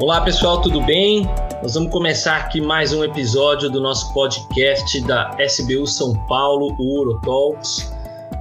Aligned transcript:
Olá 0.00 0.20
pessoal, 0.20 0.62
tudo 0.62 0.80
bem? 0.80 1.24
Nós 1.60 1.74
vamos 1.74 1.90
começar 1.90 2.36
aqui 2.36 2.60
mais 2.60 2.92
um 2.92 3.02
episódio 3.02 3.68
do 3.68 3.80
nosso 3.80 4.14
podcast 4.14 5.00
da 5.04 5.36
SBU 5.40 5.88
São 5.88 6.14
Paulo, 6.28 6.76
o 6.78 7.00
Urotalks. 7.00 7.92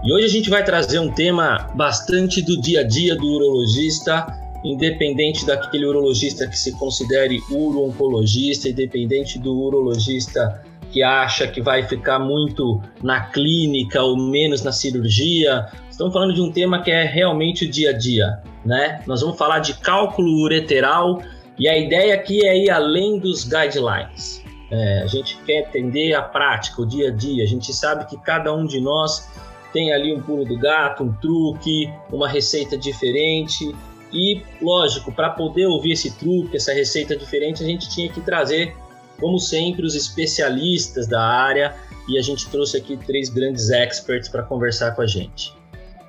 E 0.04 0.14
hoje 0.14 0.26
a 0.26 0.30
gente 0.30 0.52
vai 0.52 0.64
trazer 0.64 1.00
um 1.00 1.12
tema 1.12 1.68
bastante 1.74 2.44
do 2.44 2.62
dia 2.62 2.82
a 2.82 2.84
dia 2.84 3.16
do 3.16 3.26
urologista, 3.26 4.28
independente 4.64 5.48
daquele 5.48 5.88
urologista 5.88 6.48
que 6.48 6.58
se 6.58 6.72
considere 6.74 7.40
uro-oncologista, 7.50 8.70
independente 8.70 9.40
do 9.40 9.58
urologista 9.58 10.64
que 10.92 11.02
acha 11.02 11.48
que 11.48 11.60
vai 11.60 11.82
ficar 11.88 12.20
muito 12.20 12.80
na 13.02 13.22
clínica 13.22 14.04
ou 14.04 14.16
menos 14.16 14.62
na 14.64 14.72
cirurgia. 14.72 15.66
Estamos 15.90 16.14
falando 16.14 16.36
de 16.36 16.42
um 16.42 16.52
tema 16.52 16.84
que 16.84 16.92
é 16.92 17.04
realmente 17.04 17.66
o 17.66 17.70
dia 17.70 17.90
a 17.90 17.94
dia, 17.94 18.44
né? 18.64 19.02
Nós 19.08 19.22
vamos 19.22 19.38
falar 19.40 19.58
de 19.58 19.74
cálculo 19.74 20.44
ureteral 20.44 21.20
e 21.60 21.68
a 21.68 21.78
ideia 21.78 22.14
aqui 22.14 22.46
é 22.46 22.58
ir 22.58 22.70
além 22.70 23.20
dos 23.20 23.44
guidelines. 23.44 24.44
É, 24.70 25.02
a 25.02 25.08
gente 25.08 25.38
quer 25.46 25.68
entender 25.68 26.14
a 26.14 26.22
prática, 26.22 26.82
o 26.82 26.86
dia 26.86 27.08
a 27.08 27.12
dia. 27.12 27.44
A 27.44 27.48
gente 27.48 27.74
sabe 27.74 28.06
que 28.06 28.18
cada 28.18 28.54
um 28.54 28.66
de 28.66 28.80
nós 28.80 29.28
tem 29.74 29.92
ali 29.92 30.14
um 30.14 30.22
pulo 30.22 30.46
do 30.46 30.58
gato, 30.58 31.04
um 31.04 31.14
truque, 31.14 31.90
uma 32.12 32.28
receita 32.28 32.78
diferente. 32.78 33.74
E, 34.14 34.42
lógico, 34.62 35.12
para 35.12 35.32
poder 35.32 35.66
ouvir 35.66 35.94
esse 35.94 36.16
truque, 36.18 36.58
essa 36.58 36.74
receita 36.74 37.16
diferente, 37.16 37.64
a 37.64 37.66
gente 37.66 37.90
tinha 37.90 38.10
que 38.10 38.22
trazer, 38.22 38.76
como 39.20 39.40
sempre, 39.40 39.86
os 39.86 39.96
especialistas 39.96 41.08
da 41.08 41.22
área. 41.22 41.76
E 42.08 42.18
a 42.18 42.22
gente 42.22 42.48
trouxe 42.50 42.78
aqui 42.78 42.98
três 42.98 43.30
grandes 43.30 43.70
experts 43.70 44.30
para 44.30 44.44
conversar 44.44 44.92
com 44.92 45.02
a 45.02 45.08
gente. 45.08 45.54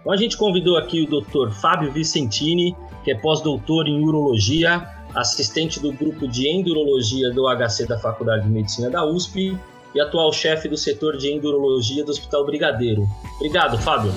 Então, 0.01 0.12
a 0.12 0.17
gente 0.17 0.37
convidou 0.37 0.77
aqui 0.77 1.03
o 1.03 1.06
Dr. 1.06 1.51
Fábio 1.53 1.91
Vicentini, 1.91 2.77
que 3.03 3.11
é 3.11 3.15
pós-doutor 3.15 3.89
em 3.89 4.01
urologia 4.01 4.98
assistente 5.15 5.80
do 5.80 5.93
grupo 5.93 6.29
de 6.29 6.48
endurologia 6.48 7.30
do 7.30 7.45
HC 7.48 7.87
da 7.87 7.98
Faculdade 7.98 8.45
de 8.45 8.51
Medicina 8.51 8.91
da 8.91 9.05
USP 9.05 9.59
e 9.95 10.00
atual 10.00 10.33
chefe 10.33 10.69
do 10.69 10.77
setor 10.77 11.17
de 11.17 11.33
endurologia 11.33 12.05
do 12.05 12.11
Hospital 12.11 12.45
Brigadeiro. 12.45 13.09
Obrigado, 13.37 13.78
Fábio. 13.78 14.12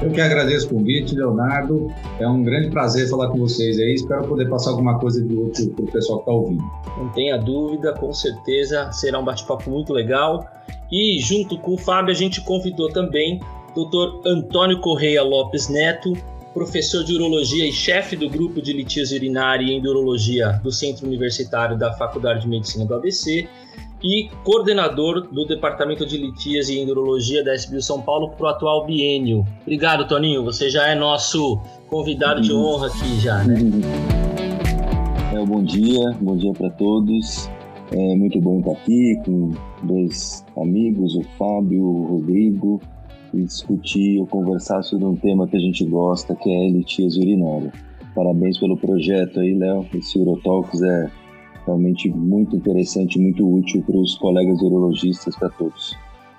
Eu 0.00 0.12
que 0.12 0.20
agradeço 0.20 0.66
o 0.66 0.70
convite, 0.70 1.14
Leonardo. 1.16 1.92
É 2.20 2.28
um 2.28 2.42
grande 2.42 2.70
prazer 2.70 3.08
falar 3.08 3.28
com 3.30 3.38
vocês 3.38 3.78
aí. 3.78 3.94
Espero 3.94 4.28
poder 4.28 4.48
passar 4.48 4.70
alguma 4.70 4.98
coisa 4.98 5.20
de 5.20 5.34
útil 5.34 5.72
para 5.74 5.84
o 5.84 5.90
pessoal 5.90 6.18
que 6.18 6.22
está 6.22 6.32
ouvindo. 6.32 6.62
Não 6.96 7.08
tenha 7.10 7.36
dúvida, 7.36 7.92
com 7.94 8.12
certeza 8.12 8.92
será 8.92 9.18
um 9.18 9.24
bate-papo 9.24 9.68
muito 9.68 9.92
legal. 9.92 10.46
E 10.90 11.18
junto 11.20 11.58
com 11.58 11.74
o 11.74 11.78
Fábio, 11.78 12.12
a 12.12 12.16
gente 12.16 12.40
convidou 12.42 12.88
também 12.90 13.40
o 13.74 13.84
Dr. 13.84 14.28
Antônio 14.28 14.80
Correia 14.80 15.22
Lopes 15.22 15.68
Neto, 15.68 16.12
professor 16.52 17.04
de 17.04 17.14
urologia 17.14 17.66
e 17.68 17.72
chefe 17.72 18.16
do 18.16 18.28
grupo 18.28 18.60
de 18.60 18.72
litíase 18.72 19.14
urinária 19.16 19.64
e 19.64 19.74
endurologia 19.74 20.60
do 20.62 20.72
Centro 20.72 21.06
Universitário 21.06 21.78
da 21.78 21.92
Faculdade 21.92 22.42
de 22.42 22.48
Medicina 22.48 22.84
do 22.84 22.94
ABC 22.94 23.48
e 24.02 24.28
coordenador 24.44 25.28
do 25.28 25.44
Departamento 25.44 26.06
de 26.06 26.16
Litíase 26.16 26.74
e 26.74 26.80
Endurologia 26.80 27.44
da 27.44 27.54
SBU 27.54 27.82
São 27.82 28.00
Paulo 28.00 28.30
para 28.30 28.46
o 28.46 28.48
atual 28.48 28.86
biênio. 28.86 29.44
Obrigado, 29.62 30.06
Toninho. 30.06 30.44
Você 30.44 30.70
já 30.70 30.86
é 30.86 30.94
nosso 30.94 31.60
convidado 31.88 32.40
de 32.40 32.52
honra 32.52 32.88
aqui 32.88 33.20
já, 33.20 33.44
né? 33.44 33.58
É, 35.30 35.44
bom 35.44 35.62
dia, 35.62 36.16
bom 36.22 36.36
dia 36.36 36.52
para 36.54 36.70
todos. 36.70 37.50
É 37.92 38.14
muito 38.16 38.40
bom 38.40 38.60
estar 38.60 38.72
aqui 38.72 39.20
com 39.26 39.52
dois 39.82 40.44
amigos, 40.56 41.14
o 41.14 41.22
Fábio, 41.38 41.84
o 41.84 42.06
Rodrigo, 42.06 42.80
e 43.34 43.42
discutir 43.42 44.18
ou 44.18 44.26
conversar 44.26 44.82
sobre 44.82 45.04
um 45.04 45.16
tema 45.16 45.46
que 45.46 45.56
a 45.56 45.60
gente 45.60 45.84
gosta, 45.84 46.34
que 46.34 46.50
é 46.50 46.66
elitias 46.66 47.16
urinária. 47.16 47.72
Parabéns 48.14 48.58
pelo 48.58 48.76
projeto 48.76 49.40
aí, 49.40 49.54
Léo. 49.54 49.86
Esse 49.94 50.18
Urotalks 50.18 50.82
é 50.82 51.10
realmente 51.66 52.08
muito 52.08 52.56
interessante, 52.56 53.18
muito 53.18 53.46
útil 53.46 53.82
para 53.82 53.96
os 53.96 54.16
colegas 54.16 54.60
urologistas, 54.62 55.36
para 55.36 55.50
todos. 55.50 55.96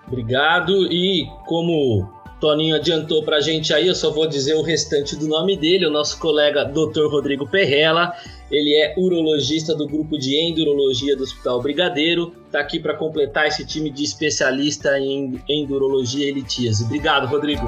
Obrigado. 0.08 0.92
E 0.92 1.28
como 1.46 2.10
Toninho 2.40 2.76
adiantou 2.76 3.24
para 3.24 3.38
a 3.38 3.42
gente 3.42 3.74
aí, 3.74 3.88
eu 3.88 3.96
só 3.96 4.12
vou 4.12 4.28
dizer 4.28 4.56
o 4.56 4.62
restante 4.62 5.16
do 5.16 5.28
nome 5.28 5.56
dele, 5.56 5.86
o 5.86 5.92
nosso 5.92 6.20
colega 6.20 6.66
Dr. 6.66 7.08
Rodrigo 7.10 7.48
Perrella. 7.48 8.14
Ele 8.52 8.76
é 8.76 8.96
urologista 8.98 9.76
do 9.76 9.88
grupo 9.88 10.18
de 10.18 10.36
endurologia 10.36 11.16
do 11.16 11.24
Hospital 11.24 11.62
Brigadeiro. 11.62 12.34
Está 12.48 12.60
aqui 12.60 12.80
para 12.80 12.96
completar 12.96 13.48
esse 13.48 13.66
time 13.66 13.92
de 13.92 14.04
especialista 14.04 15.00
em 15.00 15.40
endurologia 15.48 16.30
e 16.30 16.32
litíase. 16.32 16.84
Obrigado, 16.84 17.28
Rodrigo. 17.28 17.66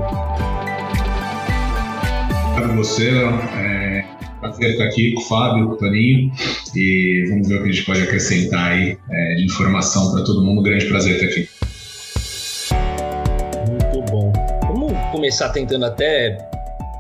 Obrigado 2.53 2.71
a 2.71 2.75
você, 2.75 3.09
é 3.09 3.81
prazer 4.39 4.71
estar 4.71 4.85
aqui 4.85 5.13
com 5.13 5.21
o 5.21 5.23
Fábio, 5.25 5.67
com 5.67 5.73
o 5.73 5.77
Toninho, 5.77 6.31
e 6.75 7.25
vamos 7.29 7.47
ver 7.47 7.59
o 7.59 7.63
que 7.63 7.69
a 7.69 7.71
gente 7.71 7.85
pode 7.85 8.01
acrescentar 8.01 8.71
aí 8.71 8.97
é, 9.09 9.35
de 9.35 9.45
informação 9.45 10.11
para 10.11 10.23
todo 10.23 10.43
mundo. 10.43 10.63
Grande 10.63 10.85
prazer 10.87 11.15
estar 11.15 11.27
aqui. 11.27 11.47
Muito 13.69 14.11
bom. 14.11 14.33
Vamos 14.67 14.93
começar 15.11 15.49
tentando 15.49 15.85
até 15.85 16.50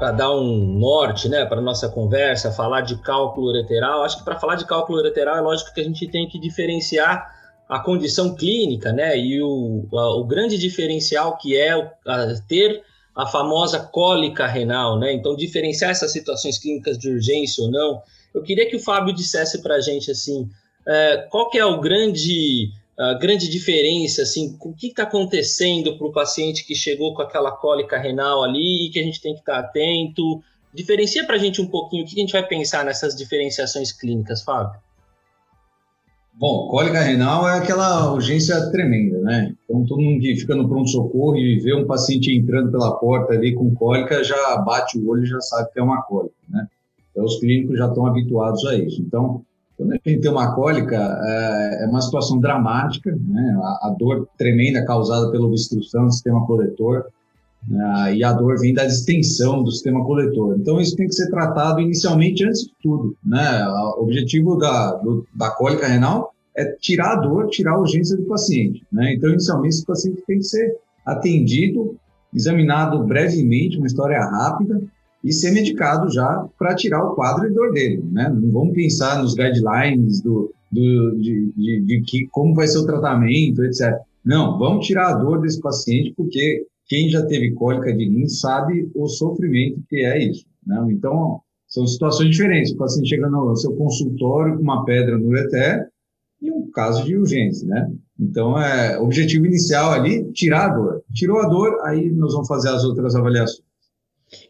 para 0.01 0.11
dar 0.11 0.31
um 0.31 0.79
norte 0.79 1.29
né, 1.29 1.45
para 1.45 1.61
nossa 1.61 1.87
conversa, 1.87 2.51
falar 2.51 2.81
de 2.81 2.97
cálculo 3.03 3.49
ureteral. 3.49 4.03
Acho 4.03 4.17
que 4.17 4.25
para 4.25 4.39
falar 4.39 4.55
de 4.55 4.65
cálculo 4.65 4.97
ureteral 4.97 5.37
é 5.37 5.41
lógico 5.41 5.71
que 5.71 5.79
a 5.79 5.83
gente 5.83 6.07
tem 6.07 6.27
que 6.27 6.39
diferenciar 6.39 7.31
a 7.69 7.79
condição 7.79 8.33
clínica, 8.33 8.91
né? 8.91 9.15
E 9.15 9.43
o, 9.43 9.87
a, 9.93 10.15
o 10.15 10.23
grande 10.23 10.57
diferencial 10.57 11.37
que 11.37 11.55
é 11.55 11.73
a, 12.07 12.33
ter 12.47 12.81
a 13.15 13.27
famosa 13.27 13.79
cólica 13.79 14.47
renal, 14.47 14.97
né? 14.97 15.13
Então, 15.13 15.35
diferenciar 15.35 15.91
essas 15.91 16.11
situações 16.11 16.57
clínicas 16.57 16.97
de 16.97 17.07
urgência 17.07 17.63
ou 17.63 17.69
não. 17.69 18.01
Eu 18.33 18.41
queria 18.41 18.67
que 18.67 18.77
o 18.77 18.83
Fábio 18.83 19.13
dissesse 19.13 19.61
para 19.61 19.75
a 19.75 19.81
gente 19.81 20.09
assim, 20.09 20.49
é, 20.87 21.27
qual 21.29 21.47
que 21.47 21.59
é 21.59 21.65
o 21.65 21.79
grande 21.79 22.71
grande 23.19 23.49
diferença, 23.49 24.21
assim, 24.21 24.57
o 24.59 24.73
que 24.73 24.87
está 24.87 25.03
acontecendo 25.03 25.97
para 25.97 26.07
o 26.07 26.11
paciente 26.11 26.65
que 26.65 26.75
chegou 26.75 27.13
com 27.15 27.21
aquela 27.21 27.51
cólica 27.51 27.97
renal 27.97 28.43
ali 28.43 28.87
e 28.87 28.89
que 28.89 28.99
a 28.99 29.03
gente 29.03 29.21
tem 29.21 29.33
que 29.33 29.39
estar 29.39 29.53
tá 29.53 29.59
atento? 29.59 30.41
Diferencia 30.73 31.25
para 31.25 31.35
a 31.35 31.39
gente 31.39 31.61
um 31.61 31.67
pouquinho 31.67 32.03
o 32.03 32.07
que 32.07 32.15
a 32.15 32.21
gente 32.21 32.33
vai 32.33 32.45
pensar 32.45 32.85
nessas 32.85 33.15
diferenciações 33.15 33.91
clínicas, 33.91 34.43
Fábio. 34.43 34.79
Bom, 36.33 36.67
cólica 36.69 37.01
renal 37.01 37.47
é 37.47 37.57
aquela 37.57 38.11
urgência 38.13 38.71
tremenda, 38.71 39.19
né? 39.19 39.53
Então, 39.63 39.85
todo 39.85 40.01
mundo 40.01 40.21
que 40.21 40.35
fica 40.35 40.55
no 40.55 40.67
pronto-socorro 40.67 41.37
e 41.37 41.59
vê 41.59 41.73
um 41.75 41.85
paciente 41.85 42.33
entrando 42.35 42.71
pela 42.71 42.97
porta 42.97 43.33
ali 43.33 43.53
com 43.53 43.73
cólica, 43.75 44.23
já 44.23 44.57
bate 44.57 44.97
o 44.97 45.07
olho 45.09 45.23
e 45.23 45.27
já 45.27 45.39
sabe 45.41 45.71
que 45.71 45.79
é 45.79 45.83
uma 45.83 46.01
cólica, 46.03 46.35
né? 46.49 46.67
Então, 47.11 47.25
os 47.25 47.39
clínicos 47.39 47.77
já 47.77 47.87
estão 47.87 48.05
habituados 48.05 48.65
a 48.65 48.75
isso. 48.75 49.01
Então, 49.01 49.45
quando 49.81 49.93
a 49.93 49.95
gente 49.95 50.21
tem 50.21 50.29
uma 50.29 50.53
cólica, 50.53 50.95
é, 50.95 51.83
é 51.83 51.87
uma 51.87 52.01
situação 52.01 52.39
dramática, 52.39 53.11
né? 53.11 53.59
a, 53.81 53.95
dor 53.97 54.27
tremenda 54.37 54.85
causada 54.85 55.31
pela 55.31 55.47
obstrução 55.47 56.05
do 56.05 56.11
sistema 56.11 56.45
coletor, 56.45 57.05
né? 57.67 58.15
e 58.15 58.23
a 58.23 58.31
dor 58.31 58.59
vem 58.59 58.75
da 58.75 58.85
distensão 58.85 59.63
do 59.63 59.71
sistema 59.71 60.05
coletor. 60.05 60.55
Então, 60.59 60.79
isso 60.79 60.95
tem 60.95 61.07
que 61.07 61.15
ser 61.15 61.31
tratado 61.31 61.81
inicialmente 61.81 62.45
antes 62.45 62.61
de 62.65 62.73
tudo. 62.83 63.17
Né? 63.25 63.67
O 63.97 64.03
objetivo 64.03 64.55
da, 64.55 64.93
do, 64.97 65.25
da 65.33 65.49
cólica 65.49 65.87
renal 65.87 66.31
é 66.55 66.65
tirar 66.79 67.13
a 67.13 67.15
dor, 67.15 67.47
tirar 67.47 67.73
a 67.73 67.79
urgência 67.79 68.15
do 68.15 68.23
paciente. 68.25 68.85
Né? 68.91 69.15
Então, 69.15 69.31
inicialmente, 69.31 69.75
esse 69.75 69.85
paciente 69.85 70.21
tem 70.27 70.37
que 70.37 70.45
ser 70.45 70.77
atendido, 71.03 71.97
examinado 72.31 73.03
brevemente, 73.03 73.77
uma 73.77 73.87
história 73.87 74.19
rápida, 74.19 74.79
e 75.23 75.31
ser 75.31 75.51
medicado 75.51 76.11
já 76.11 76.47
para 76.57 76.75
tirar 76.75 77.03
o 77.03 77.15
quadro 77.15 77.53
dor 77.53 77.71
dele, 77.71 78.03
né? 78.11 78.29
Não 78.29 78.51
vamos 78.51 78.73
pensar 78.73 79.21
nos 79.21 79.35
guidelines 79.35 80.21
do, 80.21 80.53
do 80.71 81.15
de, 81.17 81.51
de, 81.55 81.81
de, 81.81 82.01
que 82.01 82.27
como 82.31 82.55
vai 82.55 82.67
ser 82.67 82.79
o 82.79 82.85
tratamento, 82.85 83.63
etc. 83.63 83.97
Não, 84.25 84.57
vamos 84.57 84.85
tirar 84.85 85.09
a 85.09 85.17
dor 85.17 85.41
desse 85.41 85.59
paciente 85.59 86.13
porque 86.15 86.65
quem 86.87 87.09
já 87.09 87.25
teve 87.25 87.51
cólica 87.51 87.93
de 87.93 88.05
rim 88.05 88.27
sabe 88.27 88.89
o 88.95 89.07
sofrimento 89.07 89.81
que 89.89 90.03
é 90.03 90.27
isso, 90.29 90.45
né? 90.65 90.85
Então 90.89 91.39
são 91.67 91.87
situações 91.87 92.31
diferentes. 92.31 92.73
O 92.73 92.77
paciente 92.77 93.09
chega 93.09 93.29
no 93.29 93.55
seu 93.55 93.73
consultório 93.75 94.57
com 94.57 94.63
uma 94.63 94.83
pedra 94.83 95.17
no 95.17 95.27
ureter 95.27 95.87
e 96.41 96.51
um 96.51 96.69
caso 96.71 97.05
de 97.05 97.15
urgência, 97.15 97.67
né? 97.67 97.91
Então, 98.19 98.59
é, 98.59 98.99
objetivo 98.99 99.45
inicial 99.45 99.91
ali, 99.91 100.31
tirar 100.31 100.71
a 100.71 100.75
dor. 100.75 101.03
Tirou 101.13 101.39
a 101.39 101.47
dor, 101.47 101.79
aí 101.85 102.11
nós 102.11 102.33
vamos 102.33 102.47
fazer 102.47 102.69
as 102.69 102.83
outras 102.83 103.15
avaliações. 103.15 103.70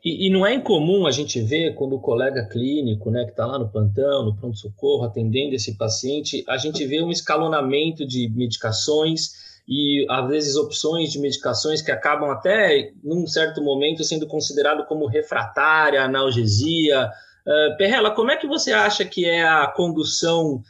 E, 0.03 0.27
e, 0.27 0.29
não 0.29 0.45
é 0.45 0.53
incomum 0.53 1.07
a 1.07 1.11
gente 1.11 1.41
ver 1.41 1.73
quando 1.73 1.95
o 1.95 1.99
colega 1.99 2.45
clínico, 2.45 3.09
né, 3.09 3.23
que 3.25 3.31
está 3.31 3.47
lá 3.47 3.57
no 3.57 3.67
plantão, 3.67 4.25
no 4.25 4.35
pronto-socorro, 4.35 5.03
atendendo 5.03 5.55
esse 5.55 5.75
paciente, 5.75 6.43
a 6.47 6.55
gente 6.55 6.85
vê 6.85 7.01
um 7.01 7.09
escalonamento 7.09 8.05
de 8.05 8.29
medicações 8.29 9.31
e, 9.67 10.05
às 10.07 10.27
vezes, 10.27 10.55
opções 10.55 11.11
de 11.11 11.19
medicações 11.19 11.81
que 11.81 11.91
acabam 11.91 12.29
até, 12.29 12.91
num 13.03 13.25
certo 13.25 13.63
momento, 13.63 14.03
sendo 14.03 14.27
considerado 14.27 14.85
como 14.85 15.07
refratária, 15.07 16.03
analgesia. 16.03 17.09
Uh, 17.45 17.77
Perrela, 17.77 18.11
como 18.11 18.29
é 18.29 18.37
que 18.37 18.45
você 18.45 18.71
acha 18.71 19.03
que 19.03 19.25
é 19.25 19.43
a 19.43 19.65
condução 19.67 20.61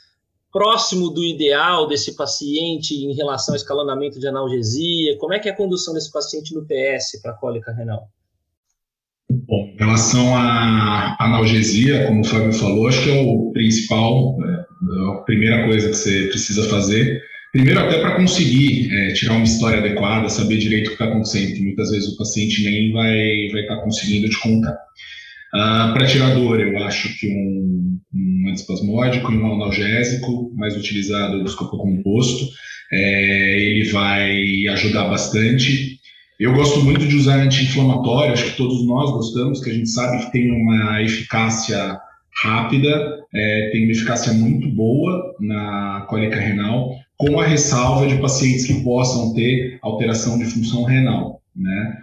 próximo 0.52 1.10
do 1.10 1.24
ideal 1.24 1.86
desse 1.88 2.16
paciente 2.16 2.96
em 2.96 3.13
relação 3.13 3.54
ao 3.54 3.58
escalonamento 3.58 4.19
de 4.19 4.28
analgesia? 4.28 5.18
Como 5.18 5.34
é 5.34 5.40
que 5.40 5.50
é 5.50 5.52
a 5.52 5.56
condução 5.56 5.94
desse 5.94 6.12
paciente 6.12 6.54
no 6.54 6.66
PS 6.66 7.22
para 7.22 7.34
cólica 7.34 7.74
renal? 7.74 8.08
Bom, 9.48 9.74
em 9.74 9.78
relação 9.78 10.36
à 10.36 11.16
analgesia, 11.19 12.06
como 12.06 12.22
o 12.22 12.25
Fábio 12.25 12.54
falou, 12.54 12.88
acho 12.88 13.04
que 13.04 13.10
é 13.10 13.22
o 13.22 13.51
principal, 13.51 14.38
é, 14.44 15.12
a 15.12 15.24
primeira 15.24 15.66
coisa 15.66 15.89
que 15.89 15.95
você 15.95 16.28
precisa 16.28 16.68
fazer. 16.69 17.22
Primeiro, 17.51 17.80
até 17.80 18.00
para 18.00 18.16
conseguir 18.16 18.89
é, 18.94 19.13
tirar 19.13 19.33
uma 19.33 19.44
história 19.44 19.80
adequada, 19.80 20.30
saber 20.30 20.57
direito 20.57 20.88
o 20.88 20.89
que 20.89 20.94
está 20.94 21.06
acontecendo, 21.06 21.54
que 21.54 21.63
muitas 21.63 21.89
vezes 21.92 22.13
o 22.13 22.18
paciente 22.18 22.63
nem 22.63 22.92
vai 22.92 23.18
estar 23.45 23.57
vai 23.57 23.68
tá 23.68 23.83
conseguindo 23.83 24.30
te 24.30 24.39
contar. 24.39 24.78
Ah, 25.54 25.92
para 25.94 26.07
tirar 26.07 26.34
dor, 26.34 26.62
eu 26.62 26.77
acho 26.84 27.18
que 27.19 27.27
um, 27.27 28.00
um 28.13 28.50
antispasmódico 28.50 29.31
e 29.31 29.38
um 29.38 29.54
analgésico, 29.54 30.51
mais 30.56 30.77
utilizado 30.77 31.44
o 31.44 31.77
composto, 31.77 32.45
é, 32.92 33.60
ele 33.60 33.89
vai 33.89 34.68
ajudar 34.69 35.10
bastante. 35.10 36.00
Eu 36.41 36.55
gosto 36.55 36.83
muito 36.83 37.07
de 37.07 37.15
usar 37.15 37.35
anti-inflamatório, 37.35 38.33
acho 38.33 38.45
que 38.45 38.57
todos 38.57 38.83
nós 38.83 39.11
gostamos, 39.11 39.63
que 39.63 39.69
a 39.69 39.73
gente 39.75 39.88
sabe 39.88 40.25
que 40.25 40.31
tem 40.31 40.51
uma 40.51 40.99
eficácia 41.03 41.99
rápida, 42.41 43.19
é, 43.31 43.69
tem 43.71 43.83
uma 43.83 43.91
eficácia 43.91 44.33
muito 44.33 44.67
boa 44.69 45.35
na 45.39 46.03
cólica 46.09 46.39
renal, 46.39 46.95
com 47.15 47.39
a 47.39 47.45
ressalva 47.45 48.07
de 48.07 48.17
pacientes 48.17 48.65
que 48.65 48.83
possam 48.83 49.35
ter 49.35 49.77
alteração 49.83 50.39
de 50.39 50.45
função 50.45 50.83
renal, 50.83 51.43
né? 51.55 51.97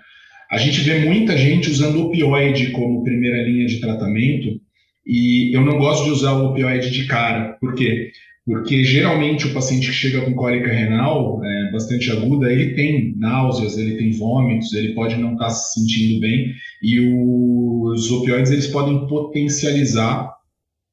A 0.52 0.56
gente 0.56 0.82
vê 0.82 1.00
muita 1.00 1.36
gente 1.36 1.68
usando 1.68 2.06
opioide 2.06 2.70
como 2.70 3.02
primeira 3.02 3.42
linha 3.42 3.66
de 3.66 3.80
tratamento 3.80 4.60
e 5.04 5.52
eu 5.52 5.62
não 5.62 5.78
gosto 5.78 6.04
de 6.04 6.10
usar 6.12 6.34
o 6.34 6.50
opioide 6.50 6.92
de 6.92 7.08
cara. 7.08 7.56
Por 7.60 7.74
quê? 7.74 8.12
Porque 8.48 8.82
geralmente 8.82 9.46
o 9.46 9.52
paciente 9.52 9.88
que 9.88 9.92
chega 9.92 10.22
com 10.22 10.32
cólica 10.32 10.72
renal 10.72 11.38
é, 11.44 11.70
bastante 11.70 12.10
aguda, 12.10 12.50
ele 12.50 12.74
tem 12.74 13.14
náuseas, 13.18 13.76
ele 13.76 13.98
tem 13.98 14.10
vômitos, 14.12 14.72
ele 14.72 14.94
pode 14.94 15.16
não 15.16 15.34
estar 15.34 15.50
se 15.50 15.78
sentindo 15.78 16.18
bem 16.18 16.54
e 16.82 16.98
os 16.98 18.10
opioides 18.10 18.50
eles 18.50 18.66
podem 18.68 19.06
potencializar 19.06 20.32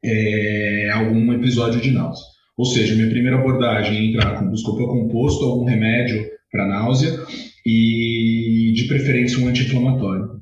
é, 0.04 0.90
algum 0.96 1.31
episódio 1.31 1.80
de 1.80 1.92
náusea. 1.92 2.25
Ou 2.57 2.66
seja, 2.66 2.94
minha 2.94 3.10
primeira 3.10 3.40
abordagem 3.40 4.00
é 4.00 4.06
entrar 4.06 4.38
com 4.38 4.50
buscopan 4.50 4.88
composto, 4.88 5.46
algum 5.46 5.63
remédio 5.63 6.25
para 6.52 6.68
náusea 6.68 7.18
e 7.66 8.74
de 8.75 8.84
preferência 8.90 9.40
um 9.40 9.48
anti-inflamatório. 9.48 10.42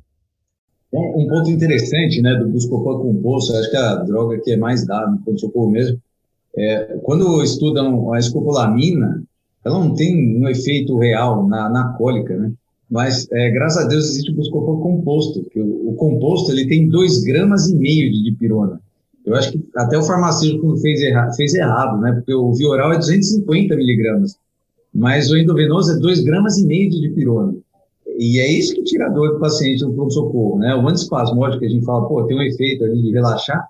Um 0.91 1.27
ponto 1.27 1.51
interessante 1.51 2.23
né, 2.23 2.33
do 2.39 2.49
buscopan 2.49 2.97
composto, 3.03 3.55
acho 3.55 3.69
que 3.69 3.77
a 3.77 3.95
droga 3.97 4.41
que 4.43 4.49
é 4.49 4.57
mais 4.57 4.83
dada 4.87 5.11
no 5.11 5.23
pronto-socorro 5.23 5.69
mesmo, 5.69 6.01
é, 6.55 6.97
quando 7.03 7.41
estudam 7.43 8.13
a 8.13 8.19
escopolamina, 8.19 9.23
ela 9.65 9.79
não 9.79 9.93
tem 9.93 10.37
um 10.37 10.47
efeito 10.47 10.97
real 10.97 11.47
na, 11.47 11.69
na 11.69 11.93
cólica, 11.93 12.35
né? 12.37 12.51
Mas, 12.89 13.27
é, 13.31 13.49
graças 13.49 13.85
a 13.85 13.87
Deus, 13.87 14.05
existe 14.05 14.31
o 14.31 14.35
buscopan 14.35 14.79
composto, 14.79 15.43
que 15.49 15.59
o, 15.59 15.89
o, 15.89 15.95
composto 15.95 16.51
ele 16.51 16.67
tem 16.67 16.87
2 16.89 17.23
gramas 17.23 17.67
e 17.69 17.75
meio 17.75 18.11
de 18.11 18.23
dipirona. 18.23 18.79
Eu 19.25 19.35
acho 19.35 19.51
que 19.51 19.65
até 19.75 19.97
o 19.97 20.03
farmacêutico 20.03 20.77
fez, 20.77 21.01
erra, 21.01 21.31
fez 21.33 21.55
errado, 21.55 21.99
né? 22.01 22.11
Porque 22.11 22.33
o 22.33 22.53
Vioral 22.53 22.93
é 22.93 22.97
250 22.97 23.75
miligramas, 23.75 24.37
mas 24.93 25.31
o 25.31 25.37
endovenoso 25.37 25.93
é 25.93 25.99
2 25.99 26.19
gramas 26.23 26.59
e 26.59 26.67
meio 26.67 26.89
de 26.89 27.01
dipirona. 27.01 27.55
E 28.05 28.39
é 28.39 28.51
isso 28.51 28.75
que 28.75 28.83
tira 28.83 29.07
a 29.07 29.09
dor 29.09 29.33
do 29.33 29.39
paciente 29.39 29.83
no 29.83 29.93
pronto-socorro, 29.93 30.59
né? 30.59 30.75
O 30.75 30.87
antispasmódico 30.87 31.61
que 31.61 31.65
a 31.65 31.69
gente 31.69 31.85
fala, 31.85 32.07
pô, 32.07 32.23
tem 32.25 32.37
um 32.37 32.43
efeito 32.43 32.83
ali 32.83 33.01
de 33.01 33.11
relaxar, 33.11 33.67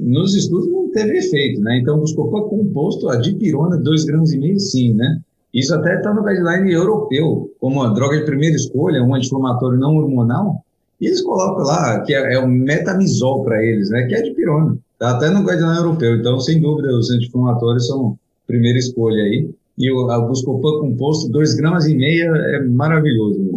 nos 0.00 0.34
estudos 0.34 0.68
não 0.68 0.90
teve 0.90 1.18
efeito, 1.18 1.60
né? 1.60 1.78
Então, 1.78 1.98
buscopan 1.98 2.48
composto, 2.48 3.08
a 3.08 3.16
dipirona, 3.16 3.76
2 3.76 4.04
gramas 4.04 4.32
e 4.32 4.38
meio, 4.38 4.58
sim, 4.58 4.94
né? 4.94 5.20
Isso 5.52 5.74
até 5.74 5.96
está 5.96 6.12
no 6.12 6.24
guideline 6.24 6.72
europeu, 6.72 7.50
como 7.60 7.76
uma 7.76 7.94
droga 7.94 8.18
de 8.18 8.24
primeira 8.24 8.56
escolha, 8.56 9.02
um 9.02 9.14
anti-inflamatório 9.14 9.78
não 9.78 9.96
hormonal, 9.96 10.64
e 11.00 11.06
eles 11.06 11.22
colocam 11.22 11.64
lá 11.64 12.00
que 12.00 12.14
é, 12.14 12.34
é 12.34 12.38
o 12.38 12.48
metamizol 12.48 13.44
para 13.44 13.62
eles, 13.62 13.90
né? 13.90 14.06
Que 14.06 14.14
é 14.14 14.22
dipirona. 14.22 14.78
Está 14.94 15.10
até 15.10 15.30
no 15.30 15.44
guideline 15.44 15.76
europeu. 15.76 16.16
Então, 16.16 16.40
sem 16.40 16.60
dúvida, 16.60 16.88
os 16.96 17.10
anti-inflamatórios 17.10 17.86
são 17.86 18.18
primeira 18.46 18.78
escolha 18.78 19.22
aí. 19.22 19.50
E 19.78 19.92
o 19.92 20.10
a 20.10 20.18
buscopan 20.20 20.80
composto, 20.80 21.28
2 21.30 21.54
gramas 21.54 21.86
e 21.86 21.94
meia, 21.94 22.24
é 22.24 22.62
maravilhoso. 22.62 23.55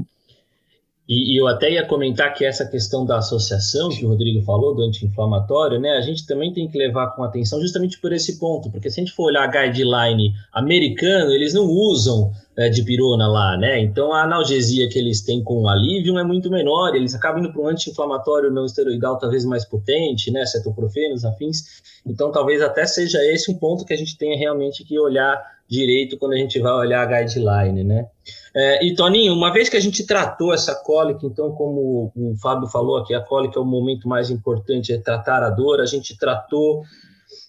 E, 1.09 1.33
e, 1.33 1.41
eu 1.41 1.47
até 1.47 1.71
ia 1.71 1.83
comentar 1.87 2.31
que 2.35 2.45
essa 2.45 2.63
questão 2.63 3.03
da 3.03 3.17
associação 3.17 3.89
que 3.89 4.05
o 4.05 4.09
Rodrigo 4.09 4.43
falou, 4.43 4.75
do 4.75 4.83
anti-inflamatório, 4.83 5.79
né, 5.79 5.97
a 5.97 6.01
gente 6.01 6.23
também 6.23 6.53
tem 6.53 6.67
que 6.67 6.77
levar 6.77 7.15
com 7.15 7.23
atenção 7.23 7.59
justamente 7.59 7.99
por 7.99 8.13
esse 8.13 8.37
ponto, 8.37 8.69
porque 8.69 8.91
se 8.91 8.99
a 8.99 9.03
gente 9.03 9.15
for 9.15 9.23
olhar 9.23 9.43
a 9.43 9.47
guideline 9.47 10.35
americano, 10.53 11.31
eles 11.31 11.55
não 11.55 11.65
usam 11.65 12.31
é, 12.55 12.69
de 12.69 12.83
pirona 12.83 13.27
lá, 13.27 13.57
né? 13.57 13.79
Então 13.79 14.13
a 14.13 14.21
analgesia 14.21 14.87
que 14.87 14.99
eles 14.99 15.21
têm 15.21 15.43
com 15.43 15.63
o 15.63 15.67
alívio 15.67 16.19
é 16.19 16.23
muito 16.23 16.51
menor, 16.51 16.93
eles 16.93 17.15
acabam 17.15 17.39
indo 17.39 17.51
para 17.51 17.61
um 17.63 17.67
anti-inflamatório 17.67 18.51
não 18.51 18.65
esteroidal 18.65 19.17
talvez 19.17 19.43
mais 19.45 19.65
potente, 19.65 20.29
né, 20.29 20.45
cetoprofenos, 20.45 21.25
afins. 21.25 21.81
Então 22.05 22.31
talvez 22.31 22.61
até 22.61 22.85
seja 22.85 23.17
esse 23.33 23.51
um 23.51 23.57
ponto 23.57 23.83
que 23.83 23.93
a 23.93 23.97
gente 23.97 24.15
tenha 24.15 24.37
realmente 24.37 24.83
que 24.83 24.99
olhar 24.99 25.41
direito 25.69 26.17
quando 26.17 26.33
a 26.33 26.37
gente 26.37 26.59
vai 26.59 26.73
olhar 26.73 27.01
a 27.01 27.05
guideline, 27.05 27.83
né? 27.83 28.07
É, 28.55 28.83
e 28.83 28.95
Toninho, 28.95 29.33
uma 29.33 29.53
vez 29.53 29.69
que 29.69 29.77
a 29.77 29.79
gente 29.79 30.05
tratou 30.05 30.53
essa 30.53 30.73
cólica, 30.73 31.25
então, 31.25 31.51
como 31.51 32.11
o 32.15 32.35
Fábio 32.41 32.67
falou 32.67 32.97
aqui, 32.97 33.13
a 33.13 33.21
cólica 33.21 33.59
é 33.59 33.61
o 33.61 33.65
momento 33.65 34.07
mais 34.07 34.31
importante, 34.31 34.91
é 34.91 34.97
tratar 34.97 35.43
a 35.43 35.49
dor, 35.51 35.79
a 35.79 35.85
gente 35.85 36.17
tratou, 36.17 36.81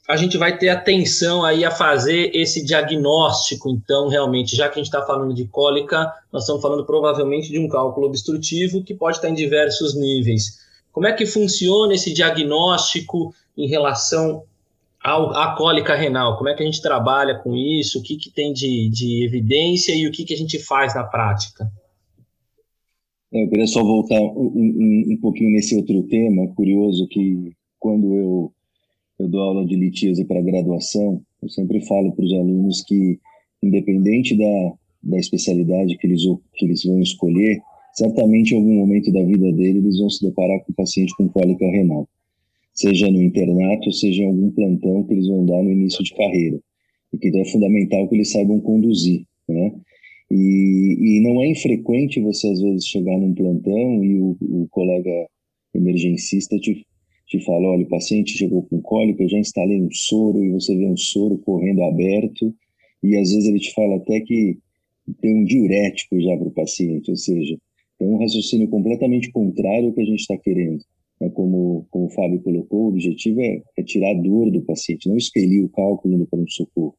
a 0.06 0.16
gente 0.16 0.36
vai 0.36 0.58
ter 0.58 0.68
atenção 0.68 1.42
aí 1.42 1.64
a 1.64 1.70
fazer 1.70 2.30
esse 2.34 2.62
diagnóstico, 2.62 3.70
então, 3.70 4.08
realmente, 4.08 4.54
já 4.54 4.68
que 4.68 4.74
a 4.74 4.82
gente 4.82 4.92
está 4.92 5.00
falando 5.06 5.32
de 5.32 5.46
cólica, 5.46 6.12
nós 6.30 6.42
estamos 6.42 6.60
falando 6.60 6.84
provavelmente 6.84 7.50
de 7.50 7.58
um 7.58 7.68
cálculo 7.68 8.06
obstrutivo 8.06 8.84
que 8.84 8.94
pode 8.94 9.16
estar 9.16 9.30
em 9.30 9.34
diversos 9.34 9.94
níveis. 9.94 10.58
Como 10.92 11.06
é 11.06 11.12
que 11.12 11.24
funciona 11.24 11.94
esse 11.94 12.12
diagnóstico 12.12 13.32
em 13.56 13.68
relação 13.68 14.42
a, 15.02 15.44
a 15.44 15.56
cólica 15.56 15.94
renal, 15.94 16.36
como 16.36 16.50
é 16.50 16.54
que 16.54 16.62
a 16.62 16.66
gente 16.66 16.82
trabalha 16.82 17.38
com 17.38 17.56
isso, 17.56 17.98
o 17.98 18.02
que, 18.02 18.16
que 18.16 18.30
tem 18.30 18.52
de, 18.52 18.90
de 18.90 19.24
evidência 19.24 19.94
e 19.94 20.06
o 20.06 20.12
que, 20.12 20.24
que 20.24 20.34
a 20.34 20.36
gente 20.36 20.58
faz 20.58 20.94
na 20.94 21.04
prática? 21.04 21.70
Eu 23.32 23.48
queria 23.48 23.66
só 23.66 23.82
voltar 23.82 24.20
um, 24.20 24.52
um, 24.54 25.04
um 25.12 25.16
pouquinho 25.20 25.52
nesse 25.52 25.74
outro 25.76 26.02
tema, 26.02 26.48
curioso 26.54 27.06
que 27.08 27.52
quando 27.78 28.14
eu, 28.14 28.52
eu 29.20 29.28
dou 29.28 29.40
aula 29.40 29.64
de 29.64 29.74
litíase 29.74 30.24
para 30.24 30.42
graduação, 30.42 31.22
eu 31.40 31.48
sempre 31.48 31.80
falo 31.86 32.12
para 32.12 32.24
os 32.24 32.32
alunos 32.34 32.82
que, 32.82 33.18
independente 33.62 34.36
da, 34.36 34.72
da 35.02 35.18
especialidade 35.18 35.96
que 35.96 36.06
eles, 36.06 36.22
que 36.54 36.66
eles 36.66 36.84
vão 36.84 37.00
escolher, 37.00 37.62
certamente 37.94 38.52
em 38.52 38.58
algum 38.58 38.74
momento 38.74 39.10
da 39.12 39.22
vida 39.22 39.50
dele 39.52 39.78
eles 39.78 39.98
vão 39.98 40.10
se 40.10 40.26
deparar 40.26 40.60
com 40.60 40.72
um 40.72 40.74
paciente 40.74 41.16
com 41.16 41.28
cólica 41.28 41.64
renal 41.64 42.06
seja 42.80 43.10
no 43.10 43.22
internato, 43.22 43.92
seja 43.92 44.22
em 44.22 44.26
algum 44.26 44.50
plantão 44.50 45.04
que 45.04 45.12
eles 45.12 45.28
vão 45.28 45.44
dar 45.44 45.62
no 45.62 45.70
início 45.70 46.02
de 46.02 46.14
carreira. 46.14 46.58
E 47.12 47.18
que 47.18 47.28
então 47.28 47.40
é 47.42 47.44
fundamental 47.44 48.08
que 48.08 48.14
eles 48.14 48.30
saibam 48.30 48.58
conduzir, 48.60 49.26
né? 49.46 49.74
E, 50.30 50.96
e 50.98 51.20
não 51.20 51.42
é 51.42 51.48
infrequente 51.48 52.20
você, 52.20 52.48
às 52.48 52.60
vezes, 52.60 52.86
chegar 52.86 53.18
num 53.18 53.34
plantão 53.34 54.04
e 54.04 54.18
o, 54.18 54.36
o 54.40 54.68
colega 54.70 55.28
emergencista 55.74 56.56
te, 56.58 56.86
te 57.26 57.44
fala, 57.44 57.68
olha, 57.68 57.84
o 57.84 57.88
paciente 57.88 58.38
chegou 58.38 58.62
com 58.62 58.80
cólica, 58.80 59.22
eu 59.22 59.28
já 59.28 59.38
instalei 59.38 59.80
um 59.80 59.90
soro, 59.90 60.42
e 60.42 60.50
você 60.50 60.74
vê 60.74 60.86
um 60.86 60.96
soro 60.96 61.36
correndo 61.38 61.82
aberto, 61.82 62.54
e 63.02 63.16
às 63.16 63.30
vezes 63.30 63.46
ele 63.46 63.58
te 63.58 63.74
fala 63.74 63.96
até 63.96 64.20
que 64.20 64.58
tem 65.20 65.36
um 65.36 65.44
diurético 65.44 66.20
já 66.20 66.36
para 66.36 66.46
o 66.46 66.52
paciente, 66.52 67.10
ou 67.10 67.16
seja, 67.16 67.58
tem 67.98 68.08
um 68.08 68.18
raciocínio 68.18 68.68
completamente 68.68 69.30
contrário 69.32 69.88
ao 69.88 69.92
que 69.92 70.00
a 70.00 70.06
gente 70.06 70.20
está 70.20 70.36
querendo. 70.38 70.80
É 71.22 71.28
como, 71.28 71.86
como 71.90 72.06
o 72.06 72.10
Fábio 72.10 72.40
colocou, 72.42 72.84
o 72.84 72.88
objetivo 72.88 73.40
é, 73.42 73.62
é 73.76 73.82
tirar 73.82 74.10
a 74.10 74.20
dor 74.20 74.50
do 74.50 74.62
paciente, 74.62 75.08
não 75.08 75.16
expelir 75.16 75.64
o 75.64 75.68
cálculo 75.68 76.16
no 76.16 76.26
pronto-socorro. 76.26 76.96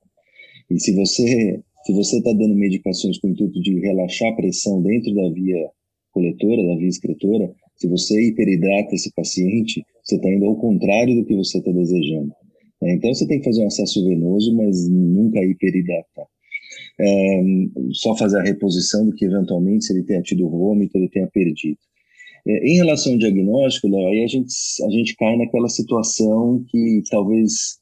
E 0.69 0.79
se 0.79 0.95
você 0.95 1.61
se 1.83 1.93
você 1.93 2.17
está 2.17 2.31
dando 2.31 2.53
medicações 2.53 3.17
com 3.17 3.27
o 3.27 3.31
intuito 3.31 3.59
de 3.59 3.79
relaxar 3.79 4.31
a 4.31 4.35
pressão 4.35 4.81
dentro 4.83 5.13
da 5.15 5.29
via 5.31 5.67
coletora, 6.11 6.67
da 6.67 6.75
via 6.75 6.87
excretora, 6.87 7.51
se 7.75 7.87
você 7.87 8.27
hiperidrata 8.27 8.93
esse 8.93 9.11
paciente, 9.13 9.83
você 10.03 10.15
está 10.15 10.31
indo 10.31 10.45
ao 10.45 10.55
contrário 10.57 11.15
do 11.15 11.25
que 11.25 11.35
você 11.35 11.57
está 11.57 11.71
desejando. 11.71 12.31
É, 12.83 12.93
então 12.93 13.11
você 13.13 13.27
tem 13.27 13.39
que 13.39 13.45
fazer 13.45 13.63
um 13.63 13.67
acesso 13.67 14.07
venoso, 14.07 14.55
mas 14.55 14.87
nunca 14.89 15.43
hiperidratar. 15.43 16.25
É, 16.99 17.43
só 17.93 18.15
fazer 18.15 18.37
a 18.37 18.43
reposição 18.43 19.05
do 19.05 19.15
que 19.15 19.25
eventualmente, 19.25 19.85
se 19.85 19.93
ele 19.93 20.03
tenha 20.03 20.21
tido 20.21 20.49
vômito, 20.49 20.95
ele 20.97 21.09
tenha 21.09 21.27
perdido. 21.27 21.79
É, 22.47 22.67
em 22.67 22.75
relação 22.75 23.13
ao 23.13 23.19
diagnóstico, 23.19 23.87
Léo, 23.87 24.07
aí 24.07 24.23
a 24.23 24.27
gente, 24.27 24.53
a 24.85 24.89
gente 24.89 25.15
cai 25.15 25.37
naquela 25.37 25.69
situação 25.69 26.63
que 26.69 27.01
talvez 27.09 27.79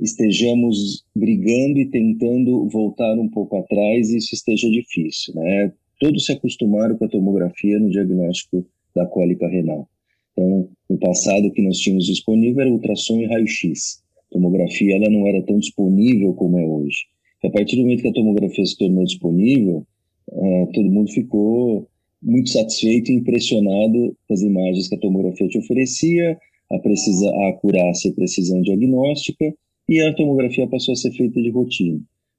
estejamos 0.00 1.04
brigando 1.14 1.78
e 1.78 1.90
tentando 1.90 2.68
voltar 2.68 3.18
um 3.18 3.28
pouco 3.28 3.56
atrás 3.56 4.10
e 4.10 4.18
isso 4.18 4.34
esteja 4.34 4.70
difícil, 4.70 5.34
né? 5.34 5.72
Todos 6.00 6.24
se 6.24 6.32
acostumaram 6.32 6.96
com 6.96 7.04
a 7.04 7.08
tomografia 7.08 7.78
no 7.80 7.90
diagnóstico 7.90 8.64
da 8.94 9.04
cólica 9.06 9.48
renal. 9.48 9.88
Então, 10.32 10.68
no 10.88 10.98
passado, 10.98 11.48
o 11.48 11.52
que 11.52 11.62
nós 11.62 11.78
tínhamos 11.78 12.06
disponível 12.06 12.60
era 12.60 12.70
ultrassom 12.70 13.18
e 13.20 13.26
raio-x. 13.26 14.00
Tomografia 14.30 14.94
ela 14.94 15.10
não 15.10 15.26
era 15.26 15.42
tão 15.42 15.58
disponível 15.58 16.32
como 16.34 16.58
é 16.58 16.64
hoje. 16.64 16.98
A 17.44 17.50
partir 17.50 17.76
do 17.76 17.82
momento 17.82 18.02
que 18.02 18.08
a 18.08 18.12
tomografia 18.12 18.64
se 18.64 18.78
tornou 18.78 19.04
disponível, 19.04 19.84
é, 20.30 20.66
todo 20.72 20.90
mundo 20.90 21.10
ficou 21.10 21.88
muito 22.22 22.50
satisfeito 22.50 23.10
e 23.10 23.14
impressionado 23.14 24.16
com 24.26 24.34
as 24.34 24.42
imagens 24.42 24.88
que 24.88 24.94
a 24.94 25.00
tomografia 25.00 25.48
te 25.48 25.58
oferecia, 25.58 26.38
a, 26.70 26.78
precisa, 26.78 27.28
a 27.28 27.48
acurácia 27.50 28.08
e 28.08 28.14
precisão 28.14 28.60
diagnóstica, 28.60 29.54
e 29.88 30.00
a 30.00 30.14
tomografia 30.14 30.68
passou 30.68 30.92
a 30.92 30.96
ser 30.96 31.12
feita 31.12 31.40
de 31.40 31.50
rotina. 31.50 31.96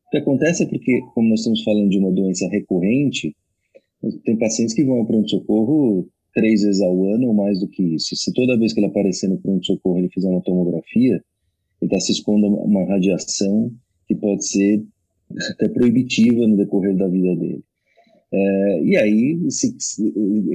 O 0.08 0.10
que 0.12 0.18
acontece 0.18 0.64
é 0.64 0.66
porque, 0.68 1.02
como 1.14 1.30
nós 1.30 1.40
estamos 1.40 1.64
falando 1.64 1.90
de 1.90 1.98
uma 1.98 2.12
doença 2.12 2.48
recorrente, 2.48 3.36
tem 4.24 4.38
pacientes 4.38 4.74
que 4.74 4.84
vão 4.84 4.98
ao 4.98 5.06
pronto-socorro 5.06 6.08
três 6.34 6.62
vezes 6.62 6.82
ao 6.82 7.06
ano 7.06 7.28
ou 7.28 7.34
mais 7.34 7.60
do 7.60 7.68
que 7.68 7.84
isso. 7.84 8.16
Se 8.16 8.34
toda 8.34 8.58
vez 8.58 8.74
que 8.74 8.80
ele 8.80 8.88
aparecer 8.88 9.28
no 9.28 9.40
pronto-socorro 9.40 10.00
ele 10.00 10.10
fizer 10.10 10.30
uma 10.30 10.42
tomografia, 10.42 11.24
ele 11.82 11.92
está 11.92 12.00
se 12.00 12.12
expondo 12.12 12.46
a 12.46 12.50
uma 12.50 12.86
radiação 12.86 13.72
que 14.08 14.16
pode 14.16 14.48
ser 14.48 14.84
até 15.52 15.68
proibitiva 15.70 16.48
no 16.48 16.58
decorrer 16.58 16.96
da 16.96 17.08
vida 17.08 17.36
dele. 17.36 17.64
É, 18.32 18.84
e 18.84 18.96
aí 18.96 19.40
se, 19.50 19.76
se, 19.80 20.14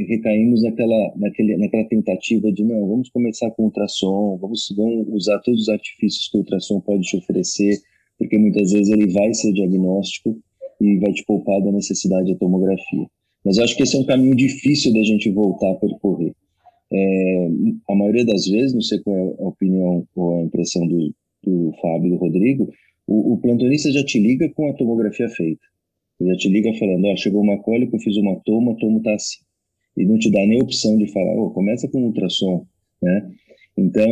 recaímos 0.09 0.62
naquela, 0.62 1.12
naquele, 1.16 1.57
naquela 1.57 1.85
tentativa 1.88 2.52
de 2.52 2.62
não, 2.62 2.87
vamos 2.87 3.09
começar 3.11 3.50
com 3.50 3.64
ultrassom, 3.64 4.38
vamos, 4.40 4.73
vamos 4.76 5.09
usar 5.09 5.40
todos 5.40 5.62
os 5.62 5.69
artifícios 5.69 6.28
que 6.28 6.37
o 6.37 6.40
ultrassom 6.40 6.81
pode 6.81 7.02
te 7.02 7.16
oferecer, 7.16 7.81
porque 8.16 8.38
muitas 8.38 8.71
vezes 8.71 8.88
ele 8.90 9.12
vai 9.12 9.35
ser 9.35 9.52
diagnóstico 9.52 10.38
e 10.81 10.99
vai 10.99 11.12
te 11.12 11.25
poupar 11.25 11.61
da 11.62 11.73
necessidade 11.73 12.33
da 12.33 12.38
tomografia. 12.38 13.07
Mas 13.45 13.59
eu 13.59 13.64
acho 13.64 13.76
que 13.76 13.83
esse 13.83 13.97
é 13.97 14.00
um 14.00 14.07
caminho 14.07 14.37
difícil 14.37 14.93
da 14.93 15.02
gente 15.02 15.31
voltar 15.31 15.73
a 15.73 15.75
percorrer. 15.75 16.33
É, 16.93 17.49
a 17.88 17.95
maioria 17.95 18.25
das 18.25 18.47
vezes, 18.47 18.73
não 18.73 18.81
sei 18.81 19.00
qual 19.00 19.16
é 19.16 19.43
a 19.43 19.49
opinião 19.49 20.07
ou 20.14 20.38
a 20.38 20.43
impressão 20.43 20.87
do, 20.87 21.12
do 21.43 21.73
Fábio 21.83 22.07
e 22.07 22.11
do 22.11 22.16
Rodrigo, 22.16 22.71
o, 23.07 23.35
o 23.35 23.38
plantonista 23.38 23.90
já 23.90 24.04
te 24.04 24.21
liga 24.21 24.49
com 24.50 24.71
a 24.71 24.75
tomografia 24.75 25.28
feita. 25.28 25.74
Ele 26.25 26.33
já 26.33 26.37
te 26.38 26.49
liga 26.49 26.73
falando, 26.78 27.04
ó, 27.04 27.12
oh, 27.12 27.16
chegou 27.16 27.43
uma 27.43 27.59
cólica, 27.59 27.95
eu 27.95 28.00
fiz 28.00 28.16
uma 28.16 28.40
toma, 28.45 28.73
a 28.73 28.76
toma 28.76 29.02
tá 29.02 29.14
assim. 29.14 29.45
E 29.97 30.04
não 30.04 30.19
te 30.19 30.31
dá 30.31 30.45
nem 30.47 30.61
opção 30.61 30.97
de 30.97 31.07
falar, 31.12 31.37
oh, 31.37 31.50
começa 31.50 31.87
com 31.88 32.02
ultrassom, 32.02 32.66
né? 33.02 33.31
Então, 33.76 34.09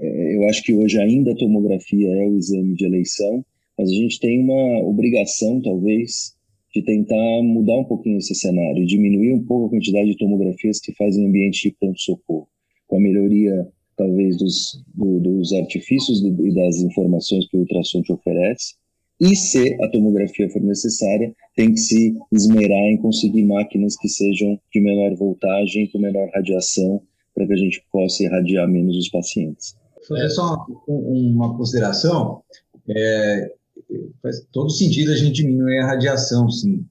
é, 0.00 0.36
eu 0.36 0.48
acho 0.48 0.62
que 0.62 0.74
hoje 0.74 0.98
ainda 0.98 1.32
a 1.32 1.36
tomografia 1.36 2.08
é 2.08 2.26
o 2.26 2.36
exame 2.36 2.74
de 2.74 2.84
eleição, 2.84 3.44
mas 3.78 3.90
a 3.90 3.94
gente 3.94 4.18
tem 4.18 4.40
uma 4.40 4.80
obrigação, 4.82 5.60
talvez, 5.62 6.34
de 6.74 6.82
tentar 6.82 7.42
mudar 7.42 7.78
um 7.78 7.84
pouquinho 7.84 8.18
esse 8.18 8.34
cenário, 8.34 8.86
diminuir 8.86 9.32
um 9.32 9.44
pouco 9.44 9.66
a 9.66 9.70
quantidade 9.70 10.10
de 10.10 10.16
tomografias 10.16 10.80
que 10.80 10.92
fazem 10.94 11.26
ambiente 11.26 11.68
de 11.68 11.76
pronto-socorro, 11.78 12.48
com 12.88 12.96
a 12.96 13.00
melhoria, 13.00 13.68
talvez, 13.96 14.36
dos, 14.36 14.82
do, 14.94 15.20
dos 15.20 15.52
artifícios 15.52 16.24
e 16.24 16.54
das 16.54 16.78
informações 16.78 17.46
que 17.48 17.56
o 17.56 17.60
ultrassom 17.60 18.02
te 18.02 18.12
oferece, 18.12 18.74
e 19.20 19.36
se 19.36 19.76
a 19.82 19.88
tomografia 19.90 20.50
for 20.50 20.60
necessária, 20.60 21.34
tem 21.54 21.72
que 21.72 21.78
se 21.78 22.14
esmerar 22.32 22.90
em 22.90 22.96
conseguir 22.96 23.44
máquinas 23.44 23.96
que 23.96 24.08
sejam 24.08 24.58
de 24.72 24.80
menor 24.80 25.16
voltagem, 25.16 25.88
com 25.90 25.98
menor 25.98 26.28
radiação, 26.34 27.00
para 27.34 27.46
que 27.46 27.52
a 27.52 27.56
gente 27.56 27.84
possa 27.92 28.24
irradiar 28.24 28.68
menos 28.68 28.96
os 28.96 29.08
pacientes. 29.08 29.76
Fazer 30.08 30.28
só 30.30 30.56
uma 30.86 31.56
consideração, 31.56 32.42
é, 32.88 33.52
faz 34.22 34.46
todo 34.52 34.70
sentido 34.70 35.12
a 35.12 35.16
gente 35.16 35.42
diminuir 35.42 35.78
a 35.78 35.86
radiação, 35.86 36.48
sim. 36.50 36.84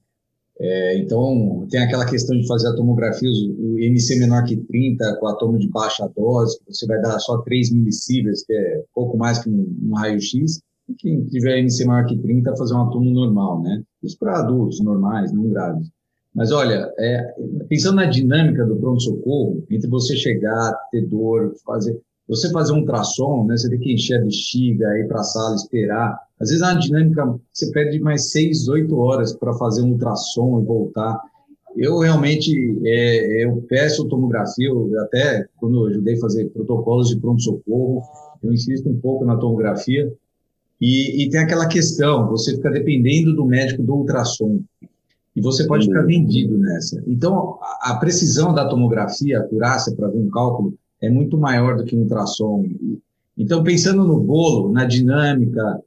É, 0.58 0.98
então, 0.98 1.66
tem 1.68 1.80
aquela 1.80 2.06
questão 2.06 2.38
de 2.38 2.46
fazer 2.46 2.68
a 2.68 2.76
tomografia, 2.76 3.28
o 3.28 3.78
MC 3.78 4.18
menor 4.18 4.44
que 4.44 4.56
30, 4.56 5.16
com 5.16 5.26
átomo 5.26 5.58
de 5.58 5.68
baixa 5.68 6.08
dose, 6.16 6.58
que 6.60 6.72
você 6.72 6.86
vai 6.86 7.00
dar 7.00 7.18
só 7.18 7.38
3 7.38 7.72
milisievers, 7.72 8.44
que 8.44 8.52
é 8.52 8.82
pouco 8.94 9.16
mais 9.16 9.40
que 9.40 9.50
um, 9.50 9.76
um 9.82 9.94
raio-x, 9.94 10.60
quem 10.98 11.24
tiver 11.26 11.58
MC 11.58 11.84
que 12.06 12.18
30, 12.18 12.56
fazer 12.56 12.74
um 12.74 12.90
túmulo 12.90 13.26
normal, 13.26 13.62
né? 13.62 13.82
Isso 14.02 14.18
para 14.18 14.38
adultos 14.38 14.80
normais, 14.80 15.32
não 15.32 15.48
graves. 15.48 15.88
Mas 16.34 16.50
olha, 16.50 16.92
é, 16.98 17.34
pensando 17.68 17.96
na 17.96 18.06
dinâmica 18.06 18.66
do 18.66 18.76
pronto-socorro, 18.76 19.64
entre 19.70 19.88
você 19.88 20.16
chegar, 20.16 20.74
ter 20.90 21.06
dor, 21.06 21.54
fazer. 21.64 21.98
Você 22.26 22.50
fazer 22.50 22.72
um 22.72 22.78
ultrassom, 22.78 23.46
né? 23.46 23.56
Você 23.56 23.68
tem 23.68 23.78
que 23.78 23.92
encher 23.92 24.18
a 24.18 24.24
bexiga, 24.24 24.98
ir 24.98 25.06
para 25.06 25.20
a 25.20 25.24
sala, 25.24 25.54
esperar. 25.54 26.18
Às 26.40 26.48
vezes 26.48 26.62
é 26.62 26.66
uma 26.66 26.80
dinâmica, 26.80 27.38
você 27.52 27.70
perde 27.70 28.00
mais 28.00 28.30
6, 28.32 28.68
8 28.68 28.98
horas 28.98 29.34
para 29.34 29.52
fazer 29.54 29.82
um 29.82 29.92
ultrassom 29.92 30.60
e 30.60 30.64
voltar. 30.64 31.20
Eu 31.76 31.98
realmente, 31.98 32.80
é, 32.84 33.44
eu 33.44 33.62
peço 33.68 34.08
tomografia, 34.08 34.68
eu 34.68 35.00
até 35.00 35.46
quando 35.58 35.80
eu 35.80 35.86
ajudei 35.88 36.14
a 36.14 36.20
fazer 36.20 36.48
protocolos 36.50 37.08
de 37.08 37.20
pronto-socorro, 37.20 38.02
eu 38.42 38.52
insisto 38.52 38.88
um 38.88 38.98
pouco 38.98 39.24
na 39.24 39.36
tomografia, 39.36 40.12
e, 40.80 41.24
e, 41.24 41.30
tem 41.30 41.40
aquela 41.40 41.66
questão, 41.66 42.28
você 42.28 42.54
fica 42.54 42.70
dependendo 42.70 43.34
do 43.34 43.44
médico 43.44 43.82
do 43.82 43.94
ultrassom. 43.94 44.60
E 45.36 45.40
você 45.40 45.66
pode 45.66 45.86
ficar 45.86 46.02
vendido 46.02 46.56
nessa. 46.58 47.02
Então, 47.06 47.58
a, 47.60 47.92
a 47.92 47.96
precisão 47.96 48.52
da 48.52 48.68
tomografia, 48.68 49.38
a 49.38 49.42
acurácia 49.42 49.94
para 49.94 50.08
ver 50.08 50.18
um 50.18 50.30
cálculo, 50.30 50.74
é 51.00 51.10
muito 51.10 51.36
maior 51.36 51.76
do 51.76 51.84
que 51.84 51.96
um 51.96 52.00
ultrassom. 52.00 52.64
Então, 53.36 53.62
pensando 53.64 54.04
no 54.04 54.20
bolo, 54.20 54.72
na 54.72 54.84
dinâmica, 54.84 55.80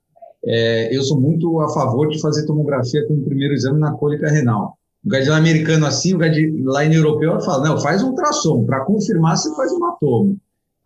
é, 0.46 0.96
eu 0.96 1.02
sou 1.04 1.20
muito 1.20 1.60
a 1.62 1.70
favor 1.70 2.10
de 2.10 2.20
fazer 2.20 2.46
tomografia 2.46 3.06
como 3.08 3.24
primeiro 3.24 3.54
exame 3.54 3.80
na 3.80 3.94
cólica 3.94 4.30
renal. 4.30 4.78
O 5.06 5.10
guardião 5.10 5.36
americano 5.36 5.86
assim, 5.86 6.14
o 6.14 6.18
guideline 6.18 6.96
europeu 6.96 7.40
fala, 7.42 7.64
não, 7.64 7.80
faz 7.80 8.04
um 8.04 8.10
ultrassom, 8.10 8.66
para 8.66 8.84
confirmar 8.84 9.38
você 9.38 9.54
faz 9.56 9.72
uma 9.72 9.96
toma. 10.00 10.36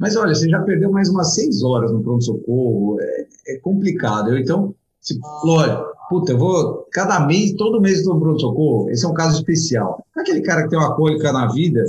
Mas 0.01 0.15
olha, 0.15 0.33
você 0.33 0.49
já 0.49 0.59
perdeu 0.63 0.91
mais 0.91 1.09
umas 1.09 1.35
seis 1.35 1.61
horas 1.61 1.91
no 1.91 2.01
pronto-socorro, 2.01 2.99
é, 2.99 3.27
é, 3.49 3.59
complicado. 3.59 4.31
Eu, 4.31 4.39
então, 4.39 4.73
se, 4.99 5.19
lógico, 5.43 5.85
puta, 6.09 6.31
eu 6.31 6.39
vou 6.39 6.87
cada 6.91 7.19
mês, 7.27 7.53
todo 7.53 7.79
mês 7.79 8.03
no 8.03 8.19
pronto-socorro, 8.19 8.89
esse 8.89 9.05
é 9.05 9.07
um 9.07 9.13
caso 9.13 9.37
especial. 9.37 10.03
Aquele 10.17 10.41
cara 10.41 10.63
que 10.63 10.69
tem 10.69 10.79
uma 10.79 10.95
cólica 10.95 11.31
na 11.31 11.51
vida, 11.51 11.83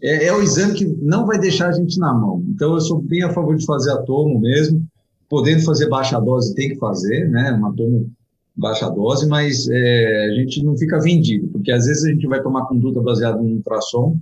é, 0.00 0.26
é, 0.26 0.32
o 0.32 0.40
exame 0.40 0.74
que 0.74 0.86
não 1.02 1.26
vai 1.26 1.40
deixar 1.40 1.70
a 1.70 1.72
gente 1.72 1.98
na 1.98 2.14
mão. 2.14 2.40
Então, 2.50 2.72
eu 2.72 2.80
sou 2.80 3.02
bem 3.02 3.24
a 3.24 3.32
favor 3.32 3.56
de 3.56 3.66
fazer 3.66 3.90
a 3.90 3.96
tomo 3.96 4.38
mesmo, 4.38 4.86
podendo 5.28 5.64
fazer 5.64 5.88
baixa 5.88 6.20
dose, 6.20 6.54
tem 6.54 6.68
que 6.68 6.76
fazer, 6.76 7.28
né, 7.28 7.50
uma 7.50 7.74
tomo 7.74 8.08
baixa 8.56 8.88
dose, 8.88 9.26
mas 9.26 9.68
é, 9.68 10.26
a 10.26 10.34
gente 10.36 10.62
não 10.62 10.78
fica 10.78 11.00
vendido, 11.00 11.48
porque 11.48 11.72
às 11.72 11.86
vezes 11.86 12.04
a 12.04 12.10
gente 12.10 12.28
vai 12.28 12.40
tomar 12.40 12.66
conduta 12.66 13.00
baseada 13.00 13.42
no 13.42 13.56
ultrassom 13.56 14.16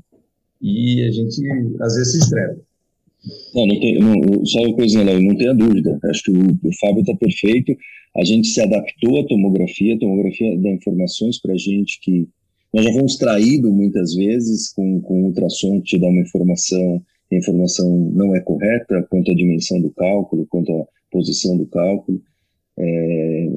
e 0.63 1.07
a 1.07 1.11
gente 1.13 1.47
às 1.83 1.95
vezes 1.95 2.13
se 2.13 2.19
estressa. 2.21 2.59
Não, 3.55 3.67
não 3.67 3.81
tem, 3.81 3.99
não, 3.99 4.45
só 4.45 4.61
uma 4.61 4.75
coisinha, 4.75 5.05
Léo, 5.05 5.23
não 5.23 5.37
tenha 5.37 5.55
dúvida. 5.55 5.99
Acho 6.05 6.25
que 6.25 6.31
o, 6.31 6.69
o 6.69 6.79
Fábio 6.81 7.01
está 7.01 7.15
perfeito. 7.15 7.77
A 8.17 8.25
gente 8.25 8.49
se 8.49 8.61
adaptou 8.61 9.21
à 9.21 9.27
tomografia, 9.27 9.95
a 9.95 9.99
tomografia 9.99 10.57
dá 10.59 10.71
informações 10.71 11.41
para 11.41 11.55
a 11.55 11.57
gente 11.57 12.01
que 12.01 12.29
nós 12.73 12.85
já 12.85 12.93
fomos 12.93 13.17
traídos 13.17 13.73
muitas 13.73 14.15
vezes 14.15 14.73
com, 14.73 15.01
com 15.01 15.25
ultrassom 15.25 15.81
que 15.81 15.91
te 15.91 15.99
dá 15.99 16.09
uma 16.09 16.23
informação, 16.23 17.03
a 17.33 17.37
informação 17.37 17.89
não 18.13 18.35
é 18.35 18.41
correta 18.41 19.07
quanto 19.09 19.31
à 19.31 19.35
dimensão 19.35 19.81
do 19.81 19.91
cálculo, 19.91 20.47
quanto 20.47 20.73
à 20.73 20.87
posição 21.11 21.57
do 21.57 21.67
cálculo. 21.67 22.21
É, 22.77 23.49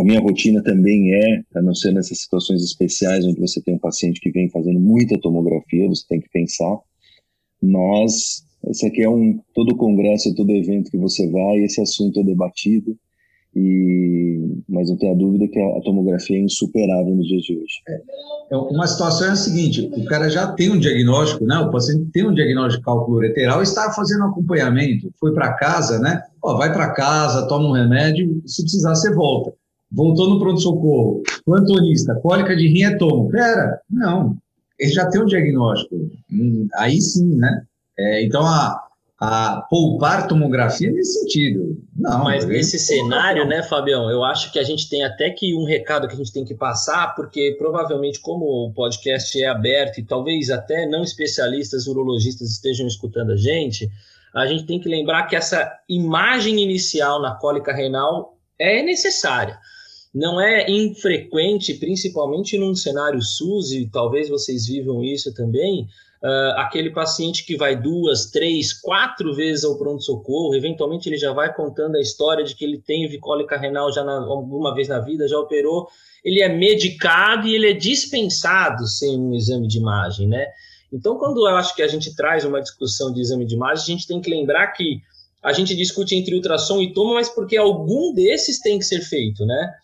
a 0.00 0.04
minha 0.04 0.20
rotina 0.20 0.62
também 0.62 1.12
é, 1.12 1.42
a 1.54 1.60
não 1.60 1.74
ser 1.74 1.92
nessas 1.92 2.18
situações 2.20 2.64
especiais 2.64 3.26
onde 3.26 3.38
você 3.38 3.60
tem 3.60 3.74
um 3.74 3.78
paciente 3.78 4.20
que 4.20 4.30
vem 4.30 4.48
fazendo 4.48 4.80
muita 4.80 5.20
tomografia, 5.20 5.88
você 5.88 6.04
tem 6.08 6.20
que 6.20 6.30
pensar. 6.30 6.78
Nós 7.60 8.42
esse 8.68 8.86
aqui 8.86 9.02
é 9.02 9.08
um 9.08 9.40
todo 9.54 9.76
congresso, 9.76 10.34
todo 10.34 10.50
evento 10.50 10.90
que 10.90 10.98
você 10.98 11.28
vai, 11.30 11.58
esse 11.58 11.80
assunto 11.80 12.20
é 12.20 12.22
debatido. 12.22 12.96
E, 13.54 14.62
mas 14.66 14.88
não 14.88 14.96
a 15.10 15.14
dúvida 15.14 15.46
que 15.46 15.60
a, 15.60 15.80
tomografia 15.82 16.38
é 16.38 16.40
insuperável 16.40 17.14
nos 17.14 17.28
dias 17.28 17.42
de 17.42 17.54
hoje. 17.54 17.82
É. 17.86 18.00
Então, 18.46 18.68
uma 18.68 18.86
situação 18.86 19.28
é 19.28 19.30
a 19.32 19.36
seguinte: 19.36 19.90
o 19.94 20.04
cara 20.06 20.30
já 20.30 20.52
tem 20.52 20.70
um 20.70 20.78
diagnóstico, 20.78 21.44
né? 21.44 21.58
O 21.58 21.70
paciente 21.70 22.10
tem 22.12 22.26
um 22.26 22.32
diagnóstico 22.32 22.80
de 22.80 22.84
cálculo 22.86 23.18
ureteral 23.18 23.60
e 23.60 23.64
está 23.64 23.92
fazendo 23.92 24.24
acompanhamento, 24.24 25.12
foi 25.20 25.34
para 25.34 25.52
casa, 25.52 25.98
né? 25.98 26.22
Ó, 26.42 26.56
vai 26.56 26.72
para 26.72 26.94
casa, 26.94 27.46
toma 27.46 27.68
um 27.68 27.72
remédio, 27.72 28.42
se 28.46 28.62
precisar, 28.62 28.94
você 28.94 29.14
volta. 29.14 29.52
Voltou 29.90 30.30
no 30.30 30.38
pronto-socorro, 30.38 31.22
plantonista, 31.44 32.14
cólica 32.22 32.56
de 32.56 32.66
rim 32.66 32.84
é 32.84 32.96
tomo. 32.96 33.28
Pera, 33.28 33.78
não, 33.90 34.34
ele 34.78 34.90
já 34.90 35.06
tem 35.10 35.20
um 35.20 35.26
diagnóstico. 35.26 35.94
Hum, 36.32 36.66
aí 36.76 36.98
sim, 37.02 37.36
né? 37.36 37.66
É, 37.98 38.24
então, 38.24 38.42
a, 38.44 38.80
a 39.20 39.62
poupar 39.70 40.26
tomografia 40.26 40.90
nesse 40.90 41.20
sentido. 41.20 41.80
Não, 41.96 42.24
mas 42.24 42.44
nesse 42.44 42.78
cenário, 42.78 43.46
né, 43.46 43.62
Fabião, 43.62 44.10
eu 44.10 44.24
acho 44.24 44.50
que 44.50 44.58
a 44.58 44.64
gente 44.64 44.88
tem 44.88 45.04
até 45.04 45.30
que 45.30 45.54
um 45.54 45.64
recado 45.64 46.08
que 46.08 46.14
a 46.14 46.16
gente 46.16 46.32
tem 46.32 46.44
que 46.44 46.56
passar, 46.56 47.14
porque 47.14 47.54
provavelmente, 47.56 48.18
como 48.18 48.44
o 48.44 48.72
podcast 48.72 49.40
é 49.40 49.46
aberto 49.46 49.98
e 49.98 50.04
talvez 50.04 50.50
até 50.50 50.86
não 50.86 51.04
especialistas 51.04 51.86
urologistas 51.86 52.50
estejam 52.50 52.86
escutando 52.86 53.30
a 53.30 53.36
gente, 53.36 53.88
a 54.34 54.46
gente 54.46 54.66
tem 54.66 54.80
que 54.80 54.88
lembrar 54.88 55.26
que 55.28 55.36
essa 55.36 55.70
imagem 55.88 56.60
inicial 56.60 57.22
na 57.22 57.36
cólica 57.36 57.72
renal 57.72 58.38
é 58.58 58.82
necessária. 58.82 59.58
Não 60.12 60.40
é 60.40 60.68
infrequente, 60.68 61.74
principalmente 61.74 62.58
num 62.58 62.74
cenário 62.74 63.22
SUS, 63.22 63.72
e 63.72 63.88
talvez 63.88 64.28
vocês 64.28 64.66
vivam 64.66 65.04
isso 65.04 65.32
também, 65.32 65.86
Uh, 66.22 66.54
aquele 66.56 66.90
paciente 66.90 67.44
que 67.44 67.56
vai 67.56 67.74
duas, 67.74 68.30
três, 68.30 68.72
quatro 68.72 69.34
vezes 69.34 69.64
ao 69.64 69.76
pronto-socorro, 69.76 70.54
eventualmente 70.54 71.08
ele 71.08 71.18
já 71.18 71.32
vai 71.32 71.52
contando 71.52 71.96
a 71.96 72.00
história 72.00 72.44
de 72.44 72.54
que 72.54 72.64
ele 72.64 72.78
tem 72.78 73.18
cólica 73.18 73.56
renal 73.56 73.92
já 73.92 74.04
na, 74.04 74.18
alguma 74.18 74.72
vez 74.72 74.86
na 74.86 75.00
vida, 75.00 75.26
já 75.26 75.36
operou, 75.36 75.88
ele 76.24 76.40
é 76.40 76.48
medicado 76.48 77.48
e 77.48 77.56
ele 77.56 77.70
é 77.70 77.72
dispensado 77.72 78.86
sem 78.86 79.18
um 79.18 79.34
exame 79.34 79.66
de 79.66 79.78
imagem, 79.78 80.28
né? 80.28 80.46
Então, 80.92 81.18
quando 81.18 81.48
eu 81.48 81.56
acho 81.56 81.74
que 81.74 81.82
a 81.82 81.88
gente 81.88 82.14
traz 82.14 82.44
uma 82.44 82.60
discussão 82.60 83.12
de 83.12 83.20
exame 83.20 83.44
de 83.44 83.56
imagem, 83.56 83.82
a 83.82 83.96
gente 83.96 84.06
tem 84.06 84.20
que 84.20 84.30
lembrar 84.30 84.68
que 84.68 85.00
a 85.42 85.52
gente 85.52 85.74
discute 85.74 86.14
entre 86.14 86.36
ultrassom 86.36 86.80
e 86.80 86.92
tomo, 86.92 87.14
mas 87.14 87.28
porque 87.28 87.56
algum 87.56 88.14
desses 88.14 88.60
tem 88.60 88.78
que 88.78 88.84
ser 88.84 89.00
feito, 89.00 89.44
né? 89.44 89.74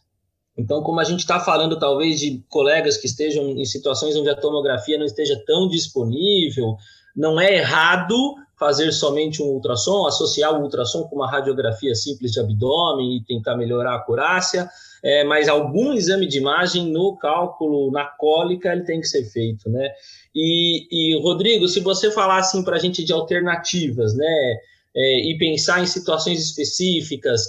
Então, 0.59 0.83
como 0.83 0.99
a 0.99 1.05
gente 1.05 1.21
está 1.21 1.39
falando, 1.39 1.79
talvez, 1.79 2.19
de 2.19 2.43
colegas 2.49 2.97
que 2.97 3.07
estejam 3.07 3.51
em 3.51 3.65
situações 3.65 4.17
onde 4.17 4.29
a 4.29 4.35
tomografia 4.35 4.99
não 4.99 5.07
esteja 5.07 5.41
tão 5.47 5.69
disponível, 5.69 6.77
não 7.15 7.41
é 7.41 7.59
errado 7.59 8.35
fazer 8.59 8.91
somente 8.91 9.41
um 9.41 9.47
ultrassom, 9.47 10.05
associar 10.07 10.53
o 10.53 10.63
ultrassom 10.63 11.05
com 11.05 11.15
uma 11.15 11.31
radiografia 11.31 11.95
simples 11.95 12.33
de 12.33 12.41
abdômen 12.41 13.17
e 13.17 13.25
tentar 13.25 13.57
melhorar 13.57 13.93
a 13.93 13.97
acurácia, 13.97 14.69
é, 15.03 15.23
mas 15.23 15.49
algum 15.49 15.93
exame 15.93 16.27
de 16.27 16.39
imagem 16.39 16.91
no 16.91 17.17
cálculo, 17.17 17.93
na 17.93 18.05
cólica, 18.05 18.73
ele 18.73 18.83
tem 18.83 19.01
que 19.01 19.07
ser 19.07 19.25
feito, 19.31 19.71
né? 19.71 19.89
E, 20.35 20.89
e 20.91 21.23
Rodrigo, 21.23 21.69
se 21.69 21.79
você 21.79 22.11
falar 22.11 22.39
assim 22.39 22.65
para 22.65 22.75
a 22.75 22.81
gente 22.81 23.05
de 23.05 23.13
alternativas, 23.13 24.15
né, 24.15 24.57
é, 24.95 25.31
e 25.31 25.39
pensar 25.39 25.81
em 25.81 25.87
situações 25.87 26.41
específicas, 26.41 27.47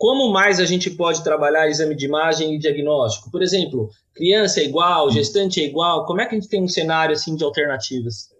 como 0.00 0.32
mais 0.32 0.58
a 0.58 0.64
gente 0.64 0.88
pode 0.88 1.22
trabalhar 1.22 1.68
exame 1.68 1.94
de 1.94 2.06
imagem 2.06 2.54
e 2.54 2.58
diagnóstico? 2.58 3.30
Por 3.30 3.42
exemplo, 3.42 3.90
criança 4.14 4.58
é 4.60 4.64
igual, 4.64 5.12
gestante 5.12 5.60
é 5.60 5.66
igual, 5.66 6.06
como 6.06 6.22
é 6.22 6.26
que 6.26 6.34
a 6.34 6.40
gente 6.40 6.48
tem 6.48 6.62
um 6.62 6.68
cenário 6.68 7.12
assim 7.12 7.36
de 7.36 7.44
alternativas? 7.44 8.30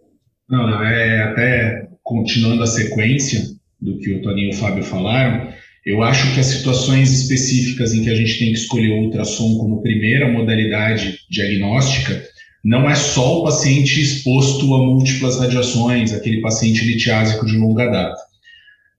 Não, 0.49 0.83
é 0.83 1.23
até 1.23 1.87
continuando 2.03 2.63
a 2.63 2.67
sequência 2.67 3.43
do 3.79 3.99
que 3.99 4.11
o 4.11 4.23
Toninho 4.23 4.53
e 4.53 4.55
o 4.55 4.57
Fábio 4.57 4.83
falaram, 4.83 5.53
eu 5.85 6.03
acho 6.03 6.33
que 6.33 6.41
as 6.41 6.47
situações 6.47 7.13
específicas 7.13 7.93
em 7.93 8.05
que 8.05 8.11
a 8.11 8.15
gente 8.15 8.39
tem 8.39 8.49
que 8.49 8.59
escolher 8.59 8.93
o 8.93 9.05
ultrassom 9.05 9.59
como 9.59 9.83
primeira 9.83 10.33
modalidade 10.33 11.19
diagnóstica, 11.29 12.23
não 12.65 12.89
é 12.89 12.95
só 12.95 13.41
o 13.41 13.45
paciente 13.45 14.01
exposto 14.01 14.75
a 14.75 14.79
múltiplas 14.79 15.39
radiações, 15.39 16.15
aquele 16.15 16.41
paciente 16.41 16.87
litiásico 16.87 17.45
de 17.45 17.59
longa 17.59 17.85
data. 17.91 18.30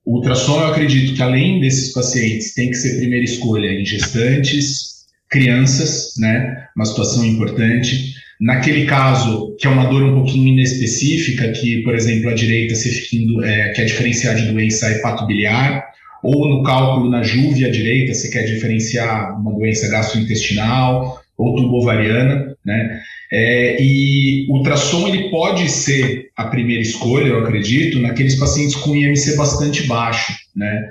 O 0.05 0.17
ultrassom, 0.17 0.59
eu 0.61 0.67
acredito 0.67 1.13
que 1.13 1.21
além 1.21 1.59
desses 1.59 1.93
pacientes, 1.93 2.53
tem 2.53 2.69
que 2.69 2.75
ser 2.75 2.97
primeira 2.97 3.23
escolha 3.23 3.67
em 3.67 3.85
gestantes, 3.85 5.05
crianças, 5.29 6.13
né? 6.17 6.65
Uma 6.75 6.85
situação 6.85 7.25
importante. 7.25 8.13
Naquele 8.39 8.85
caso, 8.85 9.55
que 9.59 9.67
é 9.67 9.69
uma 9.69 9.85
dor 9.85 10.03
um 10.03 10.15
pouquinho 10.15 10.47
inespecífica, 10.47 11.51
que, 11.51 11.83
por 11.83 11.93
exemplo, 11.93 12.29
a 12.29 12.33
direita 12.33 12.73
se 12.73 12.89
fica, 12.89 13.45
é, 13.45 13.69
quer 13.69 13.85
diferenciar 13.85 14.35
de 14.35 14.51
doença 14.51 14.91
hepatobiliar, 14.91 15.85
ou 16.23 16.49
no 16.49 16.63
cálculo 16.63 17.09
na 17.09 17.23
júvia 17.23 17.71
direita, 17.71 18.13
você 18.13 18.29
quer 18.29 18.43
diferenciar 18.43 19.39
uma 19.39 19.53
doença 19.53 19.87
gastrointestinal 19.89 21.21
ou 21.37 21.55
tubovariana, 21.55 22.55
né? 22.65 23.01
É, 23.31 23.81
e 23.81 24.45
o 24.49 24.57
ultrassom 24.57 25.07
ele 25.07 25.29
pode 25.29 25.69
ser 25.69 26.29
a 26.35 26.47
primeira 26.47 26.81
escolha, 26.81 27.27
eu 27.27 27.39
acredito, 27.39 27.99
naqueles 27.99 28.35
pacientes 28.35 28.75
com 28.75 28.95
IMC 28.95 29.37
bastante 29.37 29.87
baixo, 29.87 30.33
né? 30.55 30.89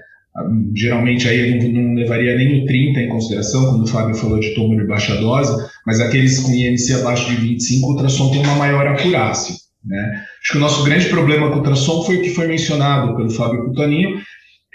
Geralmente 0.75 1.29
aí 1.29 1.51
eu 1.51 1.73
não, 1.73 1.83
não 1.83 1.95
levaria 1.95 2.37
nem 2.37 2.63
o 2.63 2.65
30 2.65 3.01
em 3.01 3.09
consideração, 3.09 3.67
quando 3.67 3.83
o 3.83 3.87
Fábio 3.87 4.15
falou 4.15 4.41
de 4.41 4.55
tumor 4.55 4.81
de 4.81 4.87
baixa 4.87 5.17
dose, 5.17 5.53
mas 5.87 6.01
aqueles 6.01 6.39
com 6.39 6.53
IMC 6.53 6.95
abaixo 6.95 7.29
de 7.29 7.37
25, 7.37 7.87
o 7.87 7.91
ultrassom 7.91 8.31
tem 8.31 8.41
uma 8.41 8.55
maior 8.55 8.87
acurácia, 8.87 9.55
né? 9.85 10.23
Acho 10.41 10.53
que 10.53 10.59
o 10.59 10.61
nosso 10.61 10.83
grande 10.85 11.09
problema 11.11 11.49
com 11.49 11.57
o 11.57 11.59
ultrassom 11.59 12.05
foi 12.05 12.17
o 12.17 12.23
que 12.23 12.31
foi 12.31 12.47
mencionado 12.47 13.15
pelo 13.17 13.29
Fábio 13.29 13.67
Putoninho, 13.67 14.19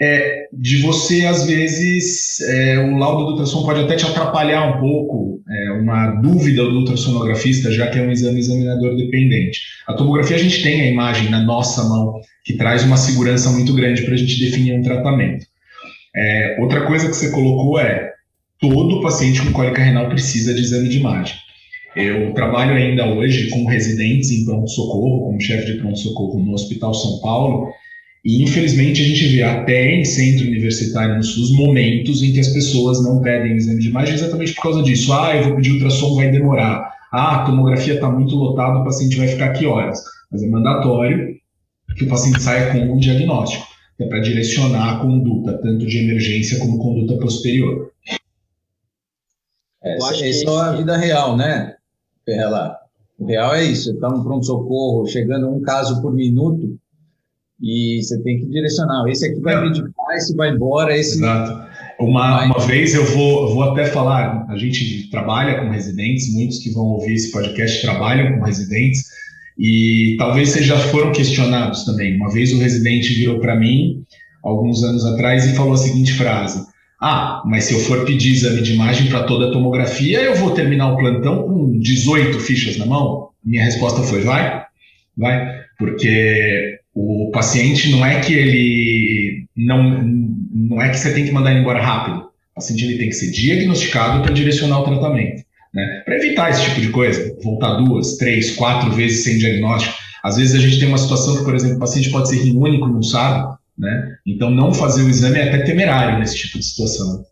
é, 0.00 0.48
de 0.52 0.82
você, 0.82 1.24
às 1.24 1.46
vezes, 1.46 2.40
é, 2.40 2.78
o 2.78 2.98
laudo 2.98 3.24
do 3.24 3.30
ultrassom 3.30 3.64
pode 3.64 3.80
até 3.80 3.96
te 3.96 4.04
atrapalhar 4.04 4.76
um 4.76 4.80
pouco, 4.80 5.40
é, 5.48 5.72
uma 5.72 6.20
dúvida 6.20 6.64
do 6.64 6.80
ultrassonografista, 6.80 7.72
já 7.72 7.86
que 7.86 7.98
é 7.98 8.02
um 8.02 8.10
exame 8.10 8.38
examinador 8.38 8.94
dependente. 8.96 9.60
A 9.86 9.94
tomografia, 9.94 10.36
a 10.36 10.38
gente 10.38 10.62
tem 10.62 10.82
a 10.82 10.86
imagem 10.86 11.30
na 11.30 11.40
nossa 11.40 11.82
mão, 11.84 12.20
que 12.44 12.54
traz 12.54 12.84
uma 12.84 12.96
segurança 12.96 13.50
muito 13.50 13.72
grande 13.74 14.02
para 14.02 14.14
a 14.14 14.16
gente 14.18 14.38
definir 14.38 14.78
um 14.78 14.82
tratamento. 14.82 15.46
É, 16.14 16.56
outra 16.60 16.86
coisa 16.86 17.08
que 17.08 17.16
você 17.16 17.30
colocou 17.30 17.78
é, 17.78 18.12
todo 18.60 19.02
paciente 19.02 19.40
com 19.42 19.52
cólica 19.52 19.82
renal 19.82 20.08
precisa 20.08 20.54
de 20.54 20.60
exame 20.60 20.88
de 20.88 20.98
imagem. 20.98 21.36
Eu 21.94 22.34
trabalho 22.34 22.74
ainda 22.74 23.06
hoje 23.06 23.48
com 23.48 23.64
residentes 23.64 24.30
em 24.30 24.44
pronto-socorro, 24.44 25.24
como 25.24 25.40
chefe 25.40 25.72
de 25.72 25.78
pronto-socorro 25.78 26.38
no 26.44 26.52
Hospital 26.52 26.92
São 26.92 27.20
Paulo, 27.20 27.72
e 28.26 28.42
infelizmente 28.42 29.00
a 29.00 29.04
gente 29.04 29.28
vê 29.28 29.42
até 29.44 29.94
em 29.94 30.04
centro 30.04 30.48
universitário 30.48 31.14
no 31.14 31.22
SUS 31.22 31.52
momentos 31.52 32.24
em 32.24 32.32
que 32.32 32.40
as 32.40 32.48
pessoas 32.48 33.00
não 33.00 33.20
pedem 33.20 33.54
exame 33.54 33.78
de 33.80 33.88
imagem 33.88 34.16
exatamente 34.16 34.52
por 34.52 34.62
causa 34.62 34.82
disso. 34.82 35.12
Ah, 35.12 35.36
eu 35.36 35.44
vou 35.44 35.54
pedir 35.54 35.70
ultrassom, 35.70 36.16
vai 36.16 36.28
demorar. 36.28 36.92
Ah, 37.12 37.36
a 37.36 37.46
tomografia 37.46 37.94
está 37.94 38.10
muito 38.10 38.34
lotada, 38.34 38.80
o 38.80 38.84
paciente 38.84 39.16
vai 39.16 39.28
ficar 39.28 39.50
aqui 39.50 39.64
horas. 39.64 40.02
Mas 40.28 40.42
é 40.42 40.48
mandatório 40.48 41.36
que 41.96 42.02
o 42.02 42.08
paciente 42.08 42.42
saia 42.42 42.72
com 42.72 42.94
um 42.94 42.98
diagnóstico, 42.98 43.64
é 44.00 44.06
para 44.06 44.18
direcionar 44.18 44.96
a 44.96 44.98
conduta, 44.98 45.52
tanto 45.58 45.86
de 45.86 45.98
emergência 45.98 46.58
como 46.58 46.78
conduta 46.78 47.16
posterior. 47.18 47.92
É, 49.84 49.98
isso 50.28 50.48
é 50.48 50.62
a 50.62 50.72
vida 50.72 50.96
real, 50.96 51.36
né, 51.36 51.76
Ferrela? 52.24 52.76
O 53.16 53.24
real 53.24 53.54
é 53.54 53.62
isso, 53.62 53.92
está 53.92 54.08
no 54.08 54.24
pronto-socorro, 54.24 55.06
chegando 55.06 55.48
um 55.48 55.60
caso 55.60 56.02
por 56.02 56.12
minuto, 56.12 56.76
e 57.60 58.00
você 58.02 58.22
tem 58.22 58.38
que 58.38 58.46
direcionar. 58.46 59.08
Esse 59.08 59.26
aqui 59.26 59.40
vai 59.40 59.60
vir 59.62 59.72
de 59.72 59.82
cá, 59.82 60.14
esse 60.16 60.34
vai 60.36 60.50
embora, 60.50 60.96
esse. 60.96 61.18
Exato. 61.18 61.66
Uma, 61.98 62.44
uma 62.44 62.58
vez 62.66 62.94
eu 62.94 63.04
vou, 63.06 63.54
vou 63.54 63.62
até 63.62 63.86
falar, 63.86 64.46
a 64.50 64.58
gente 64.58 65.08
trabalha 65.10 65.60
com 65.60 65.70
residentes, 65.70 66.32
muitos 66.34 66.58
que 66.58 66.70
vão 66.70 66.84
ouvir 66.84 67.14
esse 67.14 67.32
podcast 67.32 67.80
trabalham 67.80 68.36
com 68.36 68.44
residentes, 68.44 69.02
e 69.58 70.16
talvez 70.18 70.50
vocês 70.50 70.66
já 70.66 70.78
foram 70.78 71.12
questionados 71.12 71.84
também. 71.84 72.16
Uma 72.16 72.30
vez 72.30 72.52
o 72.52 72.58
residente 72.58 73.14
virou 73.14 73.40
para 73.40 73.56
mim, 73.56 74.04
alguns 74.44 74.84
anos 74.84 75.06
atrás, 75.06 75.46
e 75.46 75.56
falou 75.56 75.72
a 75.72 75.78
seguinte 75.78 76.12
frase: 76.12 76.62
Ah, 77.00 77.42
mas 77.46 77.64
se 77.64 77.72
eu 77.72 77.80
for 77.80 78.04
pedir 78.04 78.32
exame 78.32 78.60
de 78.60 78.74
imagem 78.74 79.08
para 79.08 79.24
toda 79.24 79.48
a 79.48 79.52
tomografia, 79.52 80.20
eu 80.20 80.34
vou 80.34 80.50
terminar 80.50 80.92
o 80.92 80.98
plantão 80.98 81.44
com 81.44 81.78
18 81.78 82.38
fichas 82.40 82.76
na 82.76 82.84
mão? 82.84 83.30
Minha 83.42 83.64
resposta 83.64 84.02
foi: 84.02 84.20
vai, 84.20 84.66
vai, 85.16 85.60
porque 85.78 86.75
o 86.96 87.30
paciente 87.30 87.90
não 87.90 88.04
é 88.06 88.20
que 88.20 88.32
ele 88.32 89.46
não 89.54 90.02
não 90.50 90.80
é 90.80 90.88
que 90.88 90.96
você 90.96 91.12
tem 91.12 91.26
que 91.26 91.30
mandar 91.30 91.50
ele 91.50 91.60
embora 91.60 91.82
rápido. 91.82 92.20
O 92.20 92.54
paciente 92.54 92.86
ele 92.86 92.96
tem 92.96 93.10
que 93.10 93.14
ser 93.14 93.30
diagnosticado 93.30 94.22
para 94.22 94.32
direcionar 94.32 94.80
o 94.80 94.84
tratamento, 94.84 95.44
né? 95.74 96.02
Para 96.06 96.16
evitar 96.16 96.50
esse 96.50 96.64
tipo 96.64 96.80
de 96.80 96.88
coisa, 96.88 97.36
voltar 97.42 97.74
duas, 97.74 98.16
três, 98.16 98.56
quatro 98.56 98.90
vezes 98.92 99.24
sem 99.24 99.36
diagnóstico. 99.36 99.94
Às 100.24 100.38
vezes 100.38 100.54
a 100.54 100.58
gente 100.58 100.78
tem 100.78 100.88
uma 100.88 100.96
situação 100.96 101.36
que, 101.36 101.44
por 101.44 101.54
exemplo, 101.54 101.76
o 101.76 101.80
paciente 101.80 102.10
pode 102.10 102.30
ser 102.30 102.42
rim 102.42 102.56
único, 102.56 102.88
não 102.88 103.02
sabe, 103.02 103.54
né? 103.78 104.16
Então 104.26 104.50
não 104.50 104.72
fazer 104.72 105.02
o 105.02 105.10
exame 105.10 105.38
é 105.38 105.48
até 105.48 105.64
temerário 105.64 106.18
nesse 106.18 106.38
tipo 106.38 106.58
de 106.58 106.64
situação. 106.64 107.26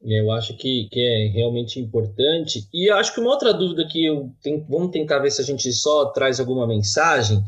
Eu 0.00 0.30
acho 0.30 0.56
que, 0.56 0.88
que 0.92 1.00
é 1.00 1.32
realmente 1.34 1.80
importante. 1.80 2.68
E 2.72 2.88
acho 2.88 3.12
que 3.12 3.20
uma 3.20 3.30
outra 3.30 3.52
dúvida 3.52 3.84
que 3.90 4.06
eu 4.06 4.30
tenho, 4.40 4.64
vamos 4.68 4.92
tentar 4.92 5.18
ver 5.18 5.32
se 5.32 5.40
a 5.40 5.44
gente 5.44 5.72
só 5.72 6.06
traz 6.06 6.38
alguma 6.38 6.68
mensagem 6.68 7.42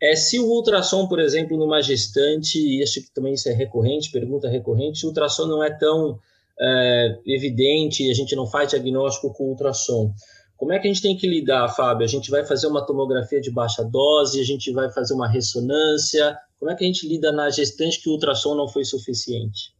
é 0.00 0.14
se 0.14 0.38
o 0.38 0.44
ultrassom, 0.44 1.06
por 1.08 1.18
exemplo, 1.18 1.56
numa 1.56 1.80
gestante, 1.80 2.58
e 2.58 2.82
acho 2.82 3.00
que 3.00 3.12
também 3.14 3.34
isso 3.34 3.48
é 3.48 3.52
recorrente, 3.52 4.10
pergunta 4.10 4.48
recorrente, 4.48 4.98
se 4.98 5.06
o 5.06 5.08
ultrassom 5.08 5.46
não 5.46 5.64
é 5.64 5.70
tão 5.70 6.18
é, 6.60 7.18
evidente, 7.26 8.10
a 8.10 8.14
gente 8.14 8.36
não 8.36 8.46
faz 8.46 8.70
diagnóstico 8.70 9.32
com 9.32 9.44
ultrassom. 9.44 10.12
Como 10.56 10.72
é 10.72 10.78
que 10.78 10.88
a 10.88 10.92
gente 10.92 11.02
tem 11.02 11.16
que 11.16 11.26
lidar, 11.26 11.68
Fábio? 11.68 12.04
A 12.04 12.08
gente 12.08 12.30
vai 12.30 12.44
fazer 12.44 12.66
uma 12.66 12.84
tomografia 12.84 13.40
de 13.40 13.50
baixa 13.50 13.84
dose, 13.84 14.40
a 14.40 14.44
gente 14.44 14.72
vai 14.72 14.90
fazer 14.90 15.12
uma 15.12 15.28
ressonância. 15.28 16.36
Como 16.58 16.70
é 16.70 16.74
que 16.74 16.82
a 16.82 16.86
gente 16.86 17.06
lida 17.06 17.30
na 17.30 17.50
gestante 17.50 18.02
que 18.02 18.08
o 18.08 18.12
ultrassom 18.12 18.54
não 18.54 18.66
foi 18.66 18.84
suficiente? 18.84 19.74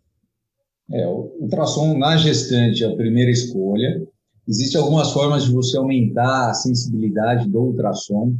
É, 0.92 1.06
o 1.06 1.34
ultrassom 1.40 1.96
na 1.96 2.16
gestante 2.16 2.84
é 2.84 2.86
a 2.86 2.94
primeira 2.94 3.30
escolha. 3.30 4.06
Existem 4.46 4.80
algumas 4.80 5.12
formas 5.12 5.44
de 5.44 5.52
você 5.52 5.76
aumentar 5.78 6.50
a 6.50 6.54
sensibilidade 6.54 7.48
do 7.48 7.58
ultrassom. 7.58 8.34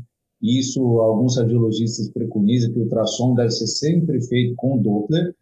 Isso, 0.47 0.81
alguns 1.01 1.37
radiologistas 1.37 2.09
preconizam 2.09 2.73
que 2.73 2.79
o 2.79 2.83
ultrassom 2.83 3.35
deve 3.35 3.51
ser 3.51 3.67
sempre 3.67 4.21
feito 4.23 4.55
com 4.55 4.79
Doppler, 4.79 5.35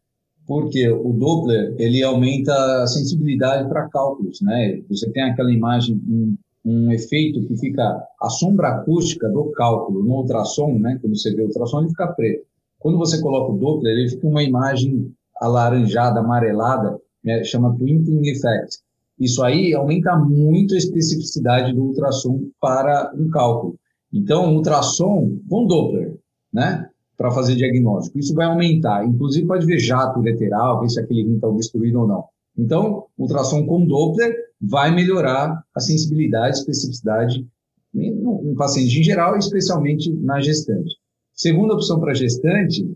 porque 0.47 0.89
o 0.89 1.13
Doppler 1.13 1.75
ele 1.79 2.03
aumenta 2.03 2.55
a 2.83 2.87
sensibilidade 2.87 3.69
para 3.69 3.89
cálculos, 3.91 4.41
né? 4.41 4.81
Você 4.89 5.11
tem 5.11 5.25
aquela 5.25 5.53
imagem, 5.53 6.01
um, 6.09 6.37
um, 6.65 6.91
efeito 6.91 7.47
que 7.47 7.55
fica 7.57 8.03
a 8.19 8.31
sombra 8.31 8.69
acústica 8.69 9.29
do 9.29 9.51
cálculo 9.53 10.03
no 10.03 10.15
ultrassom, 10.15 10.79
né? 10.79 10.99
Quando 11.03 11.19
você 11.19 11.35
vê 11.35 11.43
o 11.43 11.47
ultrassom 11.49 11.81
ele 11.81 11.91
fica 11.91 12.07
preto. 12.09 12.47
Quando 12.79 12.97
você 12.97 13.21
coloca 13.21 13.53
o 13.53 13.59
Doppler 13.59 13.93
ele 13.93 14.09
fica 14.09 14.27
uma 14.27 14.43
imagem 14.43 15.13
alaranjada, 15.39 16.21
amarelada, 16.21 16.99
né? 17.23 17.45
chama 17.45 17.77
twinkling 17.77 18.27
effect. 18.31 18.79
Isso 19.21 19.43
aí 19.43 19.75
aumenta 19.75 20.17
muito 20.17 20.75
a 20.75 20.79
especificidade 20.79 21.75
do 21.75 21.85
ultrassom 21.85 22.49
para 22.59 23.13
um 23.15 23.29
cálculo. 23.29 23.79
Então, 24.15 24.55
ultrassom 24.55 25.41
com 25.51 25.67
Doppler, 25.67 26.17
né? 26.53 26.89
Para 27.17 27.33
fazer 27.33 27.57
diagnóstico. 27.57 28.19
Isso 28.19 28.33
vai 28.33 28.47
aumentar. 28.47 29.05
Inclusive, 29.05 29.47
pode 29.47 29.67
ver 29.67 29.81
jato 29.81 30.23
lateral, 30.23 30.81
ver 30.81 30.89
se 30.89 31.01
aquele 31.01 31.25
rim 31.25 31.35
está 31.35 31.49
obstruído 31.49 32.01
ou 32.01 32.07
não. 32.07 32.25
Então, 32.57 33.07
ultrassom 33.19 33.67
com 33.67 33.85
Doppler 33.85 34.33
vai 34.61 34.95
melhorar 34.95 35.65
a 35.75 35.81
sensibilidade 35.81 36.59
especificidade 36.59 37.45
no, 37.93 38.43
no 38.43 38.55
paciente 38.55 39.01
em 39.01 39.03
geral, 39.03 39.37
especialmente 39.37 40.13
na 40.13 40.41
gestante. 40.41 40.95
Segunda 41.35 41.75
opção 41.75 41.99
para 41.99 42.15
gestante 42.15 42.89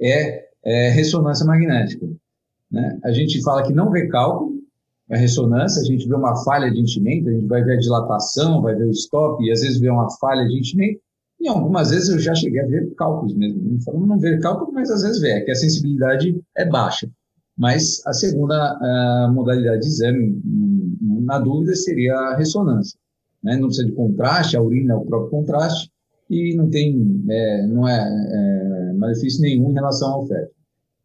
é, 0.00 0.46
é, 0.64 0.88
ressonância 0.90 1.44
magnética. 1.44 2.06
Né? 2.70 2.98
A 3.04 3.12
gente 3.12 3.42
fala 3.42 3.62
que 3.62 3.72
não 3.72 3.90
vê 3.90 4.08
cálculo, 4.08 4.53
a 5.14 5.18
ressonância, 5.18 5.80
a 5.80 5.84
gente 5.84 6.08
vê 6.08 6.14
uma 6.14 6.34
falha 6.44 6.70
de 6.70 6.80
enchimento, 6.80 7.28
a 7.28 7.32
gente 7.32 7.46
vai 7.46 7.62
ver 7.62 7.74
a 7.74 7.80
dilatação, 7.80 8.60
vai 8.60 8.74
ver 8.74 8.86
o 8.86 8.90
stop, 8.90 9.42
e 9.44 9.50
às 9.50 9.60
vezes 9.60 9.78
vê 9.78 9.88
uma 9.88 10.10
falha 10.18 10.44
de 10.46 10.58
enchimento, 10.58 11.00
e 11.40 11.48
algumas 11.48 11.90
vezes 11.90 12.08
eu 12.08 12.18
já 12.18 12.34
cheguei 12.34 12.60
a 12.60 12.66
ver 12.66 12.92
cálculos 12.94 13.34
mesmo. 13.34 13.62
Né? 13.62 13.78
Falando 13.84 14.06
não 14.06 14.18
ver 14.18 14.40
cálculo, 14.40 14.72
mas 14.72 14.90
às 14.90 15.02
vezes 15.02 15.20
vê, 15.20 15.30
é 15.30 15.40
que 15.40 15.50
a 15.50 15.54
sensibilidade 15.54 16.40
é 16.56 16.64
baixa. 16.68 17.08
Mas 17.56 18.04
a 18.06 18.12
segunda 18.12 18.56
a 18.56 19.30
modalidade 19.32 19.82
de 19.82 19.86
exame, 19.86 20.42
na 21.00 21.38
dúvida, 21.38 21.74
seria 21.76 22.14
a 22.14 22.36
ressonância. 22.36 22.98
Né? 23.42 23.56
Não 23.56 23.68
precisa 23.68 23.86
de 23.86 23.92
contraste, 23.92 24.56
a 24.56 24.62
urina 24.62 24.94
é 24.94 24.96
o 24.96 25.04
próprio 25.04 25.30
contraste, 25.30 25.90
e 26.28 26.56
não 26.56 26.68
tem, 26.68 27.22
é, 27.28 27.66
não 27.66 27.86
é, 27.86 27.98
é 27.98 28.92
malefício 28.94 29.40
nenhum 29.42 29.70
em 29.70 29.74
relação 29.74 30.12
ao 30.12 30.26
feto. 30.26 30.50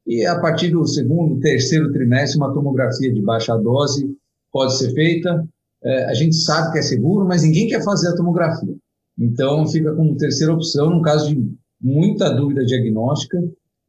E 0.10 0.26
a 0.26 0.40
partir 0.40 0.72
do 0.72 0.88
segundo, 0.88 1.40
terceiro 1.40 1.92
trimestre, 1.94 2.40
uma 2.40 2.52
tomografia 2.52 3.14
de 3.14 3.22
baixa 3.22 3.56
dose 3.56 4.12
pode 4.52 4.76
ser 4.76 4.92
feita. 4.92 5.48
É, 5.84 6.06
a 6.06 6.16
gente 6.16 6.36
sabe 6.36 6.72
que 6.72 6.80
é 6.80 6.82
seguro, 6.82 7.28
mas 7.28 7.44
ninguém 7.44 7.68
quer 7.68 7.84
fazer 7.84 8.08
a 8.08 8.16
tomografia. 8.16 8.76
Então, 9.20 9.68
fica 9.68 9.94
como 9.94 10.18
terceira 10.18 10.52
opção 10.52 10.90
no 10.90 11.04
caso 11.04 11.30
de 11.30 11.54
muita 11.80 12.28
dúvida 12.32 12.66
diagnóstica 12.66 13.38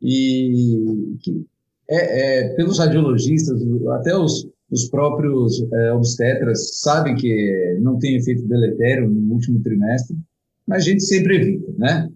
e 0.03 1.17
que 1.23 1.43
é, 1.89 2.49
é 2.49 2.49
pelos 2.51 2.79
radiologistas, 2.79 3.59
até 3.95 4.15
os, 4.15 4.47
os 4.71 4.91
próprios 4.91 5.67
é, 5.73 5.93
obstetras 5.95 6.81
sabem 6.81 7.17
que 7.17 7.79
não 7.81 7.99
tem 7.99 8.17
efeito 8.17 8.47
deletério 8.47 9.09
no 9.09 9.33
último 9.33 9.63
trimestre, 9.63 10.19
mas 10.67 10.83
a 10.83 10.91
gente 10.91 11.03
sempre 11.03 11.37
evita, 11.37 11.73
né? 11.79 12.11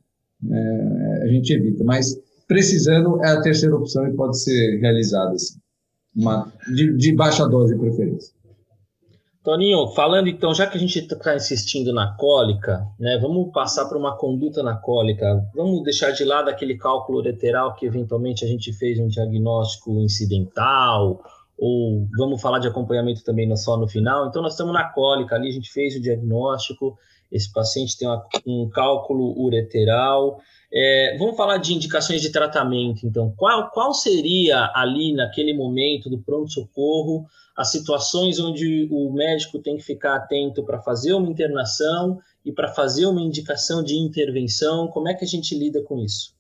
É, 0.51 1.23
a 1.23 1.29
gente 1.29 1.55
evita, 1.55 1.83
mas 1.85 2.15
precisando 2.55 3.21
é 3.25 3.31
a 3.31 3.41
terceira 3.41 3.75
opção 3.75 4.07
e 4.07 4.15
pode 4.15 4.41
ser 4.41 4.79
realizada 4.79 5.33
assim, 5.33 5.59
uma, 6.15 6.53
de, 6.73 6.97
de 6.97 7.13
baixa 7.13 7.49
dose 7.49 7.75
de 7.75 7.81
preferência. 7.81 8.33
Toninho, 9.43 9.89
falando 9.89 10.29
então, 10.29 10.55
já 10.55 10.67
que 10.67 10.79
a 10.79 10.81
gente 10.81 11.01
está 11.01 11.35
insistindo 11.35 11.93
na 11.93 12.15
cólica, 12.17 12.87
né, 12.99 13.19
vamos 13.21 13.53
passar 13.53 13.87
para 13.87 13.99
uma 13.99 14.17
conduta 14.17 14.63
na 14.63 14.77
cólica. 14.77 15.45
Vamos 15.55 15.83
deixar 15.83 16.13
de 16.13 16.25
lado 16.25 16.49
aquele 16.49 16.79
cálculo 16.79 17.21
lateral 17.21 17.75
que 17.75 17.85
eventualmente 17.85 18.45
a 18.45 18.49
gente 18.49 18.73
fez 18.73 18.99
um 19.01 19.09
diagnóstico 19.09 20.01
incidental, 20.01 21.21
ou 21.59 22.07
vamos 22.17 22.41
falar 22.41 22.61
de 22.61 22.69
acompanhamento 22.69 23.23
também 23.25 23.55
só 23.57 23.77
no 23.77 23.89
final. 23.89 24.29
Então, 24.29 24.41
nós 24.41 24.53
estamos 24.53 24.73
na 24.73 24.85
cólica 24.85 25.35
ali, 25.35 25.49
a 25.49 25.53
gente 25.53 25.71
fez 25.71 25.95
o 25.97 26.01
diagnóstico, 26.01 26.97
esse 27.31 27.53
paciente 27.53 27.99
tem 27.99 28.09
uma, 28.09 28.25
um 28.47 28.71
cálculo 28.71 29.39
ureteral. 29.39 30.41
É, 30.77 31.17
vamos 31.19 31.37
falar 31.37 31.59
de 31.59 31.73
indicações 31.73 32.21
de 32.21 32.33
tratamento, 32.33 33.07
então. 33.07 33.33
Qual, 33.37 33.71
qual 33.71 33.95
seria 33.95 34.73
ali, 34.75 35.13
naquele 35.13 35.55
momento 35.55 36.11
do 36.11 36.19
pronto-socorro, 36.19 37.27
as 37.57 37.71
situações 37.71 38.41
onde 38.41 38.89
o 38.91 39.13
médico 39.13 39.61
tem 39.61 39.77
que 39.77 39.85
ficar 39.85 40.17
atento 40.17 40.65
para 40.65 40.83
fazer 40.83 41.15
uma 41.15 41.31
internação 41.31 42.19
e 42.45 42.51
para 42.51 42.69
fazer 42.69 43.07
uma 43.07 43.23
indicação 43.23 43.85
de 43.85 43.95
intervenção? 43.95 44.89
Como 44.89 45.09
é 45.09 45.15
que 45.15 45.25
a 45.25 45.29
gente 45.29 45.57
lida 45.57 45.81
com 45.81 46.01
isso? 46.03 46.35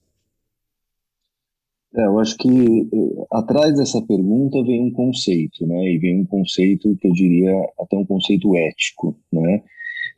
É, 1.97 2.05
eu 2.05 2.18
acho 2.18 2.37
que 2.37 2.49
eh, 2.49 3.25
atrás 3.31 3.77
dessa 3.77 4.03
pergunta 4.03 4.61
vem 4.64 4.83
um 4.83 4.90
conceito, 4.90 5.64
né? 5.64 5.92
E 5.92 5.99
vem 5.99 6.23
um 6.23 6.27
conceito 6.27 6.97
que 6.97 7.07
eu 7.07 7.12
diria 7.12 7.53
até 7.79 7.97
um 7.97 8.05
conceito 8.05 8.57
ético, 8.57 9.16
né? 9.33 9.62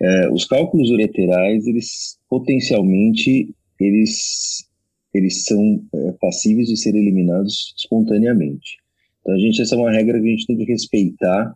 É, 0.00 0.30
os 0.30 0.46
cálculos 0.46 0.90
ureterais, 0.90 1.66
eles 1.66 2.18
potencialmente, 2.28 3.54
eles, 3.80 4.68
eles 5.12 5.44
são 5.44 5.82
é, 5.94 6.12
passíveis 6.20 6.68
de 6.68 6.76
ser 6.76 6.94
eliminados 6.94 7.74
espontaneamente. 7.76 8.78
Então, 9.20 9.34
a 9.34 9.38
gente, 9.38 9.60
essa 9.60 9.74
é 9.74 9.78
uma 9.78 9.92
regra 9.92 10.20
que 10.20 10.26
a 10.26 10.30
gente 10.30 10.46
tem 10.46 10.56
que 10.56 10.64
respeitar, 10.64 11.54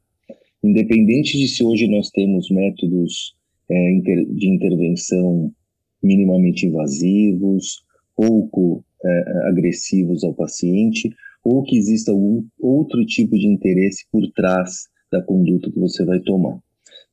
independente 0.63 1.39
de 1.39 1.49
se 1.49 1.65
hoje 1.65 1.87
nós 1.87 2.11
temos 2.11 2.51
métodos 2.51 3.35
é, 3.71 3.93
inter, 3.93 4.27
de 4.27 4.49
intervenção 4.49 5.53
minimamente 6.03 6.67
invasivos, 6.67 7.83
pouco 8.17 8.85
é, 9.05 9.49
agressivos 9.49 10.25
ao 10.25 10.35
paciente, 10.35 11.15
ou 11.45 11.63
que 11.63 11.77
exista 11.77 12.11
algum 12.11 12.45
outro 12.61 13.05
tipo 13.07 13.39
de 13.39 13.47
interesse 13.47 14.05
por 14.11 14.27
trás 14.33 14.89
da 15.11 15.23
conduta 15.23 15.71
que 15.71 15.79
você 15.79 16.05
vai 16.05 16.21
tomar. 16.21 16.59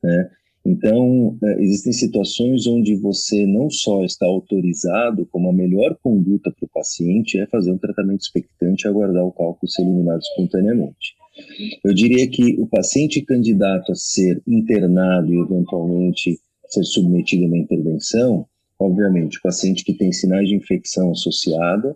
Né? 0.03 0.29
Então, 0.67 1.37
é, 1.41 1.61
existem 1.61 1.93
situações 1.93 2.67
onde 2.67 2.93
você 2.97 3.45
não 3.45 3.69
só 3.69 4.03
está 4.03 4.25
autorizado, 4.25 5.25
como 5.31 5.49
a 5.49 5.53
melhor 5.53 5.97
conduta 6.03 6.51
para 6.51 6.65
o 6.65 6.69
paciente 6.69 7.39
é 7.39 7.47
fazer 7.47 7.71
um 7.71 7.77
tratamento 7.77 8.19
expectante 8.19 8.83
e 8.83 8.89
aguardar 8.89 9.23
o 9.23 9.31
cálculo 9.31 9.71
ser 9.71 9.83
eliminado 9.83 10.19
espontaneamente. 10.19 11.15
Eu 11.85 11.93
diria 11.93 12.29
que 12.29 12.59
o 12.59 12.67
paciente 12.67 13.21
candidato 13.21 13.93
a 13.93 13.95
ser 13.95 14.41
internado 14.45 15.33
e 15.33 15.39
eventualmente 15.39 16.37
ser 16.67 16.83
submetido 16.83 17.45
a 17.45 17.47
uma 17.47 17.57
intervenção, 17.57 18.45
obviamente, 18.77 19.37
o 19.37 19.41
paciente 19.41 19.85
que 19.85 19.93
tem 19.93 20.11
sinais 20.11 20.49
de 20.49 20.55
infecção 20.55 21.11
associada, 21.11 21.95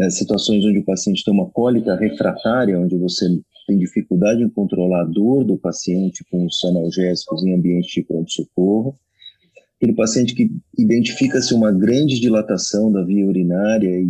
é, 0.00 0.10
situações 0.10 0.64
onde 0.64 0.80
o 0.80 0.84
paciente 0.84 1.22
tem 1.22 1.32
uma 1.32 1.48
cólica 1.50 1.94
refratária, 1.94 2.80
onde 2.80 2.96
você 2.98 3.26
tem 3.66 3.76
dificuldade 3.76 4.42
em 4.42 4.48
controlar 4.48 5.02
a 5.02 5.04
dor 5.04 5.44
do 5.44 5.56
paciente 5.56 6.24
com 6.30 6.46
os 6.46 6.62
analgésicos 6.64 7.44
em 7.44 7.54
ambiente 7.54 8.00
de 8.00 8.06
pronto-socorro, 8.06 8.94
aquele 9.76 9.94
paciente 9.94 10.34
que 10.34 10.50
identifica-se 10.78 11.52
uma 11.54 11.70
grande 11.70 12.18
dilatação 12.18 12.90
da 12.90 13.02
via 13.02 13.26
urinária 13.26 13.90
e, 13.90 14.06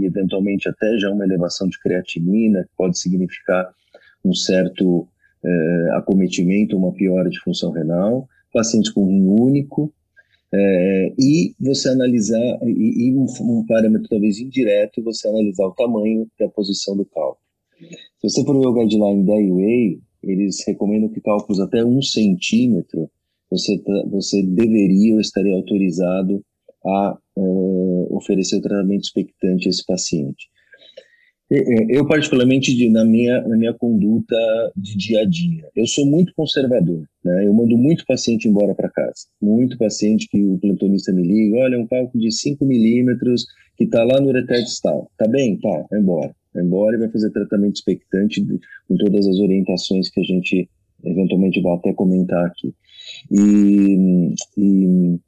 e, 0.00 0.04
eventualmente 0.04 0.68
até 0.68 0.96
já 0.98 1.10
uma 1.10 1.24
elevação 1.24 1.68
de 1.68 1.78
creatinina, 1.78 2.64
que 2.64 2.70
pode 2.76 2.98
significar 2.98 3.70
um 4.24 4.34
certo 4.34 5.06
eh, 5.44 5.88
acometimento, 5.92 6.76
uma 6.76 6.92
piora 6.92 7.28
de 7.28 7.38
função 7.40 7.70
renal, 7.70 8.28
pacientes 8.52 8.90
com 8.90 9.06
rim 9.06 9.26
único, 9.26 9.92
é, 10.52 11.12
e 11.18 11.54
você 11.60 11.90
analisar, 11.90 12.58
e, 12.64 13.08
e 13.08 13.14
um, 13.14 13.24
um, 13.40 13.64
parâmetro 13.66 14.08
talvez 14.08 14.38
indireto, 14.38 15.02
você 15.02 15.28
analisar 15.28 15.66
o 15.66 15.74
tamanho 15.74 16.26
e 16.38 16.44
a 16.44 16.48
posição 16.48 16.96
do 16.96 17.04
cálculo. 17.04 17.38
Se 18.20 18.28
você 18.28 18.44
for 18.44 18.58
ver 18.58 18.66
o 18.66 18.74
guideline 18.74 19.24
da 19.24 19.40
IWA, 19.40 19.98
eles 20.22 20.62
recomendam 20.66 21.08
que 21.08 21.20
cálculos 21.20 21.58
até 21.58 21.82
um 21.84 22.02
centímetro 22.02 23.10
você, 23.50 23.78
tá, 23.78 24.04
você 24.10 24.42
deveria 24.42 25.14
ou 25.14 25.20
estaria 25.20 25.54
autorizado 25.56 26.44
a 26.84 27.18
uh, 27.36 28.16
oferecer 28.16 28.56
o 28.56 28.62
tratamento 28.62 29.04
expectante 29.04 29.66
a 29.66 29.70
esse 29.70 29.84
paciente. 29.84 30.48
Eu, 31.88 32.06
particularmente, 32.06 32.88
na 32.90 33.04
minha, 33.04 33.40
na 33.42 33.56
minha 33.56 33.74
conduta 33.74 34.36
de 34.76 34.96
dia 34.96 35.22
a 35.22 35.24
dia, 35.24 35.68
eu 35.74 35.84
sou 35.84 36.06
muito 36.06 36.32
conservador, 36.36 37.02
né? 37.24 37.44
Eu 37.44 37.52
mando 37.52 37.76
muito 37.76 38.06
paciente 38.06 38.46
embora 38.46 38.72
para 38.72 38.88
casa. 38.88 39.26
Muito 39.42 39.76
paciente 39.76 40.28
que 40.30 40.40
o 40.40 40.58
plantonista 40.58 41.12
me 41.12 41.26
liga, 41.26 41.56
olha, 41.56 41.80
um 41.80 41.88
cálculo 41.88 42.22
de 42.22 42.30
5 42.30 42.64
milímetros 42.64 43.46
que 43.76 43.82
está 43.82 44.04
lá 44.04 44.20
no 44.20 44.28
ureter 44.28 44.62
distal. 44.62 45.10
Tá 45.18 45.26
bem? 45.26 45.58
Tá, 45.58 45.86
vai 45.90 45.98
embora. 45.98 46.32
Vai 46.52 46.64
embora 46.64 46.96
e 46.96 47.00
vai 47.00 47.10
fazer 47.10 47.30
tratamento 47.30 47.76
expectante 47.76 48.44
com 48.88 48.96
todas 48.96 49.26
as 49.26 49.38
orientações 49.38 50.10
que 50.10 50.20
a 50.20 50.24
gente 50.24 50.68
eventualmente 51.04 51.60
vai 51.60 51.74
até 51.74 51.92
comentar 51.92 52.44
aqui. 52.46 52.74
E, 53.30 54.34
e 54.56 55.18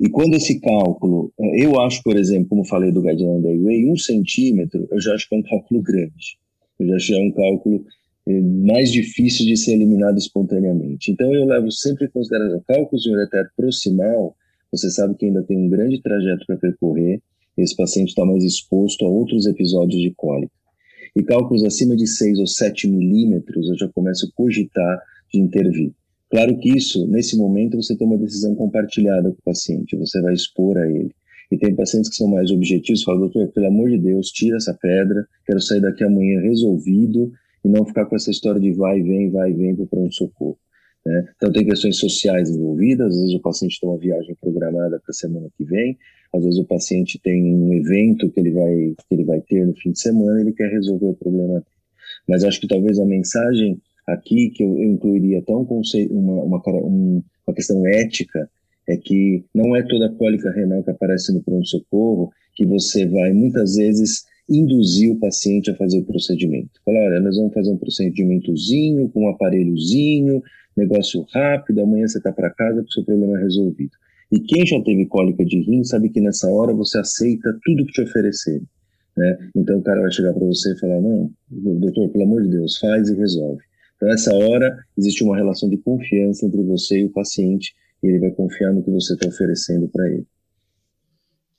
e 0.00 0.08
quando 0.08 0.34
esse 0.34 0.60
cálculo, 0.60 1.32
eu 1.54 1.80
acho, 1.80 2.02
por 2.04 2.16
exemplo, 2.16 2.48
como 2.50 2.64
falei 2.64 2.92
do 2.92 3.02
Guideline 3.02 3.42
da 3.42 3.48
Way, 3.48 3.90
um 3.90 3.96
centímetro, 3.96 4.86
eu 4.92 5.00
já 5.00 5.12
acho 5.12 5.28
que 5.28 5.34
é 5.34 5.38
um 5.38 5.42
cálculo 5.42 5.82
grande. 5.82 6.38
Eu 6.78 6.86
já 6.86 6.94
acho 6.94 7.06
que 7.08 7.14
é 7.14 7.18
um 7.18 7.32
cálculo 7.32 7.84
é, 8.28 8.40
mais 8.40 8.92
difícil 8.92 9.44
de 9.44 9.56
ser 9.56 9.72
eliminado 9.72 10.16
espontaneamente. 10.16 11.10
Então, 11.10 11.34
eu 11.34 11.44
levo 11.46 11.72
sempre 11.72 12.06
em 12.06 12.10
consideração 12.10 12.62
cálculos 12.68 13.02
de 13.02 13.10
ureter 13.10 13.50
proximal, 13.56 14.36
você 14.70 14.88
sabe 14.88 15.16
que 15.16 15.26
ainda 15.26 15.42
tem 15.42 15.58
um 15.58 15.68
grande 15.68 16.00
trajeto 16.00 16.46
para 16.46 16.56
percorrer, 16.56 17.20
esse 17.56 17.74
paciente 17.74 18.10
está 18.10 18.24
mais 18.24 18.44
exposto 18.44 19.04
a 19.04 19.08
outros 19.08 19.46
episódios 19.46 20.00
de 20.00 20.12
cólica. 20.16 20.52
E 21.16 21.22
cálculos 21.22 21.64
acima 21.64 21.96
de 21.96 22.06
6 22.06 22.38
ou 22.38 22.46
7 22.46 22.88
milímetros, 22.88 23.68
eu 23.68 23.76
já 23.76 23.88
começo 23.88 24.26
a 24.26 24.30
cogitar 24.34 25.02
de 25.32 25.40
intervir. 25.40 25.92
Claro 26.30 26.58
que 26.58 26.76
isso, 26.76 27.06
nesse 27.06 27.36
momento, 27.36 27.76
você 27.76 27.96
tem 27.96 28.06
uma 28.06 28.18
decisão 28.18 28.54
compartilhada 28.54 29.30
com 29.30 29.36
o 29.38 29.44
paciente, 29.44 29.96
você 29.96 30.20
vai 30.20 30.34
expor 30.34 30.76
a 30.76 30.86
ele. 30.86 31.14
E 31.50 31.56
tem 31.56 31.74
pacientes 31.74 32.10
que 32.10 32.16
são 32.16 32.28
mais 32.28 32.50
objetivos, 32.50 33.02
falam, 33.02 33.20
doutor, 33.20 33.48
pelo 33.48 33.66
amor 33.66 33.88
de 33.88 33.98
Deus, 33.98 34.28
tira 34.28 34.56
essa 34.56 34.74
pedra, 34.74 35.26
quero 35.46 35.60
sair 35.60 35.80
daqui 35.80 36.04
amanhã 36.04 36.40
resolvido 36.42 37.32
e 37.64 37.68
não 37.68 37.86
ficar 37.86 38.04
com 38.04 38.14
essa 38.14 38.30
história 38.30 38.60
de 38.60 38.72
vai 38.72 39.00
vem, 39.02 39.30
vai 39.30 39.52
vem 39.54 39.74
para 39.74 39.84
o 39.84 39.88
pronto-socorro. 39.88 40.58
Né? 41.06 41.26
Então, 41.36 41.50
tem 41.50 41.64
questões 41.64 41.96
sociais 41.96 42.50
envolvidas, 42.50 43.14
às 43.14 43.22
vezes 43.22 43.34
o 43.34 43.40
paciente 43.40 43.80
tem 43.80 43.88
uma 43.88 43.98
viagem 43.98 44.36
programada 44.38 45.00
para 45.00 45.10
a 45.10 45.14
semana 45.14 45.48
que 45.56 45.64
vem, 45.64 45.96
às 46.34 46.44
vezes 46.44 46.58
o 46.58 46.64
paciente 46.64 47.18
tem 47.22 47.42
um 47.54 47.72
evento 47.72 48.30
que 48.30 48.40
ele 48.40 48.52
vai, 48.52 48.94
que 48.96 49.14
ele 49.14 49.24
vai 49.24 49.40
ter 49.40 49.66
no 49.66 49.74
fim 49.74 49.92
de 49.92 50.00
semana 50.00 50.40
ele 50.40 50.52
quer 50.52 50.70
resolver 50.70 51.06
o 51.06 51.14
problema. 51.14 51.64
Mas 52.28 52.44
acho 52.44 52.60
que 52.60 52.68
talvez 52.68 52.98
a 52.98 53.04
mensagem 53.04 53.80
aqui, 54.06 54.50
que 54.50 54.62
eu, 54.62 54.78
eu 54.78 54.84
incluiria 54.84 55.38
até 55.38 55.54
um 55.54 55.64
conceito, 55.64 56.12
uma, 56.14 56.42
uma, 56.42 56.62
uma 56.64 57.54
questão 57.54 57.86
ética, 57.86 58.48
é 58.88 58.96
que 58.96 59.44
não 59.54 59.76
é 59.76 59.82
toda 59.82 60.12
cólica 60.14 60.50
renal 60.50 60.82
que 60.82 60.90
aparece 60.90 61.32
no 61.32 61.42
pronto-socorro 61.42 62.30
que 62.54 62.64
você 62.64 63.06
vai, 63.06 63.32
muitas 63.32 63.76
vezes, 63.76 64.24
induzir 64.48 65.12
o 65.12 65.18
paciente 65.18 65.70
a 65.70 65.76
fazer 65.76 65.98
o 65.98 66.04
procedimento. 66.04 66.70
Falar, 66.84 67.00
olha, 67.00 67.20
nós 67.20 67.36
vamos 67.36 67.52
fazer 67.52 67.70
um 67.70 67.76
procedimentozinho, 67.76 69.08
com 69.10 69.24
um 69.24 69.28
aparelhozinho, 69.28 70.42
negócio 70.76 71.26
rápido, 71.32 71.82
amanhã 71.82 72.06
você 72.06 72.18
está 72.18 72.32
para 72.32 72.50
casa 72.50 72.80
com 72.80 72.88
o 72.88 72.92
seu 72.92 73.04
problema 73.04 73.38
é 73.38 73.42
resolvido. 73.42 73.92
E 74.30 74.40
quem 74.40 74.66
já 74.66 74.80
teve 74.82 75.06
cólica 75.06 75.44
de 75.44 75.60
rim 75.60 75.82
sabe 75.84 76.10
que 76.10 76.20
nessa 76.20 76.48
hora 76.50 76.74
você 76.74 76.98
aceita 76.98 77.58
tudo 77.64 77.86
que 77.86 77.92
te 77.92 78.02
oferecer. 78.02 78.62
Né? 79.16 79.50
Então 79.56 79.78
o 79.78 79.82
cara 79.82 80.00
vai 80.00 80.12
chegar 80.12 80.32
para 80.32 80.46
você 80.46 80.72
e 80.72 80.78
falar, 80.78 81.00
não, 81.00 81.30
doutor, 81.50 82.08
pelo 82.10 82.24
amor 82.24 82.42
de 82.42 82.50
Deus, 82.50 82.78
faz 82.78 83.08
e 83.08 83.16
resolve. 83.16 83.62
Então 83.96 84.08
nessa 84.08 84.34
hora 84.34 84.76
existe 84.96 85.24
uma 85.24 85.36
relação 85.36 85.68
de 85.68 85.76
confiança 85.78 86.46
entre 86.46 86.62
você 86.62 87.00
e 87.00 87.04
o 87.06 87.12
paciente 87.12 87.74
e 88.02 88.06
ele 88.06 88.20
vai 88.20 88.30
confiar 88.30 88.72
no 88.72 88.82
que 88.82 88.90
você 88.90 89.14
está 89.14 89.28
oferecendo 89.28 89.88
para 89.88 90.08
ele. 90.08 90.26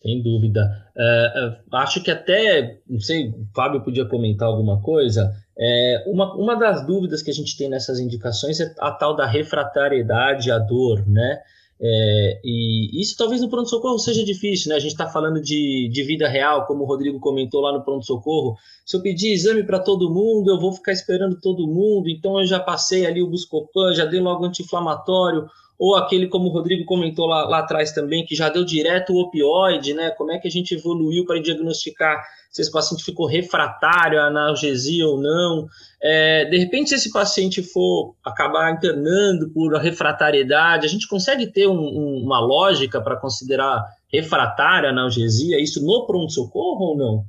Sem 0.01 0.23
dúvida. 0.23 0.61
Uh, 0.95 1.75
acho 1.75 2.01
que 2.01 2.09
até, 2.09 2.79
não 2.89 3.01
sei, 3.01 3.29
o 3.29 3.45
Fábio 3.53 3.83
podia 3.83 4.05
comentar 4.05 4.47
alguma 4.47 4.81
coisa. 4.81 5.33
É, 5.57 6.05
uma, 6.07 6.33
uma 6.35 6.55
das 6.55 6.87
dúvidas 6.87 7.21
que 7.21 7.29
a 7.29 7.33
gente 7.33 7.57
tem 7.57 7.69
nessas 7.69 7.99
indicações 7.99 8.61
é 8.61 8.73
a 8.79 8.91
tal 8.91 9.13
da 9.13 9.25
refratariedade 9.25 10.49
à 10.51 10.57
dor, 10.57 11.05
né? 11.05 11.39
É, 11.81 12.41
e 12.43 13.01
isso 13.01 13.15
talvez 13.17 13.41
no 13.41 13.49
pronto-socorro 13.49 13.97
seja 13.97 14.23
difícil, 14.25 14.69
né? 14.69 14.75
A 14.75 14.79
gente 14.79 14.91
está 14.91 15.07
falando 15.07 15.41
de, 15.41 15.89
de 15.91 16.03
vida 16.03 16.27
real, 16.27 16.65
como 16.65 16.83
o 16.83 16.85
Rodrigo 16.85 17.19
comentou 17.19 17.61
lá 17.61 17.71
no 17.71 17.83
pronto-socorro. 17.83 18.57
Se 18.85 18.97
eu 18.97 19.01
pedir 19.01 19.31
exame 19.31 19.63
para 19.63 19.79
todo 19.79 20.13
mundo, 20.13 20.51
eu 20.51 20.59
vou 20.59 20.73
ficar 20.73 20.91
esperando 20.91 21.39
todo 21.39 21.67
mundo, 21.67 22.09
então 22.09 22.39
eu 22.39 22.45
já 22.45 22.59
passei 22.59 23.05
ali 23.05 23.21
o 23.21 23.29
Buscopan, 23.29 23.93
já 23.93 24.05
dei 24.05 24.19
logo 24.19 24.45
anti-inflamatório, 24.45 25.47
ou 25.79 25.95
aquele, 25.95 26.27
como 26.27 26.49
o 26.49 26.51
Rodrigo 26.51 26.83
comentou 26.83 27.25
lá, 27.25 27.47
lá 27.47 27.59
atrás 27.59 27.93
também, 27.93 28.25
que 28.25 28.35
já 28.35 28.49
deu 28.49 28.65
direto 28.65 29.13
o 29.13 29.21
opioide, 29.21 29.93
né? 29.93 30.11
Como 30.11 30.29
é 30.29 30.37
que 30.37 30.49
a 30.49 30.51
gente 30.51 30.75
evoluiu 30.75 31.25
para 31.25 31.41
diagnosticar 31.41 32.21
se 32.51 32.61
esse 32.61 32.69
paciente 32.69 33.05
ficou 33.05 33.25
refratário 33.25 34.19
à 34.19 34.25
analgesia 34.25 35.07
ou 35.07 35.21
não? 35.21 35.67
É, 36.03 36.43
de 36.45 36.57
repente, 36.57 36.89
se 36.89 36.95
esse 36.95 37.13
paciente 37.13 37.63
for 37.63 38.13
acabar 38.25 38.73
internando 38.73 39.49
por 39.51 39.73
refratariedade, 39.77 40.85
a 40.85 40.89
gente 40.89 41.07
consegue 41.07 41.47
ter 41.47 41.67
um, 41.67 41.79
um, 41.79 42.23
uma 42.25 42.41
lógica 42.41 42.99
para 42.99 43.15
considerar 43.15 43.81
refratária 44.11 44.89
a 44.89 44.91
analgesia, 44.91 45.61
isso 45.61 45.81
no 45.85 46.05
pronto-socorro 46.05 46.87
ou 46.87 46.97
não? 46.97 47.25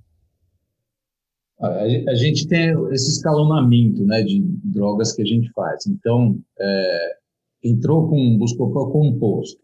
A 2.09 2.15
gente 2.15 2.49
tem 2.49 2.71
esse 2.91 3.11
escalonamento 3.11 4.03
né, 4.03 4.23
de 4.23 4.41
drogas 4.65 5.13
que 5.13 5.21
a 5.21 5.27
gente 5.27 5.53
faz. 5.53 5.87
Então, 5.87 6.39
é, 6.59 7.20
entrou 7.63 8.09
com 8.09 8.39
Buscopan 8.39 8.91
composto, 8.91 9.61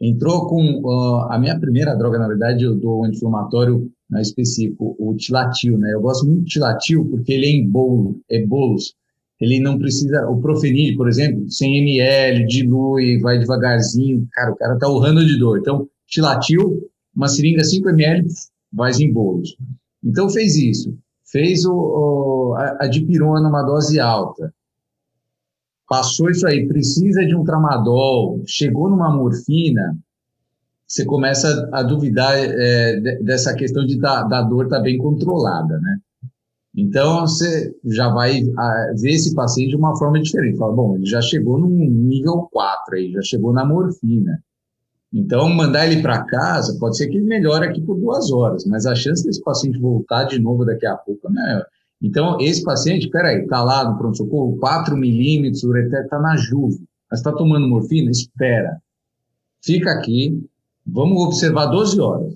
entrou 0.00 0.46
com 0.46 0.80
uh, 0.82 1.30
a 1.30 1.38
minha 1.38 1.58
primeira 1.58 1.94
droga, 1.94 2.18
na 2.18 2.28
verdade, 2.28 2.64
eu 2.64 2.74
dou 2.74 3.00
um 3.00 3.04
anti-inflamatório 3.04 3.90
né, 4.10 4.22
específico, 4.22 4.96
o 4.98 5.14
tilatil, 5.14 5.76
né? 5.78 5.92
Eu 5.92 6.00
gosto 6.00 6.26
muito 6.26 6.44
de 6.44 6.52
tilatil 6.52 7.04
porque 7.06 7.32
ele 7.32 7.46
é 7.46 7.50
em 7.50 7.68
bolo, 7.68 8.20
é 8.30 8.44
bolos. 8.44 8.94
Ele 9.40 9.60
não 9.60 9.78
precisa, 9.78 10.28
o 10.28 10.40
profenil, 10.40 10.96
por 10.96 11.08
exemplo, 11.08 11.48
100 11.48 11.78
ml, 11.78 12.46
dilui, 12.46 13.20
vai 13.20 13.38
devagarzinho, 13.38 14.26
cara, 14.32 14.52
o 14.52 14.56
cara 14.56 14.78
tá 14.78 14.88
urrando 14.88 15.24
de 15.24 15.38
dor. 15.38 15.58
Então, 15.58 15.88
tilatil, 16.06 16.90
uma 17.14 17.28
seringa 17.28 17.62
5 17.62 17.88
ml, 17.90 18.26
vai 18.72 18.92
em 18.92 19.12
bolos. 19.12 19.56
Então, 20.02 20.28
fez 20.28 20.56
isso. 20.56 20.96
Fez 21.24 21.64
o, 21.64 21.72
o 21.72 22.54
a, 22.56 22.84
a 22.84 22.88
dipirona 22.88 23.40
numa 23.40 23.62
dose 23.62 24.00
alta 24.00 24.52
passou 25.88 26.30
isso 26.30 26.46
aí, 26.46 26.68
precisa 26.68 27.24
de 27.24 27.34
um 27.34 27.42
tramadol, 27.42 28.42
chegou 28.46 28.90
numa 28.90 29.10
morfina, 29.10 29.96
você 30.86 31.04
começa 31.04 31.68
a 31.72 31.82
duvidar 31.82 32.34
é, 32.36 33.18
dessa 33.22 33.54
questão 33.54 33.84
de 33.84 33.98
da, 33.98 34.22
da 34.22 34.42
dor 34.42 34.64
estar 34.64 34.76
tá 34.76 34.82
bem 34.82 34.98
controlada, 34.98 35.78
né? 35.80 35.98
Então, 36.74 37.22
você 37.22 37.74
já 37.84 38.08
vai 38.08 38.40
ver 39.00 39.10
esse 39.10 39.34
paciente 39.34 39.70
de 39.70 39.76
uma 39.76 39.96
forma 39.98 40.20
diferente. 40.20 40.58
Fala, 40.58 40.72
bom, 40.72 40.94
ele 40.94 41.06
já 41.06 41.20
chegou 41.20 41.58
num 41.58 41.68
nível 41.68 42.48
4 42.52 42.94
aí, 42.94 43.10
já 43.12 43.22
chegou 43.22 43.52
na 43.52 43.64
morfina. 43.64 44.40
Então, 45.12 45.48
mandar 45.48 45.86
ele 45.86 46.02
para 46.02 46.24
casa, 46.24 46.78
pode 46.78 46.96
ser 46.96 47.08
que 47.08 47.16
ele 47.16 47.26
melhore 47.26 47.66
aqui 47.66 47.80
por 47.80 47.98
duas 47.98 48.30
horas, 48.30 48.64
mas 48.64 48.86
a 48.86 48.94
chance 48.94 49.24
desse 49.24 49.42
paciente 49.42 49.78
voltar 49.78 50.24
de 50.24 50.38
novo 50.38 50.64
daqui 50.64 50.86
a 50.86 50.96
pouco 50.96 51.28
é 51.28 51.30
maior. 51.30 51.66
Então, 52.00 52.40
esse 52.40 52.62
paciente, 52.62 53.08
peraí, 53.10 53.42
está 53.42 53.62
lá 53.62 53.90
no 53.90 53.98
pronto-socorro, 53.98 54.56
4 54.58 54.96
milímetros, 54.96 55.64
ureter 55.64 56.04
está 56.04 56.18
na 56.18 56.36
juve, 56.36 56.80
mas 57.10 57.20
está 57.20 57.32
tomando 57.32 57.68
morfina? 57.68 58.10
Espera. 58.10 58.80
Fica 59.60 59.90
aqui, 59.90 60.40
vamos 60.86 61.20
observar 61.22 61.66
12 61.66 62.00
horas. 62.00 62.34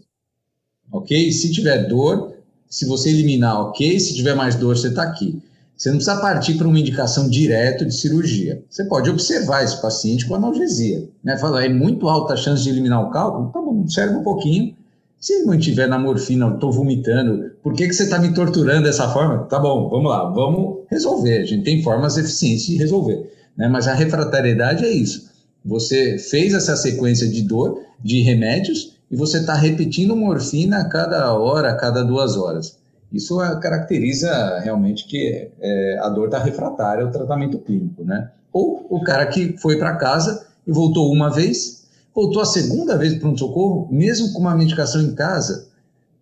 Ok? 0.91 1.31
Se 1.33 1.53
tiver 1.53 1.87
dor, 1.89 2.35
se 2.69 2.87
você 2.87 3.11
eliminar, 3.11 3.61
ok. 3.61 4.01
Se 4.01 4.15
tiver 4.15 4.35
mais 4.35 4.57
dor, 4.57 4.77
você 4.77 4.89
está 4.89 5.03
aqui. 5.03 5.41
Você 5.77 5.91
não 5.91 5.97
precisa 5.97 6.21
partir 6.21 6.55
para 6.55 6.69
uma 6.69 6.79
indicação 6.79 7.29
direta 7.29 7.85
de 7.85 7.95
cirurgia. 7.95 8.65
Você 8.69 8.85
pode 8.85 9.11
observar 9.11 9.65
esse 9.65 9.81
paciente 9.81 10.27
com 10.27 10.35
analgesia. 10.35 11.09
Né? 11.25 11.37
Falar, 11.39 11.65
é 11.65 11.69
muito 11.69 12.09
alta 12.09 12.35
a 12.35 12.37
chance 12.37 12.63
de 12.63 12.71
eliminar 12.71 13.03
o 13.03 13.11
cálculo? 13.11 13.51
Tá 13.51 13.61
bom, 13.61 13.81
observa 13.81 14.17
um 14.17 14.23
pouquinho, 14.23 14.77
se 15.19 15.35
ele 15.35 15.47
mantiver 15.47 15.89
na 15.89 15.99
morfina, 15.99 16.47
eu 16.47 16.55
estou 16.55 16.73
vomitando, 16.73 17.52
por 17.63 17.75
que, 17.75 17.87
que 17.87 17.95
você 17.95 18.05
está 18.05 18.19
me 18.19 18.35
torturando 18.35 18.85
dessa 18.85 19.09
forma? 19.09 19.45
Tá 19.45 19.59
bom, 19.59 19.89
vamos 19.89 20.11
lá, 20.11 20.29
vamos 20.29 20.81
resolver. 20.91 21.39
A 21.39 21.45
gente 21.45 21.63
tem 21.63 21.83
formas 21.83 22.17
eficientes 22.17 22.67
de 22.67 22.77
resolver. 22.77 23.33
Né? 23.57 23.69
Mas 23.69 23.87
a 23.87 23.95
refratariedade 23.95 24.85
é 24.85 24.91
isso. 24.91 25.31
Você 25.65 26.19
fez 26.19 26.55
essa 26.55 26.75
sequência 26.77 27.29
de 27.29 27.43
dor, 27.43 27.81
de 28.03 28.21
remédios, 28.21 28.97
e 29.09 29.15
você 29.15 29.39
está 29.39 29.55
repetindo 29.55 30.17
morfina 30.17 30.79
a 30.79 30.89
cada 30.89 31.33
hora, 31.35 31.71
a 31.71 31.77
cada 31.77 32.03
duas 32.03 32.37
horas. 32.37 32.79
Isso 33.13 33.37
caracteriza 33.61 34.59
realmente 34.61 35.07
que 35.07 35.51
é, 35.61 35.99
a 36.01 36.09
dor 36.09 36.27
está 36.27 36.39
refratária 36.39 37.05
ao 37.05 37.13
tratamento 37.13 37.59
clínico, 37.59 38.03
né? 38.03 38.31
Ou 38.53 38.87
o 38.89 39.03
cara 39.03 39.27
que 39.27 39.57
foi 39.59 39.79
para 39.79 39.97
casa 39.97 40.47
e 40.67 40.73
voltou 40.73 41.13
uma 41.13 41.31
vez, 41.31 41.85
voltou 42.15 42.41
a 42.41 42.47
segunda 42.47 42.97
vez 42.97 43.15
para 43.15 43.29
um 43.29 43.37
socorro, 43.37 43.87
mesmo 43.91 44.33
com 44.33 44.41
uma 44.41 44.55
medicação 44.55 45.03
em 45.03 45.15
casa, 45.15 45.69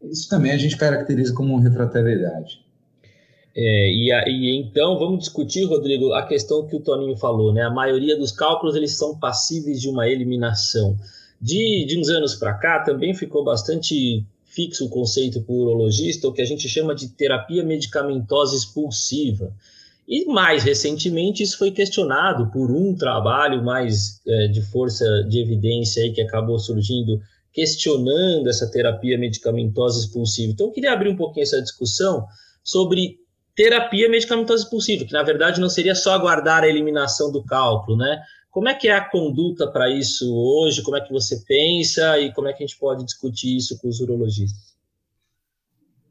isso 0.02 0.28
também 0.28 0.52
a 0.52 0.56
gente 0.56 0.76
caracteriza 0.76 1.34
como 1.34 1.58
refratariedade. 1.58 2.64
É, 3.54 3.90
e, 3.92 4.10
e, 4.28 4.56
então 4.56 4.98
vamos 4.98 5.20
discutir, 5.20 5.64
Rodrigo, 5.64 6.12
a 6.12 6.26
questão 6.26 6.66
que 6.66 6.76
o 6.76 6.80
Toninho 6.80 7.16
falou, 7.16 7.52
né? 7.52 7.62
A 7.62 7.70
maioria 7.70 8.16
dos 8.16 8.30
cálculos 8.30 8.76
eles 8.76 8.96
são 8.96 9.18
passíveis 9.18 9.80
de 9.80 9.88
uma 9.88 10.08
eliminação. 10.08 10.96
De, 11.40 11.84
de 11.86 11.98
uns 11.98 12.08
anos 12.08 12.34
para 12.34 12.54
cá 12.54 12.80
também 12.80 13.14
ficou 13.14 13.42
bastante 13.42 14.24
fixo 14.44 14.84
o 14.84 14.88
conceito 14.88 15.44
o 15.46 15.52
urologista, 15.52 16.28
o 16.28 16.32
que 16.32 16.42
a 16.42 16.44
gente 16.44 16.68
chama 16.68 16.94
de 16.94 17.08
terapia 17.08 17.64
medicamentosa 17.64 18.56
expulsiva. 18.56 19.52
E 20.06 20.24
mais 20.26 20.64
recentemente 20.64 21.42
isso 21.42 21.56
foi 21.56 21.70
questionado 21.70 22.50
por 22.50 22.70
um 22.70 22.94
trabalho 22.94 23.62
mais 23.62 24.20
é, 24.26 24.48
de 24.48 24.60
força 24.60 25.04
de 25.28 25.38
evidência 25.38 26.02
aí 26.02 26.12
que 26.12 26.20
acabou 26.20 26.58
surgindo 26.58 27.20
questionando 27.52 28.48
essa 28.48 28.70
terapia 28.70 29.18
medicamentosa 29.18 30.00
expulsiva. 30.00 30.52
Então 30.52 30.66
eu 30.66 30.72
queria 30.72 30.92
abrir 30.92 31.08
um 31.08 31.16
pouquinho 31.16 31.42
essa 31.42 31.60
discussão 31.60 32.26
sobre 32.62 33.18
terapia 33.54 34.08
medicamentosa 34.08 34.62
expulsiva, 34.62 35.04
que 35.04 35.12
na 35.12 35.22
verdade 35.22 35.60
não 35.60 35.68
seria 35.68 35.94
só 35.94 36.12
aguardar 36.12 36.62
a 36.62 36.68
eliminação 36.68 37.30
do 37.32 37.44
cálculo, 37.44 37.98
né? 37.98 38.22
Como 38.50 38.68
é 38.68 38.74
que 38.74 38.88
é 38.88 38.92
a 38.92 39.04
conduta 39.04 39.66
para 39.68 39.88
isso 39.90 40.34
hoje? 40.34 40.82
Como 40.82 40.96
é 40.96 41.00
que 41.00 41.12
você 41.12 41.40
pensa 41.46 42.18
e 42.18 42.32
como 42.32 42.48
é 42.48 42.52
que 42.52 42.64
a 42.64 42.66
gente 42.66 42.78
pode 42.78 43.04
discutir 43.04 43.56
isso 43.56 43.78
com 43.78 43.88
os 43.88 44.00
urologistas? 44.00 44.70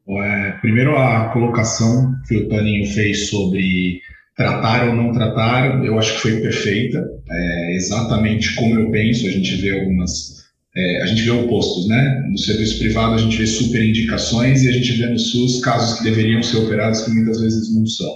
É, 0.08 0.52
primeiro, 0.60 0.96
a 0.96 1.30
colocação 1.32 2.14
que 2.26 2.36
o 2.36 2.48
Toninho 2.48 2.86
fez 2.92 3.28
sobre 3.28 4.00
tratar 4.34 4.88
ou 4.88 4.94
não 4.94 5.12
tratar, 5.12 5.84
eu 5.84 5.98
acho 5.98 6.14
que 6.14 6.20
foi 6.20 6.40
perfeita. 6.40 7.06
É 7.30 7.74
exatamente 7.74 8.54
como 8.56 8.78
eu 8.78 8.90
penso. 8.90 9.26
A 9.26 9.30
gente 9.30 9.56
vê 9.56 9.78
algumas. 9.78 10.39
É, 10.76 11.02
a 11.02 11.06
gente 11.06 11.22
vê 11.22 11.30
opostos, 11.30 11.88
né? 11.88 12.26
No 12.30 12.38
serviço 12.38 12.78
privado, 12.78 13.14
a 13.14 13.18
gente 13.18 13.36
vê 13.36 13.46
super 13.46 13.82
indicações 13.82 14.62
e 14.62 14.68
a 14.68 14.72
gente 14.72 14.92
vê 14.92 15.06
no 15.06 15.18
SUS 15.18 15.60
casos 15.60 15.98
que 15.98 16.04
deveriam 16.04 16.42
ser 16.42 16.58
operados 16.58 17.02
que 17.02 17.10
muitas 17.10 17.40
vezes 17.40 17.74
não 17.74 17.84
são. 17.86 18.12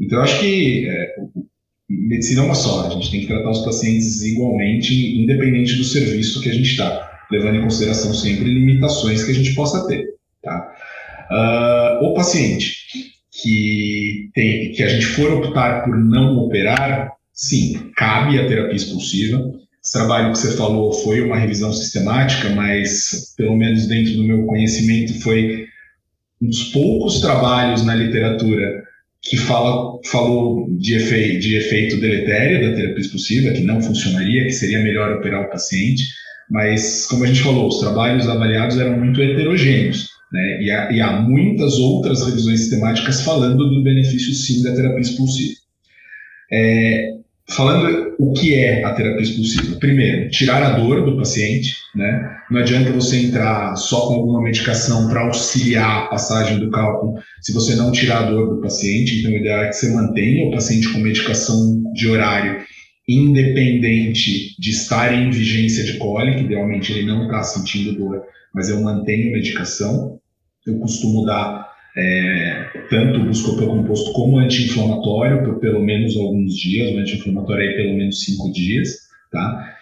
Então, 0.00 0.18
eu 0.18 0.24
acho 0.24 0.40
que 0.40 0.88
é, 0.88 1.14
medicina 1.88 2.42
é 2.42 2.44
uma 2.44 2.54
só. 2.54 2.86
A 2.86 2.90
gente 2.90 3.10
tem 3.10 3.20
que 3.20 3.26
tratar 3.26 3.50
os 3.50 3.64
pacientes 3.64 4.22
igualmente, 4.22 5.20
independente 5.20 5.76
do 5.76 5.84
serviço 5.84 6.40
que 6.40 6.48
a 6.48 6.54
gente 6.54 6.70
está, 6.70 7.26
levando 7.30 7.56
em 7.56 7.62
consideração 7.62 8.12
sempre 8.14 8.52
limitações 8.52 9.24
que 9.24 9.30
a 9.30 9.34
gente 9.34 9.54
possa 9.54 9.86
ter. 9.86 10.04
Tá? 10.42 10.72
Uh, 11.30 12.06
o 12.06 12.14
paciente 12.14 12.76
que, 13.30 14.30
tem, 14.34 14.72
que 14.72 14.82
a 14.82 14.88
gente 14.88 15.06
for 15.06 15.32
optar 15.32 15.84
por 15.84 15.96
não 15.96 16.36
operar, 16.38 17.12
sim, 17.32 17.90
cabe 17.96 18.38
a 18.38 18.46
terapia 18.46 18.76
expulsiva. 18.76 19.52
Esse 19.84 19.94
trabalho 19.94 20.32
que 20.32 20.38
você 20.38 20.56
falou 20.56 20.92
foi 20.92 21.20
uma 21.20 21.36
revisão 21.36 21.72
sistemática, 21.72 22.50
mas, 22.50 23.34
pelo 23.36 23.56
menos 23.56 23.88
dentro 23.88 24.14
do 24.14 24.22
meu 24.22 24.46
conhecimento, 24.46 25.20
foi 25.20 25.66
um 26.40 26.46
dos 26.46 26.64
poucos 26.64 27.20
trabalhos 27.20 27.84
na 27.84 27.94
literatura 27.94 28.84
que 29.20 29.36
fala, 29.36 29.98
falou 30.04 30.68
de 30.70 30.94
efeito, 30.94 31.40
de 31.40 31.56
efeito 31.56 32.00
deletério 32.00 32.60
da 32.60 32.76
terapia 32.76 33.00
expulsiva, 33.00 33.52
que 33.52 33.62
não 33.62 33.80
funcionaria, 33.80 34.44
que 34.44 34.52
seria 34.52 34.80
melhor 34.80 35.16
operar 35.16 35.42
o 35.42 35.50
paciente, 35.50 36.04
mas, 36.48 37.06
como 37.06 37.24
a 37.24 37.26
gente 37.26 37.42
falou, 37.42 37.66
os 37.68 37.78
trabalhos 37.78 38.28
avaliados 38.28 38.78
eram 38.78 38.98
muito 38.98 39.20
heterogêneos, 39.20 40.08
né? 40.32 40.62
e, 40.62 40.70
há, 40.70 40.92
e 40.92 41.00
há 41.00 41.20
muitas 41.20 41.74
outras 41.78 42.24
revisões 42.24 42.60
sistemáticas 42.60 43.22
falando 43.22 43.68
do 43.68 43.82
benefício, 43.82 44.32
sim, 44.34 44.62
da 44.62 44.74
terapia 44.74 45.00
expulsiva. 45.00 45.54
É, 46.52 47.21
Falando 47.50 48.14
o 48.18 48.32
que 48.32 48.54
é 48.54 48.84
a 48.84 48.94
terapia 48.94 49.22
expulsiva. 49.22 49.76
Primeiro, 49.78 50.30
tirar 50.30 50.62
a 50.62 50.78
dor 50.78 51.04
do 51.04 51.16
paciente, 51.16 51.76
né? 51.94 52.36
Não 52.50 52.60
adianta 52.60 52.92
você 52.92 53.16
entrar 53.16 53.74
só 53.76 54.06
com 54.08 54.14
alguma 54.14 54.42
medicação 54.42 55.08
para 55.08 55.22
auxiliar 55.22 56.04
a 56.04 56.06
passagem 56.06 56.58
do 56.58 56.70
cálculo 56.70 57.20
se 57.40 57.52
você 57.52 57.74
não 57.74 57.90
tirar 57.90 58.20
a 58.20 58.30
dor 58.30 58.54
do 58.54 58.60
paciente. 58.60 59.18
Então, 59.18 59.32
o 59.32 59.36
ideal 59.36 59.64
é 59.64 59.68
que 59.68 59.74
você 59.74 59.92
mantenha 59.92 60.46
o 60.46 60.52
paciente 60.52 60.92
com 60.92 61.00
medicação 61.00 61.82
de 61.92 62.08
horário 62.08 62.62
independente 63.08 64.54
de 64.58 64.70
estar 64.70 65.12
em 65.12 65.30
vigência 65.30 65.84
de 65.84 65.98
cólica, 65.98 66.40
idealmente 66.40 66.92
ele 66.92 67.06
não 67.06 67.24
está 67.24 67.42
sentindo 67.42 67.96
dor, 67.96 68.22
mas 68.54 68.68
eu 68.68 68.80
mantenho 68.80 69.32
medicação. 69.32 70.20
Eu 70.66 70.78
costumo 70.78 71.24
dar 71.24 71.71
é, 71.96 72.70
tanto 72.88 73.20
o 73.20 73.24
buscopan 73.24 73.66
composto 73.66 74.12
como 74.12 74.38
anti-inflamatório 74.38 75.44
por 75.44 75.58
pelo 75.60 75.80
menos 75.80 76.16
alguns 76.16 76.54
dias, 76.54 76.94
o 76.94 76.98
anti-inflamatório 76.98 77.68
aí 77.68 77.76
pelo 77.76 77.96
menos 77.96 78.24
cinco 78.24 78.50
dias, 78.52 78.88
tá? 79.30 79.76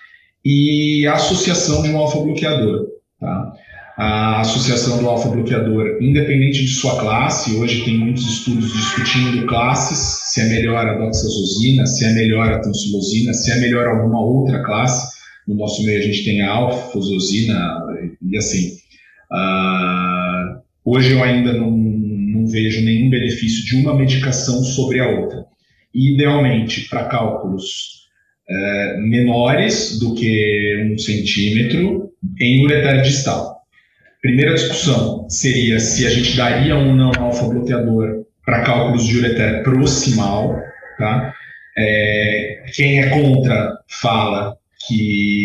E 0.44 1.06
a 1.06 1.14
associação 1.14 1.82
de 1.82 1.90
um 1.90 1.98
alfa-bloqueador, 1.98 2.86
tá? 3.20 3.52
A 3.96 4.40
associação 4.40 4.98
do 4.98 5.08
alfa-bloqueador, 5.08 5.98
independente 6.00 6.62
de 6.62 6.68
sua 6.68 6.98
classe, 6.98 7.54
hoje 7.56 7.84
tem 7.84 7.98
muitos 7.98 8.26
estudos 8.26 8.72
discutindo 8.72 9.46
classes, 9.46 9.98
se 10.32 10.40
é 10.40 10.48
melhor 10.48 10.86
a 10.86 10.94
doxazosina, 10.94 11.86
se 11.86 12.06
é 12.06 12.12
melhor 12.14 12.50
a 12.50 12.60
tansulosina, 12.60 13.34
se 13.34 13.52
é 13.52 13.60
melhor 13.60 13.86
alguma 13.86 14.20
outra 14.22 14.64
classe. 14.64 15.20
No 15.46 15.54
nosso 15.54 15.84
meio 15.84 15.98
a 15.98 16.02
gente 16.02 16.24
tem 16.24 16.40
a 16.40 16.50
alfa-fososina 16.50 17.78
e 18.22 18.36
assim. 18.38 18.78
Uh, 19.30 20.60
hoje 20.84 21.12
eu 21.12 21.22
ainda 21.22 21.52
não 21.52 21.70
não 21.70 22.46
vejo 22.46 22.84
nenhum 22.84 23.10
benefício 23.10 23.64
de 23.64 23.76
uma 23.76 23.94
medicação 23.94 24.62
sobre 24.62 25.00
a 25.00 25.08
outra. 25.08 25.44
E, 25.94 26.14
idealmente, 26.14 26.88
para 26.88 27.04
cálculos 27.04 28.00
é, 28.48 28.96
menores 28.98 29.98
do 29.98 30.14
que 30.14 30.90
um 30.90 30.98
centímetro 30.98 32.10
em 32.40 32.64
ureter 32.64 33.02
distal. 33.02 33.60
Primeira 34.22 34.54
discussão 34.54 35.28
seria 35.28 35.80
se 35.80 36.06
a 36.06 36.10
gente 36.10 36.36
daria 36.36 36.76
um 36.76 36.94
não 36.94 37.12
alfa-bloqueador 37.18 38.24
para 38.44 38.62
cálculos 38.62 39.06
de 39.06 39.18
ureter 39.18 39.62
proximal, 39.62 40.56
tá? 40.98 41.34
É, 41.78 42.64
quem 42.74 43.00
é 43.00 43.08
contra 43.08 43.78
fala 43.88 44.56
que 44.86 45.39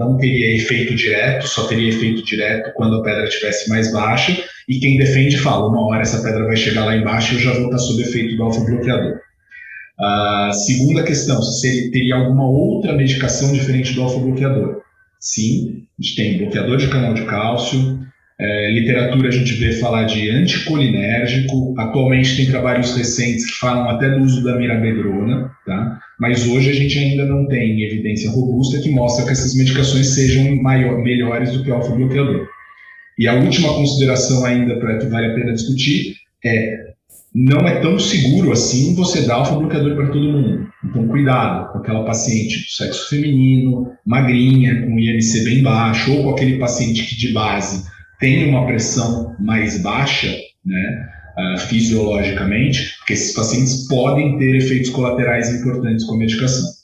não 0.00 0.16
teria 0.16 0.56
efeito 0.56 0.94
direto, 0.94 1.46
só 1.46 1.64
teria 1.64 1.90
efeito 1.90 2.24
direto 2.24 2.72
quando 2.74 2.96
a 2.96 3.02
pedra 3.02 3.24
estivesse 3.24 3.68
mais 3.68 3.92
baixa, 3.92 4.34
e 4.66 4.80
quem 4.80 4.96
defende 4.96 5.36
fala, 5.36 5.68
uma 5.68 5.86
hora 5.86 6.00
essa 6.00 6.22
pedra 6.22 6.46
vai 6.46 6.56
chegar 6.56 6.86
lá 6.86 6.96
embaixo 6.96 7.34
e 7.34 7.36
eu 7.36 7.42
já 7.42 7.52
vou 7.52 7.66
estar 7.66 7.78
sob 7.78 8.02
efeito 8.02 8.34
do 8.34 8.42
alfa-bloqueador. 8.42 9.20
A 10.00 10.52
segunda 10.54 11.02
questão, 11.02 11.42
se 11.42 11.90
teria 11.90 12.16
alguma 12.16 12.48
outra 12.48 12.94
medicação 12.94 13.52
diferente 13.52 13.92
do 13.92 14.02
alfa-bloqueador. 14.02 14.80
Sim, 15.20 15.82
a 15.98 16.02
gente 16.02 16.16
tem 16.16 16.38
bloqueador 16.38 16.78
de 16.78 16.88
canal 16.88 17.12
de 17.12 17.26
cálcio, 17.26 18.00
é, 18.40 18.70
literatura 18.70 19.28
a 19.28 19.32
gente 19.32 19.52
vê 19.52 19.72
falar 19.74 20.04
de 20.04 20.30
anticolinérgico, 20.30 21.74
atualmente 21.78 22.36
tem 22.36 22.46
trabalhos 22.46 22.96
recentes 22.96 23.44
que 23.44 23.58
falam 23.58 23.90
até 23.90 24.08
do 24.08 24.24
uso 24.24 24.42
da 24.42 24.56
mirabedrona, 24.56 25.50
tá? 25.66 26.00
Mas 26.20 26.46
hoje 26.46 26.70
a 26.70 26.74
gente 26.74 26.98
ainda 26.98 27.24
não 27.24 27.46
tem 27.48 27.82
evidência 27.82 28.30
robusta 28.30 28.80
que 28.80 28.90
mostra 28.90 29.24
que 29.24 29.32
essas 29.32 29.54
medicações 29.54 30.14
sejam 30.14 30.54
maior, 30.62 31.02
melhores 31.02 31.52
do 31.52 31.64
que 31.64 31.70
o 31.70 31.74
alfa-bloqueador. 31.74 32.46
E 33.18 33.26
a 33.26 33.34
última 33.34 33.72
consideração 33.74 34.44
ainda 34.44 34.78
para 34.78 34.98
que 34.98 35.06
vale 35.06 35.26
a 35.26 35.34
pena 35.34 35.54
discutir 35.54 36.14
é 36.44 36.90
não 37.32 37.60
é 37.60 37.80
tão 37.80 37.98
seguro 37.98 38.52
assim 38.52 38.94
você 38.94 39.26
dar 39.26 39.36
alfa-bloqueador 39.36 39.94
para 39.94 40.08
todo 40.08 40.32
mundo. 40.32 40.68
Então, 40.84 41.06
cuidado 41.06 41.72
com 41.72 41.78
aquela 41.78 42.04
paciente 42.04 42.58
do 42.58 42.70
sexo 42.70 43.08
feminino, 43.08 43.92
magrinha, 44.04 44.82
com 44.82 44.98
INC 44.98 45.44
bem 45.44 45.62
baixo, 45.62 46.12
ou 46.12 46.24
com 46.24 46.30
aquele 46.30 46.58
paciente 46.58 47.06
que 47.06 47.16
de 47.16 47.32
base 47.32 47.88
tem 48.18 48.48
uma 48.48 48.66
pressão 48.66 49.34
mais 49.38 49.80
baixa, 49.80 50.36
né, 50.64 51.08
uh, 51.36 51.58
fisiologicamente, 51.58 52.96
porque 52.98 53.14
esses 53.14 53.34
pacientes 53.34 53.86
podem 53.88 54.38
ter 54.38 54.56
efeitos 54.56 54.90
colaterais 54.90 55.48
importantes 55.60 56.04
com 56.04 56.14
a 56.14 56.18
medicação. 56.18 56.80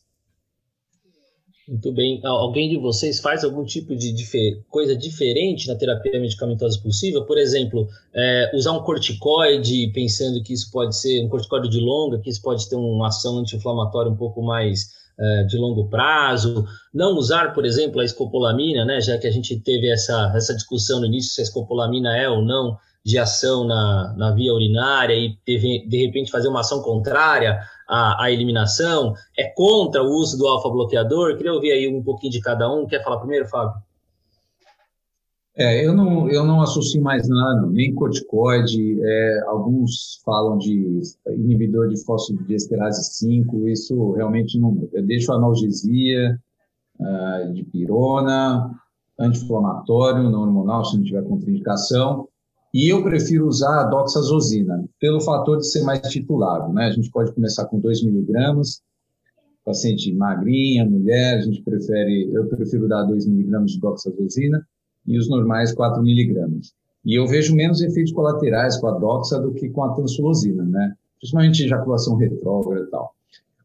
Muito 1.69 1.93
bem. 1.93 2.21
Alguém 2.25 2.69
de 2.69 2.77
vocês 2.77 3.19
faz 3.19 3.43
algum 3.43 3.65
tipo 3.65 3.97
de 3.97 4.13
difer 4.13 4.63
coisa 4.69 4.97
diferente 4.97 5.67
na 5.67 5.75
terapia 5.75 6.21
medicamentosa 6.21 6.77
expulsiva? 6.77 7.23
Por 7.23 7.37
exemplo, 7.37 7.89
é, 8.15 8.53
usar 8.55 8.71
um 8.71 8.85
corticoide, 8.85 9.91
pensando 9.93 10.41
que 10.45 10.53
isso 10.53 10.71
pode 10.71 10.97
ser 10.97 11.25
um 11.25 11.29
corticoide 11.29 11.69
de 11.69 11.81
longa, 11.81 12.21
que 12.21 12.31
isso 12.31 12.41
pode 12.41 12.69
ter 12.69 12.77
uma 12.77 13.09
ação 13.09 13.39
anti-inflamatória 13.39 14.13
um 14.13 14.17
pouco 14.17 14.41
mais 14.43 14.95
é, 15.19 15.43
de 15.43 15.57
longo 15.57 15.89
prazo. 15.89 16.65
Não 16.95 17.17
usar, 17.17 17.53
por 17.53 17.67
exemplo, 17.67 18.01
a 18.01 18.05
escopolamina, 18.05 18.85
né, 18.85 19.01
já 19.01 19.19
que 19.19 19.27
a 19.27 19.33
gente 19.33 19.59
teve 19.59 19.91
essa, 19.91 20.33
essa 20.37 20.55
discussão 20.55 21.01
no 21.01 21.07
início 21.07 21.33
se 21.33 21.41
a 21.41 21.45
escopolamina 21.45 22.17
é 22.17 22.29
ou 22.29 22.45
não 22.45 22.79
de 23.07 23.19
ação 23.19 23.65
na, 23.65 24.13
na 24.19 24.33
via 24.33 24.53
urinária 24.53 25.15
e 25.15 25.39
de, 25.47 25.87
de 25.87 26.07
repente 26.07 26.29
fazer 26.29 26.49
uma 26.49 26.59
ação 26.59 26.83
contrária 26.83 27.61
à, 27.89 28.25
à 28.25 28.33
eliminação, 28.33 29.15
é 29.39 29.45
contra 29.45 30.03
o 30.03 30.09
uso 30.09 30.37
do 30.37 30.45
alfa-bloqueador? 30.49 31.37
Queria 31.37 31.53
ouvir 31.53 31.71
aí 31.71 31.87
um 31.87 32.03
pouquinho 32.03 32.33
de 32.33 32.41
cada 32.41 32.69
um. 32.69 32.85
Quer 32.85 33.05
falar 33.05 33.19
primeiro, 33.19 33.47
Fábio? 33.47 33.81
É, 35.57 35.87
eu 35.87 35.95
não, 35.95 36.29
eu 36.29 36.45
não 36.45 36.61
associo 36.61 37.01
mais 37.01 37.29
nada, 37.29 37.65
nem 37.69 37.95
corticoide, 37.95 39.01
é, 39.01 39.41
alguns 39.47 40.21
falam 40.25 40.59
de 40.59 41.01
inibidor 41.29 41.89
de 41.89 42.05
fosfodiesterase 42.05 43.05
5, 43.15 43.69
isso 43.69 44.13
realmente 44.15 44.59
não. 44.59 44.77
Eu 44.93 45.07
deixo 45.07 45.33
analgesia, 45.33 46.39
uh, 47.01 47.53
de 47.55 47.63
pirona, 47.65 48.71
anti-inflamatório, 49.19 50.29
não 50.29 50.43
hormonal, 50.43 50.85
se 50.85 50.97
não 50.97 51.05
tiver 51.05 51.23
contraindicação, 51.23 52.29
e 52.73 52.93
eu 52.93 53.03
prefiro 53.03 53.47
usar 53.47 53.81
a 53.81 53.85
doxazosina, 53.85 54.85
pelo 55.01 55.21
fator 55.21 55.59
de 55.59 55.67
ser 55.67 55.83
mais 55.83 56.01
titular. 56.03 56.71
Né? 56.73 56.87
A 56.87 56.91
gente 56.91 57.11
pode 57.11 57.33
começar 57.33 57.65
com 57.67 57.79
2 57.79 58.05
miligramas, 58.05 58.83
paciente 59.65 60.13
magrinha, 60.15 60.85
mulher, 60.85 61.39
a 61.39 61.41
gente 61.41 61.63
prefere, 61.63 62.31
eu 62.33 62.47
prefiro 62.47 62.87
dar 62.89 63.03
2 63.05 63.27
miligramas 63.27 63.73
de 63.73 63.81
doxazosina 63.81 64.67
e 65.07 65.19
os 65.19 65.29
normais 65.29 65.75
4 65.75 66.03
miligramas. 66.03 66.73
E 67.05 67.19
eu 67.19 67.27
vejo 67.27 67.55
menos 67.55 67.81
efeitos 67.81 68.13
colaterais 68.13 68.77
com 68.79 68.89
a 68.89 68.99
doxa 68.99 69.39
do 69.41 69.53
que 69.53 69.69
com 69.69 69.85
a 69.85 69.95
tansulosina, 69.95 70.65
né? 70.65 70.95
Principalmente 71.19 71.65
ejaculação 71.65 72.17
retrógrada 72.17 72.85
e 72.85 72.91
tal. 72.91 73.15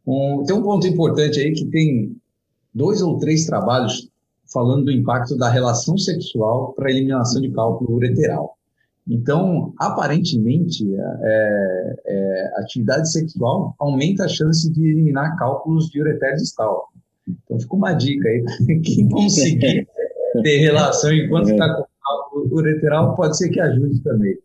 Um, 0.06 0.44
tem 0.44 0.56
um 0.56 0.62
ponto 0.62 0.88
importante 0.88 1.40
aí 1.40 1.52
que 1.52 1.66
tem 1.66 2.16
dois 2.74 3.02
ou 3.02 3.18
três 3.18 3.46
trabalhos 3.46 4.10
falando 4.52 4.86
do 4.86 4.92
impacto 4.92 5.38
da 5.38 5.50
relação 5.50 5.98
sexual 5.98 6.74
para 6.74 6.88
a 6.88 6.92
eliminação 6.92 7.42
de 7.42 7.50
cálculo 7.52 7.96
ureteral. 7.96 8.58
Então, 9.08 9.74
aparentemente, 9.80 10.86
é, 10.96 11.96
é, 12.06 12.52
atividade 12.58 13.12
sexual 13.12 13.76
aumenta 13.80 14.26
a 14.26 14.28
chance 14.28 14.72
de 14.72 14.88
eliminar 14.88 15.36
cálculos 15.38 15.90
de 15.90 16.00
ureter 16.00 16.36
distal. 16.36 16.90
Então, 17.28 17.60
fica 17.60 17.76
uma 17.76 17.94
dica 17.94 18.28
aí, 18.28 18.44
quem 18.82 19.10
conseguir 19.10 19.88
ter 20.44 20.58
relação 20.60 21.12
enquanto 21.12 21.50
está 21.50 21.76
com 21.76 21.86
cálculo 22.04 22.56
ureteral, 22.56 23.16
pode 23.16 23.38
ser 23.38 23.50
que 23.50 23.60
ajude 23.60 24.02
também. 24.02 24.38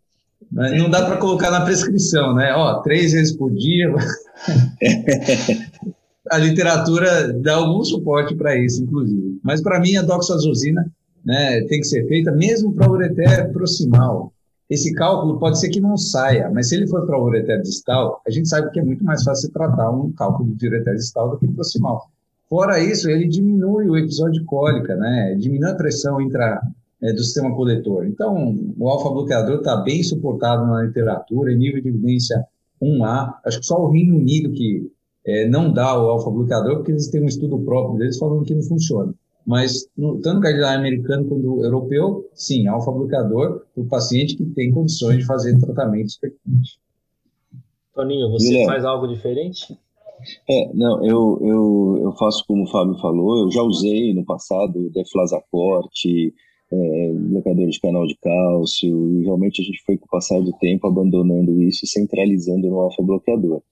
Mas 0.50 0.78
não 0.78 0.88
dá 0.88 1.04
para 1.04 1.16
colocar 1.16 1.50
na 1.50 1.64
prescrição, 1.64 2.34
né? 2.34 2.52
Ó, 2.54 2.80
três 2.80 3.12
vezes 3.12 3.36
por 3.36 3.52
dia. 3.52 3.92
a 6.30 6.38
literatura 6.38 7.32
dá 7.32 7.56
algum 7.56 7.84
suporte 7.84 8.34
para 8.34 8.56
isso, 8.56 8.82
inclusive. 8.82 9.38
Mas 9.42 9.62
para 9.62 9.80
mim, 9.80 9.96
a 9.96 10.02
doxazosina 10.02 10.86
né, 11.24 11.60
tem 11.62 11.80
que 11.80 11.86
ser 11.86 12.06
feita 12.06 12.32
mesmo 12.32 12.72
para 12.72 12.90
ureter 12.90 13.52
proximal 13.52 14.32
esse 14.68 14.92
cálculo 14.94 15.38
pode 15.38 15.60
ser 15.60 15.68
que 15.68 15.80
não 15.80 15.96
saia, 15.96 16.50
mas 16.52 16.68
se 16.68 16.74
ele 16.74 16.86
for 16.86 17.06
para 17.06 17.18
o 17.18 17.24
ureter 17.24 17.62
distal, 17.62 18.20
a 18.26 18.30
gente 18.30 18.48
sabe 18.48 18.70
que 18.70 18.80
é 18.80 18.84
muito 18.84 19.04
mais 19.04 19.22
fácil 19.22 19.50
tratar 19.52 19.90
um 19.90 20.10
cálculo 20.12 20.54
de 20.54 20.66
ureter 20.66 20.94
distal 20.94 21.30
do 21.30 21.38
que 21.38 21.46
proximal. 21.48 22.08
Fora 22.48 22.80
isso, 22.80 23.08
ele 23.08 23.26
diminui 23.26 23.88
o 23.88 23.96
episódio 23.96 24.44
cólica, 24.44 24.96
né? 24.96 25.36
diminui 25.38 25.70
a 25.70 25.74
pressão 25.74 26.20
intra, 26.20 26.60
é, 27.02 27.12
do 27.12 27.22
sistema 27.22 27.54
coletor. 27.54 28.06
Então, 28.06 28.56
o 28.78 28.88
alfa-bloqueador 28.88 29.58
está 29.58 29.76
bem 29.76 30.02
suportado 30.02 30.66
na 30.66 30.82
literatura, 30.82 31.52
em 31.52 31.56
nível 31.58 31.82
de 31.82 31.88
evidência 31.88 32.44
1A. 32.82 33.34
Acho 33.44 33.60
que 33.60 33.66
só 33.66 33.80
o 33.80 33.90
Reino 33.90 34.16
Unido 34.16 34.50
que 34.52 34.90
é, 35.24 35.48
não 35.48 35.72
dá 35.72 36.00
o 36.00 36.08
alfa-bloqueador 36.08 36.76
porque 36.76 36.92
eles 36.92 37.08
têm 37.08 37.22
um 37.22 37.26
estudo 37.26 37.58
próprio 37.58 37.98
deles 37.98 38.18
falando 38.18 38.44
que 38.44 38.54
não 38.54 38.62
funciona. 38.62 39.12
Mas, 39.46 39.88
no, 39.96 40.20
tanto 40.20 40.40
cardiológico 40.40 40.78
americano 40.80 41.28
quanto 41.28 41.64
europeu, 41.64 42.28
sim, 42.34 42.66
alfa-bloqueador 42.66 43.62
para 43.72 43.82
o 43.82 43.86
paciente 43.86 44.36
que 44.36 44.44
tem 44.46 44.72
condições 44.72 45.18
de 45.18 45.24
fazer 45.24 45.58
tratamento 45.60 46.08
expectante. 46.08 46.80
Toninho, 47.94 48.30
você 48.30 48.64
faz 48.66 48.84
algo 48.84 49.06
diferente? 49.06 49.78
É, 50.48 50.72
não, 50.74 51.04
eu, 51.04 51.38
eu, 51.42 52.00
eu 52.04 52.12
faço 52.12 52.44
como 52.46 52.64
o 52.64 52.70
Fábio 52.70 52.98
falou, 52.98 53.44
eu 53.44 53.50
já 53.50 53.62
usei 53.62 54.12
no 54.12 54.24
passado 54.24 54.90
deflazacorte, 54.90 56.34
é, 56.72 57.12
bloqueador 57.12 57.68
de 57.68 57.80
canal 57.80 58.06
de 58.06 58.16
cálcio, 58.16 59.12
e 59.12 59.24
realmente 59.24 59.62
a 59.62 59.64
gente 59.64 59.82
foi 59.84 59.96
com 59.96 60.06
o 60.06 60.10
passar 60.10 60.40
do 60.40 60.52
tempo 60.54 60.86
abandonando 60.86 61.62
isso 61.62 61.84
e 61.84 61.88
centralizando 61.88 62.68
no 62.68 62.80
alfa-bloqueador. 62.80 63.62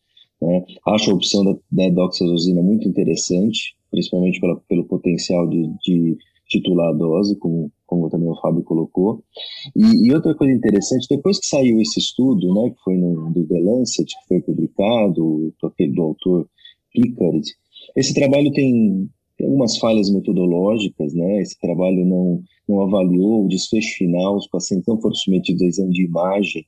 Né? 0.41 0.65
Acho 0.87 1.11
a 1.11 1.15
opção 1.15 1.45
da, 1.45 1.57
da 1.71 1.89
doxazosina 1.89 2.63
muito 2.63 2.87
interessante, 2.87 3.75
principalmente 3.95 4.41
pela, 4.41 4.57
pelo 4.69 4.85
potencial 4.85 5.49
de, 5.49 5.71
de 5.85 6.19
titular 6.49 6.91
a 6.91 6.93
dose, 6.93 7.37
como, 7.37 7.71
como 7.87 8.11
também 8.11 8.29
o 8.29 8.41
Fábio 8.41 8.65
colocou. 8.65 9.23
E, 9.77 10.09
e, 10.09 10.13
outra 10.13 10.35
coisa 10.35 10.53
interessante, 10.53 11.07
depois 11.09 11.39
que 11.39 11.47
saiu 11.47 11.81
esse 11.81 12.01
estudo, 12.01 12.53
né, 12.55 12.71
que 12.71 12.83
foi 12.83 12.97
no 12.97 13.31
do 13.33 13.47
The 13.47 13.61
Lancet, 13.61 14.07
que 14.07 14.29
foi 14.29 14.41
publicado, 14.41 15.55
aquele 15.63 15.93
do 15.93 16.03
autor 16.03 16.49
Pickard, 16.93 17.47
esse 17.97 18.13
trabalho 18.13 18.53
tem, 18.53 19.09
tem 19.39 19.47
algumas 19.47 19.79
falhas 19.79 20.11
metodológicas, 20.11 21.15
né, 21.15 21.41
esse 21.41 21.59
trabalho 21.61 22.05
não, 22.05 22.43
não 22.69 22.83
avaliou 22.83 23.45
o 23.45 23.49
desfecho 23.49 23.97
final, 23.97 24.37
os 24.37 24.49
pacientes 24.49 24.87
não 24.89 25.01
foram 25.01 25.15
submetidos 25.15 25.63
a 25.63 25.67
exame 25.67 25.93
de 25.93 26.05
imagem 26.05 26.67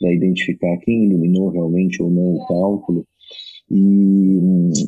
para 0.00 0.12
identificar 0.12 0.76
quem 0.78 1.04
eliminou 1.04 1.50
realmente 1.50 2.02
ou 2.02 2.10
não 2.10 2.34
o 2.34 2.46
cálculo, 2.46 3.06
e, 3.70 4.40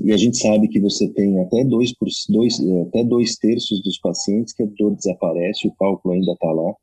e, 0.05 0.13
a 0.13 0.17
gente 0.17 0.37
sabe 0.37 0.69
que 0.69 0.81
você 0.81 1.09
tem 1.09 1.41
até 1.41 1.65
dois, 1.65 1.93
por, 1.95 2.09
dois, 2.29 2.55
até 2.89 3.03
dois 3.05 3.37
terços 3.37 3.83
dos 3.83 3.99
pacientes 3.99 4.53
que 4.53 4.63
a 4.63 4.67
dor 4.79 4.95
desaparece, 4.95 5.67
o 5.67 5.75
cálculo 5.75 6.15
ainda 6.15 6.33
está 6.33 6.53
lá. 6.53 6.75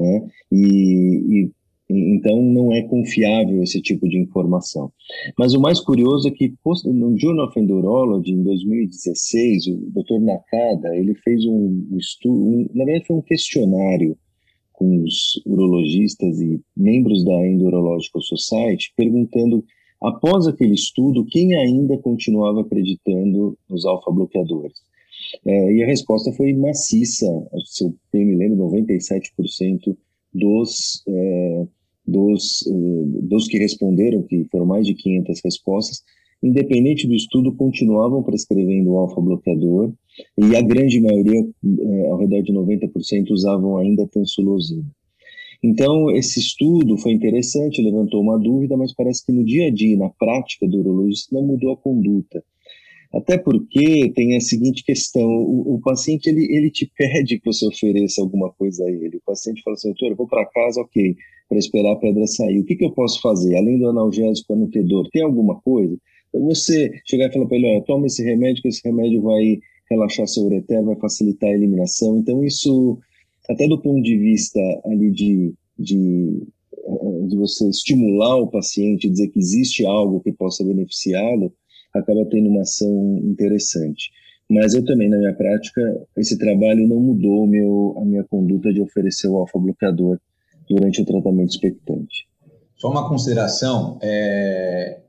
Né? 0.00 0.28
E, 0.52 1.44
e, 1.44 1.50
então 1.90 2.40
não 2.42 2.72
é 2.72 2.82
confiável 2.82 3.62
esse 3.62 3.80
tipo 3.80 4.08
de 4.08 4.18
informação. 4.18 4.92
Mas 5.38 5.54
o 5.54 5.60
mais 5.60 5.80
curioso 5.80 6.28
é 6.28 6.30
que 6.30 6.54
no 6.84 7.18
Journal 7.18 7.48
of 7.48 7.58
Endurology, 7.58 8.32
em 8.32 8.42
2016, 8.42 9.66
o 9.68 9.76
Dr. 9.90 10.20
Nakada 10.20 10.94
ele 10.94 11.14
fez 11.14 11.44
um 11.46 11.96
estudo, 11.96 12.40
um, 12.40 12.68
na 12.74 12.84
verdade 12.84 13.06
foi 13.06 13.16
um 13.16 13.22
questionário 13.22 14.16
com 14.72 15.02
os 15.02 15.42
urologistas 15.44 16.40
e 16.40 16.60
membros 16.76 17.24
da 17.24 17.44
Endurological 17.44 18.22
Society, 18.22 18.92
perguntando 18.96 19.64
Após 20.00 20.46
aquele 20.46 20.74
estudo, 20.74 21.26
quem 21.26 21.56
ainda 21.56 21.98
continuava 21.98 22.60
acreditando 22.60 23.58
nos 23.68 23.84
alfa-bloqueadores? 23.84 24.78
É, 25.44 25.72
e 25.72 25.82
a 25.82 25.86
resposta 25.86 26.32
foi 26.32 26.52
maciça, 26.52 27.26
se 27.66 27.84
eu 27.84 27.94
bem 28.12 28.24
me 28.24 28.36
lembro, 28.36 28.66
97% 28.70 29.96
dos, 30.32 31.02
é, 31.08 31.66
dos, 32.06 32.66
é, 32.66 32.72
dos 33.26 33.48
que 33.48 33.58
responderam, 33.58 34.22
que 34.22 34.44
foram 34.50 34.66
mais 34.66 34.86
de 34.86 34.94
500 34.94 35.40
respostas, 35.44 36.02
independente 36.42 37.06
do 37.06 37.14
estudo, 37.14 37.54
continuavam 37.54 38.22
prescrevendo 38.22 38.90
o 38.90 38.98
alfa-bloqueador, 38.98 39.92
e 40.36 40.56
a 40.56 40.62
grande 40.62 41.00
maioria, 41.00 41.40
é, 41.40 42.08
ao 42.08 42.18
redor 42.18 42.42
de 42.42 42.52
90%, 42.52 43.30
usavam 43.30 43.76
ainda 43.76 44.06
tansulosina. 44.06 44.84
Então, 45.62 46.10
esse 46.10 46.38
estudo 46.38 46.96
foi 46.98 47.12
interessante, 47.12 47.82
levantou 47.82 48.22
uma 48.22 48.38
dúvida, 48.38 48.76
mas 48.76 48.94
parece 48.94 49.24
que 49.26 49.32
no 49.32 49.44
dia 49.44 49.66
a 49.66 49.70
dia, 49.70 49.96
na 49.96 50.08
prática 50.08 50.68
do 50.68 50.78
urologista, 50.78 51.34
não 51.34 51.44
mudou 51.44 51.72
a 51.72 51.76
conduta. 51.76 52.42
Até 53.12 53.38
porque 53.38 54.12
tem 54.14 54.36
a 54.36 54.40
seguinte 54.40 54.84
questão: 54.84 55.26
o, 55.26 55.74
o, 55.74 55.80
paciente 55.80 56.28
ele, 56.28 56.44
ele 56.54 56.70
te 56.70 56.90
pede 56.96 57.38
que 57.38 57.46
você 57.46 57.66
ofereça 57.66 58.20
alguma 58.20 58.52
coisa 58.52 58.84
a 58.84 58.90
ele. 58.90 59.16
O 59.16 59.22
paciente 59.24 59.62
fala 59.62 59.74
assim, 59.74 59.88
doutor, 59.88 60.10
eu 60.10 60.16
vou 60.16 60.28
para 60.28 60.44
casa, 60.46 60.80
ok, 60.80 61.16
para 61.48 61.58
esperar 61.58 61.92
a 61.92 61.96
pedra 61.96 62.26
sair. 62.26 62.60
O 62.60 62.64
que, 62.64 62.76
que 62.76 62.84
eu 62.84 62.92
posso 62.92 63.20
fazer? 63.22 63.56
Além 63.56 63.78
do 63.78 63.88
analgésico 63.88 64.52
anutedor, 64.52 65.08
tem 65.10 65.22
alguma 65.22 65.58
coisa? 65.60 65.96
Então 66.28 66.44
você 66.44 66.92
chegar 67.06 67.28
e 67.28 67.32
falar 67.32 67.46
para 67.46 67.56
ele: 67.56 67.66
olha, 67.66 67.82
toma 67.82 68.06
esse 68.06 68.22
remédio, 68.22 68.62
que 68.62 68.68
esse 68.68 68.82
remédio 68.84 69.22
vai 69.22 69.58
relaxar 69.90 70.26
seu 70.26 70.44
ureter, 70.44 70.84
vai 70.84 70.96
facilitar 70.96 71.50
a 71.50 71.54
eliminação. 71.54 72.18
Então, 72.18 72.44
isso 72.44 72.98
até 73.48 73.66
do 73.66 73.80
ponto 73.80 74.02
de 74.02 74.16
vista 74.16 74.60
ali 74.84 75.10
de, 75.10 75.54
de, 75.78 76.42
eh, 76.76 77.26
de 77.26 77.36
você 77.36 77.68
estimular 77.68 78.36
o 78.36 78.48
paciente, 78.48 79.08
dizer 79.08 79.28
que 79.28 79.38
existe 79.38 79.86
algo 79.86 80.20
que 80.20 80.32
possa 80.32 80.64
beneficiá-lo, 80.64 81.52
acaba 81.94 82.26
tendo 82.26 82.48
uma 82.48 82.62
ação 82.62 83.18
interessante. 83.24 84.10
Mas 84.50 84.74
eu 84.74 84.84
também, 84.84 85.08
na 85.08 85.18
minha 85.18 85.34
prática, 85.34 85.80
esse 86.16 86.38
trabalho 86.38 86.86
não 86.88 87.00
mudou 87.00 87.46
meu, 87.46 87.94
a 87.98 88.04
minha 88.04 88.24
conduta 88.24 88.72
de 88.72 88.80
oferecer 88.80 89.28
o 89.28 89.36
alfa-bloqueador 89.36 90.18
durante 90.68 91.02
o 91.02 91.04
tratamento 91.04 91.50
expectante. 91.50 92.26
Só 92.76 92.90
uma 92.90 93.08
consideração, 93.08 93.98
é, 94.00 95.00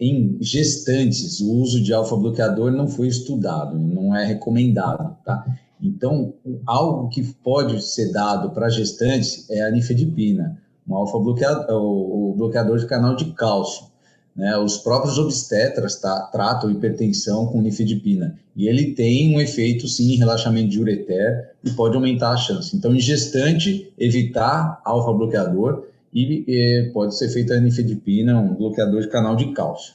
em 0.00 0.38
gestantes, 0.40 1.40
o 1.40 1.52
uso 1.52 1.82
de 1.82 1.92
alfa-bloqueador 1.92 2.70
não 2.70 2.88
foi 2.88 3.08
estudado, 3.08 3.78
não 3.78 4.16
é 4.16 4.24
recomendado, 4.24 5.16
tá? 5.24 5.44
Então, 5.80 6.34
algo 6.66 7.08
que 7.08 7.22
pode 7.22 7.80
ser 7.82 8.12
dado 8.12 8.50
para 8.50 8.68
gestantes 8.68 9.48
é 9.50 9.62
a 9.62 9.70
nifedipina, 9.70 10.60
um 10.86 10.94
alfa-bloqueador, 10.94 11.80
o 11.80 12.34
bloqueador 12.36 12.78
de 12.78 12.86
canal 12.86 13.14
de 13.14 13.26
cálcio. 13.32 13.86
Né? 14.34 14.56
Os 14.56 14.78
próprios 14.78 15.18
obstetras 15.18 15.96
tá, 16.00 16.22
tratam 16.32 16.70
hipertensão 16.70 17.46
com 17.46 17.60
nifedipina 17.60 18.38
e 18.56 18.68
ele 18.68 18.92
tem 18.94 19.34
um 19.34 19.40
efeito, 19.40 19.86
sim, 19.86 20.12
em 20.12 20.16
relaxamento 20.16 20.68
de 20.68 20.80
ureter 20.80 21.54
e 21.64 21.70
pode 21.70 21.96
aumentar 21.96 22.30
a 22.30 22.36
chance. 22.36 22.76
Então, 22.76 22.94
em 22.94 23.00
gestante, 23.00 23.92
evitar 23.98 24.80
alfa-bloqueador 24.84 25.86
e, 26.12 26.44
e 26.46 26.90
pode 26.92 27.16
ser 27.16 27.28
feita 27.28 27.54
a 27.54 27.60
nifedipina, 27.60 28.38
um 28.38 28.54
bloqueador 28.54 29.00
de 29.00 29.08
canal 29.08 29.36
de 29.36 29.52
cálcio. 29.52 29.94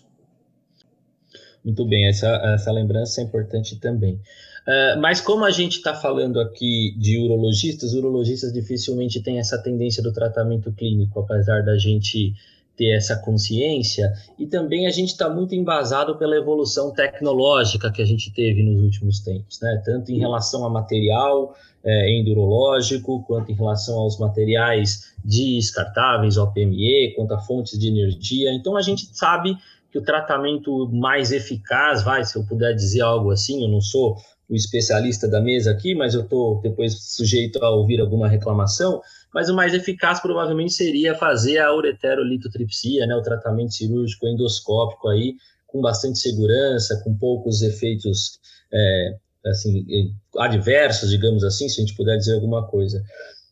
Muito 1.64 1.86
bem, 1.86 2.08
essa, 2.08 2.28
essa 2.54 2.72
lembrança 2.72 3.22
é 3.22 3.24
importante 3.24 3.80
também. 3.80 4.20
Uh, 4.68 5.00
mas 5.02 5.20
como 5.20 5.44
a 5.44 5.52
gente 5.52 5.78
está 5.78 5.94
falando 5.94 6.40
aqui 6.40 6.96
de 6.98 7.18
urologistas, 7.18 7.94
urologistas 7.94 8.54
dificilmente 8.54 9.22
têm 9.22 9.40
essa 9.40 9.58
tendência 9.58 10.02
do 10.02 10.14
tratamento 10.14 10.72
clínico, 10.72 11.20
apesar 11.20 11.64
da 11.64 11.78
gente 11.78 12.34
ter 12.76 12.96
essa 12.96 13.16
consciência, 13.18 14.12
e 14.40 14.48
também 14.48 14.88
a 14.88 14.90
gente 14.90 15.10
está 15.10 15.30
muito 15.30 15.54
embasado 15.54 16.18
pela 16.18 16.36
evolução 16.36 16.92
tecnológica 16.92 17.92
que 17.92 18.02
a 18.02 18.06
gente 18.06 18.32
teve 18.34 18.64
nos 18.64 18.82
últimos 18.82 19.20
tempos, 19.20 19.60
né? 19.62 19.82
tanto 19.86 20.12
em 20.12 20.18
relação 20.18 20.66
a 20.66 20.70
material 20.70 21.56
é, 21.84 22.18
endurológico, 22.18 23.24
quanto 23.24 23.52
em 23.52 23.56
relação 23.56 24.00
aos 24.00 24.18
materiais 24.18 25.14
descartáveis, 25.24 26.38
OPME, 26.38 27.14
quanto 27.16 27.34
a 27.34 27.40
fontes 27.40 27.78
de 27.78 27.90
energia. 27.90 28.52
Então 28.54 28.76
a 28.76 28.82
gente 28.82 29.08
sabe 29.12 29.56
que 29.92 30.00
o 30.00 30.02
tratamento 30.02 30.90
mais 30.92 31.32
eficaz, 31.32 32.02
vai, 32.02 32.24
se 32.24 32.36
eu 32.36 32.44
puder 32.44 32.74
dizer 32.74 33.02
algo 33.02 33.30
assim, 33.30 33.62
eu 33.62 33.70
não 33.70 33.82
sou 33.82 34.18
o 34.54 34.56
especialista 34.56 35.28
da 35.28 35.42
mesa 35.42 35.72
aqui, 35.72 35.96
mas 35.96 36.14
eu 36.14 36.22
estou 36.22 36.62
depois 36.62 36.94
sujeito 37.16 37.64
a 37.64 37.70
ouvir 37.72 38.00
alguma 38.00 38.28
reclamação, 38.28 39.02
mas 39.34 39.50
o 39.50 39.56
mais 39.56 39.74
eficaz 39.74 40.20
provavelmente 40.20 40.74
seria 40.74 41.16
fazer 41.16 41.58
a 41.58 41.74
ureterolitotripsia, 41.76 43.08
né, 43.08 43.16
o 43.16 43.22
tratamento 43.24 43.74
cirúrgico 43.74 44.28
endoscópico 44.28 45.10
aí, 45.10 45.36
com 45.66 45.82
bastante 45.82 46.20
segurança, 46.20 47.02
com 47.04 47.18
poucos 47.18 47.64
efeitos 47.64 48.40
é, 48.72 49.16
assim, 49.48 50.14
adversos, 50.38 51.10
digamos 51.10 51.44
assim, 51.44 51.68
se 51.68 51.82
a 51.82 51.84
gente 51.84 51.96
puder 51.96 52.16
dizer 52.18 52.36
alguma 52.36 52.68
coisa. 52.68 53.04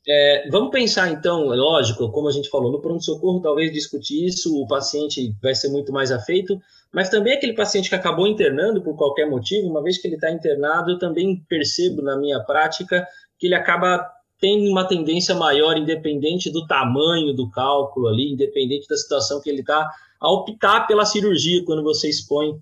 É, 0.08 0.47
vamos 0.49 0.72
pensar 0.72 1.12
então, 1.12 1.45
lógico, 1.47 2.12
como 2.12 2.28
a 2.28 2.32
gente 2.32 2.49
falou, 2.49 2.72
no 2.72 2.82
pronto-socorro, 2.82 3.41
talvez 3.41 3.72
discutir 3.72 4.26
isso, 4.26 4.56
o 4.56 4.68
paciente 4.68 5.36
vai 5.41 5.56
ser 5.56 5.70
muito 5.70 5.91
mais 5.91 6.12
afeito, 6.12 6.60
mas 6.94 7.10
também 7.10 7.34
aquele 7.34 7.54
paciente 7.54 7.89
que 7.89 7.96
acabou 7.96 8.28
internando 8.28 8.82
por 8.82 8.96
qualquer 8.96 9.30
motivo, 9.30 9.70
uma 9.70 9.82
vez 9.82 9.98
que 9.98 10.08
ele 10.08 10.16
está 10.16 10.30
internado, 10.30 10.92
eu 10.92 11.00
também 11.00 11.44
percebo 11.48 12.02
na 12.02 12.18
minha 12.18 12.39
prática 12.42 13.08
que 13.39 13.48
ele 13.48 13.56
acaba 13.56 14.06
tendo 14.39 14.70
uma 14.70 14.86
tendência 14.86 15.36
maior, 15.36 15.78
independente 15.78 16.52
do 16.52 16.66
tamanho 16.66 17.34
do 17.34 17.50
cálculo 17.50 18.08
ali, 18.08 18.34
independente 18.34 18.88
da 18.88 18.98
situação 18.98 19.39
que 19.39 19.50
ele 19.50 19.62
está, 19.62 19.88
a 20.20 20.32
optar 20.32 20.88
pela 20.88 21.06
cirurgia 21.06 21.64
quando 21.64 21.84
você 21.84 22.10
expõe 22.10 22.60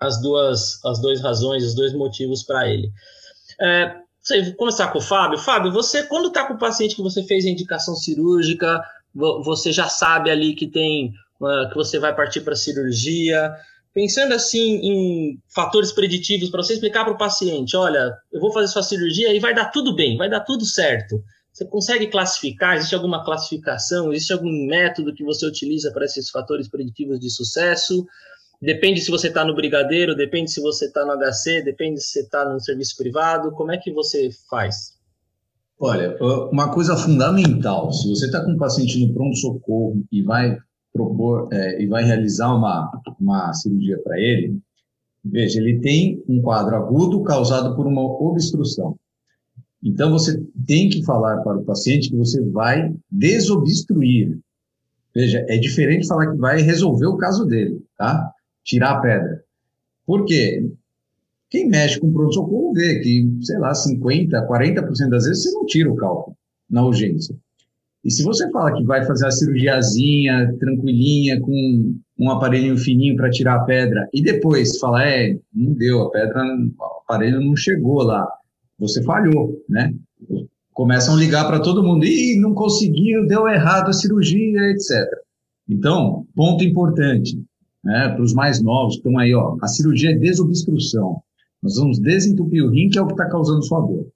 as 0.00 0.20
duas, 0.22 0.82
as 0.84 1.00
duas 1.00 1.20
razões, 1.20 1.64
os 1.64 1.74
dois 1.74 1.92
motivos 1.92 2.44
para 2.44 2.68
ele. 2.68 2.90
É, 3.60 3.96
começar 4.56 4.88
com 4.88 4.98
o 4.98 5.02
Fábio. 5.02 5.38
Fábio, 5.38 5.72
você, 5.72 6.04
quando 6.04 6.28
está 6.28 6.46
com 6.46 6.54
o 6.54 6.58
paciente 6.58 6.94
que 6.94 7.02
você 7.02 7.22
fez 7.24 7.44
a 7.44 7.50
indicação 7.50 7.94
cirúrgica, 7.96 8.80
você 9.14 9.72
já 9.72 9.88
sabe 9.88 10.30
ali 10.30 10.54
que 10.54 10.68
tem 10.68 11.12
que 11.70 11.74
você 11.74 11.98
vai 11.98 12.14
partir 12.14 12.40
para 12.40 12.56
cirurgia. 12.56 13.52
Pensando 13.94 14.34
assim 14.34 14.76
em 14.76 15.42
fatores 15.52 15.92
preditivos 15.92 16.50
para 16.50 16.62
você 16.62 16.74
explicar 16.74 17.04
para 17.04 17.14
o 17.14 17.18
paciente, 17.18 17.76
olha, 17.76 18.16
eu 18.32 18.40
vou 18.40 18.52
fazer 18.52 18.68
sua 18.68 18.82
cirurgia 18.82 19.34
e 19.34 19.40
vai 19.40 19.54
dar 19.54 19.70
tudo 19.70 19.94
bem, 19.94 20.16
vai 20.16 20.28
dar 20.28 20.40
tudo 20.40 20.64
certo. 20.64 21.22
Você 21.52 21.64
consegue 21.64 22.06
classificar? 22.06 22.76
Existe 22.76 22.94
alguma 22.94 23.24
classificação? 23.24 24.12
Existe 24.12 24.32
algum 24.32 24.66
método 24.66 25.12
que 25.12 25.24
você 25.24 25.44
utiliza 25.44 25.90
para 25.90 26.04
esses 26.04 26.30
fatores 26.30 26.68
preditivos 26.68 27.18
de 27.18 27.28
sucesso? 27.30 28.06
Depende 28.62 29.00
se 29.00 29.10
você 29.10 29.28
está 29.28 29.44
no 29.44 29.54
brigadeiro, 29.54 30.14
depende 30.14 30.52
se 30.52 30.60
você 30.60 30.86
está 30.86 31.04
no 31.04 31.16
HC, 31.16 31.62
depende 31.62 32.00
se 32.00 32.12
você 32.12 32.20
está 32.20 32.44
no 32.44 32.60
serviço 32.60 32.96
privado. 32.96 33.50
Como 33.52 33.72
é 33.72 33.78
que 33.78 33.92
você 33.92 34.30
faz? 34.48 34.98
Olha, 35.80 36.16
uma 36.52 36.72
coisa 36.72 36.96
fundamental, 36.96 37.92
se 37.92 38.08
você 38.08 38.26
está 38.26 38.44
com 38.44 38.52
um 38.52 38.58
paciente 38.58 39.04
no 39.04 39.14
pronto-socorro 39.14 40.04
e 40.12 40.22
vai 40.22 40.58
propor 40.98 41.48
é, 41.52 41.80
e 41.80 41.86
vai 41.86 42.04
realizar 42.04 42.54
uma, 42.54 42.90
uma 43.20 43.52
cirurgia 43.54 43.98
para 44.02 44.18
ele, 44.18 44.58
veja, 45.24 45.60
ele 45.60 45.78
tem 45.80 46.22
um 46.28 46.42
quadro 46.42 46.74
agudo 46.74 47.22
causado 47.22 47.76
por 47.76 47.86
uma 47.86 48.02
obstrução. 48.02 48.96
Então, 49.82 50.10
você 50.10 50.42
tem 50.66 50.88
que 50.88 51.04
falar 51.04 51.38
para 51.42 51.58
o 51.58 51.64
paciente 51.64 52.10
que 52.10 52.16
você 52.16 52.42
vai 52.42 52.92
desobstruir. 53.10 54.38
Veja, 55.14 55.44
é 55.48 55.56
diferente 55.56 56.06
falar 56.06 56.32
que 56.32 56.38
vai 56.38 56.60
resolver 56.60 57.06
o 57.06 57.16
caso 57.16 57.44
dele, 57.44 57.80
tá? 57.96 58.32
Tirar 58.64 58.96
a 58.96 59.00
pedra. 59.00 59.44
Por 60.04 60.24
quê? 60.24 60.68
Quem 61.48 61.68
mexe 61.68 62.00
com 62.00 62.12
pronto-socorro 62.12 62.72
vê 62.72 63.00
que, 63.00 63.38
sei 63.42 63.58
lá, 63.58 63.72
50%, 63.72 64.28
40% 64.46 65.08
das 65.08 65.24
vezes 65.24 65.44
você 65.44 65.52
não 65.52 65.64
tira 65.64 65.90
o 65.90 65.96
cálculo 65.96 66.36
na 66.68 66.84
urgência. 66.84 67.34
E 68.08 68.10
se 68.10 68.22
você 68.24 68.50
fala 68.50 68.72
que 68.72 68.82
vai 68.84 69.04
fazer 69.04 69.26
a 69.26 69.30
cirurgiazinha 69.30 70.56
tranquilinha, 70.58 71.38
com 71.42 71.94
um 72.18 72.30
aparelhinho 72.30 72.78
fininho 72.78 73.14
para 73.16 73.28
tirar 73.28 73.56
a 73.56 73.64
pedra, 73.64 74.08
e 74.14 74.22
depois 74.22 74.78
fala, 74.78 75.06
é, 75.06 75.38
não 75.54 75.74
deu, 75.74 76.04
a 76.04 76.10
pedra, 76.10 76.42
o 76.42 77.02
aparelho 77.04 77.38
não 77.38 77.54
chegou 77.54 78.02
lá, 78.02 78.26
você 78.78 79.02
falhou, 79.02 79.62
né? 79.68 79.92
Começam 80.72 81.16
a 81.16 81.18
ligar 81.18 81.46
para 81.46 81.60
todo 81.60 81.84
mundo, 81.84 82.06
e 82.06 82.40
não 82.40 82.54
conseguiu, 82.54 83.26
deu 83.26 83.46
errado 83.46 83.90
a 83.90 83.92
cirurgia, 83.92 84.58
etc. 84.70 85.06
Então, 85.68 86.26
ponto 86.34 86.64
importante, 86.64 87.38
né, 87.84 88.08
para 88.08 88.22
os 88.22 88.32
mais 88.32 88.62
novos, 88.62 88.94
estão 88.94 89.18
aí, 89.18 89.34
ó, 89.34 89.58
a 89.60 89.68
cirurgia 89.68 90.12
é 90.12 90.18
desobstrução. 90.18 91.20
Nós 91.62 91.76
vamos 91.76 91.98
desentupir 91.98 92.64
o 92.64 92.70
rim, 92.70 92.88
que 92.88 92.98
é 92.98 93.02
o 93.02 93.06
que 93.06 93.12
está 93.12 93.28
causando 93.28 93.62
sua 93.62 93.80
dor. 93.80 94.06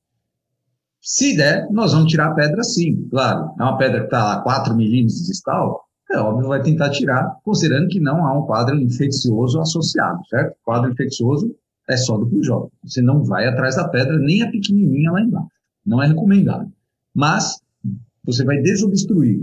Se 1.02 1.36
der, 1.36 1.68
nós 1.70 1.92
vamos 1.92 2.10
tirar 2.10 2.28
a 2.28 2.34
pedra 2.34 2.62
sim, 2.62 3.08
claro. 3.10 3.50
É 3.58 3.62
uma 3.62 3.76
pedra 3.76 4.00
que 4.00 4.04
está 4.06 4.22
lá 4.22 4.40
4 4.40 4.74
milímetros 4.76 5.26
distal, 5.26 5.84
é 6.12 6.18
óbvio, 6.18 6.48
vai 6.48 6.62
tentar 6.62 6.90
tirar, 6.90 7.38
considerando 7.42 7.88
que 7.88 7.98
não 7.98 8.24
há 8.24 8.38
um 8.38 8.46
quadro 8.46 8.78
infeccioso 8.78 9.60
associado, 9.60 10.24
certo? 10.28 10.54
Quadro 10.62 10.92
infeccioso 10.92 11.52
é 11.88 11.96
só 11.96 12.16
do 12.16 12.26
Pujol. 12.26 12.70
Você 12.84 13.02
não 13.02 13.24
vai 13.24 13.48
atrás 13.48 13.76
da 13.76 13.88
pedra, 13.88 14.16
nem 14.18 14.42
a 14.42 14.50
pequenininha 14.50 15.10
lá 15.10 15.20
embaixo. 15.20 15.48
Não 15.84 16.02
é 16.02 16.06
recomendado. 16.06 16.70
Mas 17.12 17.60
você 18.22 18.44
vai 18.44 18.58
desobstruir. 18.58 19.40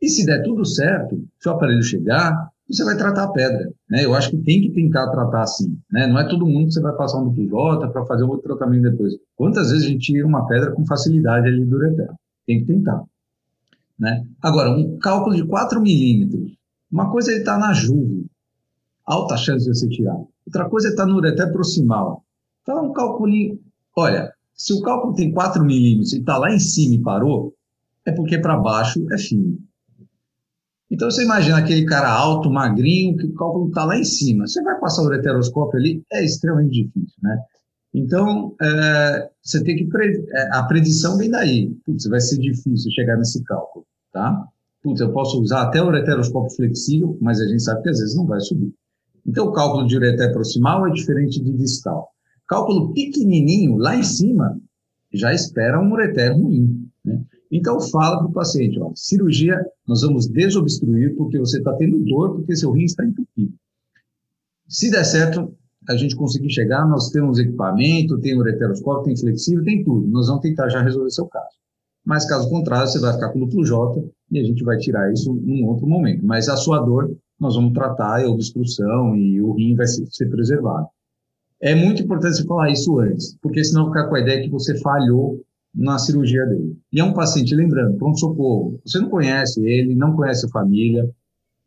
E 0.00 0.08
se 0.08 0.24
der 0.24 0.42
tudo 0.42 0.64
certo, 0.64 1.22
se 1.38 1.48
o 1.48 1.52
aparelho 1.52 1.82
chegar, 1.82 2.50
você 2.68 2.84
vai 2.84 2.96
tratar 2.96 3.24
a 3.24 3.32
pedra. 3.32 3.70
Né? 3.90 4.04
Eu 4.04 4.14
acho 4.14 4.30
que 4.30 4.38
tem 4.38 4.62
que 4.62 4.70
tentar 4.70 5.10
tratar 5.10 5.42
assim. 5.42 5.78
Né? 5.90 6.06
Não 6.06 6.18
é 6.18 6.28
todo 6.28 6.46
mundo 6.46 6.66
que 6.66 6.72
você 6.72 6.80
vai 6.80 6.96
passar 6.96 7.18
um 7.18 7.28
duplo 7.28 7.90
para 7.90 8.06
fazer 8.06 8.24
um 8.24 8.28
outro 8.28 8.56
tratamento 8.56 8.90
depois. 8.90 9.14
Quantas 9.36 9.70
vezes 9.70 9.86
a 9.86 9.88
gente 9.88 10.12
tira 10.12 10.26
uma 10.26 10.46
pedra 10.46 10.72
com 10.72 10.86
facilidade 10.86 11.46
ali 11.46 11.64
do 11.64 11.76
ureter? 11.76 12.08
Tem 12.46 12.60
que 12.60 12.66
tentar. 12.66 13.02
Né? 13.98 14.24
Agora, 14.42 14.70
um 14.70 14.98
cálculo 14.98 15.36
de 15.36 15.44
4 15.46 15.80
milímetros. 15.80 16.52
Uma 16.90 17.10
coisa 17.10 17.30
é 17.30 17.34
ele 17.34 17.40
estar 17.40 17.58
tá 17.58 17.66
na 17.66 17.72
juve, 17.72 18.26
alta 19.04 19.36
chance 19.36 19.64
de 19.64 19.74
você 19.74 19.88
tirar. 19.88 20.16
Outra 20.46 20.68
coisa 20.68 20.88
é 20.88 20.90
estar 20.90 21.04
tá 21.04 21.08
no 21.08 21.16
ureter 21.16 21.52
proximal. 21.52 22.24
Então, 22.62 22.86
um 22.86 22.92
cálculo. 22.92 23.32
Olha, 23.96 24.32
se 24.54 24.72
o 24.72 24.80
cálculo 24.80 25.14
tem 25.14 25.32
4 25.32 25.64
milímetros 25.64 26.12
e 26.12 26.20
está 26.20 26.38
lá 26.38 26.52
em 26.52 26.58
cima 26.58 26.94
e 26.94 27.02
parou, 27.02 27.54
é 28.06 28.12
porque 28.12 28.38
para 28.38 28.56
baixo 28.56 29.04
é 29.12 29.18
fino. 29.18 29.58
Então 30.90 31.10
você 31.10 31.24
imagina 31.24 31.58
aquele 31.58 31.84
cara 31.86 32.10
alto, 32.10 32.50
magrinho, 32.50 33.16
que 33.16 33.26
o 33.26 33.34
cálculo 33.34 33.68
está 33.68 33.84
lá 33.84 33.98
em 33.98 34.04
cima. 34.04 34.46
Você 34.46 34.62
vai 34.62 34.78
passar 34.78 35.02
o 35.02 35.06
ureteroscópio 35.06 35.78
ali, 35.78 36.02
é 36.12 36.24
extremamente 36.24 36.84
difícil, 36.84 37.16
né? 37.22 37.38
Então, 37.94 38.56
é, 38.60 39.30
você 39.40 39.62
tem 39.62 39.76
que. 39.76 39.86
Pre... 39.86 40.26
É, 40.32 40.56
a 40.56 40.64
predição 40.64 41.16
vem 41.16 41.30
daí. 41.30 41.70
Putz, 41.86 42.06
vai 42.06 42.20
ser 42.20 42.38
difícil 42.38 42.90
chegar 42.90 43.16
nesse 43.16 43.42
cálculo, 43.44 43.86
tá? 44.12 44.44
Putz, 44.82 45.00
eu 45.00 45.12
posso 45.12 45.40
usar 45.40 45.62
até 45.62 45.80
o 45.80 45.86
ureteroscópio 45.86 46.56
flexível, 46.56 47.16
mas 47.20 47.40
a 47.40 47.46
gente 47.46 47.62
sabe 47.62 47.82
que 47.82 47.90
às 47.90 48.00
vezes 48.00 48.16
não 48.16 48.26
vai 48.26 48.40
subir. 48.40 48.74
Então, 49.24 49.46
o 49.46 49.52
cálculo 49.52 49.86
de 49.86 49.96
ureter 49.96 50.32
proximal 50.32 50.86
é 50.88 50.90
diferente 50.90 51.40
de 51.42 51.52
distal. 51.52 52.10
Cálculo 52.48 52.92
pequenininho, 52.92 53.76
lá 53.76 53.96
em 53.96 54.02
cima, 54.02 54.58
já 55.12 55.32
espera 55.32 55.80
um 55.80 55.92
ureter 55.92 56.34
ruim, 56.34 56.88
né? 57.04 57.22
Então, 57.56 57.80
fala 57.80 58.18
para 58.18 58.26
o 58.26 58.32
paciente, 58.32 58.80
ó, 58.80 58.90
cirurgia, 58.96 59.64
nós 59.86 60.02
vamos 60.02 60.26
desobstruir 60.26 61.14
porque 61.14 61.38
você 61.38 61.58
está 61.58 61.72
tendo 61.74 62.00
dor, 62.00 62.34
porque 62.34 62.56
seu 62.56 62.72
rim 62.72 62.82
está 62.82 63.04
entupido. 63.04 63.54
Se 64.66 64.90
der 64.90 65.04
certo, 65.04 65.54
a 65.88 65.96
gente 65.96 66.16
conseguir 66.16 66.50
chegar, 66.50 66.84
nós 66.84 67.10
temos 67.10 67.38
equipamento, 67.38 68.18
tem 68.18 68.36
ureteroscópio, 68.36 69.04
tem 69.04 69.16
flexível, 69.16 69.62
tem 69.62 69.84
tudo. 69.84 70.04
Nós 70.08 70.26
vamos 70.26 70.42
tentar 70.42 70.68
já 70.68 70.82
resolver 70.82 71.12
seu 71.12 71.26
caso. 71.26 71.54
Mas, 72.04 72.26
caso 72.28 72.50
contrário, 72.50 72.88
você 72.88 72.98
vai 72.98 73.12
ficar 73.12 73.28
com 73.28 73.38
duplo 73.38 73.64
J 73.64 74.04
e 74.32 74.40
a 74.40 74.42
gente 74.42 74.64
vai 74.64 74.76
tirar 74.78 75.12
isso 75.12 75.32
num 75.32 75.64
outro 75.68 75.86
momento. 75.86 76.26
Mas 76.26 76.48
a 76.48 76.56
sua 76.56 76.80
dor, 76.80 77.16
nós 77.38 77.54
vamos 77.54 77.72
tratar, 77.72 78.20
é 78.20 78.26
obstrução 78.26 79.14
e 79.14 79.40
o 79.40 79.52
rim 79.52 79.76
vai 79.76 79.86
ser 79.86 80.28
preservado. 80.28 80.88
É 81.62 81.72
muito 81.72 82.02
importante 82.02 82.38
você 82.38 82.44
falar 82.44 82.72
isso 82.72 82.98
antes, 82.98 83.38
porque 83.40 83.62
senão 83.62 83.86
ficar 83.86 84.08
com 84.08 84.16
a 84.16 84.20
ideia 84.20 84.42
que 84.42 84.50
você 84.50 84.76
falhou 84.80 85.40
na 85.74 85.98
cirurgia 85.98 86.44
dele. 86.46 86.76
E 86.92 87.00
é 87.00 87.04
um 87.04 87.12
paciente, 87.12 87.54
lembrando, 87.54 87.96
pronto-socorro, 87.96 88.80
você 88.84 88.98
não 88.98 89.08
conhece 89.08 89.60
ele, 89.66 89.94
não 89.94 90.14
conhece 90.14 90.46
a 90.46 90.50
família, 90.50 91.10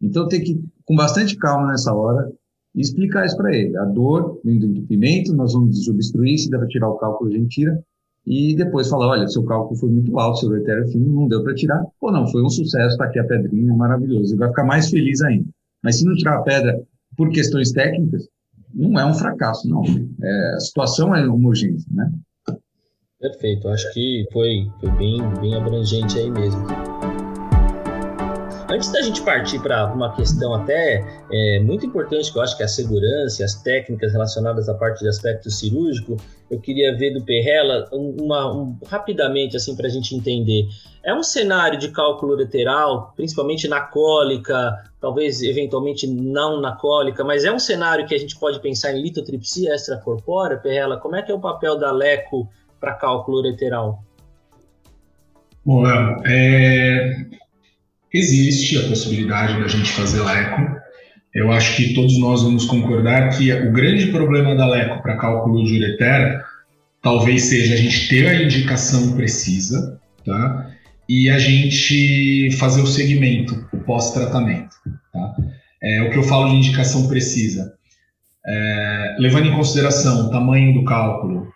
então 0.02 0.28
tem 0.28 0.42
que, 0.42 0.64
com 0.86 0.96
bastante 0.96 1.36
calma 1.36 1.68
nessa 1.68 1.94
hora, 1.94 2.32
explicar 2.76 3.26
isso 3.26 3.36
para 3.36 3.56
ele. 3.56 3.76
A 3.78 3.86
dor 3.86 4.40
vem 4.46 4.60
do 4.60 4.68
entupimento, 4.68 5.34
nós 5.34 5.54
vamos 5.54 5.72
desobstruir, 5.72 6.38
se 6.38 6.50
deve 6.50 6.68
tirar 6.68 6.90
o 6.90 6.98
cálculo, 6.98 7.30
a 7.30 7.34
gente 7.34 7.50
tira, 7.50 7.84
e 8.26 8.56
depois 8.56 8.90
falar, 8.90 9.08
olha, 9.08 9.28
seu 9.28 9.44
cálculo 9.44 9.80
foi 9.80 9.90
muito 9.90 10.18
alto, 10.20 10.40
seu 10.40 10.50
uretério 10.50 10.88
fino, 10.88 11.14
não 11.14 11.28
deu 11.28 11.44
para 11.44 11.56
tirar, 11.56 11.84
ou 12.00 12.12
não, 12.12 12.28
foi 12.28 12.44
um 12.44 12.50
sucesso, 12.50 12.94
está 12.94 13.06
aqui 13.06 13.20
a 13.20 13.24
pedrinha, 13.24 13.74
maravilhoso, 13.74 14.34
ele 14.34 14.40
vai 14.40 14.50
ficar 14.50 14.66
mais 14.66 14.90
feliz 14.90 15.22
ainda. 15.22 15.48
Mas 15.84 15.98
se 16.00 16.06
não 16.06 16.16
tirar 16.16 16.38
a 16.38 16.42
pedra 16.42 16.82
por 17.16 17.30
questões 17.30 17.72
técnicas, 17.72 18.28
não 18.74 19.00
é 19.00 19.06
um 19.06 19.14
fracasso, 19.14 19.68
não. 19.68 19.84
É, 20.22 20.54
a 20.56 20.60
situação 20.60 21.16
é 21.16 21.26
uma 21.26 21.50
urgência, 21.50 21.88
né? 21.92 22.12
Perfeito, 23.20 23.68
acho 23.70 23.92
que 23.94 24.28
foi, 24.32 24.72
foi 24.80 24.92
bem, 24.92 25.20
bem 25.42 25.56
abrangente 25.56 26.20
aí 26.20 26.30
mesmo. 26.30 26.68
Antes 28.70 28.92
da 28.92 29.02
gente 29.02 29.24
partir 29.24 29.60
para 29.60 29.92
uma 29.92 30.16
questão 30.16 30.54
até 30.54 31.04
é, 31.32 31.60
muito 31.62 31.84
importante, 31.84 32.32
que 32.32 32.38
eu 32.38 32.44
acho 32.44 32.56
que 32.56 32.62
é 32.62 32.66
a 32.66 32.70
segurança 32.70 33.44
as 33.44 33.56
técnicas 33.64 34.12
relacionadas 34.12 34.70
à 34.70 34.76
parte 34.76 35.00
de 35.00 35.10
aspecto 35.10 35.50
cirúrgico, 35.50 36.16
eu 36.52 36.60
queria 36.60 36.96
ver 36.96 37.12
do 37.12 37.26
Perrella 37.26 37.90
uma, 37.92 38.54
um, 38.54 38.78
rapidamente 38.86 39.58
assim 39.58 39.76
para 39.76 39.88
a 39.88 39.90
gente 39.90 40.14
entender. 40.14 40.68
É 41.04 41.12
um 41.12 41.24
cenário 41.24 41.80
de 41.80 41.90
cálculo 41.90 42.36
lateral, 42.36 43.14
principalmente 43.16 43.68
na 43.68 43.82
cólica, 43.82 44.76
talvez 45.02 45.42
eventualmente 45.42 46.06
não 46.06 46.62
na 46.62 46.76
cólica, 46.76 47.24
mas 47.24 47.46
é 47.46 47.52
um 47.52 47.58
cenário 47.58 48.06
que 48.06 48.14
a 48.14 48.20
gente 48.20 48.38
pode 48.38 48.60
pensar 48.60 48.92
em 48.92 49.02
litotripsia 49.02 49.74
extracorpórea, 49.74 50.58
Perrella. 50.58 50.98
Como 50.98 51.16
é 51.16 51.24
que 51.24 51.32
é 51.32 51.36
o 51.36 51.40
papel 51.40 51.80
da 51.80 51.92
LECO 51.92 52.48
para 52.80 52.94
cálculo 52.94 53.42
lateral? 53.42 54.04
Bom, 55.66 55.86
é... 56.26 57.26
existe 58.14 58.78
a 58.78 58.88
possibilidade 58.88 59.60
da 59.62 59.68
gente 59.68 59.92
fazer 59.92 60.22
LECO. 60.22 60.78
Eu 61.34 61.52
acho 61.52 61.76
que 61.76 61.94
todos 61.94 62.18
nós 62.20 62.42
vamos 62.42 62.66
concordar 62.66 63.38
que 63.38 63.52
o 63.52 63.72
grande 63.72 64.08
problema 64.08 64.56
da 64.56 64.66
LECO 64.66 65.02
para 65.04 65.18
cálculo 65.18 65.64
de 65.66 65.78
ureter 65.78 66.42
talvez 67.02 67.44
seja 67.44 67.74
a 67.74 67.78
gente 67.78 68.08
ter 68.10 68.28
a 68.28 68.42
indicação 68.42 69.16
precisa, 69.16 70.00
tá? 70.26 70.72
E 71.08 71.30
a 71.30 71.38
gente 71.38 72.52
fazer 72.58 72.82
o 72.82 72.88
segmento, 72.88 73.68
o 73.72 73.78
pós-tratamento, 73.78 74.76
tá? 75.14 75.36
É, 75.82 76.02
o 76.04 76.12
que 76.12 76.18
eu 76.18 76.24
falo 76.24 76.50
de 76.50 76.56
indicação 76.56 77.08
precisa, 77.08 77.74
é, 78.46 79.16
levando 79.20 79.48
em 79.48 79.56
consideração 79.56 80.28
o 80.28 80.32
tamanho 80.32 80.74
do 80.74 80.84
cálculo, 80.86 81.48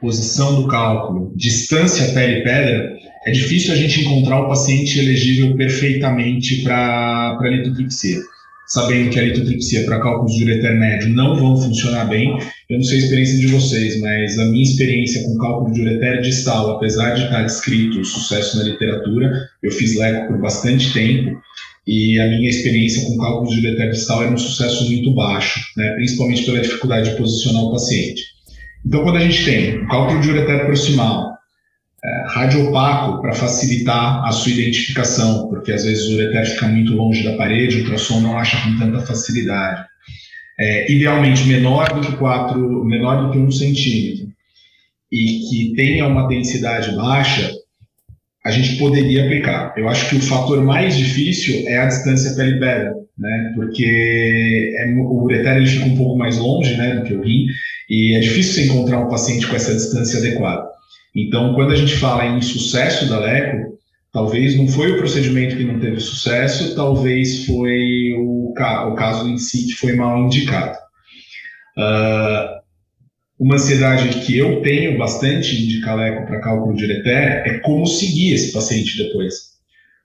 posição 0.00 0.62
do 0.62 0.68
cálculo, 0.68 1.32
distância 1.36 2.12
pele-pedra, 2.12 2.96
é 3.26 3.30
difícil 3.30 3.72
a 3.72 3.76
gente 3.76 4.00
encontrar 4.00 4.40
o 4.40 4.48
paciente 4.48 4.98
elegível 4.98 5.54
perfeitamente 5.56 6.62
para 6.62 7.36
a 7.38 7.48
litotripsia. 7.48 8.18
Sabendo 8.66 9.10
que 9.10 9.18
a 9.18 9.22
litotripsia 9.24 9.84
para 9.84 10.00
cálculos 10.00 10.34
de 10.36 10.44
ureter 10.44 10.78
médio 10.78 11.08
não 11.10 11.36
vão 11.36 11.60
funcionar 11.60 12.04
bem, 12.04 12.38
eu 12.70 12.78
não 12.78 12.84
sei 12.84 12.98
a 12.98 13.02
experiência 13.02 13.38
de 13.38 13.48
vocês, 13.48 14.00
mas 14.00 14.38
a 14.38 14.44
minha 14.46 14.62
experiência 14.62 15.24
com 15.24 15.36
cálculo 15.38 15.74
de 15.74 15.80
ureter 15.82 16.22
distal, 16.22 16.76
apesar 16.76 17.14
de 17.14 17.24
estar 17.24 17.42
descrito 17.42 18.04
sucesso 18.04 18.56
na 18.58 18.64
literatura, 18.64 19.28
eu 19.62 19.72
fiz 19.72 19.96
LECO 19.96 20.28
por 20.28 20.40
bastante 20.40 20.92
tempo, 20.92 21.36
e 21.86 22.20
a 22.20 22.28
minha 22.28 22.48
experiência 22.48 23.04
com 23.06 23.18
cálculo 23.18 23.50
de 23.50 23.66
ureter 23.66 23.90
distal 23.90 24.22
era 24.22 24.32
um 24.32 24.38
sucesso 24.38 24.88
muito 24.88 25.12
baixo, 25.14 25.60
né, 25.76 25.90
principalmente 25.96 26.44
pela 26.44 26.60
dificuldade 26.60 27.10
de 27.10 27.16
posicionar 27.16 27.64
o 27.64 27.72
paciente. 27.72 28.22
Então, 28.84 29.02
quando 29.02 29.16
a 29.16 29.20
gente 29.20 29.44
tem 29.44 29.82
um 29.82 29.88
cálculo 29.88 30.20
de 30.20 30.30
ureter 30.30 30.66
proximal, 30.66 31.30
é, 32.02 32.24
para 33.20 33.34
facilitar 33.34 34.24
a 34.24 34.32
sua 34.32 34.52
identificação, 34.52 35.48
porque 35.48 35.70
às 35.72 35.84
vezes 35.84 36.08
o 36.08 36.14
ureter 36.14 36.46
fica 36.46 36.68
muito 36.68 36.94
longe 36.94 37.22
da 37.22 37.36
parede, 37.36 37.76
o 37.76 37.80
ultrassom 37.80 38.20
não 38.20 38.38
acha 38.38 38.56
com 38.62 38.78
tanta 38.78 39.00
facilidade. 39.00 39.84
é, 40.58 40.92
idealmente 40.92 41.46
menor 41.46 41.88
do 41.94 42.00
que 42.06 42.16
4, 42.16 42.84
menor 42.84 43.26
do 43.26 43.32
que 43.32 43.38
1 43.38 43.50
centímetro, 43.50 44.28
e 45.10 45.40
que 45.48 45.72
tenha 45.74 46.06
uma 46.06 46.28
densidade 46.28 46.94
baixa, 46.94 47.50
a 48.44 48.50
gente 48.50 48.78
poderia 48.78 49.24
aplicar. 49.24 49.74
Eu 49.76 49.88
acho 49.88 50.08
que 50.10 50.16
o 50.16 50.20
fator 50.20 50.62
mais 50.62 50.96
difícil 50.96 51.66
é 51.66 51.78
a 51.78 51.86
distância 51.86 52.34
pele-pele, 52.36 52.90
né? 53.18 53.52
Porque 53.54 54.74
é, 54.78 54.86
o 54.94 55.22
ureter 55.24 55.56
ele 55.56 55.66
fica 55.66 55.86
um 55.86 55.96
pouco 55.96 56.16
mais 56.18 56.38
longe, 56.38 56.76
né, 56.76 56.94
do 56.96 57.04
que 57.04 57.14
o 57.14 57.22
rim, 57.22 57.46
e 57.90 58.16
é 58.16 58.20
difícil 58.20 58.64
encontrar 58.64 59.00
um 59.00 59.08
paciente 59.08 59.48
com 59.48 59.56
essa 59.56 59.74
distância 59.74 60.20
adequada. 60.20 60.70
Então, 61.14 61.52
quando 61.54 61.72
a 61.72 61.76
gente 61.76 61.96
fala 61.96 62.24
em 62.24 62.40
sucesso 62.40 63.08
da 63.08 63.18
LECO, 63.18 63.76
talvez 64.12 64.56
não 64.56 64.68
foi 64.68 64.92
o 64.92 64.98
procedimento 64.98 65.56
que 65.56 65.64
não 65.64 65.80
teve 65.80 65.98
sucesso, 65.98 66.76
talvez 66.76 67.44
foi 67.46 68.14
o, 68.16 68.52
o 68.52 68.94
caso 68.94 69.28
em 69.28 69.36
si 69.36 69.66
que 69.66 69.74
foi 69.74 69.94
mal 69.94 70.24
indicado. 70.24 70.78
Uh, 71.76 72.60
uma 73.40 73.56
ansiedade 73.56 74.20
que 74.20 74.38
eu 74.38 74.62
tenho 74.62 74.96
bastante 74.96 75.66
de 75.66 75.80
caleco 75.80 76.26
para 76.26 76.40
cálculo 76.40 76.76
de 76.76 76.84
ureter 76.84 77.42
é 77.46 77.58
como 77.60 77.86
seguir 77.86 78.34
esse 78.34 78.52
paciente 78.52 79.02
depois. 79.02 79.50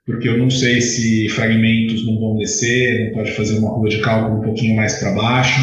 Porque 0.06 0.30
eu 0.30 0.38
não 0.38 0.50
sei 0.50 0.82
se 0.82 1.28
fragmentos 1.30 2.06
não 2.06 2.20
vão 2.20 2.38
descer, 2.38 3.06
não 3.06 3.14
pode 3.14 3.32
fazer 3.32 3.58
uma 3.60 3.74
curva 3.74 3.90
de 3.90 4.02
cálculo 4.02 4.40
um 4.40 4.44
pouquinho 4.44 4.76
mais 4.76 5.00
para 5.00 5.12
baixo. 5.12 5.60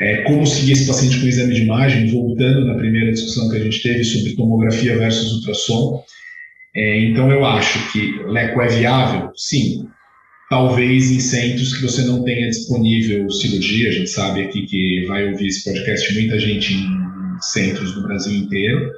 É, 0.00 0.22
como 0.22 0.46
seguir 0.46 0.72
esse 0.72 0.86
paciente 0.86 1.20
com 1.20 1.26
exame 1.26 1.54
de 1.54 1.62
imagem, 1.62 2.10
voltando 2.10 2.64
na 2.64 2.74
primeira 2.74 3.12
discussão 3.12 3.50
que 3.50 3.56
a 3.56 3.64
gente 3.64 3.82
teve 3.82 4.02
sobre 4.02 4.34
tomografia 4.34 4.96
versus 4.96 5.32
ultrassom. 5.32 6.02
É, 6.74 7.00
então 7.00 7.30
eu 7.30 7.44
acho 7.44 7.92
que 7.92 8.18
leco 8.26 8.60
é 8.62 8.68
viável? 8.68 9.30
Sim. 9.36 9.86
Talvez 10.48 11.10
em 11.10 11.20
centros 11.20 11.76
que 11.76 11.82
você 11.82 12.02
não 12.02 12.24
tenha 12.24 12.48
disponível 12.48 13.30
cirurgia, 13.30 13.88
a 13.90 13.92
gente 13.92 14.10
sabe 14.10 14.42
aqui 14.42 14.66
que 14.66 15.04
vai 15.06 15.28
ouvir 15.30 15.46
esse 15.46 15.64
podcast 15.64 16.14
muita 16.14 16.38
gente 16.38 16.72
em 16.72 16.88
centros 17.40 17.94
do 17.94 18.02
Brasil 18.02 18.36
inteiro, 18.36 18.92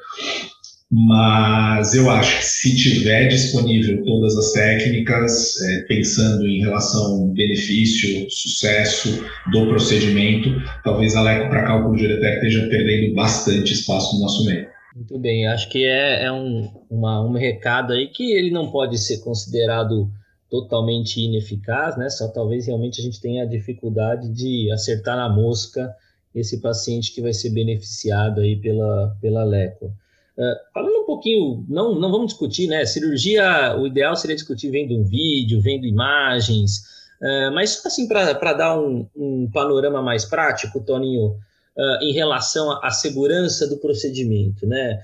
mas 0.95 1.95
eu 1.95 2.11
acho 2.11 2.39
que 2.39 2.45
se 2.45 2.77
tiver 2.77 3.27
disponível 3.29 4.05
todas 4.05 4.37
as 4.37 4.53
técnicas, 4.53 5.59
é, 5.63 5.83
pensando 5.89 6.47
em 6.47 6.61
relação 6.61 7.29
benefício, 7.29 8.31
sucesso 8.31 9.25
do 9.51 9.69
procedimento, 9.69 10.51
talvez 10.85 11.17
a 11.17 11.23
Leco 11.23 11.49
para 11.49 11.65
cálculo 11.65 11.97
de 11.97 12.05
ureter 12.05 12.35
esteja 12.35 12.69
perdendo 12.69 13.15
bastante 13.15 13.73
espaço 13.73 14.15
no 14.17 14.21
nosso 14.21 14.45
meio. 14.45 14.69
Muito 14.95 15.19
bem, 15.19 15.47
acho 15.47 15.71
que 15.71 15.83
é, 15.83 16.25
é 16.25 16.33
um, 16.33 16.71
uma, 16.91 17.25
um 17.25 17.33
recado 17.33 17.95
aí 17.95 18.09
que 18.09 18.31
ele 18.31 18.51
não 18.51 18.71
pode 18.71 18.99
ser 18.99 19.21
considerado 19.21 20.11
totalmente 20.51 21.19
ineficaz, 21.19 21.97
né? 21.97 22.11
Só 22.11 22.29
talvez 22.29 22.67
realmente 22.67 23.01
a 23.01 23.05
gente 23.05 23.19
tenha 23.19 23.45
a 23.45 23.47
dificuldade 23.47 24.29
de 24.29 24.71
acertar 24.71 25.17
na 25.17 25.35
mosca 25.35 25.91
esse 26.35 26.61
paciente 26.61 27.15
que 27.15 27.23
vai 27.23 27.33
ser 27.33 27.49
beneficiado 27.49 28.43
aí 28.43 28.57
pela, 28.57 29.17
pela 29.23 29.43
LECO. 29.43 29.91
Uh, 30.37 30.73
falando 30.73 31.03
um 31.03 31.05
pouquinho, 31.05 31.65
não, 31.69 31.95
não 31.95 32.11
vamos 32.11 32.29
discutir, 32.29 32.67
né? 32.67 32.87
Cirurgia, 32.87 33.77
o 33.79 33.87
ideal 33.87 34.17
seria 34.17 34.35
discutir 34.35 34.71
vendo 34.71 34.97
um 34.97 35.05
vídeo, 35.05 35.61
vendo 35.61 35.85
imagens, 35.87 36.79
uh, 37.21 37.53
mas 37.55 37.85
assim 37.85 38.09
para 38.09 38.53
dar 38.55 38.81
um, 38.81 39.07
um, 39.15 39.51
panorama 39.53 40.01
mais 40.01 40.25
prático, 40.25 40.81
Toninho, 40.81 41.33
uh, 41.77 42.03
em 42.03 42.15
relação 42.15 42.71
à 42.83 42.91
segurança 42.91 43.69
do 43.69 43.77
procedimento, 43.77 44.67
né? 44.67 45.01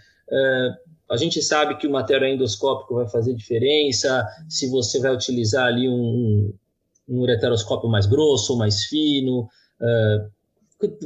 a 1.10 1.16
gente 1.16 1.40
sabe 1.40 1.78
que 1.78 1.86
o 1.86 1.90
material 1.90 2.30
endoscópico 2.30 2.96
vai 2.96 3.08
fazer 3.08 3.32
diferença, 3.32 4.26
se 4.46 4.68
você 4.68 5.00
vai 5.00 5.10
utilizar 5.10 5.64
ali 5.64 5.88
um, 5.88 6.52
um 7.08 7.20
ureteroscópio 7.20 7.88
mais 7.88 8.04
grosso 8.04 8.52
ou 8.52 8.58
mais 8.58 8.84
fino, 8.84 9.48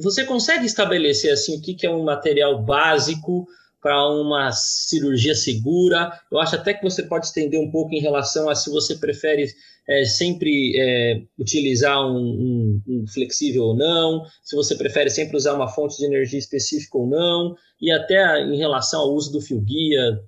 você 0.03 0.25
consegue 0.25 0.67
estabelecer 0.67 1.33
assim 1.33 1.57
o 1.57 1.61
que, 1.61 1.75
que 1.75 1.87
é 1.87 1.91
um 1.91 2.03
material 2.03 2.61
básico 2.61 3.47
para 3.83 4.09
uma 4.09 4.53
cirurgia 4.53 5.35
segura? 5.35 6.13
Eu 6.31 6.39
acho 6.39 6.55
até 6.55 6.73
que 6.73 6.83
você 6.85 7.03
pode 7.03 7.27
estender 7.27 7.61
um 7.61 7.71
pouco 7.71 7.93
em 7.93 8.01
relação 8.01 8.49
a 8.49 8.55
se 8.55 8.71
você 8.71 8.95
prefere 8.95 9.49
é, 9.89 10.05
sempre 10.05 10.73
é, 10.79 11.23
utilizar 11.37 12.01
um, 12.07 12.17
um, 12.17 12.83
um, 12.87 13.07
flexível 13.09 13.65
ou 13.65 13.77
não, 13.77 14.25
se 14.43 14.55
você 14.55 14.77
prefere 14.77 15.11
sempre 15.11 15.37
usar 15.37 15.55
uma 15.55 15.69
fonte 15.69 15.99
de 15.99 16.07
energia 16.07 16.39
específica 16.39 16.97
ou 16.97 17.09
não, 17.09 17.57
e 17.81 17.91
até 17.91 18.41
em 18.41 18.57
relação 18.57 19.01
ao 19.01 19.13
uso 19.13 19.33
do 19.33 19.41
fio 19.41 19.61
guia. 19.61 20.21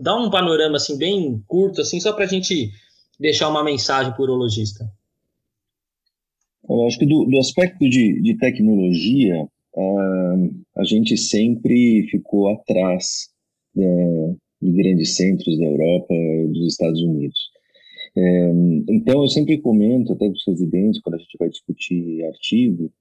Dá 0.00 0.16
um 0.16 0.30
panorama 0.30 0.76
assim 0.76 0.96
bem 0.96 1.44
curto, 1.46 1.82
assim, 1.82 2.00
só 2.00 2.14
para 2.14 2.24
a 2.24 2.28
gente 2.28 2.72
deixar 3.20 3.50
uma 3.50 3.62
mensagem 3.62 4.12
para 4.12 4.20
o 4.22 4.24
urologista. 4.24 4.90
Eu 6.66 6.86
acho 6.86 6.98
que 6.98 7.06
do, 7.06 7.26
do 7.26 7.38
aspecto 7.38 7.88
de, 7.88 8.22
de 8.22 8.38
tecnologia, 8.38 9.46
uh, 9.76 10.62
a 10.76 10.84
gente 10.84 11.16
sempre 11.16 12.06
ficou 12.10 12.48
atrás 12.48 13.28
de, 13.74 14.36
de 14.60 14.72
grandes 14.72 15.16
centros 15.16 15.58
da 15.58 15.66
Europa 15.66 16.14
dos 16.52 16.68
Estados 16.68 17.00
Unidos. 17.02 17.38
É, 18.14 18.52
então, 18.90 19.22
eu 19.22 19.28
sempre 19.28 19.58
comento, 19.58 20.12
até 20.12 20.26
com 20.26 20.32
os 20.32 20.46
residentes, 20.46 21.00
quando 21.00 21.14
a 21.14 21.18
gente 21.18 21.36
vai 21.38 21.48
discutir 21.48 22.22
artigo, 22.24 22.92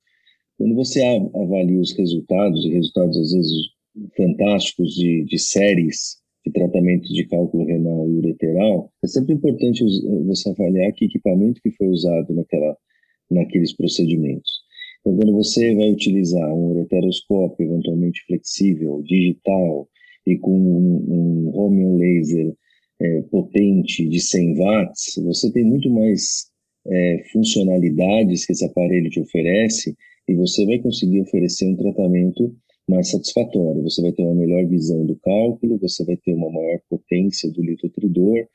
quando 0.58 0.76
você 0.76 1.02
avalia 1.04 1.80
os 1.80 1.92
resultados, 1.98 2.66
e 2.66 2.70
resultados 2.70 3.18
às 3.18 3.34
vezes 3.34 3.52
fantásticos 4.16 4.94
de, 4.94 5.26
de 5.26 5.38
séries 5.38 6.22
de 6.46 6.52
tratamento 6.52 7.08
de 7.08 7.26
cálculo 7.28 7.66
renal 7.66 8.10
e 8.10 8.18
ureteral, 8.18 8.92
é 9.04 9.08
sempre 9.08 9.34
importante 9.34 9.84
você 10.26 10.50
avaliar 10.50 10.92
que 10.94 11.06
equipamento 11.06 11.62
que 11.62 11.72
foi 11.72 11.88
usado 11.88 12.34
naquela 12.34 12.78
naqueles 13.30 13.74
procedimentos. 13.74 14.61
Então, 15.02 15.16
quando 15.16 15.34
você 15.34 15.76
vai 15.76 15.92
utilizar 15.92 16.54
um 16.54 16.72
ureteroscópio 16.72 17.66
eventualmente 17.66 18.24
flexível, 18.26 19.02
digital 19.04 19.90
e 20.26 20.38
com 20.38 20.56
um, 20.56 21.52
um 21.54 21.98
laser 21.98 22.54
é, 23.02 23.22
potente 23.24 24.08
de 24.08 24.20
100 24.20 24.56
watts, 24.56 25.16
você 25.24 25.52
tem 25.52 25.64
muito 25.64 25.90
mais 25.90 26.52
é, 26.88 27.24
funcionalidades 27.32 28.46
que 28.46 28.54
esse 28.54 28.66
aparelho 28.66 29.10
te 29.10 29.20
oferece 29.20 29.96
e 30.28 30.36
você 30.36 30.66
vai 30.66 30.80
conseguir 30.80 31.22
oferecer 31.22 31.66
um 31.66 31.76
tratamento 31.76 32.56
mais 32.88 33.10
satisfatório. 33.10 33.84
Você 33.84 34.02
vai 34.02 34.12
ter 34.12 34.24
uma 34.24 34.36
melhor 34.36 34.66
visão 34.68 35.06
do 35.06 35.16
cálculo, 35.18 35.80
você 35.80 36.06
vai 36.06 36.18
ter 36.18 36.34
uma 36.34 36.52
maior 36.52 36.80
potência 36.90 37.52
do 37.52 37.64
litotridor, 37.64 38.48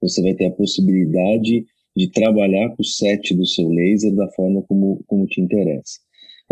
você 0.00 0.20
vai 0.22 0.34
ter 0.34 0.46
a 0.46 0.50
possibilidade 0.50 1.64
de 1.96 2.10
trabalhar 2.10 2.70
com 2.70 2.82
o 2.82 2.84
set 2.84 3.34
do 3.34 3.46
seu 3.46 3.68
laser 3.68 4.14
da 4.14 4.28
forma 4.32 4.62
como, 4.62 5.02
como 5.06 5.26
te 5.26 5.40
interessa. 5.40 6.00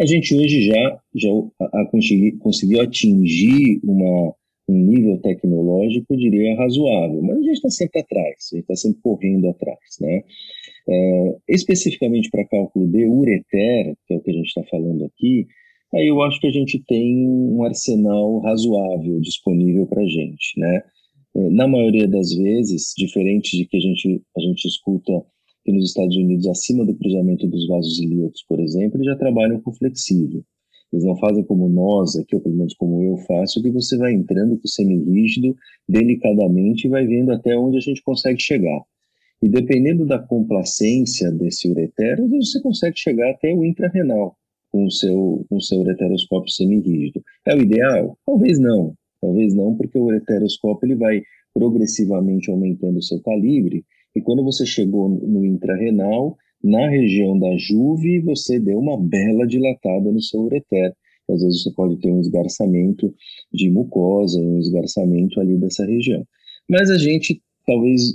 A 0.01 0.07
gente 0.07 0.35
hoje 0.35 0.63
já, 0.63 1.01
já 1.15 1.29
a, 1.61 1.83
a 1.83 1.87
consegui, 1.87 2.33
conseguiu 2.39 2.81
atingir 2.81 3.81
uma, 3.85 4.35
um 4.69 4.75
nível 4.75 5.19
tecnológico, 5.19 6.07
eu 6.11 6.17
diria, 6.17 6.57
razoável, 6.57 7.21
mas 7.23 7.39
a 7.39 7.43
gente 7.43 7.55
está 7.55 7.71
sempre 7.71 8.01
atrás, 8.01 8.35
a 8.53 8.57
gente 8.57 8.63
está 8.63 8.77
sempre 8.77 9.01
correndo 9.03 9.49
atrás. 9.49 9.79
Né? 10.01 10.23
É, 10.89 11.37
especificamente 11.49 12.31
para 12.31 12.47
cálculo 12.47 12.89
de 12.89 13.07
ureter, 13.07 13.95
que 14.07 14.15
é 14.15 14.17
o 14.17 14.21
que 14.21 14.31
a 14.31 14.35
gente 14.35 14.47
está 14.47 14.63
falando 14.65 15.05
aqui, 15.05 15.47
aí 15.95 16.07
eu 16.07 16.23
acho 16.23 16.41
que 16.41 16.47
a 16.47 16.53
gente 16.53 16.83
tem 16.87 17.29
um 17.29 17.63
arsenal 17.63 18.41
razoável 18.41 19.21
disponível 19.21 19.87
para 19.87 20.03
a 20.03 20.09
gente. 20.09 20.59
Né? 20.59 20.83
É, 21.37 21.51
na 21.51 21.69
maioria 21.69 22.09
das 22.09 22.33
vezes, 22.35 22.95
diferente 22.97 23.57
de 23.57 23.67
que 23.67 23.77
a 23.77 23.81
gente, 23.81 24.23
a 24.37 24.41
gente 24.41 24.67
escuta 24.67 25.13
que 25.65 25.73
nos 25.73 25.87
Estados 25.87 26.17
Unidos, 26.17 26.47
acima 26.47 26.85
do 26.85 26.95
cruzamento 26.95 27.47
dos 27.47 27.67
vasos 27.67 27.99
ilíacos, 28.01 28.45
por 28.49 28.61
exemplo, 28.61 28.97
eles 28.97 29.07
já 29.07 29.17
trabalham 29.17 29.61
com 29.61 29.73
flexível. 29.73 30.45
Eles 30.93 31.05
não 31.05 31.17
fazem 31.17 31.43
como 31.45 31.69
nós 31.69 32.17
aqui, 32.17 32.35
ou 32.35 32.43
pelo 32.43 32.57
menos 32.57 32.75
como 32.75 33.03
eu 33.03 33.17
faço, 33.19 33.63
que 33.63 33.71
você 33.71 33.97
vai 33.97 34.13
entrando 34.13 34.57
com 34.59 34.65
o 34.65 34.69
semi-rígido 34.69 35.57
delicadamente 35.89 36.87
e 36.87 36.91
vai 36.91 37.07
vendo 37.07 37.33
até 37.33 37.57
onde 37.57 37.79
a 37.79 37.81
gente 37.81 38.03
consegue 38.03 38.41
chegar. 38.41 38.83
E 39.43 39.49
dependendo 39.49 40.07
da 40.07 40.19
complacência 40.19 41.31
desse 41.33 41.69
ureter, 41.69 42.19
você 42.29 42.61
consegue 42.61 42.99
chegar 42.99 43.31
até 43.31 43.53
o 43.55 43.65
intrarrenal 43.65 44.37
com 44.71 44.85
o 44.85 44.91
seu, 44.91 45.45
com 45.49 45.57
o 45.57 45.61
seu 45.61 45.81
ureteroscópio 45.81 46.53
semi-rígido. 46.53 47.23
É 47.47 47.57
o 47.57 47.63
ideal? 47.63 48.19
Talvez 48.25 48.59
não. 48.59 48.95
Talvez 49.21 49.55
não, 49.55 49.77
porque 49.77 49.99
o 49.99 50.05
ureteroscópio 50.05 50.87
ele 50.87 50.97
vai 50.97 51.23
progressivamente 51.55 52.51
aumentando 52.51 52.99
o 52.99 53.03
seu 53.03 53.21
calibre 53.21 53.85
e 54.15 54.21
quando 54.21 54.45
você 54.45 54.67
chegou 54.67 55.09
no 55.09 55.45
intrarrenal, 55.45 56.37
na 56.63 56.89
região 56.89 57.39
da 57.39 57.57
juve, 57.57 58.21
você 58.21 58.59
deu 58.61 58.79
uma 58.79 59.01
bela 59.01 59.47
dilatada 59.47 60.13
no 60.13 60.23
seu 60.23 60.41
ureter. 60.43 60.95
Às 61.29 61.43
vezes 61.43 61.63
você 61.63 61.73
pode 61.73 61.99
ter 61.99 62.11
um 62.11 62.21
esgarçamento 62.21 63.13
de 63.53 63.71
mucosa, 63.71 64.41
um 64.41 64.59
esgarçamento 64.59 65.41
ali 65.41 65.57
dessa 65.57 65.85
região. 65.85 66.27
Mas 66.69 66.91
a 66.91 66.99
gente, 66.99 67.41
talvez, 67.67 68.15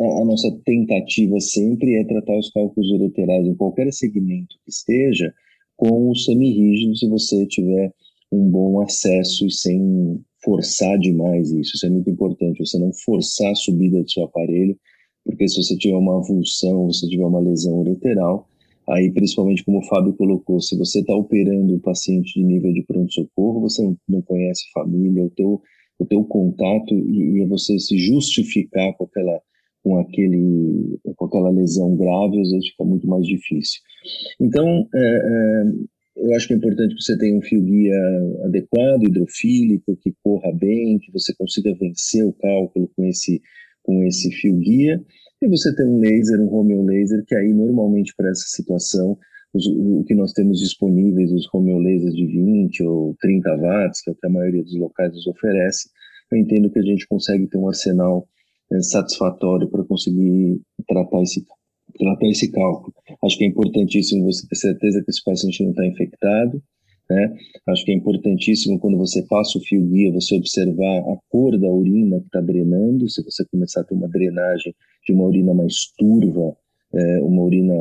a, 0.00 0.04
a 0.04 0.24
nossa 0.24 0.50
tentativa 0.64 1.40
sempre 1.40 1.94
é 1.96 2.04
tratar 2.04 2.38
os 2.38 2.50
cálculos 2.50 2.90
ureterais 2.90 3.46
em 3.46 3.54
qualquer 3.54 3.92
segmento 3.92 4.56
que 4.64 4.70
esteja 4.70 5.32
com 5.76 6.10
o 6.10 6.16
semirrígido, 6.16 6.96
se 6.96 7.08
você 7.08 7.46
tiver 7.46 7.92
um 8.30 8.48
bom 8.48 8.80
acesso 8.80 9.46
e 9.46 9.50
sem 9.50 10.20
forçar 10.44 10.98
demais 10.98 11.50
isso. 11.50 11.72
Isso 11.74 11.86
é 11.86 11.90
muito 11.90 12.10
importante, 12.10 12.64
você 12.64 12.78
não 12.78 12.92
forçar 12.92 13.50
a 13.50 13.56
subida 13.56 14.02
do 14.02 14.10
seu 14.10 14.24
aparelho, 14.24 14.78
porque 15.24 15.48
se 15.48 15.62
você 15.62 15.76
tiver 15.76 15.96
uma 15.96 16.18
avulsão, 16.18 16.90
se 16.92 17.00
você 17.00 17.08
tiver 17.08 17.24
uma 17.24 17.40
lesão 17.40 17.80
ureteral, 17.80 18.48
Aí, 18.88 19.10
principalmente 19.10 19.64
como 19.64 19.78
o 19.78 19.86
Fábio 19.86 20.12
colocou, 20.12 20.60
se 20.60 20.76
você 20.76 21.00
está 21.00 21.14
operando 21.14 21.74
um 21.74 21.78
paciente 21.78 22.34
de 22.34 22.44
nível 22.44 22.72
de 22.72 22.82
pronto-socorro, 22.82 23.62
você 23.62 23.82
não 24.06 24.20
conhece 24.22 24.70
família, 24.72 25.24
o 25.24 25.30
teu, 25.30 25.62
o 25.98 26.04
teu 26.04 26.22
contato 26.24 26.94
e, 26.94 27.40
e 27.40 27.46
você 27.46 27.78
se 27.78 27.96
justificar 27.96 28.94
com 28.94 29.04
aquela, 29.04 29.40
com, 29.82 29.98
aquele, 29.98 30.98
com 31.16 31.24
aquela 31.24 31.50
lesão 31.50 31.96
grave, 31.96 32.42
às 32.42 32.50
vezes 32.50 32.68
fica 32.70 32.84
muito 32.84 33.06
mais 33.08 33.26
difícil. 33.26 33.80
Então, 34.38 34.86
é, 34.94 34.98
é, 34.98 35.64
eu 36.16 36.34
acho 36.34 36.46
que 36.46 36.52
é 36.52 36.56
importante 36.56 36.94
que 36.94 37.02
você 37.02 37.16
tenha 37.16 37.38
um 37.38 37.42
fio 37.42 37.62
guia 37.62 37.96
adequado, 38.44 39.04
hidrofílico, 39.04 39.96
que 39.96 40.14
corra 40.22 40.52
bem, 40.52 40.98
que 40.98 41.10
você 41.10 41.34
consiga 41.34 41.74
vencer 41.74 42.22
o 42.22 42.34
cálculo 42.34 42.90
com 42.94 43.06
esse, 43.06 43.40
com 43.84 44.02
esse 44.02 44.30
fio 44.32 44.56
guia. 44.56 45.00
E 45.40 45.48
você 45.48 45.74
tem 45.76 45.86
um 45.86 46.00
laser, 46.00 46.40
um 46.40 46.48
Romeo 46.48 46.82
laser, 46.82 47.24
que 47.26 47.34
aí 47.36 47.52
normalmente 47.52 48.14
para 48.16 48.30
essa 48.30 48.46
situação, 48.46 49.16
os, 49.52 49.66
o 49.66 50.02
que 50.04 50.14
nós 50.14 50.32
temos 50.32 50.58
disponíveis, 50.58 51.30
os 51.30 51.46
Romeo 51.46 51.78
lasers 51.78 52.14
de 52.14 52.26
20 52.26 52.82
ou 52.82 53.14
30 53.20 53.56
watts, 53.56 54.02
que 54.02 54.10
é 54.10 54.12
o 54.12 54.16
que 54.16 54.26
a 54.26 54.30
maioria 54.30 54.62
dos 54.62 54.76
locais 54.76 55.12
nos 55.12 55.26
oferece, 55.26 55.88
eu 56.32 56.38
entendo 56.38 56.70
que 56.70 56.78
a 56.78 56.82
gente 56.82 57.06
consegue 57.06 57.46
ter 57.46 57.58
um 57.58 57.68
arsenal 57.68 58.26
é, 58.72 58.80
satisfatório 58.80 59.68
para 59.68 59.84
conseguir 59.84 60.60
tratar 60.88 61.22
esse, 61.22 61.44
tratar 61.98 62.26
esse 62.26 62.50
cálculo. 62.50 62.94
Acho 63.22 63.38
que 63.38 63.44
é 63.44 63.48
importantíssimo 63.48 64.24
você 64.24 64.46
ter 64.48 64.56
certeza 64.56 65.02
que 65.04 65.10
esse 65.10 65.22
paciente 65.22 65.62
não 65.62 65.70
está 65.70 65.86
infectado, 65.86 66.62
né? 67.08 67.36
Acho 67.68 67.84
que 67.84 67.92
é 67.92 67.94
importantíssimo 67.94 68.78
quando 68.78 68.96
você 68.96 69.22
passa 69.22 69.58
o 69.58 69.60
fio 69.60 69.82
guia, 69.82 70.12
você 70.12 70.36
observar 70.36 71.00
a 71.00 71.18
cor 71.28 71.58
da 71.58 71.68
urina 71.68 72.18
que 72.20 72.26
está 72.26 72.40
drenando. 72.40 73.08
Se 73.08 73.22
você 73.22 73.44
começar 73.46 73.82
a 73.82 73.84
ter 73.84 73.94
uma 73.94 74.08
drenagem 74.08 74.74
de 75.06 75.12
uma 75.12 75.24
urina 75.24 75.52
mais 75.52 75.92
turva, 75.98 76.56
é, 76.92 77.20
uma 77.20 77.42
urina 77.42 77.74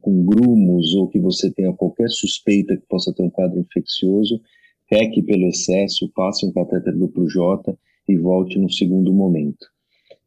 com 0.00 0.24
grumos, 0.24 0.94
ou 0.94 1.08
que 1.08 1.18
você 1.18 1.50
tenha 1.50 1.72
qualquer 1.72 2.08
suspeita 2.10 2.76
que 2.76 2.86
possa 2.86 3.12
ter 3.12 3.22
um 3.22 3.30
quadro 3.30 3.58
infeccioso, 3.58 4.40
peque 4.88 5.22
pelo 5.22 5.48
excesso, 5.48 6.10
passe 6.14 6.46
um 6.46 6.52
catéter 6.52 6.94
duplo 6.94 7.26
J 7.26 7.74
e 8.08 8.16
volte 8.18 8.58
no 8.58 8.70
segundo 8.70 9.12
momento. 9.12 9.66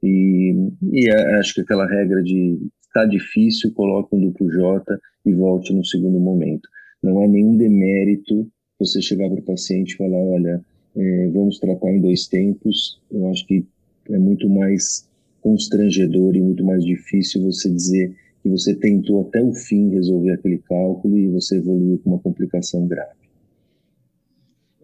E, 0.02 0.54
e 0.92 1.10
acho 1.40 1.54
que 1.54 1.62
aquela 1.62 1.86
regra 1.86 2.24
de 2.24 2.58
está 2.88 3.06
difícil, 3.06 3.74
coloque 3.74 4.16
um 4.16 4.22
duplo 4.22 4.50
J 4.50 4.98
e 5.26 5.34
volte 5.34 5.74
no 5.74 5.86
segundo 5.86 6.20
momento. 6.20 6.68
Não 7.06 7.22
é 7.22 7.28
nenhum 7.28 7.56
demérito 7.56 8.48
você 8.80 9.00
chegar 9.00 9.30
para 9.30 9.40
o 9.40 9.44
paciente 9.44 9.92
e 9.92 9.98
falar, 9.98 10.18
olha, 10.18 10.60
é, 10.96 11.28
vamos 11.28 11.60
tratar 11.60 11.92
em 11.92 12.02
dois 12.02 12.26
tempos. 12.26 13.00
Eu 13.12 13.30
acho 13.30 13.46
que 13.46 13.64
é 14.10 14.18
muito 14.18 14.50
mais 14.50 15.08
constrangedor 15.40 16.36
e 16.36 16.42
muito 16.42 16.66
mais 16.66 16.84
difícil 16.84 17.44
você 17.44 17.70
dizer 17.70 18.16
que 18.42 18.50
você 18.50 18.74
tentou 18.74 19.22
até 19.22 19.40
o 19.40 19.54
fim 19.54 19.92
resolver 19.92 20.32
aquele 20.32 20.58
cálculo 20.58 21.16
e 21.16 21.28
você 21.28 21.58
evoluiu 21.58 22.00
com 22.00 22.10
uma 22.10 22.20
complicação 22.20 22.88
grave. 22.88 23.25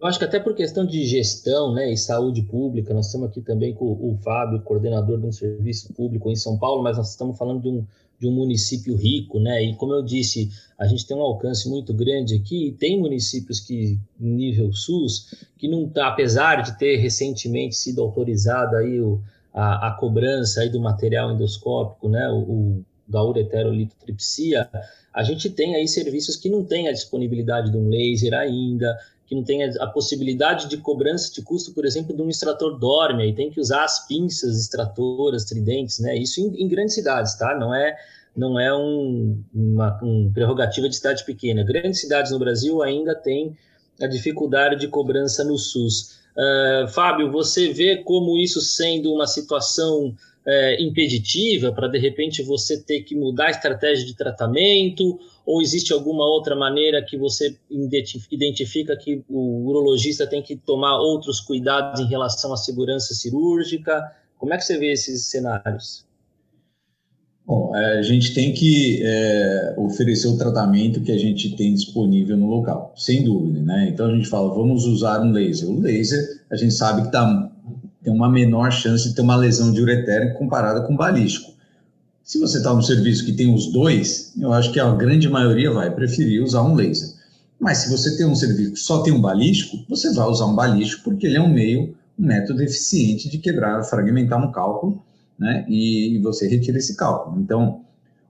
Eu 0.02 0.08
acho 0.08 0.18
que 0.18 0.24
até 0.24 0.40
por 0.40 0.52
questão 0.52 0.84
de 0.84 1.06
gestão 1.06 1.72
né, 1.72 1.92
e 1.92 1.96
saúde 1.96 2.42
pública, 2.42 2.92
nós 2.92 3.06
estamos 3.06 3.28
aqui 3.28 3.40
também 3.40 3.72
com 3.72 3.84
o 3.84 4.18
Fábio, 4.20 4.60
coordenador 4.62 5.20
de 5.20 5.26
um 5.26 5.30
serviço 5.30 5.94
público 5.94 6.28
em 6.28 6.34
São 6.34 6.58
Paulo, 6.58 6.82
mas 6.82 6.96
nós 6.96 7.10
estamos 7.10 7.38
falando 7.38 7.62
de 7.62 7.68
um, 7.68 7.86
de 8.18 8.26
um 8.26 8.32
município 8.32 8.96
rico, 8.96 9.38
né? 9.38 9.62
E 9.62 9.76
como 9.76 9.92
eu 9.92 10.02
disse, 10.02 10.50
a 10.76 10.88
gente 10.88 11.06
tem 11.06 11.16
um 11.16 11.20
alcance 11.20 11.68
muito 11.68 11.94
grande 11.94 12.34
aqui 12.34 12.66
e 12.66 12.72
tem 12.72 12.98
municípios 12.98 13.60
que, 13.60 13.96
nível 14.18 14.72
SUS, 14.72 15.46
que 15.56 15.68
não 15.68 15.84
está, 15.84 16.08
apesar 16.08 16.64
de 16.64 16.76
ter 16.76 16.96
recentemente 16.96 17.76
sido 17.76 18.02
autorizado 18.02 18.74
aí 18.74 19.00
o, 19.00 19.20
a, 19.54 19.86
a, 19.86 19.90
cobrança 19.92 20.62
aí 20.62 20.68
do 20.68 20.80
material 20.80 21.30
endoscópico, 21.30 22.08
né? 22.08 22.28
O, 22.28 22.38
o 22.38 22.84
da 23.06 23.22
ureterolitotripsia, 23.22 24.68
a 25.12 25.22
gente 25.22 25.50
tem 25.50 25.74
aí 25.74 25.86
serviços 25.86 26.36
que 26.36 26.48
não 26.48 26.64
têm 26.64 26.88
a 26.88 26.92
disponibilidade 26.92 27.70
de 27.70 27.76
um 27.76 27.88
laser 27.88 28.32
ainda, 28.32 28.96
que 29.26 29.34
não 29.34 29.42
tem 29.42 29.64
a, 29.64 29.86
possibilidade 29.86 30.68
de 30.68 30.76
cobrança 30.76 31.32
de 31.32 31.42
custo, 31.42 31.72
por 31.72 31.84
exemplo, 31.84 32.14
de 32.14 32.20
um 32.22 32.28
extrator 32.28 32.78
dorme, 32.78 33.28
e 33.28 33.34
tem 33.34 33.50
que 33.50 33.60
usar 33.60 33.84
as 33.84 34.06
pinças 34.06 34.58
extratoras, 34.60 35.44
tridentes, 35.44 35.98
né? 36.00 36.16
Isso 36.16 36.40
em, 36.40 36.62
em 36.62 36.68
grandes 36.68 36.94
cidades, 36.94 37.34
tá? 37.36 37.56
Não 37.58 37.74
é 37.74 37.96
não 38.34 38.58
é 38.58 38.74
um, 38.74 39.42
uma 39.54 40.00
um 40.02 40.32
prerrogativa 40.32 40.88
de 40.88 40.96
cidade 40.96 41.24
pequena. 41.24 41.62
Grandes 41.62 42.00
cidades 42.00 42.32
no 42.32 42.38
Brasil 42.38 42.82
ainda 42.82 43.14
têm 43.14 43.56
a 44.00 44.06
dificuldade 44.06 44.76
de 44.76 44.88
cobrança 44.88 45.44
no 45.44 45.58
SUS. 45.58 46.22
Uh, 46.36 46.88
Fábio, 46.88 47.30
você 47.30 47.72
vê 47.72 47.98
como 47.98 48.38
isso 48.38 48.60
sendo 48.60 49.12
uma 49.12 49.26
situação 49.26 50.14
é, 50.46 50.82
impeditiva 50.82 51.72
para 51.72 51.88
de 51.88 51.98
repente 51.98 52.42
você 52.42 52.80
ter 52.82 53.02
que 53.02 53.14
mudar 53.14 53.46
a 53.46 53.50
estratégia 53.50 54.04
de 54.04 54.16
tratamento 54.16 55.18
ou 55.46 55.60
existe 55.60 55.92
alguma 55.92 56.24
outra 56.24 56.54
maneira 56.56 57.02
que 57.02 57.16
você 57.16 57.56
identifica 57.70 58.96
que 58.96 59.24
o 59.28 59.68
urologista 59.68 60.26
tem 60.26 60.42
que 60.42 60.56
tomar 60.56 60.98
outros 60.98 61.40
cuidados 61.40 62.00
em 62.00 62.06
relação 62.06 62.52
à 62.52 62.56
segurança 62.56 63.14
cirúrgica? 63.14 64.12
Como 64.38 64.52
é 64.52 64.56
que 64.56 64.64
você 64.64 64.78
vê 64.78 64.92
esses 64.92 65.26
cenários? 65.26 66.04
Bom, 67.44 67.76
é, 67.76 67.98
a 67.98 68.02
gente 68.02 68.32
tem 68.34 68.52
que 68.52 69.02
é, 69.04 69.74
oferecer 69.76 70.28
o 70.28 70.38
tratamento 70.38 71.00
que 71.02 71.10
a 71.10 71.18
gente 71.18 71.56
tem 71.56 71.74
disponível 71.74 72.36
no 72.36 72.46
local, 72.46 72.94
sem 72.96 73.24
dúvida, 73.24 73.60
né? 73.60 73.88
Então 73.92 74.06
a 74.06 74.14
gente 74.14 74.28
fala, 74.28 74.54
vamos 74.54 74.84
usar 74.84 75.20
um 75.20 75.32
laser. 75.32 75.68
O 75.68 75.80
laser, 75.80 76.40
a 76.50 76.56
gente 76.56 76.72
sabe 76.72 77.02
que 77.02 77.10
tá, 77.10 77.51
tem 78.02 78.12
uma 78.12 78.28
menor 78.28 78.70
chance 78.72 79.08
de 79.08 79.14
ter 79.14 79.22
uma 79.22 79.36
lesão 79.36 79.72
de 79.72 79.80
ureter 79.80 80.34
comparada 80.34 80.82
com 80.82 80.96
balístico. 80.96 81.52
Se 82.24 82.38
você 82.38 82.58
está 82.58 82.72
no 82.72 82.82
serviço 82.82 83.24
que 83.24 83.32
tem 83.32 83.52
os 83.52 83.72
dois, 83.72 84.32
eu 84.40 84.52
acho 84.52 84.72
que 84.72 84.80
a 84.80 84.90
grande 84.94 85.28
maioria 85.28 85.70
vai 85.70 85.90
preferir 85.90 86.42
usar 86.42 86.62
um 86.62 86.74
laser. 86.74 87.10
Mas 87.58 87.78
se 87.78 87.90
você 87.90 88.16
tem 88.16 88.26
um 88.26 88.34
serviço 88.34 88.72
que 88.72 88.78
só 88.78 89.02
tem 89.02 89.12
um 89.12 89.20
balístico, 89.20 89.84
você 89.88 90.12
vai 90.12 90.26
usar 90.28 90.46
um 90.46 90.54
balístico 90.54 91.04
porque 91.04 91.26
ele 91.26 91.36
é 91.36 91.40
um 91.40 91.52
meio, 91.52 91.94
um 92.18 92.26
método 92.26 92.62
eficiente 92.62 93.28
de 93.28 93.38
quebrar, 93.38 93.82
fragmentar 93.84 94.44
um 94.44 94.50
cálculo, 94.50 95.02
né? 95.38 95.64
E, 95.68 96.18
você 96.22 96.48
retira 96.48 96.78
esse 96.78 96.96
cálculo. 96.96 97.40
Então, 97.40 97.82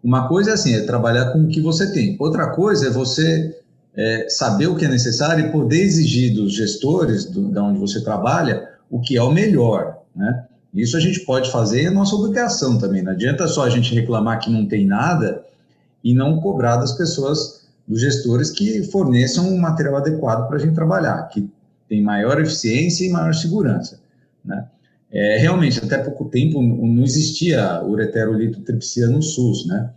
uma 0.03 0.29
coisa 0.29 0.51
é 0.51 0.55
assim, 0.55 0.75
é 0.75 0.81
trabalhar 0.81 1.33
com 1.33 1.45
o 1.45 1.49
que 1.49 1.61
você 1.61 1.93
tem. 1.93 2.17
Outra 2.19 2.49
coisa 2.51 2.89
é 2.89 2.91
você 2.91 3.59
é, 3.95 4.27
saber 4.29 4.67
o 4.67 4.77
que 4.77 4.85
é 4.85 4.89
necessário 4.89 5.47
e 5.47 5.53
poder 5.53 5.83
exigir 5.83 6.35
dos 6.35 6.55
gestores 6.55 7.25
do, 7.25 7.51
da 7.51 7.63
onde 7.63 7.79
você 7.79 8.03
trabalha 8.03 8.72
o 8.93 9.01
que 9.01 9.17
é 9.17 9.23
o 9.23 9.33
melhor, 9.33 10.03
né? 10.15 10.45
Isso 10.75 10.97
a 10.97 11.01
gente 11.01 11.21
pode 11.21 11.51
fazer 11.51 11.85
é 11.85 11.91
nossa 11.91 12.15
obrigação 12.15 12.79
também. 12.79 13.03
Não 13.03 13.13
adianta 13.13 13.49
só 13.49 13.65
a 13.65 13.71
gente 13.71 13.95
reclamar 13.95 14.39
que 14.39 14.51
não 14.51 14.67
tem 14.67 14.87
nada 14.87 15.43
e 16.05 16.15
não 16.15 16.41
cobrar 16.41 16.77
das 16.77 16.93
pessoas, 16.93 17.67
dos 17.89 18.01
gestores 18.01 18.51
que 18.51 18.83
forneçam 18.85 19.49
um 19.49 19.59
material 19.59 19.97
adequado 19.97 20.47
para 20.47 20.57
a 20.57 20.61
gente 20.61 20.75
trabalhar, 20.75 21.23
que 21.29 21.51
tem 21.89 22.03
maior 22.03 22.41
eficiência 22.41 23.07
e 23.07 23.11
maior 23.11 23.35
segurança. 23.35 23.99
Né? 24.45 24.67
É, 25.11 25.39
realmente, 25.39 25.79
até 25.83 25.99
pouco 25.99 26.27
tempo 26.27 26.63
não 26.63 27.03
existia 27.03 27.83
ureterolitotripsia 27.83 29.09
no 29.09 29.23
SUS, 29.23 29.67
né? 29.67 29.91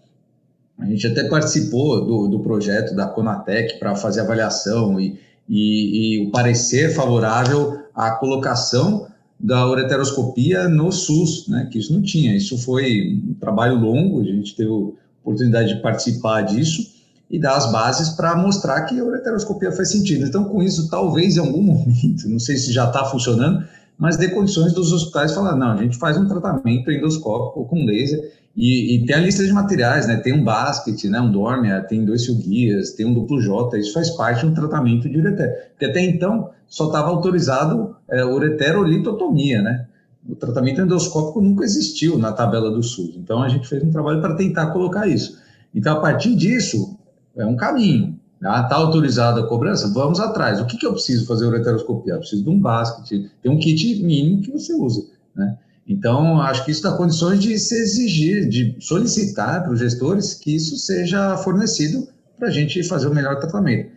A 0.78 0.86
gente 0.86 1.08
até 1.08 1.24
participou 1.30 2.06
do, 2.06 2.28
do 2.28 2.40
projeto 2.42 2.94
da 2.94 3.08
Conatec 3.08 3.80
para 3.80 3.96
fazer 3.96 4.20
avaliação 4.20 5.00
e, 5.00 5.18
e, 5.48 6.18
e 6.20 6.28
o 6.28 6.32
parecer 6.32 6.94
favorável 6.94 7.85
à 7.96 8.12
colocação 8.12 9.08
da 9.40 9.68
ureteroscopia 9.68 10.68
no 10.68 10.92
SUS, 10.92 11.48
né, 11.48 11.68
que 11.72 11.80
isso 11.80 11.94
não 11.94 12.02
tinha. 12.02 12.36
Isso 12.36 12.58
foi 12.58 13.22
um 13.28 13.34
trabalho 13.36 13.80
longo, 13.80 14.22
a 14.22 14.24
gente 14.24 14.56
teve 14.56 14.70
a 14.70 14.92
oportunidade 15.22 15.76
de 15.76 15.82
participar 15.82 16.42
disso 16.42 16.94
e 17.30 17.40
dar 17.40 17.56
as 17.56 17.72
bases 17.72 18.10
para 18.10 18.36
mostrar 18.36 18.82
que 18.84 19.00
a 19.00 19.04
ureteroscopia 19.04 19.72
faz 19.72 19.92
sentido. 19.92 20.26
Então, 20.26 20.46
com 20.46 20.62
isso, 20.62 20.90
talvez 20.90 21.38
em 21.38 21.40
algum 21.40 21.62
momento, 21.64 22.30
não 22.30 22.40
sei 22.40 22.58
se 22.58 22.72
já 22.72 22.88
está 22.88 23.06
funcionando, 23.06 23.66
mas 23.98 24.18
dê 24.18 24.30
condições 24.30 24.74
dos 24.74 24.92
hospitais 24.92 25.34
falar, 25.34 25.56
não, 25.56 25.72
a 25.72 25.78
gente 25.78 25.98
faz 25.98 26.18
um 26.18 26.28
tratamento 26.28 26.92
endoscópico 26.92 27.66
com 27.66 27.86
laser 27.86 28.34
e, 28.56 28.96
e, 28.96 29.06
tem 29.06 29.16
a 29.16 29.20
lista 29.20 29.44
de 29.44 29.52
materiais, 29.52 30.08
né? 30.08 30.16
Tem 30.16 30.32
um 30.32 30.44
basket, 30.44 31.04
né? 31.06 31.20
Um 31.20 31.30
dormia, 31.30 31.82
tem 31.82 32.06
dois 32.06 32.26
fio 32.26 32.36
guias, 32.36 32.92
tem 32.92 33.06
um 33.06 33.14
duplo 33.14 33.42
J, 33.42 33.78
isso 33.78 33.94
faz 33.94 34.10
parte 34.12 34.46
um 34.46 34.54
tratamento 34.54 35.10
de 35.10 35.20
ureter. 35.20 35.72
Porque 35.72 35.86
até 35.86 36.02
então 36.02 36.52
só 36.66 36.86
estava 36.86 37.10
autorizado 37.10 37.98
é, 38.10 38.24
ureterolitotomia, 38.24 39.62
né? 39.62 39.86
O 40.28 40.36
tratamento 40.36 40.82
endoscópico 40.82 41.42
nunca 41.42 41.66
existiu 41.66 42.18
na 42.18 42.32
tabela 42.32 42.72
do 42.72 42.82
SUS. 42.82 43.16
Então 43.18 43.44
a 43.44 43.50
gente 43.50 43.68
fez 43.68 43.84
um 43.84 43.92
trabalho 43.92 44.22
para 44.22 44.36
tentar 44.36 44.68
colocar 44.68 45.06
isso. 45.06 45.38
Então 45.74 45.98
a 45.98 46.00
partir 46.00 46.34
disso 46.34 46.98
é 47.36 47.46
um 47.46 47.58
caminho. 47.58 48.18
Está 48.38 48.76
ah, 48.76 48.76
autorizada 48.76 49.42
a 49.42 49.48
cobrança? 49.48 49.92
Vamos 49.94 50.20
atrás. 50.20 50.62
O 50.62 50.66
que, 50.66 50.78
que 50.78 50.86
eu 50.86 50.94
preciso 50.94 51.26
fazer 51.26 51.46
ureteroscopia? 51.46 52.14
Eu 52.14 52.20
preciso 52.20 52.44
de 52.44 52.50
um 52.50 52.60
basket, 52.60 53.30
tem 53.42 53.52
um 53.52 53.60
kit 53.60 54.04
mínimo 54.04 54.42
que 54.42 54.52
você 54.52 54.74
usa, 54.74 55.06
né? 55.36 55.58
Então, 55.88 56.42
acho 56.42 56.66
que 56.66 56.72
isso 56.72 56.82
dá 56.82 56.92
condições 56.94 57.40
de 57.40 57.58
se 57.60 57.76
exigir, 57.76 58.50
de 58.50 58.76
solicitar 58.80 59.64
para 59.64 59.72
os 59.72 59.80
gestores 59.80 60.34
que 60.34 60.56
isso 60.56 60.78
seja 60.78 61.38
fornecido 61.38 62.08
para 62.40 62.48
a 62.48 62.52
gente 62.52 62.82
fazer 62.84 63.08
o 63.08 63.14
melhor 63.14 63.40
tratamento. 63.40 63.92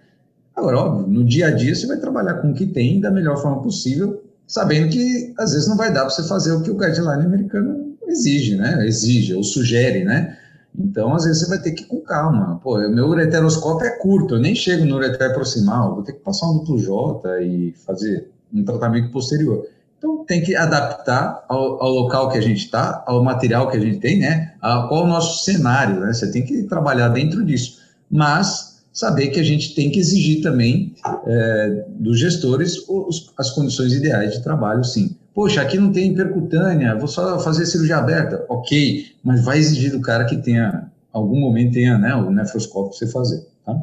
Agora, 0.54 0.78
óbvio, 0.78 1.06
no 1.06 1.24
dia 1.24 1.48
a 1.48 1.50
dia 1.50 1.74
você 1.74 1.86
vai 1.86 1.98
trabalhar 1.98 2.34
com 2.34 2.50
o 2.50 2.54
que 2.54 2.66
tem 2.66 3.00
da 3.00 3.10
melhor 3.10 3.40
forma 3.40 3.62
possível, 3.62 4.22
sabendo 4.46 4.90
que 4.90 5.32
às 5.38 5.52
vezes 5.52 5.68
não 5.68 5.76
vai 5.76 5.92
dar 5.92 6.00
para 6.00 6.10
você 6.10 6.22
fazer 6.24 6.52
o 6.52 6.62
que 6.62 6.70
o 6.70 6.76
guideline 6.76 7.24
americano 7.24 7.96
exige, 8.06 8.56
né? 8.56 8.86
Exige 8.86 9.34
ou 9.34 9.42
sugere, 9.42 10.04
né? 10.04 10.36
Então, 10.76 11.14
às 11.14 11.24
vezes, 11.24 11.40
você 11.40 11.48
vai 11.48 11.60
ter 11.60 11.72
que 11.72 11.82
ir 11.82 11.86
com 11.86 12.00
calma. 12.00 12.60
Pô, 12.62 12.78
meu 12.88 13.08
ureteroscópio 13.08 13.86
é 13.86 13.90
curto, 13.98 14.34
eu 14.34 14.40
nem 14.40 14.54
chego 14.54 14.84
no 14.84 14.96
ureter 14.96 15.32
proximal, 15.32 15.94
vou 15.94 16.04
ter 16.04 16.12
que 16.12 16.20
passar 16.20 16.48
um 16.50 16.58
duplo 16.58 16.78
J 16.78 17.40
e 17.40 17.74
fazer 17.84 18.30
um 18.52 18.64
tratamento 18.64 19.10
posterior. 19.10 19.66
Então, 19.98 20.24
tem 20.24 20.42
que 20.42 20.54
adaptar 20.54 21.44
ao, 21.48 21.82
ao 21.82 21.90
local 21.90 22.30
que 22.30 22.38
a 22.38 22.40
gente 22.40 22.64
está, 22.64 23.02
ao 23.06 23.22
material 23.22 23.68
que 23.68 23.76
a 23.76 23.80
gente 23.80 23.98
tem, 23.98 24.20
né? 24.20 24.54
A, 24.62 24.86
qual 24.88 25.04
o 25.04 25.08
nosso 25.08 25.44
cenário, 25.44 26.00
né? 26.00 26.12
Você 26.12 26.30
tem 26.30 26.44
que 26.44 26.62
trabalhar 26.62 27.08
dentro 27.08 27.44
disso. 27.44 27.80
Mas 28.08 28.78
saber 28.92 29.28
que 29.28 29.40
a 29.40 29.44
gente 29.44 29.74
tem 29.74 29.90
que 29.90 29.98
exigir 29.98 30.42
também 30.42 30.94
é, 31.26 31.84
dos 31.90 32.18
gestores 32.18 32.76
os, 32.88 33.32
as 33.36 33.50
condições 33.50 33.92
ideais 33.92 34.32
de 34.32 34.42
trabalho, 34.42 34.84
sim. 34.84 35.16
Poxa, 35.34 35.62
aqui 35.62 35.78
não 35.78 35.92
tem 35.92 36.14
percutânea, 36.14 36.96
vou 36.96 37.06
só 37.06 37.38
fazer 37.38 37.66
cirurgia 37.66 37.96
aberta. 37.96 38.44
Ok, 38.48 39.06
mas 39.22 39.44
vai 39.44 39.58
exigir 39.58 39.92
do 39.92 40.00
cara 40.00 40.24
que 40.24 40.36
tenha, 40.36 40.90
algum 41.12 41.38
momento 41.38 41.74
tenha 41.74 41.96
né, 41.98 42.14
o 42.14 42.30
nefroscópio 42.30 42.90
para 42.90 42.98
você 42.98 43.06
fazer. 43.06 43.46
Tá? 43.64 43.80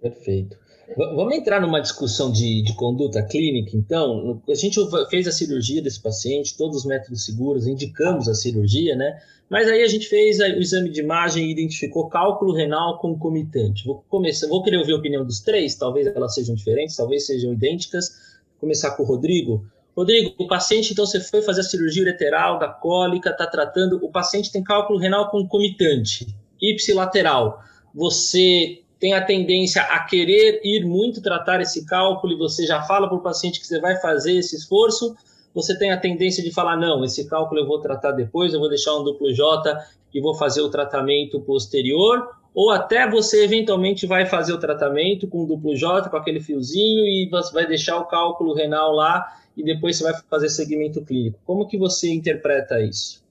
Perfeito. 0.00 0.56
Vamos 0.96 1.34
entrar 1.34 1.60
numa 1.60 1.80
discussão 1.80 2.32
de, 2.32 2.62
de, 2.62 2.74
conduta 2.74 3.22
clínica, 3.22 3.76
então. 3.76 4.40
A 4.48 4.54
gente 4.54 4.80
fez 5.10 5.28
a 5.28 5.32
cirurgia 5.32 5.82
desse 5.82 6.00
paciente, 6.00 6.56
todos 6.56 6.78
os 6.78 6.84
métodos 6.86 7.26
seguros, 7.26 7.66
indicamos 7.66 8.26
a 8.26 8.34
cirurgia, 8.34 8.96
né? 8.96 9.20
Mas 9.50 9.68
aí 9.68 9.82
a 9.82 9.86
gente 9.86 10.06
fez 10.06 10.38
o 10.40 10.60
exame 10.60 10.90
de 10.90 11.00
imagem 11.00 11.46
e 11.46 11.52
identificou 11.52 12.08
cálculo 12.08 12.54
renal 12.54 12.98
concomitante. 12.98 13.84
Vou 13.84 14.04
começar, 14.08 14.46
vou 14.48 14.62
querer 14.62 14.78
ouvir 14.78 14.92
a 14.92 14.96
opinião 14.96 15.24
dos 15.24 15.40
três, 15.40 15.74
talvez 15.74 16.06
elas 16.06 16.34
sejam 16.34 16.54
diferentes, 16.54 16.96
talvez 16.96 17.26
sejam 17.26 17.52
idênticas. 17.52 18.08
Vou 18.52 18.60
começar 18.60 18.92
com 18.92 19.02
o 19.02 19.06
Rodrigo. 19.06 19.66
Rodrigo, 19.96 20.34
o 20.38 20.46
paciente, 20.46 20.92
então, 20.92 21.04
você 21.04 21.20
foi 21.20 21.42
fazer 21.42 21.62
a 21.62 21.64
cirurgia 21.64 22.02
ureteral 22.02 22.58
da 22.58 22.68
cólica, 22.68 23.30
está 23.30 23.46
tratando, 23.46 23.98
o 24.02 24.10
paciente 24.10 24.52
tem 24.52 24.62
cálculo 24.62 24.98
renal 24.98 25.30
concomitante, 25.30 26.26
ipsilateral. 26.62 27.60
Você 27.94 28.82
tem 28.98 29.14
a 29.14 29.24
tendência 29.24 29.82
a 29.82 30.00
querer 30.00 30.60
ir 30.64 30.84
muito 30.84 31.22
tratar 31.22 31.60
esse 31.60 31.86
cálculo 31.86 32.32
e 32.32 32.36
você 32.36 32.66
já 32.66 32.82
fala 32.82 33.08
para 33.08 33.16
o 33.16 33.22
paciente 33.22 33.60
que 33.60 33.66
você 33.66 33.80
vai 33.80 33.96
fazer 33.96 34.36
esse 34.36 34.56
esforço, 34.56 35.16
você 35.54 35.76
tem 35.78 35.90
a 35.90 35.96
tendência 35.96 36.42
de 36.42 36.52
falar, 36.52 36.76
não, 36.76 37.04
esse 37.04 37.28
cálculo 37.28 37.60
eu 37.60 37.66
vou 37.66 37.80
tratar 37.80 38.12
depois, 38.12 38.52
eu 38.52 38.60
vou 38.60 38.68
deixar 38.68 38.96
um 38.96 39.04
duplo 39.04 39.32
J 39.32 39.78
e 40.12 40.20
vou 40.20 40.34
fazer 40.34 40.60
o 40.60 40.68
tratamento 40.68 41.40
posterior, 41.40 42.28
ou 42.54 42.70
até 42.70 43.08
você 43.08 43.44
eventualmente 43.44 44.06
vai 44.06 44.26
fazer 44.26 44.52
o 44.52 44.58
tratamento 44.58 45.28
com 45.28 45.46
duplo 45.46 45.76
J, 45.76 46.08
com 46.08 46.16
aquele 46.16 46.40
fiozinho, 46.40 47.04
e 47.04 47.28
você 47.30 47.52
vai 47.52 47.66
deixar 47.66 47.98
o 47.98 48.06
cálculo 48.06 48.54
renal 48.54 48.92
lá 48.92 49.26
e 49.56 49.62
depois 49.62 49.96
você 49.96 50.04
vai 50.04 50.14
fazer 50.28 50.48
segmento 50.48 51.02
clínico. 51.02 51.38
Como 51.44 51.66
que 51.66 51.76
você 51.76 52.12
interpreta 52.12 52.80
isso? 52.80 53.22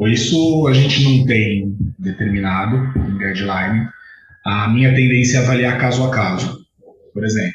Isso 0.00 0.66
a 0.66 0.72
gente 0.72 1.04
não 1.04 1.26
tem 1.26 1.76
determinado 1.98 2.76
guideline. 3.22 3.88
A 4.44 4.68
minha 4.68 4.94
tendência 4.94 5.38
é 5.38 5.40
avaliar 5.40 5.78
caso 5.78 6.04
a 6.04 6.10
caso. 6.10 6.58
Por 7.14 7.24
exemplo, 7.24 7.54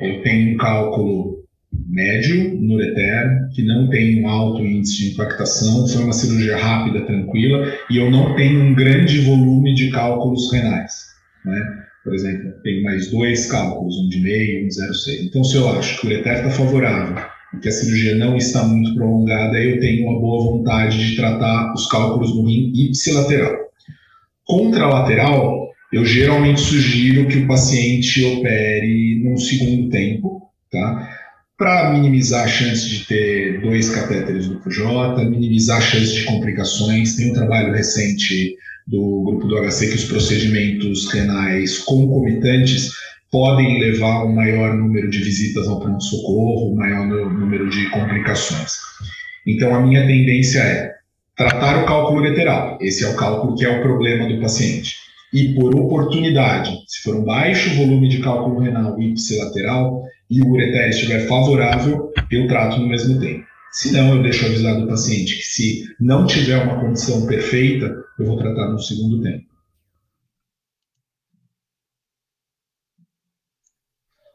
eu 0.00 0.22
tenho 0.22 0.54
um 0.54 0.56
cálculo 0.56 1.44
médio 1.88 2.54
no 2.60 2.74
ureter, 2.74 3.48
que 3.54 3.62
não 3.62 3.88
tem 3.88 4.22
um 4.22 4.28
alto 4.28 4.64
índice 4.64 4.96
de 4.96 5.14
impactação, 5.14 5.86
foi 5.86 6.04
uma 6.04 6.12
cirurgia 6.12 6.56
rápida, 6.56 7.04
tranquila, 7.06 7.72
e 7.90 7.96
eu 7.96 8.10
não 8.10 8.34
tenho 8.34 8.62
um 8.62 8.74
grande 8.74 9.20
volume 9.20 9.74
de 9.74 9.90
cálculos 9.90 10.52
renais. 10.52 10.92
Né? 11.44 11.84
Por 12.02 12.14
exemplo, 12.14 12.52
tenho 12.62 12.82
mais 12.82 13.10
dois 13.10 13.46
cálculos, 13.46 13.96
um 13.96 14.08
de 14.08 14.20
meio 14.20 14.64
um 14.64 14.68
de 14.68 14.74
0,6. 14.74 15.26
Então, 15.26 15.42
se 15.42 15.56
eu 15.56 15.68
acho 15.70 16.00
que 16.00 16.06
o 16.06 16.10
ureter 16.10 16.34
está 16.34 16.50
favorável 16.50 17.16
e 17.54 17.58
que 17.58 17.68
a 17.68 17.72
cirurgia 17.72 18.14
não 18.16 18.36
está 18.36 18.62
muito 18.64 18.94
prolongada, 18.94 19.58
eu 19.58 19.80
tenho 19.80 20.06
uma 20.08 20.20
boa 20.20 20.52
vontade 20.52 20.98
de 20.98 21.16
tratar 21.16 21.72
os 21.72 21.86
cálculos 21.86 22.34
no 22.34 22.46
rim 22.46 22.72
ipsilateral. 22.74 23.63
Contralateral, 24.46 25.70
eu 25.92 26.04
geralmente 26.04 26.60
sugiro 26.60 27.28
que 27.28 27.38
o 27.38 27.46
paciente 27.46 28.24
opere 28.24 29.22
num 29.24 29.36
segundo 29.36 29.88
tempo, 29.90 30.42
tá? 30.70 31.08
para 31.56 31.92
minimizar 31.92 32.44
a 32.44 32.48
chance 32.48 32.88
de 32.88 33.06
ter 33.06 33.60
dois 33.60 33.90
catéteres 33.90 34.48
do 34.48 34.60
J, 34.68 35.24
minimizar 35.24 35.78
a 35.78 35.80
chance 35.80 36.12
de 36.12 36.24
complicações. 36.24 37.16
Tem 37.16 37.30
um 37.30 37.34
trabalho 37.34 37.72
recente 37.72 38.56
do 38.86 39.22
grupo 39.24 39.46
do 39.46 39.56
HC 39.56 39.88
que 39.88 39.94
os 39.94 40.04
procedimentos 40.04 41.10
renais 41.12 41.78
concomitantes 41.78 42.90
podem 43.30 43.80
levar 43.80 44.12
a 44.12 44.24
um 44.24 44.34
maior 44.34 44.76
número 44.76 45.08
de 45.08 45.18
visitas 45.18 45.66
ao 45.66 45.80
pronto-socorro, 45.80 46.72
um 46.72 46.76
maior 46.76 47.06
número 47.06 47.68
de 47.70 47.88
complicações. 47.90 48.72
Então, 49.46 49.74
a 49.74 49.80
minha 49.80 50.06
tendência 50.06 50.58
é 50.58 50.92
tratar 51.36 51.82
o 51.82 51.86
cálculo 51.86 52.20
lateral. 52.20 52.78
Esse 52.80 53.04
é 53.04 53.08
o 53.08 53.16
cálculo 53.16 53.56
que 53.56 53.64
é 53.64 53.68
o 53.68 53.82
problema 53.82 54.28
do 54.28 54.40
paciente. 54.40 54.96
E 55.32 55.54
por 55.54 55.74
oportunidade, 55.74 56.78
se 56.86 57.02
for 57.02 57.16
um 57.16 57.24
baixo 57.24 57.74
volume 57.76 58.08
de 58.08 58.20
cálculo 58.20 58.60
renal 58.60 59.00
ipsilateral, 59.00 60.04
e 60.30 60.40
o 60.42 60.50
ureter 60.50 60.88
estiver 60.88 61.26
favorável, 61.28 62.12
eu 62.30 62.46
trato 62.48 62.78
no 62.78 62.88
mesmo 62.88 63.20
tempo. 63.20 63.44
Se 63.72 63.92
não, 63.92 64.16
eu 64.16 64.22
deixo 64.22 64.46
avisado 64.46 64.84
o 64.84 64.88
paciente 64.88 65.36
que 65.36 65.44
se 65.44 65.84
não 66.00 66.26
tiver 66.26 66.62
uma 66.62 66.80
condição 66.80 67.26
perfeita, 67.26 67.92
eu 68.18 68.26
vou 68.26 68.36
tratar 68.36 68.68
no 68.68 68.78
segundo 68.78 69.20
tempo. 69.20 69.44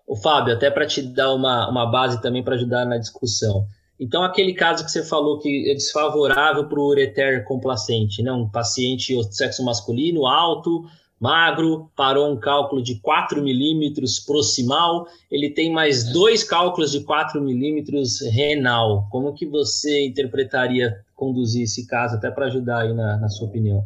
O 0.05 0.15
Fábio, 0.15 0.55
até 0.55 0.69
para 0.71 0.87
te 0.87 1.01
dar 1.01 1.33
uma, 1.33 1.69
uma 1.69 1.89
base 1.89 2.21
também 2.21 2.43
para 2.43 2.55
ajudar 2.55 2.85
na 2.85 2.97
discussão. 2.97 3.65
Então, 3.99 4.23
aquele 4.23 4.53
caso 4.53 4.85
que 4.85 4.91
você 4.91 5.03
falou 5.03 5.39
que 5.39 5.69
é 5.69 5.73
desfavorável 5.73 6.69
para 6.69 6.79
o 6.79 6.87
ureter 6.87 7.43
complacente, 7.43 8.23
né? 8.23 8.31
um 8.31 8.47
paciente 8.47 9.13
de 9.13 9.35
sexo 9.35 9.63
masculino 9.63 10.25
alto, 10.25 10.85
magro, 11.19 11.91
parou 11.95 12.31
um 12.31 12.37
cálculo 12.37 12.81
de 12.81 12.95
4 13.01 13.43
milímetros 13.43 14.19
proximal, 14.19 15.05
ele 15.29 15.49
tem 15.49 15.71
mais 15.71 16.13
dois 16.13 16.43
cálculos 16.43 16.91
de 16.91 17.01
4 17.01 17.41
milímetros 17.41 18.21
renal. 18.21 19.07
Como 19.11 19.33
que 19.33 19.45
você 19.45 20.05
interpretaria 20.05 20.95
conduzir 21.13 21.63
esse 21.63 21.85
caso, 21.85 22.15
até 22.15 22.31
para 22.31 22.45
ajudar 22.45 22.83
aí 22.83 22.93
na, 22.93 23.17
na, 23.17 23.27
sua 23.27 23.49
opinião? 23.49 23.83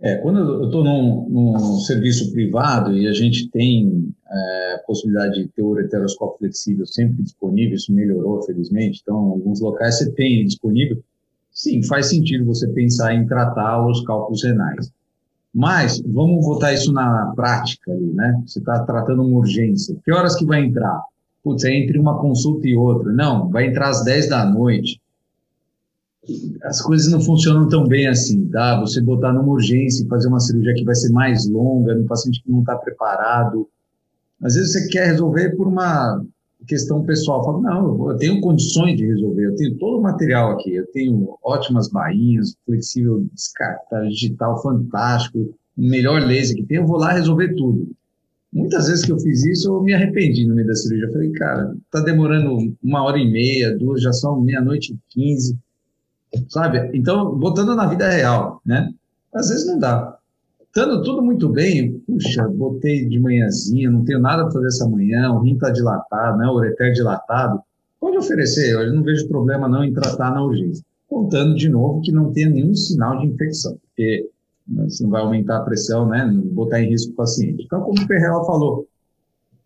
É, 0.00 0.16
quando 0.16 0.38
eu 0.38 0.64
estou 0.64 0.82
num, 0.82 1.28
num, 1.28 1.78
serviço 1.80 2.32
privado 2.32 2.96
e 2.96 3.06
a 3.06 3.12
gente 3.12 3.48
tem 3.50 4.13
é, 4.34 4.82
possibilidade 4.86 5.42
de 5.42 5.48
ter 5.48 5.62
o 5.62 5.68
ureteroscópio 5.68 6.38
flexível 6.38 6.86
sempre 6.86 7.22
disponível, 7.22 7.76
isso 7.76 7.92
melhorou, 7.92 8.42
felizmente, 8.42 9.00
então, 9.02 9.28
em 9.28 9.30
alguns 9.32 9.60
locais 9.60 9.98
você 9.98 10.10
tem 10.10 10.44
disponível, 10.44 11.02
sim, 11.52 11.82
faz 11.84 12.06
sentido 12.06 12.44
você 12.44 12.66
pensar 12.68 13.14
em 13.14 13.26
tratar 13.26 13.86
os 13.86 14.04
cálculos 14.04 14.42
renais. 14.42 14.92
Mas 15.54 16.02
vamos 16.04 16.44
botar 16.44 16.72
isso 16.72 16.92
na 16.92 17.32
prática 17.36 17.92
ali, 17.92 18.12
né? 18.12 18.42
Você 18.44 18.58
está 18.58 18.80
tratando 18.80 19.22
uma 19.22 19.38
urgência. 19.38 19.94
Que 20.04 20.12
horas 20.12 20.34
que 20.34 20.44
vai 20.44 20.64
entrar? 20.64 21.00
Putz, 21.44 21.62
é 21.64 21.72
entre 21.72 21.96
uma 21.96 22.18
consulta 22.18 22.66
e 22.66 22.76
outra. 22.76 23.12
Não, 23.12 23.48
vai 23.50 23.68
entrar 23.68 23.90
às 23.90 24.02
10 24.02 24.30
da 24.30 24.44
noite. 24.44 25.00
As 26.64 26.80
coisas 26.80 27.12
não 27.12 27.20
funcionam 27.20 27.68
tão 27.68 27.86
bem 27.86 28.08
assim, 28.08 28.48
tá? 28.48 28.80
Você 28.80 29.00
botar 29.00 29.32
numa 29.32 29.52
urgência 29.52 30.04
e 30.04 30.08
fazer 30.08 30.26
uma 30.26 30.40
cirurgia 30.40 30.74
que 30.74 30.84
vai 30.84 30.94
ser 30.96 31.12
mais 31.12 31.48
longa, 31.48 31.94
no 31.94 32.04
paciente 32.04 32.42
que 32.42 32.50
não 32.50 32.60
está 32.60 32.74
preparado. 32.76 33.68
Às 34.44 34.54
vezes 34.54 34.72
você 34.72 34.88
quer 34.88 35.06
resolver 35.06 35.56
por 35.56 35.66
uma 35.66 36.22
questão 36.66 37.02
pessoal. 37.04 37.44
Fala, 37.44 37.60
não, 37.60 38.10
eu 38.10 38.16
tenho 38.16 38.40
condições 38.40 38.96
de 38.96 39.06
resolver, 39.06 39.46
eu 39.46 39.56
tenho 39.56 39.78
todo 39.78 39.98
o 39.98 40.02
material 40.02 40.52
aqui, 40.52 40.74
eu 40.74 40.86
tenho 40.92 41.36
ótimas 41.42 41.88
bainhas, 41.88 42.54
flexível 42.66 43.26
descarta, 43.32 44.06
digital 44.08 44.60
fantástico, 44.62 45.54
melhor 45.76 46.22
laser 46.22 46.56
que 46.56 46.62
tem, 46.64 46.78
eu 46.78 46.86
vou 46.86 46.98
lá 46.98 47.12
resolver 47.12 47.54
tudo. 47.54 47.90
Muitas 48.52 48.86
vezes 48.86 49.04
que 49.04 49.10
eu 49.10 49.18
fiz 49.18 49.44
isso, 49.44 49.68
eu 49.68 49.82
me 49.82 49.92
arrependi 49.92 50.46
no 50.46 50.54
meio 50.54 50.68
da 50.68 50.76
cirurgia. 50.76 51.08
Eu 51.08 51.12
falei, 51.12 51.32
cara, 51.32 51.74
tá 51.90 52.00
demorando 52.00 52.76
uma 52.82 53.02
hora 53.02 53.18
e 53.18 53.28
meia, 53.28 53.76
duas, 53.76 54.00
já 54.00 54.12
são 54.12 54.40
meia-noite 54.40 54.92
e 54.92 54.98
quinze, 55.08 55.58
sabe? 56.48 56.90
Então, 56.94 57.36
botando 57.36 57.74
na 57.74 57.86
vida 57.86 58.08
real, 58.08 58.60
né? 58.64 58.92
Às 59.34 59.48
vezes 59.48 59.66
não 59.66 59.78
dá. 59.78 60.13
Estando 60.76 61.04
tudo 61.04 61.22
muito 61.22 61.48
bem, 61.48 62.00
puxa, 62.00 62.48
botei 62.48 63.08
de 63.08 63.16
manhãzinha, 63.16 63.88
não 63.88 64.04
tenho 64.04 64.18
nada 64.18 64.42
para 64.42 64.54
fazer 64.54 64.66
essa 64.66 64.88
manhã, 64.88 65.30
o 65.30 65.38
rim 65.38 65.54
está 65.54 65.70
dilatado, 65.70 66.36
né, 66.36 66.48
o 66.48 66.56
ureter 66.56 66.92
dilatado, 66.92 67.60
pode 68.00 68.18
oferecer, 68.18 68.72
eu 68.72 68.92
não 68.92 69.04
vejo 69.04 69.28
problema 69.28 69.68
não 69.68 69.84
em 69.84 69.92
tratar 69.92 70.32
na 70.32 70.42
urgência. 70.44 70.84
Contando 71.08 71.54
de 71.54 71.68
novo 71.68 72.00
que 72.00 72.10
não 72.10 72.32
tenha 72.32 72.50
nenhum 72.50 72.74
sinal 72.74 73.20
de 73.20 73.28
infecção, 73.28 73.78
porque 73.86 74.28
né, 74.66 74.88
você 74.88 75.04
não 75.04 75.10
vai 75.10 75.22
aumentar 75.22 75.58
a 75.58 75.60
pressão, 75.60 76.08
né, 76.08 76.28
botar 76.46 76.82
em 76.82 76.88
risco 76.88 77.12
o 77.12 77.14
paciente. 77.14 77.62
Então, 77.64 77.80
como 77.82 78.02
o 78.02 78.08
Perrella 78.08 78.44
falou, 78.44 78.84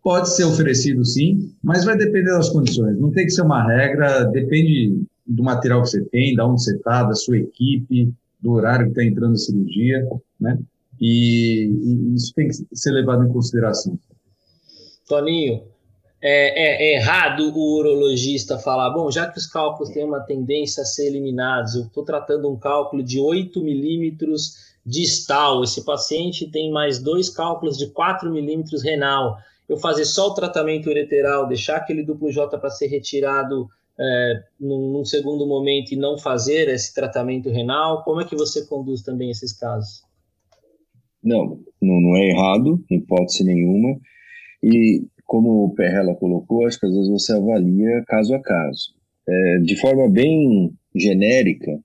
pode 0.03 0.29
ser 0.29 0.43
oferecido 0.43 1.03
sim, 1.03 1.51
mas 1.63 1.85
vai 1.85 1.97
depender 1.97 2.29
das 2.29 2.49
condições, 2.49 2.99
não 2.99 3.09
tem 3.09 3.25
que 3.25 3.31
ser 3.31 3.41
uma 3.41 3.65
regra, 3.65 4.25
depende 4.25 5.01
do 5.25 5.41
material 5.41 5.81
que 5.81 5.89
você 5.89 6.05
tem, 6.05 6.35
da 6.35 6.45
onde 6.45 6.61
você 6.61 6.75
está, 6.75 7.01
da 7.01 7.15
sua 7.15 7.39
equipe, 7.39 8.13
do 8.39 8.51
horário 8.51 8.85
que 8.85 8.91
está 8.91 9.03
entrando 9.03 9.33
a 9.33 9.37
cirurgia, 9.37 10.07
né? 10.39 10.59
E, 10.99 11.67
e, 11.67 12.15
isso 12.15 12.33
tem 12.33 12.47
que 12.47 12.53
ser 12.73 12.91
levado 12.91 13.23
em 13.23 13.31
consideração. 13.31 13.97
Toninho, 15.07 15.63
é, 16.21 16.91
é, 16.91 16.95
errado 16.95 17.49
o 17.55 17.77
urologista 17.77 18.57
falar, 18.57 18.89
bom, 18.89 19.09
já 19.09 19.27
que 19.27 19.37
os 19.37 19.47
cálculos 19.47 19.89
têm 19.93 20.03
uma 20.03 20.19
tendência 20.19 20.83
a 20.83 20.85
ser 20.85 21.07
eliminados, 21.07 21.75
eu 21.75 21.83
estou 21.83 22.03
tratando 22.03 22.49
um 22.49 22.57
cálculo 22.57 23.01
de 23.01 23.19
8 23.19 23.61
milímetros 23.61 24.69
distal, 24.85 25.63
esse 25.63 25.85
paciente 25.85 26.49
tem 26.49 26.71
mais 26.71 26.99
dois 26.99 27.29
cálculos 27.29 27.77
de 27.77 27.87
4 27.87 28.29
milímetros 28.29 28.83
renal, 28.83 29.37
eu 29.67 29.77
fazer 29.77 30.03
só 30.03 30.27
o 30.27 30.33
tratamento 30.33 30.89
ureteral, 30.89 31.47
deixar 31.47 31.77
aquele 31.77 32.03
duplo 32.03 32.31
J 32.31 32.57
para 32.57 32.69
ser 32.69 32.87
retirado 32.87 33.69
é, 33.97 34.43
num, 34.59 34.91
num, 34.91 35.05
segundo 35.05 35.45
momento 35.45 35.91
e 35.91 35.95
não 35.95 36.17
fazer 36.17 36.67
esse 36.69 36.93
tratamento 36.93 37.49
renal, 37.49 38.03
como 38.03 38.19
é 38.19 38.25
que 38.25 38.35
você 38.35 38.65
conduz 38.65 39.03
também 39.03 39.29
esses 39.29 39.53
casos? 39.53 40.03
Não, 41.23 41.59
não, 41.81 42.01
não 42.01 42.15
é 42.15 42.29
errado, 42.29 42.83
em 42.89 42.97
hipótese 42.97 43.43
nenhuma, 43.43 43.99
e 44.63 45.03
como 45.25 45.65
o 45.65 45.75
Perrella 45.75 46.15
colocou, 46.15 46.65
acho 46.65 46.79
que 46.79 46.85
às 46.85 46.93
vezes 46.93 47.09
você 47.09 47.33
avalia 47.33 48.03
caso 48.07 48.33
a 48.33 48.41
caso. 48.41 48.93
É, 49.27 49.59
de 49.59 49.75
forma 49.79 50.09
bem 50.09 50.71
genérica, 50.95 51.79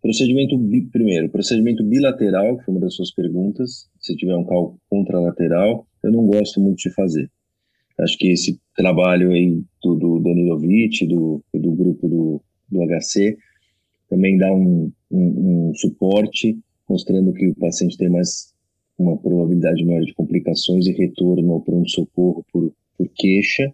procedimento 0.00 0.56
primeiro, 0.90 1.28
procedimento 1.28 1.84
bilateral, 1.84 2.56
que 2.56 2.64
foi 2.64 2.74
uma 2.74 2.80
das 2.80 2.94
suas 2.94 3.12
perguntas, 3.12 3.88
se 4.00 4.16
tiver 4.16 4.36
um 4.36 4.44
cálculo 4.44 4.80
contralateral, 4.88 5.86
eu 6.02 6.10
não 6.10 6.26
gosto 6.26 6.60
muito 6.60 6.78
de 6.78 6.90
fazer. 6.90 7.30
Acho 7.98 8.16
que 8.18 8.28
esse 8.28 8.60
trabalho 8.76 9.30
aí 9.30 9.62
do, 9.82 9.94
do 9.94 10.20
Danilovic, 10.20 11.06
do, 11.06 11.42
do 11.52 11.72
grupo 11.72 12.08
do, 12.08 12.42
do 12.70 12.80
HC, 12.86 13.36
também 14.08 14.36
dá 14.36 14.52
um, 14.52 14.92
um, 15.10 15.70
um 15.70 15.74
suporte, 15.74 16.58
mostrando 16.88 17.32
que 17.32 17.48
o 17.48 17.54
paciente 17.56 17.96
tem 17.96 18.08
mais 18.08 18.54
uma 18.98 19.16
probabilidade 19.16 19.84
maior 19.84 20.02
de 20.02 20.14
complicações 20.14 20.86
e 20.86 20.92
retorno 20.92 21.52
ao 21.52 21.60
pronto-socorro 21.60 22.44
por 22.52 22.72
por 22.96 23.08
queixa. 23.14 23.72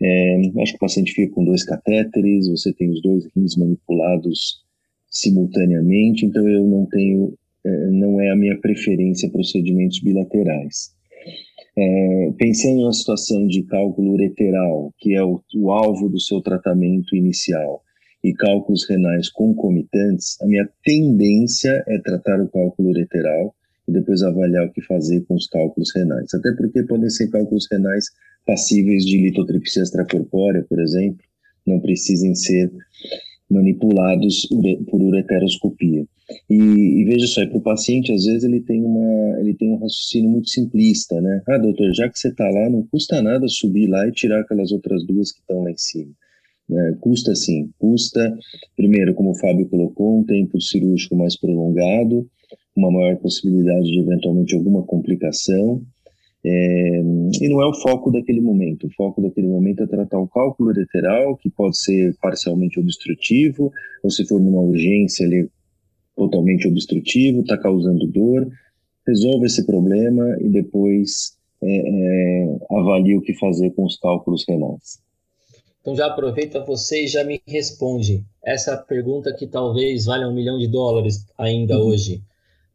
É, 0.00 0.40
acho 0.62 0.72
que 0.72 0.76
o 0.76 0.80
paciente 0.80 1.12
fica 1.12 1.34
com 1.34 1.44
dois 1.44 1.64
catéteres, 1.64 2.48
você 2.48 2.72
tem 2.72 2.90
os 2.90 3.02
dois 3.02 3.26
rins 3.36 3.56
manipulados 3.56 4.62
simultaneamente, 5.10 6.24
então 6.24 6.48
eu 6.48 6.64
não 6.64 6.86
tenho, 6.86 7.34
é, 7.64 7.90
não 7.90 8.20
é 8.20 8.30
a 8.30 8.36
minha 8.36 8.56
preferência 8.60 9.30
procedimentos 9.30 10.00
bilaterais. 10.00 10.96
É, 11.76 12.32
pensando 12.36 12.84
na 12.84 12.92
situação 12.92 13.46
de 13.46 13.62
cálculo 13.64 14.12
ureteral, 14.12 14.92
que 14.98 15.14
é 15.14 15.22
o, 15.22 15.40
o 15.56 15.70
alvo 15.70 16.08
do 16.08 16.20
seu 16.20 16.40
tratamento 16.40 17.16
inicial, 17.16 17.82
e 18.22 18.32
cálculos 18.34 18.88
renais 18.88 19.30
concomitantes, 19.30 20.40
a 20.42 20.46
minha 20.46 20.68
tendência 20.84 21.84
é 21.86 21.98
tratar 21.98 22.40
o 22.40 22.48
cálculo 22.48 22.90
ureteral 22.90 23.54
e 23.88 23.92
depois 23.92 24.22
avaliar 24.22 24.66
o 24.66 24.72
que 24.72 24.82
fazer 24.82 25.22
com 25.22 25.34
os 25.34 25.46
cálculos 25.46 25.90
renais. 25.94 26.32
Até 26.34 26.52
porque 26.52 26.82
podem 26.82 27.08
ser 27.08 27.28
cálculos 27.28 27.66
renais 27.70 28.04
passíveis 28.46 29.04
de 29.04 29.16
litotripsia 29.18 29.82
extracorpórea, 29.82 30.64
por 30.68 30.80
exemplo, 30.80 31.18
não 31.66 31.80
precisem 31.80 32.34
ser 32.34 32.70
manipulados 33.50 34.46
por 34.90 35.00
ureteroscopia. 35.00 36.06
E, 36.50 36.54
e 36.54 37.04
veja 37.04 37.26
só, 37.26 37.46
para 37.46 37.56
o 37.56 37.62
paciente, 37.62 38.12
às 38.12 38.26
vezes 38.26 38.44
ele 38.44 38.60
tem, 38.60 38.84
uma, 38.84 39.40
ele 39.40 39.54
tem 39.54 39.70
um 39.70 39.78
raciocínio 39.78 40.28
muito 40.28 40.50
simplista, 40.50 41.18
né? 41.22 41.42
Ah, 41.48 41.56
doutor, 41.56 41.94
já 41.94 42.08
que 42.10 42.18
você 42.18 42.28
está 42.28 42.46
lá, 42.48 42.68
não 42.68 42.86
custa 42.86 43.22
nada 43.22 43.48
subir 43.48 43.86
lá 43.88 44.06
e 44.06 44.12
tirar 44.12 44.40
aquelas 44.40 44.70
outras 44.70 45.06
duas 45.06 45.32
que 45.32 45.40
estão 45.40 45.62
lá 45.62 45.70
em 45.70 45.78
cima. 45.78 46.12
Né? 46.68 46.96
Custa 47.00 47.34
sim, 47.34 47.70
custa, 47.78 48.36
primeiro, 48.76 49.14
como 49.14 49.30
o 49.30 49.34
Fábio 49.34 49.66
colocou, 49.68 50.20
um 50.20 50.24
tempo 50.24 50.60
cirúrgico 50.60 51.16
mais 51.16 51.34
prolongado, 51.34 52.28
uma 52.78 52.90
maior 52.90 53.16
possibilidade 53.16 53.90
de 53.90 53.98
eventualmente 53.98 54.54
alguma 54.54 54.82
complicação. 54.82 55.82
É, 56.44 57.00
e 57.40 57.48
não 57.48 57.60
é 57.60 57.66
o 57.66 57.74
foco 57.74 58.10
daquele 58.10 58.40
momento. 58.40 58.86
O 58.86 58.90
foco 58.90 59.20
daquele 59.20 59.48
momento 59.48 59.82
é 59.82 59.86
tratar 59.86 60.18
o 60.18 60.28
cálculo 60.28 60.70
ureteral, 60.70 61.36
que 61.36 61.50
pode 61.50 61.76
ser 61.76 62.16
parcialmente 62.22 62.78
obstrutivo, 62.78 63.72
ou 64.02 64.10
se 64.10 64.24
for 64.24 64.40
numa 64.40 64.60
urgência, 64.60 65.24
ele 65.24 65.42
é 65.42 65.48
totalmente 66.16 66.68
obstrutivo, 66.68 67.40
está 67.40 67.58
causando 67.58 68.06
dor. 68.06 68.48
Resolve 69.06 69.46
esse 69.46 69.66
problema 69.66 70.36
e 70.40 70.48
depois 70.48 71.36
é, 71.60 71.66
é, 71.66 72.58
avalia 72.70 73.18
o 73.18 73.22
que 73.22 73.34
fazer 73.34 73.70
com 73.70 73.84
os 73.84 73.98
cálculos 73.98 74.44
renais. 74.46 75.00
Então 75.80 75.96
já 75.96 76.06
aproveita 76.06 76.64
você 76.64 77.04
e 77.04 77.08
já 77.08 77.24
me 77.24 77.40
responde 77.46 78.22
essa 78.44 78.76
pergunta 78.76 79.32
que 79.32 79.46
talvez 79.46 80.04
valha 80.04 80.28
um 80.28 80.34
milhão 80.34 80.58
de 80.58 80.68
dólares 80.68 81.26
ainda 81.36 81.78
uhum. 81.78 81.88
hoje. 81.88 82.22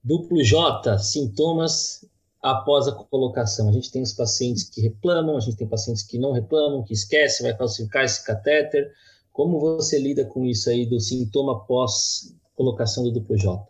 Duplo 0.03 0.43
J, 0.43 0.97
sintomas 0.99 2.05
após 2.41 2.87
a 2.87 2.91
colocação. 2.91 3.69
A 3.69 3.71
gente 3.71 3.89
tem 3.89 4.01
os 4.01 4.13
pacientes 4.13 4.69
que 4.69 4.81
reclamam, 4.81 5.37
a 5.37 5.39
gente 5.39 5.55
tem 5.55 5.67
pacientes 5.67 6.03
que 6.03 6.17
não 6.17 6.33
reclamam, 6.33 6.83
que 6.83 6.93
esquecem, 6.93 7.45
vai 7.45 7.57
calcificar 7.57 8.03
esse 8.03 8.25
catéter. 8.25 8.91
Como 9.31 9.59
você 9.59 9.97
lida 9.97 10.25
com 10.25 10.45
isso 10.45 10.69
aí 10.69 10.85
do 10.85 10.99
sintoma 10.99 11.53
após 11.53 12.35
colocação 12.55 13.03
do 13.03 13.11
duplo 13.11 13.37
J? 13.37 13.65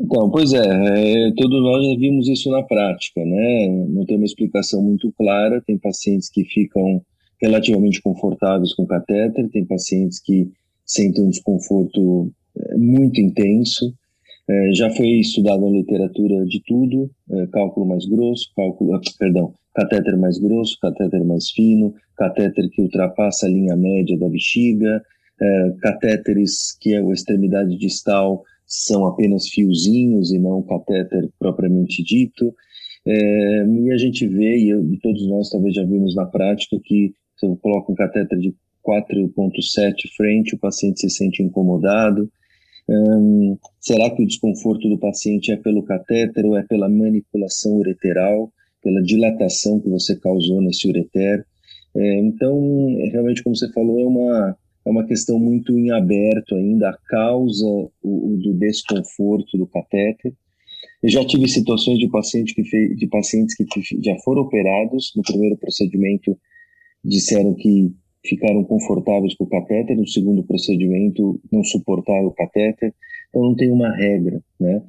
Então, 0.00 0.30
pois 0.30 0.52
é, 0.52 0.58
é, 0.60 1.32
todos 1.36 1.60
nós 1.60 1.84
já 1.84 1.96
vimos 1.98 2.28
isso 2.28 2.50
na 2.50 2.62
prática, 2.62 3.22
né? 3.24 3.68
Não 3.88 4.06
tem 4.06 4.16
uma 4.16 4.24
explicação 4.24 4.80
muito 4.80 5.12
clara. 5.12 5.60
Tem 5.60 5.76
pacientes 5.76 6.30
que 6.30 6.44
ficam 6.44 7.02
relativamente 7.40 8.00
confortáveis 8.00 8.74
com 8.74 8.86
catéter, 8.86 9.48
tem 9.50 9.64
pacientes 9.64 10.20
que 10.20 10.50
sentem 10.86 11.22
um 11.22 11.28
desconforto 11.28 12.32
é, 12.56 12.76
muito 12.76 13.20
intenso. 13.20 13.92
É, 14.48 14.72
já 14.72 14.88
foi 14.90 15.06
estudado 15.20 15.60
na 15.60 15.70
literatura 15.70 16.44
de 16.46 16.62
tudo, 16.64 17.10
é, 17.30 17.46
cálculo 17.48 17.86
mais 17.86 18.06
grosso, 18.06 18.50
cálculo, 18.56 18.94
ah, 18.94 19.00
perdão, 19.18 19.52
catéter 19.74 20.16
mais 20.16 20.38
grosso, 20.38 20.78
catéter 20.80 21.22
mais 21.24 21.50
fino, 21.50 21.94
catéter 22.16 22.68
que 22.70 22.80
ultrapassa 22.80 23.46
a 23.46 23.50
linha 23.50 23.76
média 23.76 24.18
da 24.18 24.28
bexiga, 24.28 25.02
é, 25.40 25.70
catéteres 25.80 26.76
que 26.80 26.94
é 26.94 26.98
a 26.98 27.12
extremidade 27.12 27.76
distal 27.76 28.42
são 28.66 29.06
apenas 29.06 29.48
fiozinhos 29.48 30.32
e 30.32 30.38
não 30.38 30.62
catéter 30.62 31.28
propriamente 31.38 32.02
dito. 32.02 32.54
É, 33.06 33.66
e 33.66 33.92
a 33.92 33.96
gente 33.96 34.26
vê, 34.26 34.58
e, 34.58 34.70
eu, 34.70 34.84
e 34.92 34.98
todos 34.98 35.26
nós 35.28 35.48
talvez 35.50 35.74
já 35.74 35.84
vimos 35.84 36.14
na 36.14 36.26
prática, 36.26 36.78
que 36.82 37.12
você 37.36 37.46
coloca 37.62 37.92
um 37.92 37.94
catéter 37.94 38.38
de 38.38 38.54
4.7 38.86 40.08
frente, 40.16 40.54
o 40.54 40.58
paciente 40.58 41.00
se 41.00 41.10
sente 41.10 41.42
incomodado, 41.42 42.30
Hum, 42.88 43.58
será 43.80 44.10
que 44.10 44.22
o 44.22 44.26
desconforto 44.26 44.88
do 44.88 44.98
paciente 44.98 45.52
é 45.52 45.56
pelo 45.56 45.82
catéter 45.82 46.46
ou 46.46 46.56
é 46.56 46.62
pela 46.62 46.88
manipulação 46.88 47.76
ureteral, 47.76 48.50
pela 48.82 49.02
dilatação 49.02 49.78
que 49.78 49.88
você 49.88 50.18
causou 50.18 50.62
nesse 50.62 50.88
ureter? 50.88 51.44
É, 51.94 52.18
então, 52.20 52.96
realmente, 53.12 53.42
como 53.42 53.54
você 53.54 53.70
falou, 53.72 54.00
é 54.00 54.06
uma, 54.06 54.56
é 54.86 54.90
uma 54.90 55.06
questão 55.06 55.38
muito 55.38 55.78
em 55.78 55.90
aberto 55.90 56.54
ainda, 56.54 56.88
a 56.90 56.98
causa 57.08 57.66
o, 57.66 57.90
o 58.02 58.36
do 58.38 58.54
desconforto 58.54 59.58
do 59.58 59.66
catéter. 59.66 60.32
Eu 61.02 61.10
já 61.10 61.24
tive 61.24 61.46
situações 61.46 61.98
de, 61.98 62.08
paciente 62.08 62.54
que 62.54 62.64
fez, 62.64 62.96
de 62.96 63.06
pacientes 63.06 63.54
que 63.54 63.64
já 64.02 64.16
foram 64.24 64.42
operados 64.42 65.12
no 65.14 65.22
primeiro 65.22 65.56
procedimento, 65.56 66.36
disseram 67.04 67.54
que 67.54 67.92
ficaram 68.24 68.64
confortáveis 68.64 69.34
com 69.34 69.44
o 69.44 69.48
catéter, 69.48 69.96
no 69.96 70.06
segundo 70.06 70.42
procedimento 70.42 71.40
não 71.50 71.62
suportaram 71.62 72.26
o 72.26 72.34
catéter, 72.34 72.92
então 73.28 73.42
não 73.42 73.54
tem 73.54 73.70
uma 73.70 73.94
regra, 73.94 74.40
né? 74.58 74.82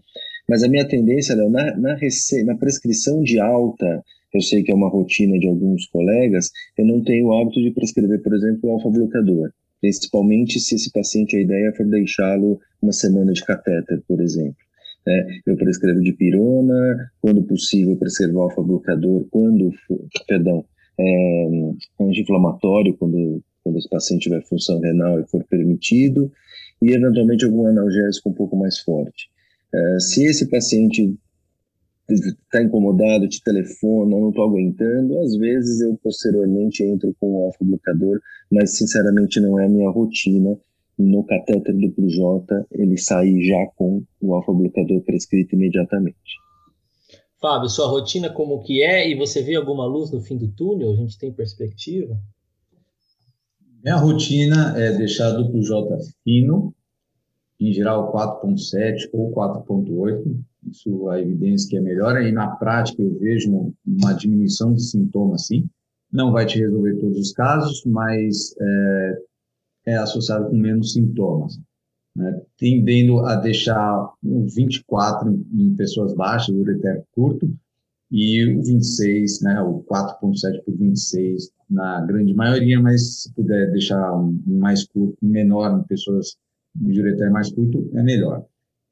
Mas 0.47 0.63
a 0.63 0.67
minha 0.67 0.87
tendência, 0.87 1.35
Léo, 1.35 1.49
na, 1.49 1.77
na, 1.77 1.97
na 2.45 2.55
prescrição 2.57 3.21
de 3.21 3.39
alta, 3.39 4.03
eu 4.33 4.41
sei 4.41 4.63
que 4.63 4.71
é 4.71 4.75
uma 4.75 4.89
rotina 4.89 5.37
de 5.37 5.47
alguns 5.47 5.85
colegas, 5.87 6.51
eu 6.77 6.85
não 6.85 7.03
tenho 7.03 7.27
o 7.27 7.33
hábito 7.33 7.61
de 7.61 7.71
prescrever, 7.71 8.21
por 8.21 8.33
exemplo, 8.33 8.71
alfa-bloqueador, 8.71 9.51
principalmente 9.79 10.59
se 10.59 10.75
esse 10.75 10.91
paciente, 10.91 11.35
a 11.35 11.41
ideia 11.41 11.71
for 11.73 11.85
deixá-lo 11.85 12.59
uma 12.81 12.91
semana 12.91 13.31
de 13.31 13.45
catéter, 13.45 14.01
por 14.07 14.21
exemplo. 14.21 14.57
Né? 15.05 15.39
Eu 15.45 15.55
prescrevo 15.55 16.01
de 16.01 16.13
pirona, 16.13 17.11
quando 17.21 17.43
possível, 17.43 17.95
prescrevo 17.95 18.41
alfa-bloqueador, 18.41 19.27
quando, 19.29 19.71
perdão, 20.27 20.65
é, 20.99 21.49
anti-inflamatório 22.01 22.95
quando, 22.97 23.41
quando 23.63 23.77
esse 23.77 23.89
paciente 23.89 24.23
tiver 24.23 24.43
função 24.43 24.79
renal 24.79 25.19
e 25.19 25.27
for 25.27 25.43
permitido, 25.45 26.31
e 26.81 26.91
eventualmente 26.91 27.45
algum 27.45 27.67
analgésico 27.67 28.29
um 28.29 28.33
pouco 28.33 28.55
mais 28.55 28.79
forte. 28.79 29.29
É, 29.73 29.99
se 29.99 30.25
esse 30.25 30.49
paciente 30.49 31.15
está 32.09 32.63
incomodado, 32.63 33.27
te 33.27 33.41
telefona, 33.43 34.17
não 34.17 34.29
estou 34.29 34.45
aguentando, 34.45 35.19
às 35.19 35.35
vezes 35.35 35.81
eu 35.81 35.97
posteriormente 36.03 36.83
entro 36.83 37.15
com 37.19 37.33
o 37.33 37.45
alfa-bloqueador, 37.45 38.19
mas 38.51 38.77
sinceramente 38.77 39.39
não 39.39 39.59
é 39.59 39.65
a 39.65 39.69
minha 39.69 39.89
rotina 39.89 40.57
no 40.97 41.23
catéter 41.23 41.75
duplo 41.75 42.09
J 42.09 42.65
ele 42.71 42.97
sair 42.97 43.41
já 43.45 43.65
com 43.75 44.03
o 44.19 44.33
alfa-bloqueador 44.33 45.01
prescrito 45.01 45.55
imediatamente. 45.55 46.17
Fábio, 47.39 47.69
sua 47.69 47.87
rotina 47.87 48.29
como 48.29 48.61
que 48.61 48.83
é 48.83 49.09
e 49.09 49.15
você 49.15 49.41
vê 49.41 49.55
alguma 49.55 49.85
luz 49.85 50.11
no 50.11 50.21
fim 50.21 50.37
do 50.37 50.49
túnel? 50.49 50.91
A 50.91 50.95
gente 50.95 51.17
tem 51.17 51.31
perspectiva? 51.31 52.17
Minha 53.81 53.95
rotina 53.95 54.77
é 54.77 54.91
deixar 54.97 55.31
duplo 55.31 55.63
J 55.63 55.97
fino, 56.23 56.73
em 57.59 57.71
geral 57.71 58.11
4.7 58.11 59.09
ou 59.13 59.31
4.8, 59.33 60.37
isso 60.69 61.07
a 61.09 61.19
evidência 61.21 61.69
que 61.69 61.77
é 61.77 61.81
melhor, 61.81 62.21
e 62.21 62.31
na 62.31 62.47
prática 62.47 63.01
eu 63.01 63.17
vejo 63.17 63.73
uma 63.85 64.13
diminuição 64.13 64.73
de 64.73 64.83
sintomas 64.83 65.47
sim, 65.47 65.65
não 66.11 66.33
vai 66.33 66.45
te 66.45 66.59
resolver 66.59 66.95
todos 66.95 67.17
os 67.17 67.31
casos, 67.31 67.83
mas 67.85 68.53
é, 68.59 69.21
é 69.87 69.95
associado 69.95 70.49
com 70.49 70.55
menos 70.57 70.91
sintomas. 70.91 71.57
Né? 72.19 72.41
Tendendo 72.57 73.19
a 73.19 73.37
deixar 73.37 74.11
o 74.21 74.45
24 74.45 75.31
em 75.53 75.73
pessoas 75.73 76.13
baixas, 76.13 76.53
o 76.53 76.59
ureter 76.59 77.01
curto, 77.15 77.49
e 78.11 78.43
o 78.43 78.61
26, 78.61 79.41
né, 79.41 79.61
o 79.61 79.83
4.7 79.89 80.63
por 80.65 80.75
26 80.75 81.49
na 81.69 82.01
grande 82.01 82.33
maioria, 82.33 82.77
mas 82.81 83.21
se 83.21 83.33
puder 83.33 83.71
deixar 83.71 84.17
um, 84.17 84.37
mais 84.45 84.83
curto, 84.85 85.15
um 85.23 85.29
menor 85.29 85.79
em 85.79 85.87
pessoas 85.87 86.35
de 86.75 86.99
ureter 86.99 87.31
mais 87.31 87.49
curto, 87.51 87.89
é 87.93 88.03
melhor. 88.03 88.43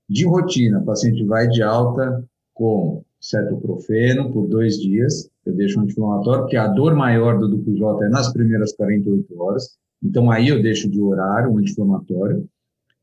De 0.08 0.26
rotina, 0.26 0.80
o 0.80 0.86
paciente 0.86 1.26
vai 1.26 1.50
de 1.50 1.62
alta 1.62 2.24
com 2.54 3.04
cetoprofeno 3.20 4.32
por 4.32 4.48
dois 4.48 4.80
dias, 4.80 5.30
eu 5.46 5.54
deixo 5.54 5.80
um 5.80 5.84
anti-inflamatório, 5.84 6.44
porque 6.44 6.56
a 6.56 6.68
dor 6.68 6.96
maior 6.96 7.40
do 7.40 7.50
duplo 7.50 7.76
J 7.76 8.06
é 8.06 8.10
nas 8.10 8.32
primeiras 8.32 8.74
48 8.74 9.42
horas, 9.42 9.78
então 10.02 10.32
aí 10.32 10.48
eu 10.48 10.62
deixo 10.62 10.90
de 10.90 11.02
horário 11.02 11.52
um 11.52 11.58
anti-inflamatório, 11.58 12.48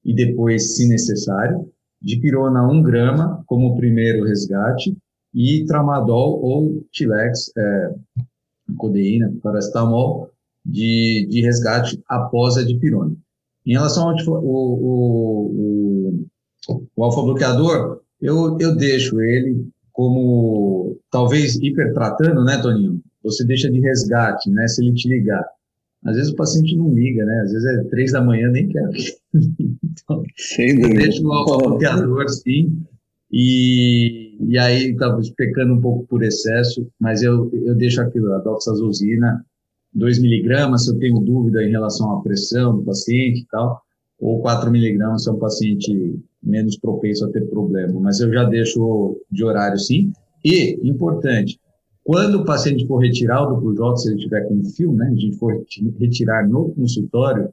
e 0.04 0.14
depois, 0.14 0.76
se 0.76 0.88
necessário, 0.88 1.68
de 2.00 2.20
pirona 2.20 2.66
1 2.68 2.82
grama 2.82 3.42
como 3.46 3.76
primeiro 3.76 4.24
resgate, 4.24 4.96
e 5.34 5.64
tramadol 5.66 6.40
ou 6.42 6.84
tilex, 6.92 7.50
é, 7.56 7.94
codeína, 8.76 9.34
paracetamol, 9.42 10.30
de, 10.64 11.26
de 11.28 11.42
resgate 11.42 12.00
após 12.08 12.56
a 12.56 12.62
dipirona. 12.62 13.14
Em 13.66 13.72
relação 13.72 14.10
ao 14.10 14.16
o, 14.16 16.24
o, 16.68 16.86
o, 16.96 17.04
alfa-bloqueador, 17.04 18.00
eu, 18.20 18.56
eu 18.60 18.76
deixo 18.76 19.20
ele 19.20 19.66
como, 19.92 20.96
talvez 21.10 21.56
hipertratando, 21.56 22.44
né, 22.44 22.60
Toninho? 22.60 23.00
Você 23.22 23.44
deixa 23.44 23.70
de 23.70 23.80
resgate, 23.80 24.50
né, 24.50 24.66
se 24.68 24.84
ele 24.84 24.94
te 24.94 25.08
ligar. 25.08 25.44
Às 26.04 26.16
vezes 26.16 26.32
o 26.32 26.36
paciente 26.36 26.76
não 26.76 26.92
liga, 26.92 27.24
né? 27.24 27.40
Às 27.44 27.52
vezes 27.52 27.66
é 27.66 27.84
três 27.84 28.12
da 28.12 28.22
manhã, 28.22 28.50
nem 28.50 28.68
quer. 28.68 28.88
então, 29.34 30.22
eu 30.58 30.94
deixo 30.94 31.26
o 31.26 31.32
alfa-bloqueador, 31.32 32.28
sim. 32.28 32.78
E, 33.32 34.36
e 34.40 34.58
aí 34.58 34.92
estava 34.92 35.20
pecando 35.36 35.74
um 35.74 35.80
pouco 35.80 36.06
por 36.06 36.22
excesso, 36.22 36.86
mas 37.00 37.22
eu, 37.22 37.50
eu 37.52 37.74
deixo 37.74 38.00
aquilo, 38.00 38.32
a 38.32 38.38
doxazosina, 38.38 39.44
2 39.94 40.20
miligramas, 40.20 40.84
se 40.84 40.90
eu 40.90 40.98
tenho 40.98 41.18
dúvida 41.20 41.62
em 41.62 41.70
relação 41.70 42.12
à 42.12 42.22
pressão 42.22 42.76
do 42.76 42.84
paciente 42.84 43.40
e 43.40 43.46
tal, 43.46 43.80
ou 44.20 44.40
4 44.40 44.70
miligramas 44.70 45.24
se 45.24 45.30
é 45.30 45.32
um 45.32 45.38
paciente 45.38 46.20
menos 46.42 46.78
propenso 46.78 47.24
a 47.24 47.30
ter 47.30 47.48
problema. 47.48 47.98
Mas 47.98 48.20
eu 48.20 48.32
já 48.32 48.44
deixo 48.44 49.16
de 49.30 49.42
horário 49.42 49.78
sim. 49.78 50.12
E, 50.44 50.78
importante, 50.86 51.58
quando 52.04 52.40
o 52.40 52.44
paciente 52.44 52.86
for 52.86 52.98
retirar 52.98 53.42
o 53.42 53.54
duplo 53.54 53.74
J, 53.74 53.96
se 53.96 54.10
ele 54.10 54.20
tiver 54.20 54.46
com 54.46 54.62
fio, 54.62 54.92
né, 54.92 55.06
a 55.10 55.18
gente 55.18 55.36
for 55.38 55.64
retirar 55.98 56.46
no 56.46 56.68
consultório, 56.68 57.48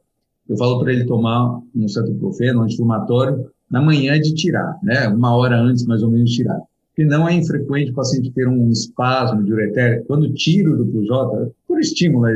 eu 0.50 0.58
falo 0.58 0.82
para 0.82 0.92
ele 0.92 1.06
tomar 1.06 1.62
um 1.74 1.88
cetoprofeno, 1.88 2.60
um 2.60 2.64
anti-inflamatório, 2.64 3.50
na 3.70 3.82
manhã 3.82 4.20
de 4.20 4.34
tirar, 4.36 4.78
né, 4.84 5.08
uma 5.08 5.34
hora 5.34 5.58
antes 5.58 5.86
mais 5.86 6.04
ou 6.04 6.12
menos 6.12 6.30
de 6.30 6.36
tirar. 6.36 6.60
Porque 6.90 7.06
não 7.06 7.26
é 7.30 7.34
infrequente 7.34 7.92
o 7.92 7.96
paciente 7.96 8.32
ter 8.32 8.46
um 8.46 8.70
espasmo 8.70 9.42
de 9.42 9.54
ureter, 9.54 10.04
quando 10.06 10.34
tira 10.34 10.70
o 10.70 10.76
duplo 10.76 11.06
J, 11.06 11.50
por 11.66 11.80
estímulo, 11.80 12.28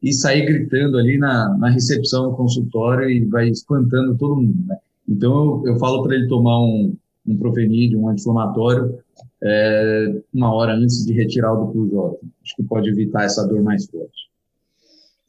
e 0.00 0.12
sair 0.12 0.46
gritando 0.46 0.96
ali 0.96 1.18
na, 1.18 1.58
na 1.58 1.68
recepção 1.70 2.30
do 2.30 2.36
consultório 2.36 3.10
e 3.10 3.24
vai 3.24 3.48
espantando 3.48 4.16
todo 4.16 4.36
mundo, 4.36 4.64
né? 4.64 4.76
Então, 5.08 5.62
eu, 5.64 5.72
eu 5.72 5.78
falo 5.80 6.04
para 6.04 6.14
ele 6.14 6.28
tomar 6.28 6.60
um, 6.60 6.94
um 7.28 7.36
profenídeo, 7.36 8.00
um 8.00 8.08
anti-inflamatório, 8.08 8.98
é, 9.42 10.20
uma 10.32 10.52
hora 10.52 10.74
antes 10.74 11.04
de 11.04 11.12
retirar 11.12 11.52
o 11.52 11.66
duplo 11.66 11.88
J. 11.88 12.18
Acho 12.42 12.56
que 12.56 12.62
pode 12.62 12.88
evitar 12.90 13.24
essa 13.24 13.46
dor 13.46 13.62
mais 13.62 13.86
forte. 13.86 14.17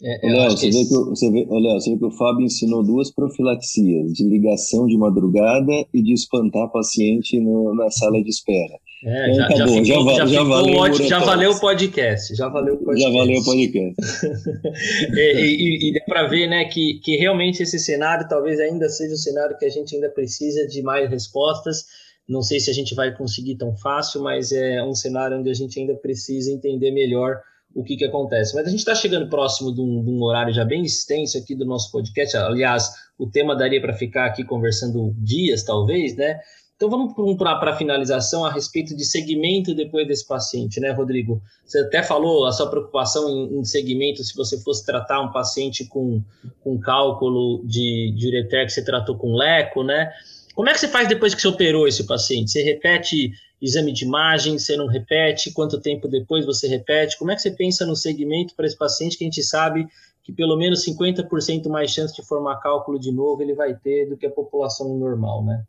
É, 0.02 0.32
Léo, 0.32 0.52
você, 0.52 0.70
vê 0.70 0.86
que 0.86 0.96
o, 0.96 1.10
você, 1.10 1.30
vê, 1.30 1.46
você 1.46 1.92
vê 1.92 1.98
que 1.98 2.06
o 2.06 2.12
Fábio 2.12 2.46
ensinou 2.46 2.84
duas 2.84 3.12
profilaxias, 3.12 4.14
de 4.14 4.24
ligação 4.24 4.88
de 4.88 4.98
madrugada 4.98 5.74
e 5.94 6.02
de 6.02 6.14
espantar 6.14 6.72
paciente 6.72 7.38
no, 7.40 7.76
na 7.76 7.90
sala 7.92 8.22
de 8.24 8.30
espera. 8.30 8.80
É, 9.04 9.32
então, 9.32 9.46
já, 9.46 9.58
já, 9.58 9.68
ficou, 9.68 9.84
já, 9.84 10.14
já, 10.14 10.26
já, 10.26 10.44
valeu 10.44 10.76
ótimo, 10.78 11.08
já 11.08 11.20
valeu 11.20 11.52
o 11.52 11.60
podcast. 11.60 12.36
Já 12.36 12.48
valeu 12.48 12.76
o 12.76 12.78
podcast. 12.78 13.02
Já 13.02 13.18
valeu 13.18 13.40
o 13.40 13.44
podcast. 13.44 13.96
e, 15.16 15.32
e, 15.34 15.90
e 15.90 15.94
dá 15.94 16.06
para 16.06 16.28
ver 16.28 16.48
né, 16.48 16.66
que, 16.66 17.00
que 17.04 17.18
realmente 17.18 17.64
esse 17.64 17.80
cenário 17.80 18.28
talvez 18.28 18.60
ainda 18.60 18.88
seja 18.88 19.14
o 19.14 19.18
cenário 19.18 19.58
que 19.58 19.66
a 19.66 19.70
gente 19.70 19.96
ainda 19.96 20.10
precisa 20.10 20.66
de 20.68 20.82
mais 20.82 21.10
respostas. 21.10 21.84
Não 22.28 22.42
sei 22.42 22.60
se 22.60 22.70
a 22.70 22.74
gente 22.74 22.94
vai 22.96 23.16
conseguir 23.16 23.56
tão 23.56 23.76
fácil, 23.76 24.22
mas 24.22 24.52
é 24.52 24.84
um 24.84 24.94
cenário 24.94 25.38
onde 25.38 25.50
a 25.50 25.54
gente 25.54 25.80
ainda 25.80 25.96
precisa 25.96 26.52
entender 26.52 26.92
melhor 26.92 27.38
o 27.74 27.84
que, 27.84 27.96
que 27.96 28.06
acontece. 28.06 28.56
Mas 28.56 28.68
a 28.68 28.70
gente 28.70 28.80
está 28.80 28.96
chegando 28.96 29.30
próximo 29.30 29.74
de 29.74 29.82
um, 29.82 30.04
de 30.04 30.10
um, 30.10 30.22
horário 30.24 30.54
já 30.54 30.66
bem 30.66 30.84
extenso 30.84 31.38
aqui 31.38 31.56
do 31.56 31.66
nosso 31.66 31.92
podcast. 31.92 32.36
Aliás, 32.38 32.92
o 33.18 33.28
tema 33.28 33.56
daria 33.56 33.82
para 33.82 33.94
ficar 33.94 34.26
aqui 34.26 34.44
conversando 34.44 35.14
dias, 35.18 35.64
talvez, 35.64 36.16
né? 36.16 36.40
Então 36.76 36.90
vamos 36.90 37.38
para 37.38 37.72
a 37.72 37.76
finalização 37.76 38.46
a 38.46 38.52
respeito 38.52 38.96
de 38.96 39.04
segmento 39.04 39.76
depois 39.76 40.08
desse 40.08 40.26
paciente, 40.26 40.80
né, 40.80 40.92
Rodrigo? 40.92 41.42
Você 41.66 41.80
até 41.80 42.02
falou 42.02 42.46
a 42.46 42.54
sua 42.54 42.70
preocupação 42.70 43.30
em, 43.30 43.60
em 43.60 43.66
segmento 43.66 44.24
se 44.24 44.34
você 44.34 44.58
fosse 44.62 44.86
tratar 44.86 45.20
um 45.20 45.30
paciente 45.30 45.84
com, 45.86 46.24
com 46.64 46.80
cálculo 46.80 47.62
de, 47.66 48.14
de 48.16 48.28
ureter 48.30 48.66
que 48.66 48.72
você 48.72 48.82
tratou 48.82 49.18
com 49.18 49.36
leco, 49.36 49.84
né? 49.84 50.10
Como 50.56 50.70
é 50.70 50.74
que 50.74 50.80
você 50.80 50.88
faz 50.88 51.10
depois 51.10 51.36
que 51.36 51.42
você 51.42 51.50
operou 51.50 51.86
esse 51.86 52.06
paciente? 52.06 52.52
Você 52.52 52.64
repete 52.64 53.34
exame 53.62 53.92
de 53.92 54.06
imagem, 54.06 54.58
você 54.58 54.78
não 54.78 54.88
repete? 54.88 55.52
Quanto 55.52 55.82
tempo 55.82 56.08
depois 56.08 56.46
você 56.46 56.68
repete? 56.68 57.18
Como 57.18 57.32
é 57.32 57.36
que 57.36 57.42
você 57.42 57.52
pensa 57.52 57.86
no 57.86 57.96
segmento 57.96 58.56
para 58.56 58.66
esse 58.66 58.78
paciente 58.78 59.18
que 59.18 59.24
a 59.24 59.28
gente 59.28 59.44
sabe 59.44 59.88
que 60.24 60.32
pelo 60.32 60.58
menos 60.58 60.86
50% 60.86 61.68
mais 61.68 61.92
chance 61.92 62.16
de 62.16 62.26
formar 62.26 62.60
cálculo 62.60 63.00
de 63.00 63.12
novo 63.12 63.42
ele 63.42 63.54
vai 63.54 63.74
ter 63.74 64.08
do 64.08 64.16
que 64.16 64.26
a 64.26 64.32
população 64.32 64.98
normal, 64.98 65.44
né? 65.44 65.64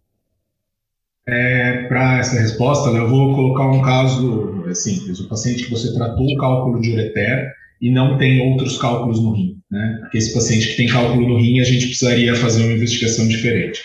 É, 1.27 1.87
Para 1.87 2.19
essa 2.19 2.41
resposta, 2.41 2.91
eu 2.91 3.09
vou 3.09 3.35
colocar 3.35 3.71
um 3.71 3.83
caso 3.83 4.65
é 4.69 4.75
simples. 4.75 5.21
O 5.21 5.29
paciente 5.29 5.65
que 5.65 5.71
você 5.71 5.93
tratou 5.95 6.25
o 6.25 6.37
cálculo 6.37 6.81
de 6.81 6.93
ureter 6.93 7.53
e 7.81 7.91
não 7.91 8.19
tem 8.19 8.41
outros 8.51 8.79
cálculos 8.79 9.21
no 9.23 9.33
rim. 9.33 9.59
Né? 9.71 9.99
Porque 10.01 10.19
esse 10.19 10.35
paciente 10.35 10.69
que 10.69 10.77
tem 10.77 10.89
cálculo 10.89 11.29
no 11.29 11.39
rim, 11.39 11.61
a 11.61 11.65
gente 11.65 11.87
precisaria 11.87 12.35
fazer 12.35 12.65
uma 12.65 12.73
investigação 12.73 13.27
diferente. 13.29 13.83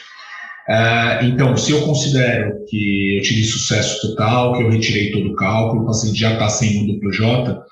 Uh, 0.68 1.26
então, 1.26 1.56
se 1.56 1.72
eu 1.72 1.82
considero 1.82 2.66
que 2.68 3.18
eu 3.18 3.22
tive 3.22 3.44
sucesso 3.44 4.02
total, 4.02 4.54
que 4.54 4.64
eu 4.64 4.70
retirei 4.70 5.12
todo 5.12 5.30
o 5.30 5.36
cálculo, 5.36 5.84
o 5.84 5.86
paciente 5.86 6.20
já 6.20 6.34
está 6.34 6.50
sem 6.50 6.84
o 6.84 6.88
duplo 6.88 7.12
J, 7.12 7.64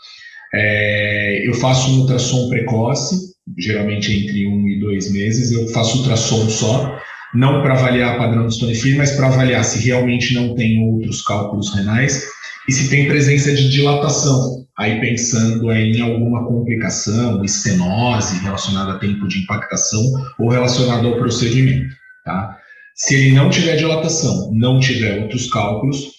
é, 0.53 1.47
eu 1.47 1.53
faço 1.55 1.89
um 1.89 2.01
ultrassom 2.01 2.47
precoce, 2.49 3.33
geralmente 3.57 4.13
entre 4.13 4.45
um 4.47 4.67
e 4.69 4.79
dois 4.79 5.11
meses, 5.11 5.51
eu 5.51 5.67
faço 5.69 5.97
ultrassom 5.99 6.47
só, 6.47 6.99
não 7.33 7.63
para 7.63 7.73
avaliar 7.73 8.17
padrão 8.17 8.47
de 8.47 8.53
Stonefree, 8.53 8.95
mas 8.95 9.11
para 9.13 9.27
avaliar 9.27 9.63
se 9.63 9.83
realmente 9.83 10.35
não 10.35 10.53
tem 10.53 10.79
outros 10.87 11.23
cálculos 11.23 11.73
renais 11.73 12.23
e 12.69 12.71
se 12.71 12.89
tem 12.89 13.07
presença 13.07 13.51
de 13.51 13.69
dilatação, 13.69 14.63
aí 14.77 14.99
pensando 14.99 15.71
em 15.71 15.99
alguma 15.99 16.45
complicação, 16.45 17.43
estenose 17.43 18.39
relacionada 18.43 18.93
a 18.93 18.99
tempo 18.99 19.27
de 19.27 19.39
impactação 19.39 20.03
ou 20.37 20.49
relacionada 20.49 21.07
ao 21.07 21.17
procedimento. 21.17 21.95
Tá? 22.23 22.57
Se 22.95 23.15
ele 23.15 23.31
não 23.33 23.49
tiver 23.49 23.75
dilatação, 23.75 24.51
não 24.53 24.79
tiver 24.79 25.21
outros 25.21 25.49
cálculos, 25.49 26.11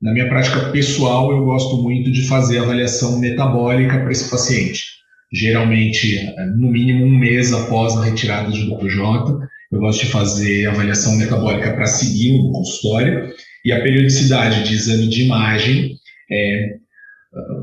na 0.00 0.12
minha 0.12 0.28
prática 0.28 0.70
pessoal 0.70 1.30
eu 1.30 1.44
gosto 1.44 1.82
muito 1.82 2.10
de 2.10 2.26
fazer 2.26 2.58
avaliação 2.58 3.18
metabólica 3.18 3.98
para 3.98 4.12
esse 4.12 4.30
paciente. 4.30 4.84
Geralmente, 5.32 6.26
no 6.56 6.70
mínimo 6.70 7.04
um 7.04 7.18
mês 7.18 7.52
após 7.52 7.96
a 7.96 8.04
retirada 8.04 8.50
de 8.50 8.66
J, 8.66 9.38
eu 9.70 9.80
gosto 9.80 10.06
de 10.06 10.10
fazer 10.10 10.66
avaliação 10.66 11.16
metabólica 11.16 11.74
para 11.74 11.86
seguir 11.86 12.38
no 12.38 12.52
consultório 12.52 13.28
e 13.64 13.72
a 13.72 13.82
periodicidade 13.82 14.66
de 14.66 14.74
exame 14.74 15.08
de 15.08 15.24
imagem. 15.24 15.96
É, 16.30 16.76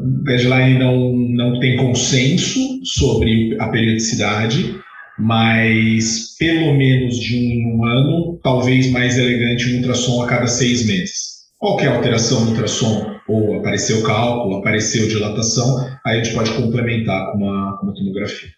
o 0.03 0.23
guideline 0.23 0.77
não, 0.77 1.13
não 1.13 1.59
tem 1.59 1.77
consenso 1.77 2.59
sobre 2.83 3.57
a 3.59 3.67
periodicidade, 3.69 4.75
mas 5.17 6.35
pelo 6.37 6.73
menos 6.75 7.17
de 7.17 7.35
um 7.35 7.39
em 7.39 7.75
um 7.75 7.85
ano, 7.85 8.39
talvez 8.43 8.91
mais 8.91 9.17
elegante 9.17 9.71
um 9.71 9.77
ultrassom 9.77 10.21
a 10.21 10.27
cada 10.27 10.47
seis 10.47 10.85
meses. 10.85 11.35
Qualquer 11.57 11.87
alteração 11.87 12.41
no 12.41 12.51
ultrassom, 12.51 13.15
ou 13.27 13.57
apareceu 13.57 14.03
cálculo, 14.03 14.57
apareceu 14.57 15.07
dilatação, 15.07 15.87
aí 16.05 16.19
a 16.19 16.23
gente 16.23 16.35
pode 16.35 16.51
complementar 16.53 17.31
com 17.31 17.37
uma, 17.37 17.77
com 17.77 17.87
uma 17.87 17.95
tomografia 17.95 18.49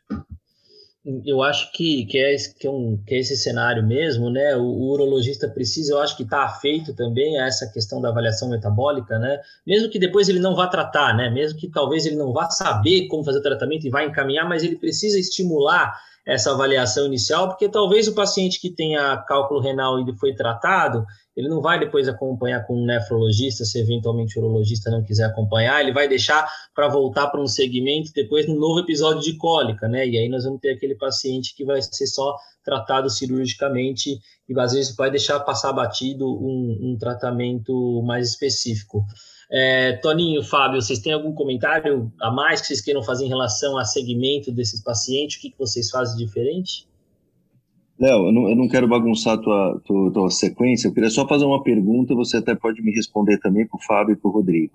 eu 1.25 1.41
acho 1.41 1.71
que, 1.71 2.05
que, 2.05 2.17
é, 2.17 2.35
que, 2.59 2.67
é 2.67 2.69
um, 2.69 3.01
que 3.05 3.15
é 3.15 3.19
esse 3.19 3.37
cenário 3.37 3.85
mesmo, 3.85 4.29
né? 4.29 4.55
O, 4.57 4.63
o 4.63 4.91
urologista 4.91 5.47
precisa, 5.47 5.93
eu 5.93 5.99
acho 5.99 6.17
que 6.17 6.23
está 6.23 6.43
afeito 6.43 6.93
também 6.93 7.39
a 7.39 7.45
essa 7.45 7.71
questão 7.71 8.01
da 8.01 8.09
avaliação 8.09 8.49
metabólica, 8.49 9.17
né? 9.17 9.39
Mesmo 9.65 9.89
que 9.89 9.97
depois 9.97 10.27
ele 10.27 10.39
não 10.39 10.53
vá 10.53 10.67
tratar, 10.67 11.15
né? 11.15 11.29
Mesmo 11.29 11.57
que 11.57 11.69
talvez 11.69 12.05
ele 12.05 12.17
não 12.17 12.33
vá 12.33 12.49
saber 12.49 13.07
como 13.07 13.23
fazer 13.23 13.39
o 13.39 13.43
tratamento 13.43 13.87
e 13.87 13.89
vá 13.89 14.03
encaminhar, 14.03 14.47
mas 14.49 14.63
ele 14.63 14.75
precisa 14.75 15.17
estimular 15.17 15.97
essa 16.27 16.51
avaliação 16.51 17.05
inicial, 17.05 17.47
porque 17.47 17.69
talvez 17.69 18.05
o 18.09 18.13
paciente 18.13 18.59
que 18.59 18.69
tenha 18.69 19.15
cálculo 19.25 19.61
renal 19.61 19.97
e 19.97 20.17
foi 20.17 20.35
tratado, 20.35 21.05
ele 21.33 21.47
não 21.47 21.61
vai 21.61 21.79
depois 21.79 22.09
acompanhar 22.09 22.67
com 22.67 22.75
um 22.75 22.85
nefrologista, 22.85 23.63
se 23.63 23.79
eventualmente 23.79 24.37
o 24.37 24.43
urologista 24.43 24.91
não 24.91 25.01
quiser 25.01 25.23
acompanhar, 25.23 25.79
ele 25.79 25.93
vai 25.93 26.05
deixar 26.05 26.45
para 26.75 26.89
voltar 26.89 27.27
para 27.27 27.39
um 27.41 27.47
segmento 27.47 28.11
depois 28.13 28.45
no 28.45 28.59
novo 28.59 28.81
episódio 28.81 29.21
de 29.21 29.37
cólica, 29.37 29.87
né? 29.87 30.05
E 30.05 30.17
aí 30.17 30.27
nós 30.27 30.43
vamos 30.43 30.59
ter 30.59 30.71
aquele 30.71 30.95
paciente 30.95 31.55
que 31.55 31.63
vai 31.63 31.81
ser 31.81 32.07
só 32.07 32.35
tratado 32.61 33.09
cirurgicamente 33.09 34.19
e 34.49 34.59
às 34.59 34.73
vezes 34.73 34.93
vai 34.93 35.09
deixar 35.09 35.39
passar 35.39 35.71
batido 35.71 36.27
um, 36.27 36.91
um 36.91 36.97
tratamento 36.99 38.03
mais 38.05 38.31
específico. 38.31 39.05
É, 39.49 39.93
Toninho, 39.97 40.43
Fábio, 40.43 40.81
vocês 40.81 40.99
têm 40.99 41.13
algum 41.13 41.33
comentário 41.33 42.11
a 42.19 42.29
mais 42.29 42.59
que 42.59 42.67
vocês 42.67 42.81
queiram 42.81 43.01
fazer 43.01 43.25
em 43.25 43.29
relação 43.29 43.77
a 43.77 43.85
segmento 43.85 44.51
desses 44.51 44.81
pacientes? 44.81 45.37
O 45.37 45.41
que, 45.41 45.51
que 45.51 45.57
vocês 45.57 45.89
fazem 45.89 46.17
diferente? 46.17 46.87
Léo, 47.99 48.27
eu 48.27 48.31
não, 48.31 48.49
eu 48.49 48.55
não 48.55 48.67
quero 48.67 48.87
bagunçar 48.87 49.33
a 49.33 49.37
tua, 49.37 49.81
tua, 49.83 50.11
tua, 50.11 50.29
sequência, 50.29 50.87
eu 50.87 50.93
queria 50.93 51.09
só 51.09 51.27
fazer 51.27 51.45
uma 51.45 51.63
pergunta, 51.63 52.13
você 52.13 52.37
até 52.37 52.53
pode 52.53 52.79
me 52.83 52.91
responder 52.91 53.39
também 53.39 53.65
para 53.65 53.75
o 53.75 53.81
Fábio 53.81 54.13
e 54.13 54.15
para 54.15 54.29
o 54.29 54.31
Rodrigo. 54.31 54.71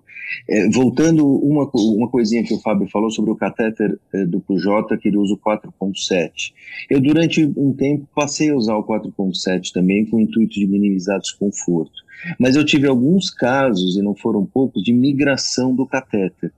É, 0.48 0.68
voltando 0.70 1.24
uma, 1.24 1.70
uma 1.72 2.08
coisinha 2.08 2.42
que 2.42 2.52
o 2.52 2.58
Fábio 2.58 2.88
falou 2.90 3.12
sobre 3.12 3.30
o 3.30 3.36
catéter 3.36 3.96
é, 4.12 4.26
duplo 4.26 4.58
J, 4.58 4.96
que 4.96 5.06
ele 5.06 5.18
usa 5.18 5.34
o 5.34 5.38
4.7. 5.38 6.52
Eu, 6.90 7.00
durante 7.00 7.44
um 7.56 7.72
tempo, 7.72 8.08
passei 8.12 8.50
a 8.50 8.56
usar 8.56 8.76
o 8.76 8.84
4.7 8.84 9.70
também, 9.72 10.04
com 10.04 10.16
o 10.16 10.20
intuito 10.20 10.54
de 10.54 10.66
minimizar 10.66 11.20
desconforto. 11.20 12.02
Mas 12.40 12.56
eu 12.56 12.64
tive 12.64 12.88
alguns 12.88 13.30
casos, 13.30 13.96
e 13.96 14.02
não 14.02 14.16
foram 14.16 14.44
poucos, 14.44 14.82
de 14.82 14.92
migração 14.92 15.72
do 15.72 15.86
catéter. 15.86 16.52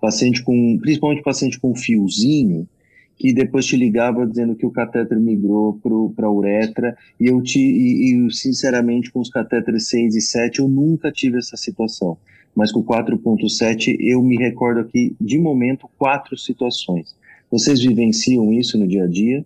Paciente 0.00 0.42
com, 0.42 0.76
principalmente 0.80 1.22
paciente 1.22 1.58
com 1.60 1.74
fiozinho, 1.74 2.68
que 3.16 3.32
depois 3.32 3.64
te 3.64 3.76
ligava 3.76 4.26
dizendo 4.26 4.56
que 4.56 4.66
o 4.66 4.70
catéter 4.70 5.18
migrou 5.18 5.80
para 6.14 6.26
a 6.26 6.32
uretra, 6.32 6.96
e 7.18 7.26
eu 7.26 7.40
te, 7.42 7.58
e, 7.60 8.26
e, 8.26 8.32
sinceramente 8.32 9.10
com 9.10 9.20
os 9.20 9.30
catéteres 9.30 9.88
6 9.88 10.16
e 10.16 10.20
7 10.20 10.60
eu 10.60 10.68
nunca 10.68 11.12
tive 11.12 11.38
essa 11.38 11.56
situação, 11.56 12.16
mas 12.54 12.72
com 12.72 12.82
4.7 12.82 13.96
eu 14.00 14.22
me 14.22 14.36
recordo 14.36 14.80
aqui 14.80 15.16
de 15.20 15.38
momento 15.38 15.88
quatro 15.98 16.36
situações. 16.36 17.14
Vocês 17.50 17.80
vivenciam 17.80 18.52
isso 18.52 18.76
no 18.78 18.86
dia 18.86 19.04
a 19.04 19.08
dia? 19.08 19.44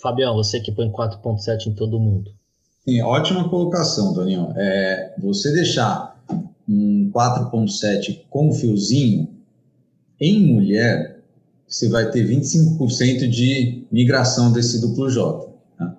Fabião, 0.00 0.34
você 0.34 0.60
que 0.60 0.72
põe 0.72 0.90
4.7 0.90 1.68
em 1.68 1.74
todo 1.74 2.00
mundo. 2.00 2.30
Sim, 2.84 3.00
ótima 3.02 3.48
colocação, 3.48 4.14
Toninho. 4.14 4.52
É, 4.56 5.14
você 5.18 5.52
deixar 5.52 6.16
um 6.68 7.10
4.7 7.12 8.22
com 8.28 8.52
fiozinho 8.52 9.28
em 10.20 10.52
mulher 10.52 11.15
você 11.66 11.88
vai 11.88 12.10
ter 12.10 12.26
25% 12.26 13.28
de 13.28 13.84
migração 13.90 14.52
desse 14.52 14.80
duplo 14.80 15.10
J. 15.10 15.48
Tá? 15.76 15.96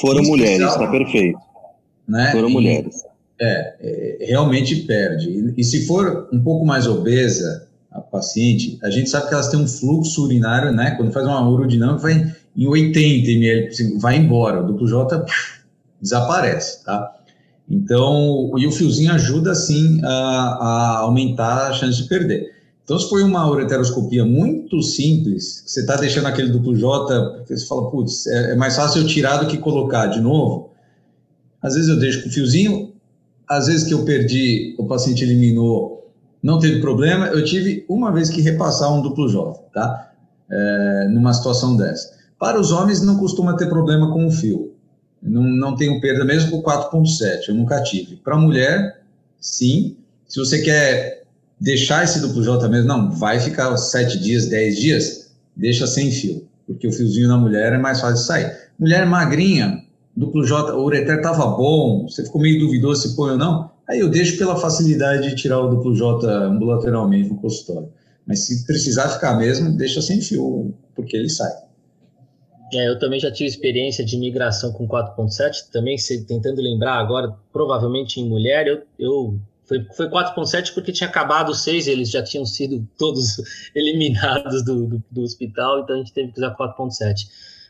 Foram 0.00 0.22
mulheres, 0.22 0.66
está 0.66 0.88
perfeito. 0.88 1.38
Né? 2.06 2.30
Foram 2.32 2.48
e, 2.48 2.52
mulheres. 2.52 3.02
É, 3.40 3.74
é, 3.80 4.26
realmente 4.26 4.76
perde. 4.82 5.30
E, 5.30 5.54
e, 5.60 5.64
se 5.64 5.86
for 5.86 6.28
um 6.32 6.40
pouco 6.40 6.64
mais 6.64 6.86
obesa 6.86 7.68
a 7.90 8.00
paciente, 8.00 8.78
a 8.82 8.90
gente 8.90 9.10
sabe 9.10 9.28
que 9.28 9.34
elas 9.34 9.48
têm 9.48 9.58
um 9.58 9.66
fluxo 9.66 10.24
urinário, 10.24 10.72
né? 10.72 10.92
Quando 10.92 11.10
faz 11.12 11.26
uma 11.26 11.48
urodinâmica, 11.48 12.02
vai 12.02 12.34
em 12.56 12.66
80 12.68 13.30
ml, 13.30 13.98
vai 13.98 14.16
embora. 14.16 14.62
O 14.62 14.66
duplo 14.66 14.86
J 14.86 15.24
desaparece, 16.00 16.84
tá? 16.84 17.16
Então, 17.68 18.52
e 18.58 18.66
o 18.66 18.72
fiozinho 18.72 19.12
ajuda, 19.12 19.54
sim, 19.54 20.00
a, 20.04 20.08
a 20.08 20.98
aumentar 20.98 21.68
a 21.68 21.72
chance 21.72 22.02
de 22.02 22.08
perder. 22.08 22.59
Então, 22.84 22.98
se 22.98 23.08
foi 23.08 23.22
uma 23.22 23.48
ureteroscopia 23.48 24.24
muito 24.24 24.82
simples, 24.82 25.62
você 25.66 25.80
está 25.80 25.96
deixando 25.96 26.26
aquele 26.26 26.50
duplo 26.50 26.74
J, 26.76 27.36
porque 27.36 27.56
você 27.56 27.66
fala, 27.66 27.90
putz, 27.90 28.26
é, 28.26 28.52
é, 28.52 28.56
mais 28.56 28.74
fácil 28.74 29.02
eu 29.02 29.06
tirar 29.06 29.38
do 29.38 29.46
que 29.46 29.58
colocar 29.58 30.06
de 30.06 30.20
novo. 30.20 30.70
Às 31.62 31.74
vezes 31.74 31.88
eu 31.88 31.98
deixo 31.98 32.22
com 32.22 32.28
o 32.28 32.32
fiozinho, 32.32 32.92
às 33.48 33.66
vezes 33.66 33.86
que 33.86 33.94
eu 33.94 34.04
perdi, 34.04 34.74
o 34.78 34.86
paciente 34.86 35.22
eliminou, 35.22 36.10
não 36.42 36.58
teve 36.58 36.80
problema, 36.80 37.26
eu 37.26 37.44
tive 37.44 37.84
uma 37.88 38.10
vez 38.10 38.30
que 38.30 38.40
repassar 38.40 38.92
um 38.92 39.02
duplo 39.02 39.28
J, 39.28 39.52
tá? 39.72 40.12
É, 40.50 41.08
numa 41.10 41.32
situação 41.32 41.76
dessa. 41.76 42.18
Para 42.38 42.58
os 42.58 42.72
homens 42.72 43.02
não 43.02 43.18
costuma 43.18 43.56
ter 43.56 43.68
problema 43.68 44.12
com 44.12 44.26
o 44.26 44.30
fio. 44.30 44.74
Não, 45.22 45.42
não 45.42 45.76
tenho 45.76 46.00
perda 46.00 46.24
mesmo 46.24 46.50
com 46.50 46.62
4.7, 46.62 47.48
eu 47.48 47.54
nunca 47.54 47.82
tive. 47.82 48.16
Para 48.16 48.38
mulher, 48.38 49.02
sim. 49.38 49.96
Se 50.26 50.38
você 50.38 50.62
quer 50.62 51.19
deixar 51.60 52.04
esse 52.04 52.20
duplo 52.20 52.42
J 52.42 52.68
mesmo, 52.68 52.88
não, 52.88 53.10
vai 53.10 53.38
ficar 53.38 53.76
sete 53.76 54.18
dias, 54.18 54.48
dez 54.48 54.76
dias, 54.76 55.30
deixa 55.54 55.86
sem 55.86 56.10
fio, 56.10 56.48
porque 56.66 56.88
o 56.88 56.92
fiozinho 56.92 57.28
na 57.28 57.36
mulher 57.36 57.72
é 57.72 57.78
mais 57.78 58.00
fácil 58.00 58.16
de 58.16 58.24
sair. 58.24 58.56
Mulher 58.78 59.04
magrinha, 59.06 59.84
duplo 60.16 60.44
J, 60.44 60.72
o 60.72 60.82
ureter 60.82 61.16
estava 61.16 61.46
bom, 61.46 62.08
você 62.08 62.24
ficou 62.24 62.40
meio 62.40 62.58
duvidoso 62.58 63.08
se 63.08 63.16
põe 63.16 63.32
ou 63.32 63.36
não, 63.36 63.70
aí 63.86 64.00
eu 64.00 64.08
deixo 64.08 64.38
pela 64.38 64.56
facilidade 64.56 65.28
de 65.28 65.36
tirar 65.36 65.60
o 65.60 65.68
duplo 65.68 65.94
J 65.94 66.26
ambulatorialmente 66.26 67.28
no 67.28 67.36
consultório. 67.36 67.88
Mas 68.26 68.46
se 68.46 68.64
precisar 68.64 69.08
ficar 69.08 69.36
mesmo, 69.36 69.76
deixa 69.76 70.00
sem 70.00 70.20
fio, 70.20 70.72
porque 70.94 71.16
ele 71.16 71.28
sai. 71.28 71.52
É, 72.72 72.88
eu 72.88 72.98
também 72.98 73.18
já 73.18 73.32
tive 73.32 73.48
experiência 73.48 74.04
de 74.04 74.16
migração 74.16 74.72
com 74.72 74.86
4.7, 74.86 75.70
também 75.72 75.98
se, 75.98 76.24
tentando 76.24 76.62
lembrar 76.62 76.94
agora, 76.94 77.34
provavelmente 77.52 78.20
em 78.20 78.28
mulher, 78.28 78.68
eu, 78.68 78.82
eu 78.96 79.40
foi, 79.70 79.86
foi 79.96 80.10
4,7 80.10 80.74
porque 80.74 80.90
tinha 80.90 81.08
acabado 81.08 81.50
os 81.50 81.62
seis, 81.62 81.86
eles 81.86 82.10
já 82.10 82.20
tinham 82.24 82.44
sido 82.44 82.84
todos 82.98 83.40
eliminados 83.72 84.64
do, 84.64 84.86
do, 84.88 85.04
do 85.08 85.22
hospital, 85.22 85.80
então 85.80 85.94
a 85.94 85.98
gente 86.00 86.12
teve 86.12 86.32
que 86.32 86.38
usar 86.38 86.56
4,7. 86.56 87.28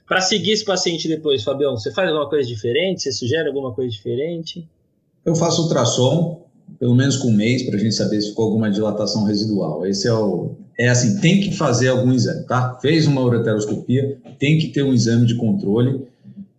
Para 0.09 0.23
seguir 0.23 0.53
esse 0.53 0.65
paciente 0.65 1.07
depois, 1.07 1.45
Fabião, 1.45 1.77
você 1.77 1.93
faz 1.93 2.09
alguma 2.09 2.29
coisa 2.29 2.49
diferente? 2.49 3.03
Você 3.03 3.13
sugere 3.13 3.47
alguma 3.49 3.75
coisa 3.75 3.91
diferente? 3.91 4.67
Eu 5.25 5.37
faço 5.37 5.63
ultrassom, 5.63 6.47
pelo 6.79 6.95
menos 6.95 7.19
com 7.19 7.29
um 7.29 7.37
mês, 7.37 7.63
para 7.65 7.77
a 7.77 7.79
gente 7.79 7.95
saber 7.95 8.21
se 8.23 8.31
ficou 8.31 8.47
alguma 8.47 8.71
dilatação 8.71 9.25
residual. 9.25 9.87
Esse 9.87 10.09
é 10.09 10.13
o. 10.13 10.53
É 10.79 10.89
assim, 10.89 11.21
tem 11.21 11.41
que 11.41 11.55
fazer 11.55 11.89
algum 11.89 12.11
exame, 12.13 12.47
tá? 12.47 12.79
Fez 12.81 13.07
uma 13.07 13.21
ureteroscopia, 13.21 14.19
tem 14.39 14.59
que 14.59 14.69
ter 14.69 14.83
um 14.83 14.95
exame 14.95 15.27
de 15.27 15.35
controle. 15.35 16.09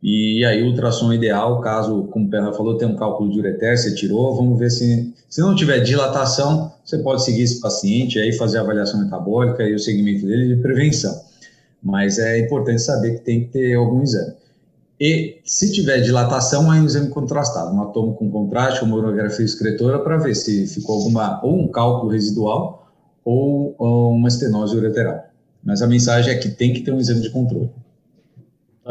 E 0.02 0.44
aí, 0.46 0.64
ultrassom 0.64 1.14
ideal, 1.14 1.62
caso, 1.62 2.06
como 2.06 2.26
o 2.26 2.30
Perna 2.30 2.52
falou, 2.54 2.76
tem 2.76 2.88
um 2.88 2.96
cálculo 2.96 3.32
de 3.32 3.38
ureter, 3.38 3.78
você 3.78 3.94
tirou, 3.94 4.36
vamos 4.36 4.58
ver 4.58 4.72
se, 4.72 5.14
se 5.30 5.42
não 5.42 5.56
tiver 5.56 5.80
dilatação, 5.82 6.72
você 6.84 6.98
pode 6.98 7.24
seguir 7.24 7.44
esse 7.44 7.62
paciente 7.62 8.18
aí, 8.18 8.34
fazer 8.34 8.58
a 8.58 8.62
avaliação 8.62 9.00
metabólica 9.00 9.64
e 9.64 9.76
o 9.76 9.80
segmento 9.80 10.26
dele 10.26 10.56
de 10.56 10.62
prevenção. 10.62 11.22
Mas 11.84 12.18
é 12.18 12.40
importante 12.40 12.82
saber 12.82 13.20
que 13.20 13.22
tem 13.22 13.42
que 13.42 13.52
ter 13.52 13.76
algum 13.76 14.02
exame. 14.02 14.34
E 15.00 15.40
se 15.44 15.72
tiver 15.72 16.00
dilatação, 16.02 16.70
aí 16.70 16.80
um 16.80 16.86
exame 16.86 17.10
contrastado, 17.10 17.76
um 17.76 17.82
atomo 17.82 18.14
com 18.14 18.30
contraste, 18.30 18.84
uma 18.84 18.98
urografia 18.98 19.46
excretora, 19.46 20.00
para 20.00 20.18
ver 20.18 20.36
se 20.36 20.68
ficou 20.68 20.96
alguma, 20.98 21.44
ou 21.44 21.60
um 21.60 21.68
cálculo 21.68 22.12
residual 22.12 22.88
ou, 23.24 23.76
ou 23.78 24.12
uma 24.12 24.28
estenose 24.28 24.76
ureteral. 24.76 25.26
Mas 25.64 25.82
a 25.82 25.88
mensagem 25.88 26.34
é 26.34 26.38
que 26.38 26.50
tem 26.50 26.74
que 26.74 26.82
ter 26.82 26.92
um 26.92 27.00
exame 27.00 27.22
de 27.22 27.30
controle. 27.30 27.70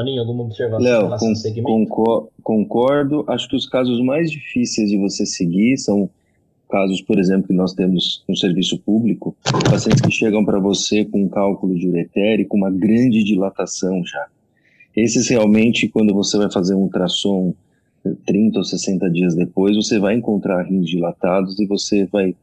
Toninho, 0.01 0.21
alguma 0.21 0.45
observação 0.45 1.09
Léo, 1.11 1.87
com, 1.87 2.29
concordo. 2.43 3.25
Acho 3.29 3.49
que 3.49 3.57
os 3.57 3.67
casos 3.67 4.03
mais 4.03 4.31
difíceis 4.31 4.91
de 4.91 4.97
você 4.97 5.27
seguir 5.27 5.77
são 5.77 6.09
casos, 6.71 7.03
por 7.03 7.19
exemplo, 7.19 7.49
que 7.49 7.53
nós 7.53 7.75
temos 7.75 8.25
no 8.29 8.37
serviço 8.37 8.79
público, 8.79 9.37
pacientes 9.69 10.01
que 10.01 10.11
chegam 10.11 10.45
para 10.45 10.59
você 10.59 11.05
com 11.05 11.25
um 11.25 11.29
cálculo 11.29 11.75
de 11.75 11.87
ureter 11.87 12.41
e 12.41 12.45
com 12.47 12.57
uma 12.57 12.71
grande 12.71 13.23
dilatação 13.23 14.03
já. 14.05 14.27
Esses 14.97 15.29
realmente, 15.29 15.89
quando 15.89 16.15
você 16.15 16.39
vai 16.39 16.51
fazer 16.51 16.75
um 16.75 16.83
ultrassom 16.83 17.55
30 18.25 18.59
ou 18.59 18.65
60 18.65 19.11
dias 19.11 19.35
depois, 19.35 19.77
você 19.77 19.99
vai 19.99 20.15
encontrar 20.15 20.63
rins 20.63 20.89
dilatados 20.89 21.59
e 21.59 21.67
você 21.67 22.07
vai 22.07 22.35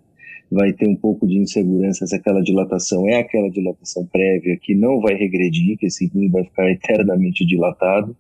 vai 0.52 0.74
ter 0.74 0.88
um 0.88 0.96
pouco 0.96 1.28
de 1.28 1.38
insegurança 1.38 2.06
se 2.06 2.16
aquela 2.16 2.42
dilatação 2.42 3.08
é 3.08 3.18
aquela 3.18 3.50
dilatação 3.50 4.06
prévia 4.06 4.58
que 4.62 4.74
não 4.74 5.00
vai 5.02 5.16
regredir, 5.16 5.78
que 5.78 5.88
esse 5.88 6.08
rim 6.08 6.30
vai 6.30 6.44
ficar 6.44 6.70
eternamente 6.72 7.46
dilatado, 7.46 8.16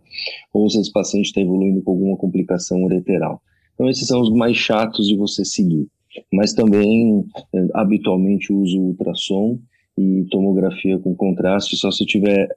ou 0.53 0.69
se 0.69 0.79
esse 0.79 0.91
paciente 0.91 1.27
está 1.27 1.41
evoluindo 1.41 1.81
com 1.81 1.91
alguma 1.91 2.17
complicação 2.17 2.83
ureteral. 2.83 3.41
Então, 3.73 3.89
esses 3.89 4.07
são 4.07 4.21
os 4.21 4.31
mais 4.31 4.57
chatos 4.57 5.07
de 5.07 5.15
você 5.15 5.45
seguir. 5.45 5.87
Mas 6.33 6.53
também, 6.53 7.23
é, 7.53 7.67
habitualmente, 7.75 8.51
uso 8.51 8.79
ultrassom 8.79 9.59
e 9.97 10.25
tomografia 10.31 10.97
com 10.97 11.15
contraste, 11.15 11.77
só 11.77 11.91
se 11.91 12.05
tiver 12.05 12.47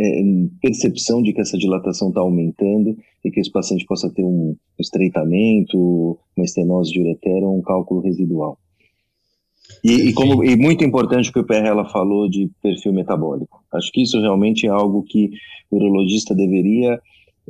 é, 0.00 0.22
percepção 0.60 1.22
de 1.22 1.32
que 1.32 1.40
essa 1.40 1.58
dilatação 1.58 2.08
está 2.08 2.20
aumentando 2.20 2.96
e 3.24 3.30
que 3.30 3.40
esse 3.40 3.50
paciente 3.50 3.84
possa 3.84 4.10
ter 4.10 4.24
um 4.24 4.56
estreitamento, 4.78 6.18
uma 6.36 6.44
estenose 6.44 6.90
de 6.90 7.00
ureter 7.00 7.44
ou 7.44 7.58
um 7.58 7.62
cálculo 7.62 8.00
residual. 8.00 8.58
E, 9.82 10.10
e, 10.10 10.12
como, 10.12 10.44
e 10.44 10.56
muito 10.56 10.84
importante 10.84 11.30
o 11.30 11.32
que 11.32 11.40
o 11.40 11.44
PR 11.44 11.66
ela 11.66 11.84
falou 11.84 12.28
de 12.28 12.48
perfil 12.62 12.92
metabólico. 12.92 13.64
Acho 13.72 13.90
que 13.90 14.02
isso 14.02 14.20
realmente 14.20 14.66
é 14.66 14.70
algo 14.70 15.02
que 15.02 15.30
o 15.70 15.76
urologista 15.76 16.34
deveria, 16.34 17.00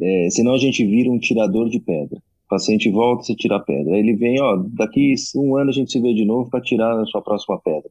é, 0.00 0.28
senão 0.30 0.54
a 0.54 0.58
gente 0.58 0.84
vira 0.84 1.10
um 1.10 1.18
tirador 1.18 1.68
de 1.68 1.78
pedra. 1.78 2.18
O 2.46 2.48
paciente 2.48 2.90
volta, 2.90 3.24
você 3.24 3.34
tira 3.34 3.56
a 3.56 3.60
pedra. 3.60 3.94
Aí 3.94 4.00
ele 4.00 4.14
vem, 4.14 4.40
ó, 4.40 4.56
daqui 4.72 5.14
um 5.36 5.56
ano 5.56 5.70
a 5.70 5.72
gente 5.72 5.92
se 5.92 6.00
vê 6.00 6.14
de 6.14 6.24
novo 6.24 6.48
para 6.48 6.62
tirar 6.62 6.98
a 6.98 7.04
sua 7.06 7.20
próxima 7.20 7.58
pedra. 7.60 7.90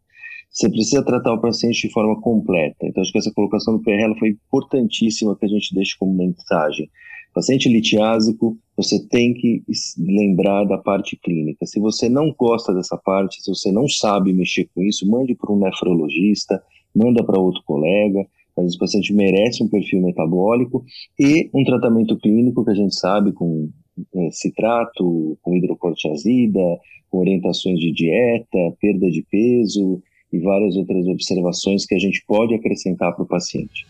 você 0.49 0.69
precisa 0.69 1.05
tratar 1.05 1.33
o 1.33 1.41
paciente 1.41 1.87
de 1.87 1.93
forma 1.93 2.19
completa. 2.19 2.77
Então, 2.83 3.01
acho 3.01 3.11
que 3.11 3.19
essa 3.19 3.31
colocação 3.33 3.77
do 3.77 3.83
PRL 3.83 4.17
foi 4.17 4.29
importantíssima 4.29 5.35
que 5.35 5.45
a 5.45 5.49
gente 5.49 5.73
deixe 5.75 5.95
como 5.97 6.13
mensagem. 6.13 6.89
Paciente 7.33 7.69
litiásico, 7.69 8.57
você 8.75 8.99
tem 9.07 9.33
que 9.33 9.63
lembrar 9.97 10.65
da 10.65 10.77
parte 10.77 11.15
clínica. 11.15 11.65
Se 11.65 11.79
você 11.79 12.09
não 12.09 12.33
gosta 12.37 12.73
dessa 12.73 12.97
parte, 12.97 13.41
se 13.41 13.49
você 13.49 13.71
não 13.71 13.87
sabe 13.87 14.33
mexer 14.33 14.69
com 14.75 14.83
isso, 14.83 15.09
mande 15.09 15.33
para 15.33 15.51
um 15.51 15.59
nefrologista, 15.59 16.61
manda 16.93 17.23
para 17.23 17.39
outro 17.39 17.61
colega. 17.65 18.25
Mas 18.55 18.75
o 18.75 18.79
paciente 18.79 19.13
merece 19.13 19.63
um 19.63 19.67
perfil 19.69 20.01
metabólico 20.01 20.83
e 21.17 21.49
um 21.53 21.63
tratamento 21.63 22.17
clínico 22.17 22.65
que 22.65 22.71
a 22.71 22.75
gente 22.75 22.93
sabe 22.95 23.31
com 23.31 23.69
é, 24.13 24.29
citrato, 24.31 25.37
com 25.41 25.55
hidrocortiazida, 25.55 26.79
com 27.09 27.19
orientações 27.19 27.79
de 27.79 27.91
dieta, 27.91 28.75
perda 28.79 29.09
de 29.09 29.21
peso 29.23 30.01
e 30.33 30.39
várias 30.39 30.75
outras 30.75 31.07
observações 31.07 31.85
que 31.85 31.95
a 31.95 31.99
gente 31.99 32.23
pode 32.27 32.53
acrescentar 32.53 33.13
para 33.13 33.23
o 33.23 33.27
paciente. 33.27 33.85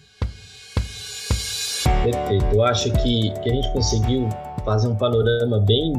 Perfeito. 1.83 2.45
Eu 2.53 2.63
acho 2.63 2.91
que, 2.93 3.31
que 3.41 3.49
a 3.49 3.53
gente 3.53 3.71
conseguiu 3.71 4.27
fazer 4.63 4.87
um 4.87 4.95
panorama 4.95 5.59
bem 5.59 5.93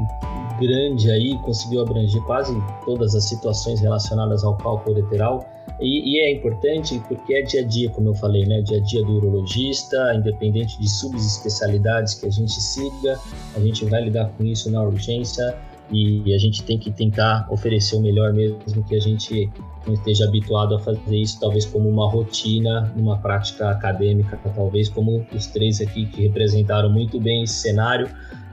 grande 0.60 1.10
aí, 1.10 1.36
conseguiu 1.38 1.80
abranger 1.80 2.22
quase 2.22 2.54
todas 2.84 3.14
as 3.14 3.28
situações 3.28 3.80
relacionadas 3.80 4.44
ao 4.44 4.56
cálculo 4.56 4.96
ureteral. 4.96 5.44
E, 5.80 6.14
e, 6.14 6.20
é 6.20 6.32
importante 6.32 7.02
porque 7.08 7.34
é 7.34 7.42
dia 7.42 7.62
a 7.62 7.64
dia, 7.64 7.90
como 7.90 8.10
eu 8.10 8.14
falei, 8.14 8.46
né? 8.46 8.60
Dia 8.62 8.78
a 8.78 8.80
dia 8.80 9.04
do 9.04 9.16
urologista, 9.16 10.14
independente 10.14 10.78
de 10.78 10.88
subespecialidades 10.88 12.14
que 12.14 12.26
a 12.26 12.30
gente 12.30 12.52
siga, 12.52 13.18
a 13.56 13.60
gente 13.60 13.84
vai 13.86 14.04
lidar 14.04 14.30
com 14.36 14.44
isso 14.44 14.70
na 14.70 14.82
urgência 14.82 15.56
e 15.90 16.34
a 16.34 16.38
gente 16.38 16.62
tem 16.62 16.78
que 16.78 16.90
tentar 16.90 17.46
oferecer 17.50 17.96
o 17.96 18.00
melhor 18.00 18.32
mesmo 18.32 18.82
que 18.84 18.94
a 18.94 19.00
gente 19.00 19.50
não 19.86 19.94
esteja 19.94 20.24
habituado 20.24 20.74
a 20.74 20.78
fazer 20.78 21.16
isso 21.16 21.38
talvez 21.40 21.66
como 21.66 21.88
uma 21.88 22.08
rotina 22.08 22.92
numa 22.96 23.18
prática 23.18 23.70
acadêmica 23.70 24.38
talvez 24.54 24.88
como 24.88 25.26
os 25.34 25.46
três 25.48 25.80
aqui 25.80 26.06
que 26.06 26.22
representaram 26.22 26.88
muito 26.88 27.20
bem 27.20 27.42
esse 27.42 27.54
cenário 27.54 28.08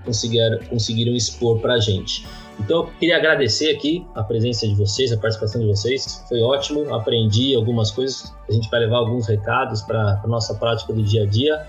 conseguiram, 0.09 0.59
conseguiram 0.69 1.15
expor 1.15 1.59
para 1.59 1.75
a 1.75 1.79
gente. 1.79 2.25
Então 2.59 2.79
eu 2.79 2.87
queria 2.99 3.17
agradecer 3.17 3.73
aqui 3.73 4.05
a 4.15 4.23
presença 4.23 4.67
de 4.67 4.75
vocês 4.75 5.11
a 5.11 5.17
participação 5.17 5.61
de 5.61 5.67
vocês. 5.67 6.25
Foi 6.27 6.41
ótimo 6.41 6.93
aprendi 6.93 7.55
algumas 7.55 7.91
coisas. 7.91 8.33
A 8.47 8.51
gente 8.51 8.69
vai 8.69 8.81
levar 8.81 8.97
alguns 8.97 9.27
recados 9.27 9.81
para 9.81 10.21
a 10.23 10.27
nossa 10.27 10.53
prática 10.55 10.91
do 10.91 11.01
dia 11.01 11.23
a 11.23 11.25
dia. 11.25 11.65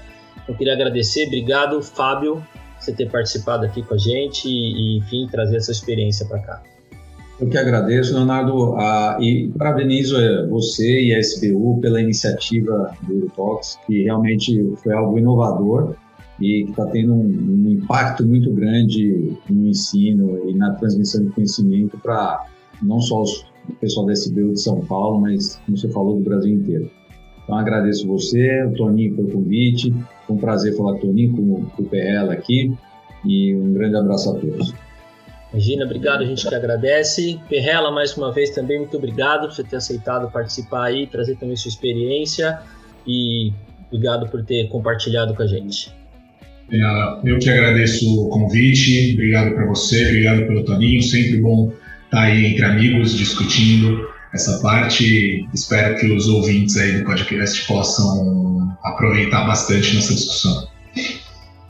Eu 0.49 0.55
queria 0.55 0.73
agradecer. 0.73 1.27
Obrigado 1.27 1.81
Fábio 1.83 2.45
você 2.81 2.93
ter 2.93 3.11
participado 3.11 3.65
aqui 3.65 3.83
com 3.83 3.95
a 3.95 3.99
gente 3.99 4.49
e, 4.49 4.99
enfim, 4.99 5.29
trazer 5.31 5.57
essa 5.57 5.71
experiência 5.71 6.27
para 6.27 6.39
cá. 6.41 6.63
Eu 7.41 7.49
que 7.49 7.57
agradeço, 7.57 8.15
Leonardo, 8.15 8.75
a, 8.77 9.17
e 9.19 9.49
parabenizo 9.57 10.17
é, 10.19 10.47
você 10.47 11.05
e 11.05 11.15
a 11.15 11.19
SBU 11.19 11.81
pela 11.81 12.01
iniciativa 12.01 12.95
do 13.03 13.15
Eurotalks, 13.15 13.79
que 13.87 14.03
realmente 14.03 14.75
foi 14.83 14.93
algo 14.93 15.19
inovador 15.19 15.95
e 16.39 16.65
que 16.65 16.71
está 16.71 16.85
tendo 16.87 17.15
um, 17.15 17.25
um, 17.25 17.71
impacto 17.71 18.27
muito 18.27 18.53
grande 18.53 19.37
no 19.49 19.69
ensino 19.69 20.51
e 20.51 20.55
na 20.55 20.75
transmissão 20.75 21.25
de 21.25 21.31
conhecimento 21.31 21.99
para 21.99 22.47
não 22.83 23.01
só 23.01 23.23
os, 23.23 23.47
o 23.69 23.73
pessoal 23.81 24.05
da 24.05 24.13
SBU 24.13 24.53
de 24.53 24.61
São 24.61 24.81
Paulo, 24.81 25.21
mas, 25.21 25.57
como 25.65 25.79
você 25.79 25.89
falou, 25.89 26.17
do 26.17 26.23
Brasil 26.23 26.55
inteiro. 26.55 26.91
Então, 27.43 27.57
agradeço 27.57 28.07
você, 28.07 28.65
o 28.65 28.73
Toninho, 28.75 29.17
pelo 29.17 29.29
convite. 29.29 29.95
Foi 30.31 30.37
um 30.37 30.39
prazer 30.39 30.77
falar 30.77 30.93
com 30.93 30.99
o 30.99 31.01
Toninho, 31.01 31.33
com 31.77 31.83
o 31.83 31.85
PL 31.87 32.31
aqui. 32.31 32.73
E 33.25 33.55
um 33.57 33.73
grande 33.73 33.97
abraço 33.97 34.31
a 34.31 34.35
todos. 34.35 34.73
Regina, 35.53 35.85
obrigado, 35.85 36.23
a 36.23 36.25
gente 36.25 36.49
que 36.49 36.55
agradece. 36.55 37.41
Perrela, 37.49 37.91
mais 37.91 38.17
uma 38.17 38.33
vez 38.33 38.51
também, 38.51 38.79
muito 38.79 38.97
obrigado 38.97 39.49
por 39.49 39.55
você 39.55 39.65
ter 39.65 39.77
aceitado 39.77 40.31
participar 40.31 40.85
aí, 40.85 41.09
trazer 41.09 41.35
também 41.37 41.57
sua 41.57 41.69
experiência 41.69 42.61
e 43.05 43.53
obrigado 43.89 44.31
por 44.31 44.45
ter 44.45 44.69
compartilhado 44.69 45.35
com 45.35 45.43
a 45.43 45.47
gente. 45.49 45.93
É, 46.73 47.29
eu 47.29 47.37
que 47.41 47.51
agradeço 47.51 48.07
o 48.27 48.29
convite, 48.29 49.15
obrigado 49.15 49.53
para 49.53 49.67
você, 49.67 50.07
obrigado 50.07 50.47
pelo 50.47 50.65
Toninho, 50.65 51.03
sempre 51.03 51.39
bom 51.39 51.73
estar 52.05 52.23
aí 52.23 52.47
entre 52.47 52.65
amigos 52.65 53.17
discutindo 53.17 54.09
essa 54.33 54.61
parte. 54.63 55.45
Espero 55.53 55.99
que 55.99 56.07
os 56.13 56.29
ouvintes 56.29 56.77
aí 56.77 56.99
do 56.99 57.05
podcast 57.05 57.67
possam 57.67 58.60
aproveitar 58.83 59.47
bastante 59.47 59.95
nessa 59.95 60.15
discussão. 60.15 60.69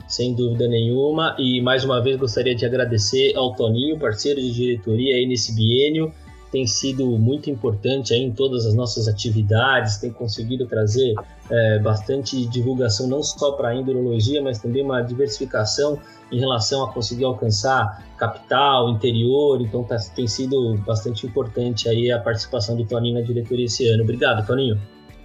Sem 0.07 0.33
dúvida 0.33 0.67
nenhuma. 0.67 1.35
E 1.39 1.61
mais 1.61 1.85
uma 1.85 2.01
vez 2.01 2.17
gostaria 2.17 2.53
de 2.53 2.65
agradecer 2.65 3.33
ao 3.35 3.55
Toninho, 3.55 3.97
parceiro 3.97 4.41
de 4.41 4.51
diretoria 4.51 5.15
aí 5.15 5.25
nesse 5.25 5.55
biênio. 5.55 6.11
Tem 6.51 6.67
sido 6.67 7.05
muito 7.17 7.49
importante 7.49 8.13
aí 8.13 8.21
em 8.21 8.31
todas 8.31 8.65
as 8.65 8.73
nossas 8.73 9.07
atividades, 9.07 9.99
tem 9.99 10.11
conseguido 10.11 10.65
trazer 10.65 11.15
é, 11.49 11.79
bastante 11.79 12.45
divulgação, 12.45 13.07
não 13.07 13.23
só 13.23 13.53
para 13.53 13.69
a 13.69 13.75
endurologia, 13.75 14.41
mas 14.41 14.59
também 14.59 14.83
uma 14.83 14.99
diversificação 14.99 15.97
em 16.29 16.39
relação 16.39 16.83
a 16.83 16.91
conseguir 16.91 17.23
alcançar 17.23 18.05
capital, 18.17 18.89
interior. 18.89 19.61
Então 19.61 19.81
tá, 19.85 19.95
tem 20.13 20.27
sido 20.27 20.77
bastante 20.85 21.25
importante 21.25 21.87
aí 21.87 22.11
a 22.11 22.19
participação 22.19 22.75
do 22.75 22.83
Toninho 22.83 23.13
na 23.13 23.21
diretoria 23.21 23.65
esse 23.65 23.87
ano. 23.87 24.03
Obrigado, 24.03 24.45
Toninho. 24.45 24.77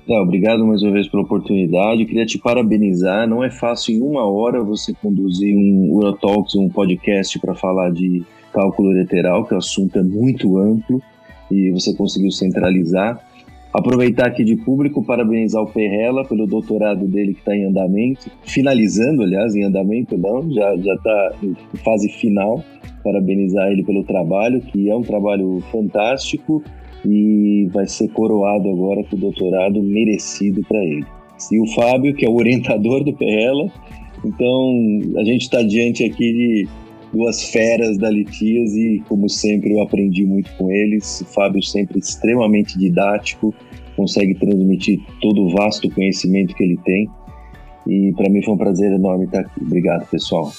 Não, 0.09 0.19
obrigado 0.23 0.65
mais 0.65 0.83
uma 0.83 0.93
vez 0.93 1.09
pela 1.09 1.24
oportunidade. 1.24 2.03
Eu 2.03 2.07
queria 2.07 2.24
te 2.24 2.39
parabenizar. 2.39 3.28
Não 3.28 3.43
é 3.43 3.51
fácil 3.51 3.93
em 3.93 4.01
uma 4.01 4.24
hora 4.24 4.62
você 4.62 4.95
conduzir 4.95 5.53
um 5.57 5.91
Urotalks, 5.95 6.55
um 6.55 6.69
podcast 6.69 7.37
para 7.41 7.57
falar 7.57 7.91
de 7.91 8.23
cálculo 8.53 8.97
lateral, 8.97 9.45
que 9.45 9.53
o 9.53 9.57
assunto 9.57 9.99
é 9.99 10.03
muito 10.05 10.59
amplo 10.59 11.03
e 11.51 11.73
você 11.73 11.93
conseguiu 11.93 12.31
centralizar. 12.31 13.20
Aproveitar 13.74 14.28
aqui 14.28 14.45
de 14.45 14.55
público, 14.55 15.05
parabenizar 15.05 15.61
o 15.61 15.66
Perrela 15.66 16.24
pelo 16.24 16.47
doutorado 16.47 17.05
dele 17.09 17.35
que 17.35 17.41
está 17.41 17.57
em 17.57 17.65
andamento, 17.65 18.31
finalizando, 18.45 19.24
aliás, 19.24 19.57
em 19.57 19.65
andamento 19.65 20.16
não, 20.16 20.49
já 20.53 20.73
está 20.73 21.33
em 21.43 21.57
fase 21.78 22.09
final. 22.11 22.65
Parabenizar 23.03 23.73
ele 23.73 23.83
pelo 23.83 24.05
trabalho, 24.05 24.61
que 24.61 24.89
é 24.89 24.95
um 24.95 25.03
trabalho 25.03 25.61
fantástico 25.73 26.62
e 27.07 27.69
vai 27.73 27.87
ser 27.87 28.09
coroado 28.09 28.69
agora 28.69 29.05
com 29.05 29.16
o 29.16 29.19
doutorado 29.19 29.83
merecido 29.83 30.62
para 30.69 30.83
ele. 30.85 31.05
E 31.53 31.61
o 31.61 31.66
Fábio, 31.74 32.15
que 32.15 32.24
é 32.24 32.28
o 32.28 32.35
orientador 32.35 33.05
do 33.05 33.12
PRELA, 33.12 33.70
então 34.24 34.73
a 35.19 35.24
gente 35.24 35.43
está 35.43 35.62
diante 35.62 36.05
aqui 36.05 36.33
de 36.33 36.69
duas 37.12 37.45
feras 37.51 37.97
da 37.99 38.11
Litias 38.11 38.74
e, 38.74 39.03
como 39.09 39.28
sempre, 39.28 39.73
eu 39.73 39.83
aprendi 39.83 40.24
muito 40.24 40.51
com 40.57 40.70
eles. 40.70 41.20
O 41.20 41.27
Fábio 41.27 41.62
sempre 41.62 41.99
extremamente 41.99 42.78
didático, 42.78 43.55
consegue 43.97 44.35
transmitir 44.35 45.01
todo 45.20 45.43
o 45.43 45.51
vasto 45.51 45.91
conhecimento 45.91 46.55
que 46.55 46.65
ele 46.65 46.78
tem. 46.85 47.09
E 47.87 48.12
para 48.16 48.28
mim 48.28 48.43
foi 48.43 48.55
um 48.55 48.59
prazer 48.59 48.93
enorme 48.93 49.27
estar 49.27 49.41
aqui. 49.41 49.62
Obrigado, 49.62 50.07
pessoal. 50.11 50.51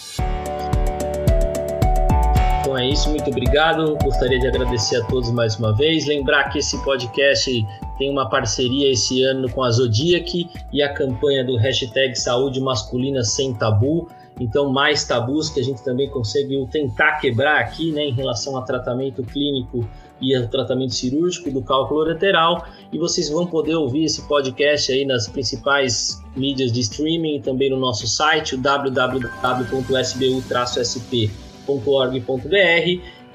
É 2.88 2.92
isso, 2.92 3.10
muito 3.10 3.30
obrigado. 3.30 3.98
Gostaria 4.02 4.40
de 4.40 4.48
agradecer 4.48 4.96
a 4.96 5.04
todos 5.08 5.30
mais 5.30 5.58
uma 5.58 5.76
vez. 5.76 6.08
Lembrar 6.08 6.46
que 6.46 6.60
esse 6.60 6.82
podcast 6.86 7.68
tem 7.98 8.10
uma 8.10 8.30
parceria 8.30 8.90
esse 8.90 9.24
ano 9.24 9.52
com 9.52 9.62
a 9.62 9.70
Zodiac 9.70 10.50
e 10.72 10.82
a 10.82 10.94
campanha 10.94 11.44
do 11.44 11.58
hashtag 11.58 12.16
Saúde 12.16 12.62
Masculina 12.62 13.26
Sem 13.26 13.54
Tabu. 13.54 14.08
Então, 14.40 14.72
mais 14.72 15.04
tabus 15.04 15.50
que 15.50 15.60
a 15.60 15.64
gente 15.64 15.84
também 15.84 16.10
conseguiu 16.10 16.66
tentar 16.72 17.20
quebrar 17.20 17.60
aqui, 17.60 17.92
né, 17.92 18.06
em 18.06 18.14
relação 18.14 18.56
a 18.56 18.62
tratamento 18.62 19.22
clínico 19.22 19.86
e 20.22 20.34
ao 20.34 20.48
tratamento 20.48 20.96
cirúrgico 20.96 21.52
do 21.52 21.62
cálculo 21.62 22.06
lateral. 22.06 22.66
E 22.94 22.98
vocês 22.98 23.30
vão 23.30 23.46
poder 23.46 23.76
ouvir 23.76 24.06
esse 24.06 24.26
podcast 24.30 24.94
aí 24.94 25.04
nas 25.04 25.28
principais 25.28 26.24
mídias 26.38 26.72
de 26.72 26.80
streaming 26.80 27.36
e 27.36 27.42
também 27.42 27.70
no 27.70 27.78
nosso 27.78 28.08
site, 28.08 28.56
www.sbu-sp.org.br 28.56 31.47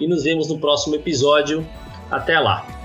e 0.01 0.09
nos 0.09 0.25
vemos 0.25 0.49
no 0.49 0.59
próximo 0.59 0.95
episódio. 0.95 1.67
Até 2.11 2.39
lá! 2.39 2.82